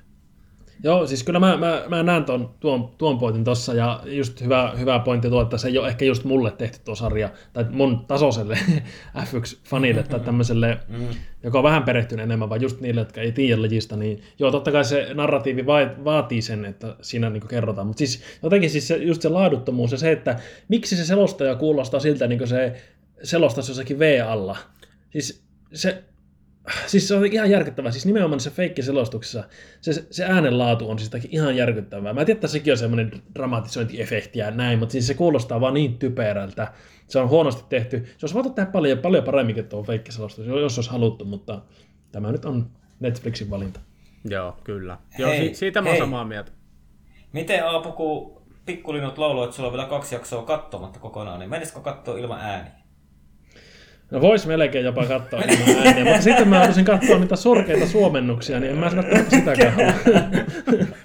Joo, 0.84 1.08
siis 1.08 1.24
kyllä 1.24 1.40
mä, 1.40 1.58
mä, 1.58 1.84
mä 1.88 2.04
näen 2.04 2.26
tuon, 2.26 2.50
tuon, 2.60 2.90
tuon 2.98 3.20
pointin 3.20 3.44
tossa 3.44 3.74
ja 3.74 4.02
just 4.06 4.42
hyvä, 4.42 4.74
hyvä 4.80 5.00
pointti 5.00 5.30
tuo, 5.30 5.42
että 5.42 5.58
se 5.58 5.68
ei 5.68 5.78
ole 5.78 5.88
ehkä 5.88 6.06
just 6.06 6.24
mulle 6.24 6.52
tehty 6.52 6.80
tuo 6.86 6.96
sarja, 6.96 7.30
tai 7.54 7.66
mun 7.70 8.06
tasoiselle 8.06 8.60
F1-fanille 9.26 10.04
tai 10.04 10.20
tämmöiselle, 10.20 10.78
joka 11.44 11.58
on 11.58 11.64
vähän 11.64 11.84
perehtynyt 11.84 12.24
enemmän, 12.24 12.50
vaan 12.50 12.62
just 12.62 12.82
niille, 12.82 13.02
jotka 13.02 13.22
ei 13.22 13.32
tiedä 13.32 13.62
lajista, 13.62 13.98
niin 13.98 14.22
joo, 14.40 14.52
totta 14.52 14.72
kai 14.72 14.86
se 14.86 15.08
narratiivi 15.14 15.66
vai, 15.66 15.90
vaatii 16.04 16.42
sen, 16.42 16.66
että 16.66 16.96
siinä 17.02 17.30
niin 17.30 17.48
kerrotaan, 17.48 17.88
mutta 17.88 18.00
siis 18.00 18.24
jotenkin 18.44 18.70
siis 18.70 18.88
se, 18.88 18.98
just 18.98 19.22
se 19.22 19.30
laaduttomuus 19.30 19.92
ja 19.92 19.98
se, 19.98 20.12
että 20.12 20.40
miksi 20.68 20.98
se 20.98 21.06
selostaja 21.06 21.56
kuulostaa 21.56 22.00
siltä, 22.00 22.28
niin 22.28 22.40
kuin 22.40 22.48
se 22.48 22.74
selostaisi 23.24 23.72
jossakin 23.72 24.00
V-alla. 24.00 24.58
Siis 25.10 25.44
se, 25.74 26.04
Siis 26.88 27.08
se 27.08 27.16
on 27.16 27.26
ihan 27.26 27.50
järkyttävää. 27.50 27.92
Siis 27.92 28.06
nimenomaan 28.06 28.40
se 28.40 28.50
feikkiselostuksessa, 28.50 29.44
se, 29.82 30.08
se 30.12 30.26
äänenlaatu 30.26 30.90
on 30.90 31.00
siis 31.00 31.12
ihan 31.30 31.56
järkyttävää. 31.56 32.14
Mä 32.14 32.26
tiedän, 32.26 32.38
että 32.38 32.48
sekin 32.48 32.74
on 32.74 32.78
semmoinen 32.78 33.12
dramatisointiefekti 33.36 34.40
ja 34.40 34.52
näin, 34.52 34.80
mutta 34.80 34.92
siis 34.92 35.08
se 35.08 35.14
kuulostaa 35.14 35.62
vaan 35.62 35.74
niin 35.74 35.98
typerältä. 35.98 36.74
Se 37.08 37.20
on 37.20 37.30
huonosti 37.30 37.64
tehty. 37.70 38.06
Se 38.18 38.26
olisi 38.26 38.34
voitu 38.36 38.50
tehdä 38.50 38.72
paljon, 38.72 38.98
paljon 38.98 39.24
paremminkin 39.24 39.66
tuo 39.70 39.84
feikkiselostus, 39.84 40.46
jos 40.48 40.78
olisi 40.78 40.90
haluttu, 40.92 41.26
mutta 41.26 41.62
tämä 42.12 42.32
nyt 42.32 42.46
on 42.46 42.70
Netflixin 43.00 43.50
valinta. 43.50 43.80
Joo, 44.26 44.58
kyllä. 44.64 44.98
Joo, 45.18 45.30
Hei, 45.30 45.48
si- 45.50 45.56
siitä 45.56 45.82
mä 45.82 45.90
oon 45.90 45.94
hei. 45.94 46.00
samaa 46.02 46.26
mieltä. 46.26 46.52
Miten 47.34 47.66
Aapu, 47.66 47.92
kun 47.92 48.42
pikkulinut 48.66 49.18
lauloi, 49.18 49.44
että 49.44 49.56
sulla 49.56 49.68
on 49.70 49.74
vielä 49.74 49.88
kaksi 49.90 50.16
jaksoa 50.16 50.44
katsomatta 50.44 51.00
kokonaan, 51.00 51.40
niin 51.40 51.50
menisikö 51.50 51.80
katsoa 51.80 52.18
ilman 52.18 52.40
ääniä? 52.42 52.72
No 54.12 54.22
vois 54.22 54.48
melkein 54.48 54.86
jopa 54.86 55.06
katsoa 55.06 55.42
ilman 55.42 55.88
ääniä, 55.88 56.04
mutta 56.04 56.22
sitten 56.22 56.48
mä 56.48 56.56
haluaisin 56.56 56.86
katsoa 56.86 57.20
niitä 57.20 57.36
surkeita 57.36 57.86
suomennuksia, 57.86 58.60
niin 58.60 58.72
en 58.72 58.78
mä 58.78 58.90
katsoa 58.90 59.20
sitäkään. 59.30 59.74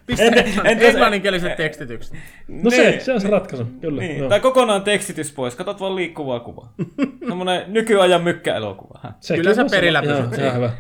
Pistä 0.07 0.25
englanninkieliset 0.65 1.57
tekstitykset. 1.57 2.17
No 2.49 2.71
se, 2.71 2.97
se 3.01 3.13
on 3.13 3.21
se 3.21 3.29
ratkaisu, 3.29 3.65
kyllä. 3.81 4.03
Niin. 4.03 4.19
joo. 4.19 4.29
Tai 4.29 4.41
kokonaan 4.41 4.83
tekstitys 4.83 5.33
pois, 5.33 5.55
katsot 5.55 5.81
vaan 5.81 5.97
liikkuvaa 5.97 6.41
kuvaa. 6.41 6.73
Semmoinen 7.29 7.63
nykyajan 7.67 8.23
mykkäelokuva. 8.23 9.01
Sekin 9.21 9.43
Kyllä 9.43 9.55
sä 9.55 9.63
olla 9.63 9.71
perillä 9.71 10.03
pysyt 10.03 10.35
siinä. 10.35 10.51
hyvä. 10.53 10.71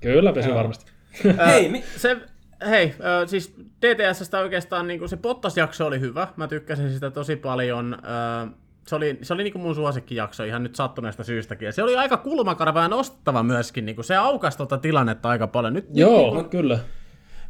Kyllä 0.00 0.32
pysy 0.32 0.54
varmasti. 0.54 0.92
Hei, 1.46 1.82
Se, 1.96 2.16
hei, 2.68 2.94
siis 3.26 3.54
DTSstä 3.82 4.38
oikeastaan 4.38 4.86
niin 4.86 5.08
se 5.08 5.16
Pottas-jakso 5.16 5.86
oli 5.86 6.00
hyvä. 6.00 6.28
Mä 6.36 6.48
tykkäsin 6.48 6.92
sitä 6.92 7.10
tosi 7.10 7.36
paljon. 7.36 7.98
Se 8.86 8.96
oli, 8.96 9.18
se 9.22 9.34
oli 9.34 9.42
niin 9.42 9.52
kuin 9.52 9.62
mun 9.62 9.74
suosikkijakso 9.74 10.44
ihan 10.44 10.62
nyt 10.62 10.74
sattuneesta 10.74 11.24
syystäkin. 11.24 11.66
Ja 11.66 11.72
se 11.72 11.82
oli 11.82 11.96
aika 11.96 12.16
kulmakarva 12.16 12.82
ja 12.82 12.88
nostava 12.88 13.42
myöskin. 13.42 13.86
Niin 13.86 13.96
kuin 13.96 14.04
se 14.04 14.16
aukasi 14.16 14.56
tuota 14.56 14.78
tilannetta 14.78 15.28
aika 15.28 15.46
paljon. 15.46 15.74
Nyt, 15.74 15.86
Joo, 15.94 16.34
Nyt, 16.34 16.48
kyllä. 16.48 16.78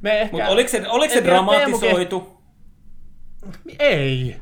me 0.01 0.21
ehkä... 0.21 0.37
Mutta 0.37 0.49
oliko 0.49 0.69
se, 0.69 0.89
oliko 0.89 1.15
se 1.15 1.25
dramatisoitu? 1.25 2.43
Ei. 3.79 4.37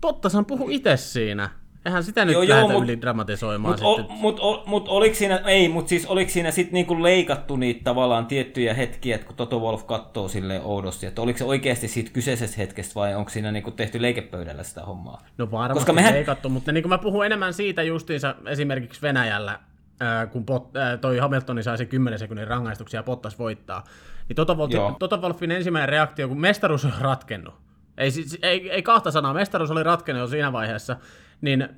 Pottashan 0.00 0.46
puhu 0.46 0.68
itse 0.70 0.96
siinä. 0.96 1.50
Eihän 1.86 2.04
sitä 2.04 2.24
nyt 2.24 2.32
Joo, 2.32 2.42
joo, 2.42 2.68
mut- 2.68 2.84
yli 2.84 3.00
dramatisoimaan 3.00 3.78
Mutta 3.82 4.02
mut, 4.14 4.40
mut, 4.40 4.66
mut 4.66 4.88
oliko 4.88 5.14
siinä, 5.14 5.36
ei, 5.46 5.68
mutta 5.68 5.88
siis 5.88 6.06
oliko 6.06 6.30
siinä 6.30 6.50
sitten 6.50 6.72
niinku 6.74 7.02
leikattu 7.02 7.56
niitä 7.56 7.80
tavallaan 7.84 8.26
tiettyjä 8.26 8.74
hetkiä, 8.74 9.14
että 9.14 9.26
kun 9.26 9.36
Toto 9.36 9.58
Wolf 9.60 9.86
katsoo 9.86 10.28
silleen 10.28 10.62
oudosti, 10.64 11.06
että 11.06 11.22
oliko 11.22 11.38
se 11.38 11.44
oikeasti 11.44 11.88
siitä 11.88 12.10
kyseisestä 12.12 12.56
hetkestä 12.56 12.94
vai 12.94 13.14
onko 13.14 13.30
siinä 13.30 13.52
niinku 13.52 13.70
tehty 13.70 14.02
leikepöydällä 14.02 14.62
sitä 14.62 14.80
hommaa? 14.80 15.22
No 15.38 15.50
varmasti 15.50 15.74
Koska 15.74 15.92
mehän- 15.92 16.14
leikattu, 16.14 16.48
mutta 16.48 16.72
niin 16.72 16.82
kuin 16.82 16.90
mä 16.90 16.98
puhun 16.98 17.26
enemmän 17.26 17.54
siitä 17.54 17.82
justiinsa 17.82 18.34
esimerkiksi 18.46 19.02
Venäjällä, 19.02 19.58
ää, 20.00 20.26
kun 20.26 20.44
Pot, 20.46 20.76
ää, 20.76 20.96
toi 20.96 21.18
Hamiltoni 21.18 21.62
sai 21.62 21.78
sen 21.78 21.88
10 21.88 22.18
sekunnin 22.18 22.48
rangaistuksia 22.48 22.98
ja 22.98 23.02
Pottas 23.04 23.38
voittaa. 23.38 23.84
Niin 24.28 24.36
Toto, 24.36 24.54
Wolf. 24.54 24.98
Toto 24.98 25.16
Wolfin 25.20 25.50
ensimmäinen 25.50 25.88
reaktio, 25.88 26.28
kun 26.28 26.40
mestaruus 26.40 26.84
on 26.84 26.92
ratkennut, 27.00 27.54
ei, 27.98 28.10
siis, 28.10 28.38
ei, 28.42 28.70
ei 28.70 28.82
kahta 28.82 29.10
sanaa, 29.10 29.34
mestaruus 29.34 29.70
oli 29.70 29.82
ratkennut 29.82 30.30
siinä 30.30 30.52
vaiheessa, 30.52 30.96
niin 31.40 31.68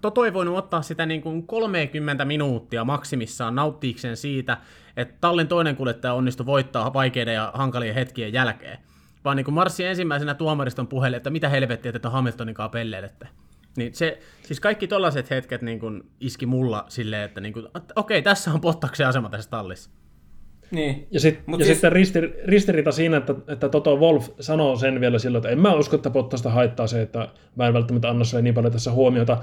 Toto 0.00 0.24
ei 0.24 0.32
voinut 0.32 0.58
ottaa 0.58 0.82
sitä 0.82 1.06
niin 1.06 1.22
kuin 1.22 1.46
30 1.46 2.24
minuuttia 2.24 2.84
maksimissaan 2.84 3.54
nauttiikseen 3.54 4.16
siitä, 4.16 4.58
että 4.96 5.14
tallin 5.20 5.48
toinen 5.48 5.76
kuljettaja 5.76 6.14
onnistui 6.14 6.46
voittaa 6.46 6.92
vaikeiden 6.92 7.34
ja 7.34 7.50
hankalien 7.54 7.94
hetkien 7.94 8.32
jälkeen. 8.32 8.78
Vaan 9.24 9.36
niin 9.36 9.44
kuin 9.44 9.54
marssi 9.54 9.84
ensimmäisenä 9.84 10.34
tuomariston 10.34 10.88
puheelle, 10.88 11.16
että 11.16 11.30
mitä 11.30 11.48
helvettiä 11.48 11.92
te 11.92 12.08
Hamiltonin 12.08 12.54
kanssa 12.54 12.68
pelleilette. 12.68 13.28
Niin 13.76 13.94
se, 13.94 14.18
siis 14.42 14.60
kaikki 14.60 14.88
tollaiset 14.88 15.30
hetket 15.30 15.62
niin 15.62 15.80
kuin 15.80 16.02
iski 16.20 16.46
mulla 16.46 16.84
silleen, 16.88 17.22
että, 17.22 17.40
niin 17.40 17.52
kuin, 17.52 17.68
okei, 17.96 18.22
tässä 18.22 18.52
on 18.52 18.60
Pottaksen 18.60 19.06
asema 19.06 19.28
tässä 19.28 19.50
tallissa. 19.50 19.90
Niin. 20.72 21.06
Ja, 21.10 21.20
sit, 21.20 21.40
Mut 21.46 21.60
ja 21.60 21.66
siis- 21.66 21.76
sitten 21.76 21.92
risti, 21.92 22.20
ristiriita 22.44 22.92
siinä, 22.92 23.16
että, 23.16 23.34
että 23.48 23.68
Toto 23.68 23.96
Wolf 23.96 24.28
sanoo 24.40 24.76
sen 24.76 25.00
vielä 25.00 25.18
silloin, 25.18 25.40
että 25.40 25.48
en 25.48 25.60
mä 25.60 25.74
usko, 25.74 25.96
että 25.96 26.10
Bottasta 26.10 26.50
haittaa 26.50 26.86
se, 26.86 27.02
että 27.02 27.28
mä 27.56 27.66
en 27.66 27.74
välttämättä 27.74 28.10
anna 28.10 28.24
sille 28.24 28.42
niin 28.42 28.54
paljon 28.54 28.72
tässä 28.72 28.92
huomiota. 28.92 29.38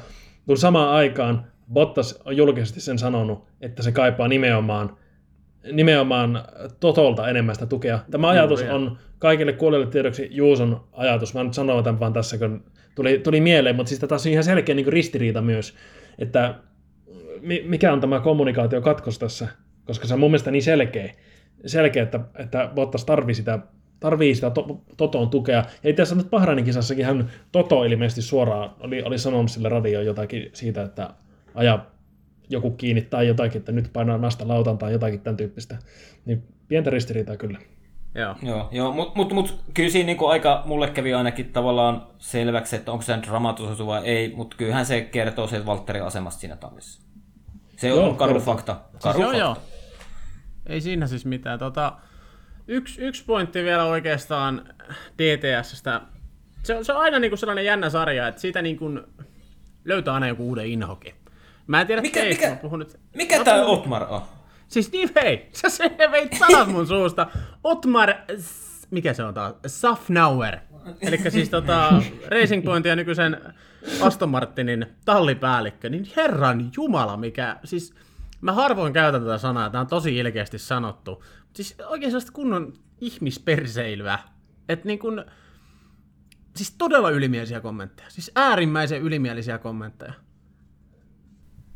Kun 0.46 0.58
samaan 0.58 0.90
aikaan 0.90 1.46
Bottas 1.74 2.22
on 2.26 2.38
julkisesti 2.38 2.82
sen 2.82 3.00
sanonut, 3.00 3.44
että 3.62 3.84
se 3.84 3.92
kaipaa 3.92 4.28
nimenomaan, 4.28 4.98
nimenomaan 5.72 6.44
Totolta 6.80 7.30
enemmän 7.30 7.56
sitä 7.56 7.66
tukea. 7.66 8.00
Tämä 8.12 8.30
ajatus 8.30 8.62
joo. 8.62 8.76
on 8.76 8.98
kaikille 9.20 9.54
kuulijoille 9.54 9.92
tiedoksi 9.92 10.28
Juuson 10.32 10.84
ajatus. 10.94 11.34
Mä 11.34 11.44
nyt 11.44 11.54
sanon 11.54 11.84
tämän 11.84 12.00
vaan 12.00 12.14
tässä, 12.14 12.38
kun 12.38 12.64
tuli, 12.96 13.20
tuli 13.20 13.42
mieleen, 13.42 13.76
mutta 13.76 13.90
siis 13.90 14.00
tässä 14.00 14.30
on 14.30 14.34
ihan 14.34 14.44
selkeä 14.44 14.76
niin 14.76 14.88
ristiriita 14.88 15.42
myös, 15.42 15.74
että 16.20 16.56
mi- 17.42 17.64
mikä 17.66 17.94
on 17.94 18.02
tämä 18.02 18.20
kommunikaatiokatkos 18.20 19.20
tässä, 19.20 19.48
koska 19.90 20.08
se 20.08 20.14
on 20.14 20.20
mun 20.20 20.32
mielestä 20.32 20.52
niin 20.52 20.64
selkeä, 20.64 21.14
selkeä 21.66 22.04
että, 22.04 22.20
että 22.36 22.70
Bottas 22.76 23.06
tarvii 23.06 23.36
sitä, 23.36 23.60
tarvii 24.00 24.36
sitä 24.36 24.50
to, 24.50 24.82
Toton 24.98 25.30
tukea. 25.30 25.64
Ja 25.84 25.90
itse 25.90 26.02
asiassa 26.02 26.24
nyt 26.24 26.30
Bahrainin 26.30 26.66
kisassakin 26.66 27.06
hän 27.06 27.32
Toto 27.52 27.84
ilmeisesti 27.84 28.22
suoraan 28.22 28.76
oli, 28.80 29.04
oli 29.04 29.20
sanonut 29.20 29.52
sille 29.52 29.70
radioon 29.70 30.06
jotakin 30.06 30.50
siitä, 30.54 30.82
että 30.82 31.10
aja 31.56 31.86
joku 32.50 32.72
kiinni 32.72 33.02
tai 33.02 33.28
jotakin, 33.28 33.60
että 33.60 33.72
nyt 33.72 33.90
painaa 33.94 34.18
nasta 34.18 34.48
lautan 34.48 34.78
tai 34.78 34.92
jotakin 34.92 35.22
tämän 35.22 35.38
tyyppistä. 35.38 35.78
Niin 36.26 36.44
pientä 36.68 36.90
ristiriitaa 36.90 37.38
kyllä. 37.38 37.60
Joo. 38.16 38.36
Joo, 38.42 38.70
joo 38.72 38.92
mutta 38.92 39.14
mut, 39.16 39.34
mut, 39.34 39.64
kyllä 39.74 39.90
siinä 39.90 40.06
niinku 40.06 40.26
aika 40.26 40.64
mulle 40.66 40.90
kävi 40.90 41.14
ainakin 41.14 41.46
tavallaan 41.54 42.08
selväksi, 42.18 42.76
että 42.76 42.92
onko 42.92 43.02
se 43.02 43.20
dramatisoitu 43.28 43.88
vai 43.88 44.06
ei, 44.06 44.34
mutta 44.36 44.58
kyllähän 44.58 44.86
se 44.86 45.02
kertoo 45.02 45.48
se 45.48 45.66
Valtterin 45.66 46.04
asemasta 46.04 46.40
siinä 46.40 46.56
tallissa. 46.56 47.02
Se 47.78 47.88
Joo, 47.88 48.10
on 48.10 48.16
karu 48.16 48.34
kertoo. 48.34 48.54
fakta. 48.54 48.78
Siis 48.92 49.04
Karu 49.04 49.22
joo, 49.22 49.30
fakta. 49.30 49.40
joo. 49.40 49.58
Ei 50.70 50.82
siinä 50.82 51.08
siis 51.08 51.26
mitään. 51.26 51.60
Tota, 51.60 51.94
yksi, 52.68 53.02
yksi 53.02 53.26
pointti 53.26 53.64
vielä 53.64 53.84
oikeastaan 53.86 54.62
DTSstä. 55.18 56.02
Se 56.64 56.76
on, 56.76 56.86
se 56.86 56.94
on 56.94 57.00
aina 57.02 57.20
niinku 57.20 57.38
sellainen 57.38 57.66
jännä 57.66 57.90
sarja, 57.90 58.28
että 58.28 58.42
siitä 58.42 58.62
niinku 58.62 59.00
löytää 59.86 60.14
aina 60.14 60.28
joku 60.28 60.48
uuden 60.48 60.66
inhokin. 60.68 61.14
Mä 61.68 61.82
en 61.82 61.88
tiedä 61.88 62.02
Mikä- 62.02 62.20
teistä, 62.20 62.42
mikä- 62.46 62.56
mä 62.56 62.62
puhun 62.62 62.80
nyt... 62.80 63.00
Mikä 63.16 63.38
mä 63.38 63.44
tää 63.44 63.58
puhun- 63.58 63.68
Otmar 63.80 64.04
on? 64.10 64.22
Siis 64.68 64.92
niin 64.92 65.10
hei, 65.16 65.50
sä 65.54 65.70
se 65.70 65.92
veit 66.12 66.34
sanat 66.40 66.68
mun 66.68 66.88
suusta. 66.88 67.28
Otmar, 67.64 68.14
mikä 68.92 69.14
se 69.14 69.24
on 69.24 69.34
taas? 69.34 69.54
Safnauer. 69.68 70.58
Eli 71.02 71.18
siis 71.32 71.50
tota, 71.50 72.02
Racing 72.28 72.66
Pointin 72.66 72.90
ja 72.90 72.96
nykyisen 72.96 73.38
Aston 74.02 74.30
Martinin 74.30 74.86
tallipäällikkö, 75.06 75.90
niin 75.90 76.08
herran 76.16 76.72
jumala 76.78 77.18
mikä, 77.18 77.56
siis 77.64 77.94
mä 78.42 78.54
harvoin 78.54 78.94
käytän 78.94 79.22
tätä 79.22 79.38
sanaa, 79.38 79.70
tämä 79.70 79.82
on 79.82 79.88
tosi 79.88 80.18
ilkeästi 80.18 80.60
sanottu. 80.60 81.24
Siis 81.54 81.76
oikein 81.86 82.12
sellaista 82.12 82.32
kunnon 82.32 82.74
ihmisperseilyä, 83.02 84.20
että 84.70 84.88
niin 84.88 85.00
kun, 85.00 85.26
siis 86.56 86.76
todella 86.78 87.10
ylimielisiä 87.10 87.62
kommentteja, 87.62 88.10
siis 88.10 88.32
äärimmäisen 88.36 89.02
ylimielisiä 89.02 89.58
kommentteja. 89.58 90.14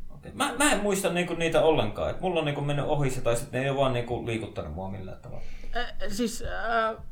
Okei. 0.09 0.31
Mä, 0.31 0.53
mä 0.57 0.71
en 0.71 0.79
muista 0.79 1.13
niinku 1.13 1.33
niitä 1.33 1.61
ollenkaan. 1.61 2.09
Et 2.09 2.21
mulla 2.21 2.39
on 2.39 2.45
niinku 2.45 2.61
mennyt 2.61 2.85
ohi 2.85 3.09
se, 3.09 3.21
tai 3.21 3.35
sitten 3.35 3.59
ne 3.59 3.65
ei 3.65 3.69
ole 3.69 3.79
vaan 3.79 3.93
niinku 3.93 4.25
liikuttanut 4.25 4.73
mua 4.73 4.91
millään 4.91 5.21
tavalla. 5.21 5.43
Äh, 5.75 5.93
siis 6.07 6.43
äh, 6.43 7.03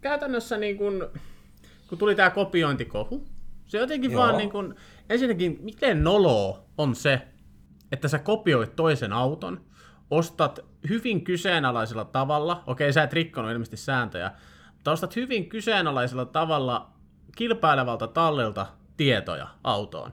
käytännössä 0.00 0.56
niin 0.56 0.78
kun, 0.78 1.10
kun 1.88 1.98
tuli 1.98 2.14
tämä 2.14 2.30
kopiointikohu, 2.30 3.26
se 3.66 3.78
jotenkin 3.78 4.12
Joo. 4.12 4.22
vaan 4.22 4.36
niin 4.36 4.50
kun, 4.50 4.74
ensinnäkin, 5.10 5.58
miten 5.60 6.04
noloa 6.04 6.64
on 6.78 6.94
se, 6.94 7.22
että 7.94 8.08
sä 8.08 8.18
kopioit 8.18 8.76
toisen 8.76 9.12
auton, 9.12 9.60
ostat 10.10 10.60
hyvin 10.88 11.24
kyseenalaisella 11.24 12.04
tavalla, 12.04 12.62
okei 12.66 12.92
sä 12.92 13.02
et 13.02 13.12
rikkonut 13.12 13.50
ilmeisesti 13.50 13.76
sääntöjä, 13.76 14.32
mutta 14.72 14.92
ostat 14.92 15.16
hyvin 15.16 15.48
kyseenalaisella 15.48 16.24
tavalla 16.24 16.90
kilpailevalta 17.36 18.06
tallilta 18.06 18.66
tietoja 18.96 19.48
autoon. 19.64 20.12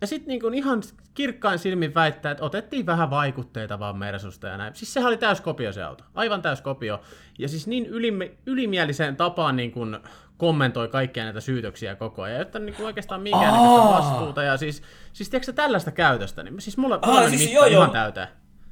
Ja 0.00 0.06
sitten 0.06 0.28
niin 0.28 0.54
ihan 0.54 0.82
kirkkain 1.14 1.58
silmin 1.58 1.94
väittää, 1.94 2.32
että 2.32 2.44
otettiin 2.44 2.86
vähän 2.86 3.10
vaikutteita 3.10 3.78
vaan 3.78 3.96
Mersusta 3.98 4.48
ja 4.48 4.56
näin. 4.56 4.74
Siis 4.74 4.92
sehän 4.92 5.08
oli 5.08 5.16
täys 5.16 5.40
kopio 5.40 5.72
se 5.72 5.82
auto. 5.82 6.04
Aivan 6.14 6.42
täys 6.42 6.60
kopio. 6.60 7.00
Ja 7.38 7.48
siis 7.48 7.66
niin 7.66 7.86
ylimi- 7.86 8.34
ylimieliseen 8.46 9.16
tapaan 9.16 9.56
niin 9.56 9.72
kuin 9.72 9.98
kommentoi 10.36 10.88
kaikkia 10.88 11.24
näitä 11.24 11.40
syytöksiä 11.40 11.96
koko 11.96 12.22
ajan. 12.22 12.38
Jotta 12.38 12.58
niin 12.58 12.74
kuin 12.74 12.86
oikeastaan 12.86 13.20
minkäännäköistä 13.20 13.88
vastuuta. 13.88 14.42
Ja 14.42 14.56
siis, 14.56 14.82
siis 15.12 15.30
tiedätkö 15.30 15.52
tällaista 15.52 15.90
käytöstä? 15.90 16.42
Niin 16.42 16.60
siis 16.60 16.76
mulla, 16.76 16.98
mulla 17.06 17.20
Aa, 17.20 17.28
siis 17.28 17.40
mitta 17.40 17.54
joo, 17.54 17.66
joo. 17.66 17.80
ihan 17.82 17.90
täyteen. 17.90 18.28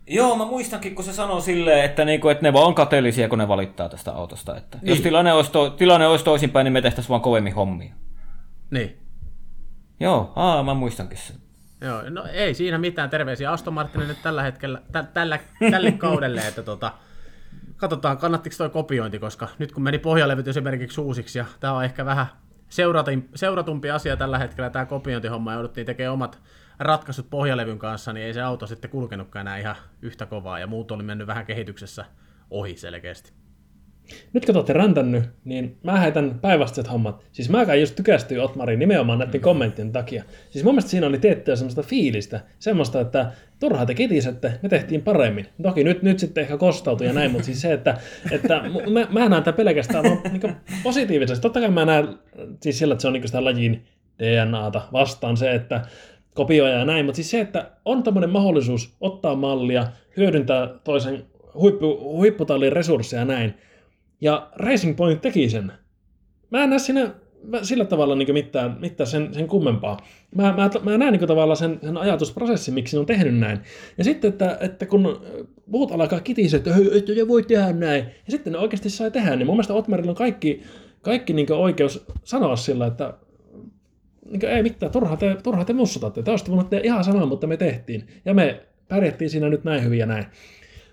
Joo, 0.06 0.36
mä 0.36 0.44
muistankin, 0.44 0.94
kun 0.94 1.04
se 1.04 1.12
sanoo 1.12 1.40
silleen, 1.40 1.84
että, 1.84 2.04
niinku, 2.04 2.28
että 2.28 2.42
ne 2.42 2.52
vaan 2.52 2.66
on 2.66 2.74
kateellisia, 2.74 3.28
kun 3.28 3.38
ne 3.38 3.48
valittaa 3.48 3.88
tästä 3.88 4.12
autosta. 4.12 4.56
Että 4.56 4.78
Niin. 4.82 4.88
Jos 4.88 5.00
tilanne 5.00 5.32
olisi, 5.32 5.52
to, 5.52 5.70
tilanne 5.70 6.06
olisi 6.06 6.24
toisinpäin, 6.24 6.64
niin 6.64 6.72
me 6.72 6.82
tehtäisiin 6.82 7.08
vaan 7.08 7.20
kovemmin 7.20 7.54
hommia. 7.54 7.94
Niin. 8.70 8.98
Joo, 10.00 10.32
aa, 10.36 10.62
mä 10.62 10.74
muistankin 10.74 11.18
sen. 11.18 11.36
Joo, 11.80 12.02
no 12.10 12.24
ei 12.32 12.54
siinä 12.54 12.78
mitään 12.78 13.10
terveisiä 13.10 13.50
Aston 13.50 13.74
Martinille 13.74 14.14
tällä 14.22 14.42
hetkellä, 14.42 14.82
tä, 14.92 15.02
tällä, 15.02 15.38
tälle 15.70 15.92
kaudelle, 16.06 16.40
että 16.40 16.62
tota, 16.62 16.92
katsotaan 17.76 18.18
kannattiko 18.18 18.56
toi 18.58 18.70
kopiointi, 18.70 19.18
koska 19.18 19.48
nyt 19.58 19.72
kun 19.72 19.82
meni 19.82 19.98
pohjalevyt 19.98 20.48
esimerkiksi 20.48 21.00
uusiksi 21.00 21.38
ja 21.38 21.44
tämä 21.60 21.72
on 21.72 21.84
ehkä 21.84 22.04
vähän 22.04 22.26
seuratin, 22.68 23.28
seuratumpi 23.34 23.90
asia 23.90 24.16
tällä 24.16 24.38
hetkellä, 24.38 24.70
tämä 24.70 24.86
kopiointihomma, 24.86 25.52
jouduttiin 25.52 25.86
tekemään 25.86 26.12
omat 26.12 26.38
ratkaisut 26.78 27.30
pohjalevyn 27.30 27.78
kanssa, 27.78 28.12
niin 28.12 28.26
ei 28.26 28.34
se 28.34 28.42
auto 28.42 28.66
sitten 28.66 28.90
kulkenutkaan 28.90 29.46
enää 29.46 29.58
ihan 29.58 29.76
yhtä 30.02 30.26
kovaa 30.26 30.58
ja 30.58 30.66
muut 30.66 30.90
oli 30.90 31.02
mennyt 31.02 31.26
vähän 31.26 31.46
kehityksessä 31.46 32.04
ohi 32.50 32.76
selkeästi. 32.76 33.32
Nyt 34.32 34.46
kun 34.46 34.54
te 34.54 34.58
olette 34.58 34.72
räntännyt, 34.72 35.24
niin 35.44 35.76
mä 35.82 36.00
heitän 36.00 36.38
päinvastaiset 36.40 36.92
hommat. 36.92 37.24
Siis 37.32 37.50
mä 37.50 37.74
just 37.74 37.96
tykästyin 37.96 38.40
Otmariin 38.40 38.78
nimenomaan 38.78 39.18
näiden 39.18 39.40
kommenttien 39.40 39.92
takia. 39.92 40.24
Siis 40.50 40.64
mun 40.64 40.74
mielestä 40.74 40.90
siinä 40.90 41.06
oli 41.06 41.18
tiettyä 41.18 41.56
semmoista 41.56 41.82
fiilistä, 41.82 42.40
semmoista, 42.58 43.00
että 43.00 43.32
turhaa 43.60 43.86
te 43.86 43.94
kitisette, 43.94 44.52
me 44.62 44.68
tehtiin 44.68 45.02
paremmin. 45.02 45.46
Toki 45.62 45.84
nyt, 45.84 46.02
nyt 46.02 46.18
sitten 46.18 46.42
ehkä 46.42 46.56
kostautui 46.56 47.06
ja 47.06 47.12
näin, 47.12 47.30
mutta 47.30 47.46
siis 47.46 47.60
se, 47.60 47.72
että, 47.72 47.98
että 48.30 48.62
mä, 48.94 49.06
mä 49.10 49.28
näen 49.28 49.42
tämän 49.42 49.56
pelkästään 49.56 50.04
vaan 50.04 50.20
niin 50.32 50.56
positiivisesti. 50.82 51.42
Totta 51.42 51.60
kai 51.60 51.70
mä 51.70 51.84
näen 51.84 52.08
siis 52.62 52.78
sillä, 52.78 52.92
että 52.92 53.02
se 53.02 53.08
on 53.08 53.12
niin 53.12 53.28
sitä 53.28 53.44
lajin 53.44 53.84
DNAta 54.18 54.82
vastaan 54.92 55.36
se, 55.36 55.54
että 55.54 55.82
kopioja 56.34 56.78
ja 56.78 56.84
näin, 56.84 57.04
mutta 57.04 57.16
siis 57.16 57.30
se, 57.30 57.40
että 57.40 57.70
on 57.84 58.02
tämmöinen 58.02 58.30
mahdollisuus 58.30 58.96
ottaa 59.00 59.34
mallia, 59.34 59.86
hyödyntää 60.16 60.68
toisen 60.84 61.24
huippu, 61.54 61.98
huipputallin 62.00 62.72
resursseja 62.72 63.20
ja 63.20 63.26
näin, 63.26 63.54
ja 64.20 64.50
Racing 64.56 64.96
Point 64.96 65.20
teki 65.20 65.48
sen. 65.48 65.72
Mä 66.50 66.62
en 66.64 66.70
näe 66.70 66.78
siinä 66.78 67.14
mä- 67.44 67.64
sillä 67.64 67.84
tavalla 67.84 68.14
niin 68.14 68.32
mitään, 68.32 68.76
mitään 68.80 69.06
sen, 69.06 69.34
sen 69.34 69.48
kummempaa. 69.48 69.96
Mä, 70.34 70.42
mä, 70.56 70.70
mä 70.82 70.98
näen 70.98 71.12
niin 71.12 71.28
tavallaan 71.28 71.56
sen, 71.56 71.78
sen 71.82 71.96
ajatusprosessin, 71.96 72.74
miksi 72.74 72.96
ne 72.96 73.00
on 73.00 73.06
tehnyt 73.06 73.38
näin. 73.38 73.58
Ja 73.98 74.04
sitten, 74.04 74.28
että, 74.28 74.58
että 74.60 74.86
kun 74.86 75.20
muut 75.66 75.92
alkaa 75.92 76.20
kitistä, 76.20 76.56
että 76.56 76.74
"Hei, 76.74 76.98
et 76.98 77.08
ne 77.16 77.28
voi 77.28 77.42
tehdä 77.42 77.72
näin, 77.72 78.04
ja 78.04 78.30
sitten 78.30 78.52
ne 78.52 78.58
oikeasti 78.58 78.90
sai 78.90 79.10
tehdä, 79.10 79.36
niin 79.36 79.46
mun 79.46 79.56
mielestä 79.56 79.74
Otmarilla 79.74 80.10
on 80.10 80.16
kaikki, 80.16 80.62
kaikki 81.02 81.32
niin 81.32 81.52
oikeus 81.52 82.06
sanoa 82.24 82.56
sillä, 82.56 82.86
että 82.86 83.14
niin 84.30 84.44
ei 84.44 84.62
mitään, 84.62 84.92
turhaa 84.92 85.16
te, 85.16 85.36
turhaa 85.42 85.64
te 85.64 85.72
mussutatte. 85.72 86.22
Te 86.22 86.30
olisitte 86.30 86.50
voinut 86.52 86.72
ihan 86.84 87.04
samaa, 87.04 87.26
mutta 87.26 87.46
me 87.46 87.56
tehtiin. 87.56 88.06
Ja 88.24 88.34
me 88.34 88.60
pärjättiin 88.88 89.30
siinä 89.30 89.48
nyt 89.48 89.64
näin 89.64 89.84
hyvin 89.84 89.98
ja 89.98 90.06
näin. 90.06 90.24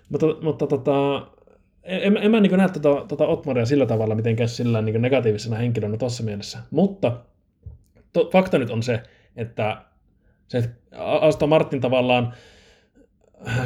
Mutta, 0.08 0.26
mutta 0.42 0.66
tota, 0.66 1.26
en, 1.86 2.16
en 2.16 2.30
mä 2.30 2.40
niin 2.40 2.56
näe 2.56 2.68
tota, 2.68 3.04
tota 3.08 3.26
Otmaria 3.26 3.66
sillä 3.66 3.86
tavalla 3.86 4.14
mitenkään 4.14 4.48
sillä 4.48 4.82
niin 4.82 5.02
negatiivisena 5.02 5.56
henkilönä 5.56 5.96
tuossa 5.96 6.22
mielessä. 6.22 6.58
Mutta 6.70 7.12
to, 8.12 8.30
fakta 8.32 8.58
nyt 8.58 8.70
on 8.70 8.82
se, 8.82 9.02
että 9.36 9.82
se 10.48 10.70
Aston 11.20 11.48
Martin 11.48 11.80
tavallaan 11.80 12.34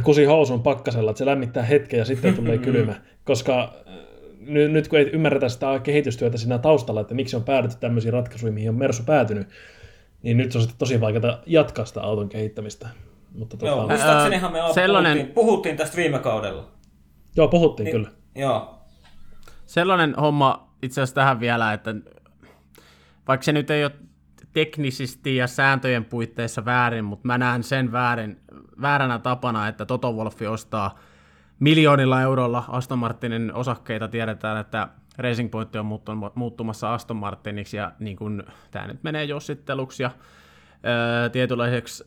kusi 0.03 0.25
housun 0.25 0.63
pakkasella, 0.63 1.11
että 1.11 1.19
se 1.19 1.27
lämmittää 1.27 1.63
hetken 1.63 1.99
ja 1.99 2.05
sitten 2.05 2.35
tulee 2.35 2.59
kylmä. 2.69 2.95
Koska 3.25 3.63
äh, 3.63 3.95
nyt, 4.41 4.73
nyt 4.73 4.89
kun 4.89 4.99
ei 4.99 5.11
ymmärretä 5.13 5.49
sitä 5.49 5.79
kehitystyötä 5.83 6.39
siinä 6.39 6.59
taustalla, 6.59 7.01
että 7.01 7.15
miksi 7.15 7.37
on 7.37 7.45
päädytty 7.45 7.77
tämmöisiin 7.81 8.13
ratkaisuihin, 8.13 8.55
mihin 8.55 8.69
on 8.69 8.79
Mersu 8.79 9.03
päätynyt, 9.03 9.49
niin 10.23 10.37
nyt 10.37 10.55
on 10.55 10.61
sitten 10.61 10.79
tosi 10.79 11.01
vaikeaa 11.01 11.43
jatkaa 11.47 11.85
sitä 11.85 12.01
auton 12.01 12.29
kehittämistä. 12.29 12.89
Mutta 13.35 13.57
Joo, 13.63 13.77
tota, 13.77 13.89
muistaaksenihan 13.89 14.53
me 14.53 14.61
Ää, 14.61 14.73
sellainen... 14.73 15.13
sellainen- 15.13 15.17
puhuttiin, 15.17 15.35
puhuttiin 15.35 15.77
tästä 15.77 15.97
viime 15.97 16.19
kaudella. 16.19 16.80
Joo, 17.37 17.49
puhuttiin 17.49 17.91
kyllä. 17.91 18.11
Joo. 18.35 18.79
Sellainen 19.67 20.15
homma 20.15 20.75
itse 20.83 21.01
asiassa 21.01 21.15
tähän 21.15 21.41
vielä, 21.41 21.73
että 21.73 21.95
vaikka 23.29 23.45
se 23.45 23.53
nyt 23.53 23.71
ei 23.71 23.85
ole 23.85 23.93
teknisesti 24.53 25.37
ja 25.37 25.47
sääntöjen 25.47 26.05
puitteissa 26.05 26.65
väärin, 26.65 27.05
mutta 27.05 27.27
mä 27.27 27.39
näen 27.39 27.63
sen 27.63 27.93
väärin, 27.93 28.41
vääränä 28.81 29.19
tapana, 29.19 29.69
että 29.69 29.87
Toto 29.87 30.13
Wolffi 30.13 30.47
ostaa 30.47 30.99
miljoonilla 31.59 32.23
eurolla 32.23 32.65
Aston 32.69 32.99
Martinin 32.99 33.55
osakkeita. 33.55 34.09
Tiedetään, 34.09 34.59
että 34.59 34.89
Racing 35.19 35.51
Point 35.51 35.77
on 35.77 35.87
muuttum- 35.87 36.33
muuttumassa 36.35 36.95
Aston 36.95 37.17
Martiniksi 37.17 37.77
ja 37.77 37.93
niin 37.99 38.17
kun, 38.17 38.45
tämä 38.71 38.87
nyt 38.87 39.03
menee 39.03 39.25
jossitteluksi 39.25 40.03
ja 40.03 40.11
öö, 40.87 41.29
tietynlaiseksi 41.29 42.05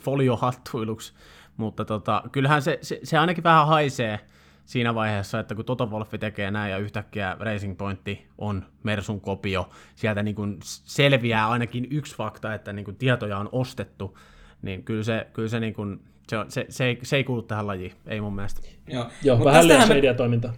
foliohattuiluksi, 0.00 1.14
mutta 1.56 1.84
tota, 1.84 2.22
kyllähän 2.32 2.62
se, 2.62 2.78
se, 2.82 3.00
se 3.02 3.18
ainakin 3.18 3.44
vähän 3.44 3.66
haisee 3.66 4.20
siinä 4.64 4.94
vaiheessa, 4.94 5.40
että 5.40 5.54
kun 5.54 5.64
Toto 5.64 5.86
Wolffi 5.86 6.18
tekee 6.18 6.50
näin 6.50 6.70
ja 6.70 6.78
yhtäkkiä 6.78 7.36
Racing 7.40 7.78
Pointti 7.78 8.26
on 8.38 8.64
Mersun 8.82 9.20
kopio, 9.20 9.68
sieltä 9.94 10.22
niin 10.22 10.34
kuin 10.36 10.58
selviää 10.62 11.50
ainakin 11.50 11.86
yksi 11.90 12.16
fakta, 12.16 12.54
että 12.54 12.72
niin 12.72 12.84
kuin 12.84 12.96
tietoja 12.96 13.38
on 13.38 13.48
ostettu, 13.52 14.18
niin 14.62 14.84
kyllä 14.84 15.02
se, 15.02 15.26
kyllä 15.32 15.48
se, 15.48 15.60
niin 15.60 15.74
kuin, 15.74 16.00
se, 16.28 16.38
on, 16.38 16.50
se, 16.50 16.66
se, 16.68 16.84
ei, 16.84 16.98
se 17.02 17.16
ei 17.16 17.24
kuulu 17.24 17.42
tähän 17.42 17.66
lajiin, 17.66 17.92
ei 18.06 18.20
mun 18.20 18.34
mielestä. 18.34 18.60
Joo, 18.88 19.06
Joo, 19.22 19.36
Mut 19.36 19.44
vähän 19.44 19.68
liian 19.68 19.80
me, 19.80 19.86
shadya 19.86 20.14
toimintaa. 20.14 20.52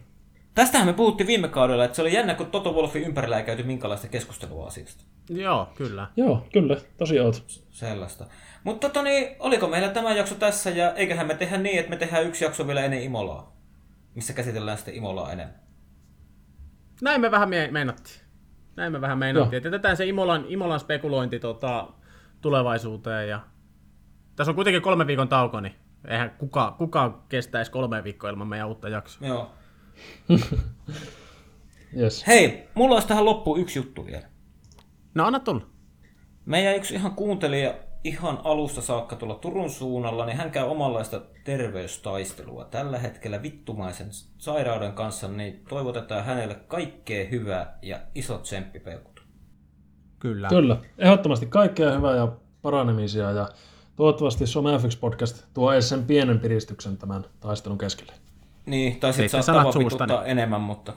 tästähän 0.54 0.86
me 0.88 0.92
puhuttiin 0.92 1.26
viime 1.26 1.48
kaudella, 1.48 1.84
että 1.84 1.96
se 1.96 2.02
oli 2.02 2.14
jännä, 2.14 2.34
kun 2.34 2.46
Toto 2.46 2.72
Wolfin 2.72 3.02
ympärillä 3.02 3.38
ei 3.38 3.44
käyty 3.44 3.62
minkälaista 3.62 4.08
keskustelua 4.08 4.66
asiasta. 4.66 5.04
Joo, 5.30 5.68
kyllä. 5.74 6.06
Joo, 6.16 6.46
kyllä, 6.52 6.76
tosi 6.96 7.20
oot. 7.20 7.44
Sellaista. 7.70 8.26
Mutta 8.66 8.88
tota 8.88 9.02
niin, 9.02 9.36
oliko 9.38 9.68
meillä 9.68 9.88
tämä 9.88 10.12
jakso 10.12 10.34
tässä 10.34 10.70
ja 10.70 10.94
eiköhän 10.94 11.26
me 11.26 11.34
tehdä 11.34 11.58
niin, 11.58 11.78
että 11.78 11.90
me 11.90 11.96
tehdään 11.96 12.26
yksi 12.26 12.44
jakso 12.44 12.66
vielä 12.66 12.84
ennen 12.84 13.02
Imolaa, 13.02 13.56
missä 14.14 14.32
käsitellään 14.32 14.78
sitten 14.78 14.94
Imolaa 14.94 15.32
enemmän. 15.32 15.60
Näin 17.02 17.20
me 17.20 17.30
vähän 17.30 17.48
me- 17.48 17.68
meinattiin. 17.70 18.20
Näin 18.76 18.92
me 18.92 19.00
vähän 19.00 19.18
meinattiin. 19.18 19.56
Että 19.56 19.66
jätetään 19.66 19.96
se 19.96 20.06
Imolan, 20.06 20.44
Imolan 20.48 20.80
spekulointi 20.80 21.38
tota, 21.38 21.88
tulevaisuuteen. 22.40 23.28
Ja... 23.28 23.40
Tässä 24.36 24.50
on 24.50 24.54
kuitenkin 24.54 24.82
kolme 24.82 25.06
viikon 25.06 25.28
tauko, 25.28 25.60
niin 25.60 25.74
Eihän 26.08 26.30
kuka, 26.30 26.74
kuka 26.78 27.24
kestäisi 27.28 27.70
kolme 27.70 28.04
viikkoa 28.04 28.30
ilman 28.30 28.48
meidän 28.48 28.68
uutta 28.68 28.88
jaksoa. 28.88 29.28
Joo. 29.28 29.50
Yes. 31.96 32.26
Hei, 32.26 32.68
mulla 32.74 32.94
olisi 32.94 33.08
tähän 33.08 33.24
loppuun 33.24 33.60
yksi 33.60 33.78
juttu 33.78 34.06
vielä. 34.06 34.26
No 35.14 35.24
anna 35.26 35.40
tulla. 35.40 35.66
Meidän 36.44 36.76
yksi 36.76 36.94
ihan 36.94 37.14
kuuntelija 37.14 37.74
ihan 38.06 38.40
alusta 38.44 38.80
saakka 38.80 39.16
tuolla 39.16 39.34
Turun 39.34 39.70
suunnalla, 39.70 40.26
niin 40.26 40.36
hän 40.36 40.50
käy 40.50 40.64
omanlaista 40.68 41.20
terveystaistelua 41.44 42.64
tällä 42.64 42.98
hetkellä 42.98 43.42
vittumaisen 43.42 44.08
sairauden 44.38 44.92
kanssa, 44.92 45.28
niin 45.28 45.64
toivotetaan 45.68 46.24
hänelle 46.24 46.54
kaikkea 46.54 47.28
hyvää 47.28 47.78
ja 47.82 47.98
isot 48.14 48.42
tsemppipeukut. 48.42 49.22
Kyllä. 50.18 50.48
Kyllä, 50.48 50.76
ehdottomasti 50.98 51.46
kaikkea 51.46 51.92
hyvää 51.92 52.16
ja 52.16 52.32
paranemisia 52.62 53.30
ja 53.30 53.48
toivottavasti 53.96 54.46
Some 54.46 54.78
FX 54.78 54.96
Podcast 54.96 55.44
tuo 55.54 55.72
edes 55.72 55.88
sen 55.88 56.04
pienen 56.04 56.40
piristyksen 56.40 56.96
tämän 56.96 57.24
taistelun 57.40 57.78
keskelle. 57.78 58.12
Niin, 58.66 59.00
tai 59.00 59.12
sitten 59.12 59.42
saattaa 59.42 59.78
vituttaa 59.78 60.24
enemmän, 60.24 60.60
mutta, 60.60 60.92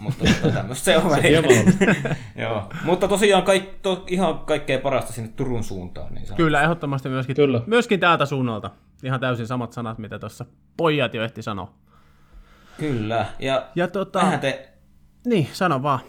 mutta 0.00 0.24
tota, 0.42 0.54
tämmöistä 0.54 0.84
se 0.84 0.96
on 0.96 1.10
välillä. 1.10 1.38
on. 1.48 2.16
Joo. 2.42 2.72
Mutta 2.84 3.08
tosiaan 3.08 3.42
kaik, 3.42 3.64
to, 3.82 4.04
ihan 4.08 4.38
kaikkea 4.38 4.78
parasta 4.78 5.12
sinne 5.12 5.30
Turun 5.36 5.64
suuntaan. 5.64 6.14
Niin 6.14 6.26
Kyllä, 6.36 6.62
ehdottomasti 6.62 7.08
myöskin, 7.08 7.36
Kyllä. 7.36 7.60
myöskin 7.66 8.00
täältä 8.00 8.26
suunnalta. 8.26 8.70
Ihan 9.02 9.20
täysin 9.20 9.46
samat 9.46 9.72
sanat, 9.72 9.98
mitä 9.98 10.18
tuossa 10.18 10.44
pojat 10.76 11.14
jo 11.14 11.24
ehti 11.24 11.42
sanoa. 11.42 11.74
Kyllä. 12.78 13.26
Ja, 13.38 13.66
Ja 13.74 13.88
tota, 13.88 14.22
mehän 14.22 14.40
te, 14.40 14.68
niin, 15.26 15.48
sano 15.52 15.82
vaan. 15.82 16.00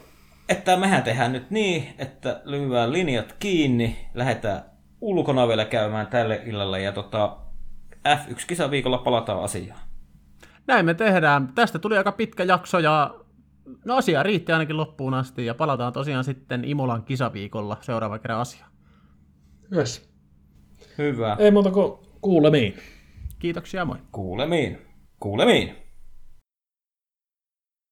että 0.49 0.77
mehän 0.77 1.03
tehdään 1.03 1.31
nyt 1.31 1.51
niin, 1.51 1.93
että 1.97 2.41
lyödään 2.45 2.93
linjat 2.93 3.35
kiinni, 3.39 4.07
lähdetään 4.13 4.61
ulkona 5.01 5.47
vielä 5.47 5.65
käymään 5.65 6.07
tälle 6.07 6.41
illalle 6.45 6.81
ja 6.81 6.91
tota, 6.91 7.37
F1-kisaviikolla 8.07 8.97
palataan 8.97 9.43
asiaan. 9.43 9.79
Näin 10.67 10.85
me 10.85 10.93
tehdään. 10.93 11.47
Tästä 11.55 11.79
tuli 11.79 11.97
aika 11.97 12.11
pitkä 12.11 12.43
jakso 12.43 12.79
ja 12.79 13.15
no 13.85 13.95
asia 13.95 14.23
riitti 14.23 14.51
ainakin 14.51 14.77
loppuun 14.77 15.13
asti 15.13 15.45
ja 15.45 15.55
palataan 15.55 15.93
tosiaan 15.93 16.23
sitten 16.23 16.65
Imolan 16.65 17.03
kisaviikolla 17.03 17.77
seuraava 17.81 18.19
kerran 18.19 18.39
asiaan. 18.39 18.71
Yes. 19.75 20.11
Hyvä. 20.97 21.35
Ei 21.39 21.51
muuta 21.51 21.71
kuin 21.71 21.93
kuulemiin. 22.21 22.73
Kiitoksia, 23.39 23.85
moi. 23.85 23.97
Kuulemiin. 24.11 24.77
Kuulemiin. 25.19 25.75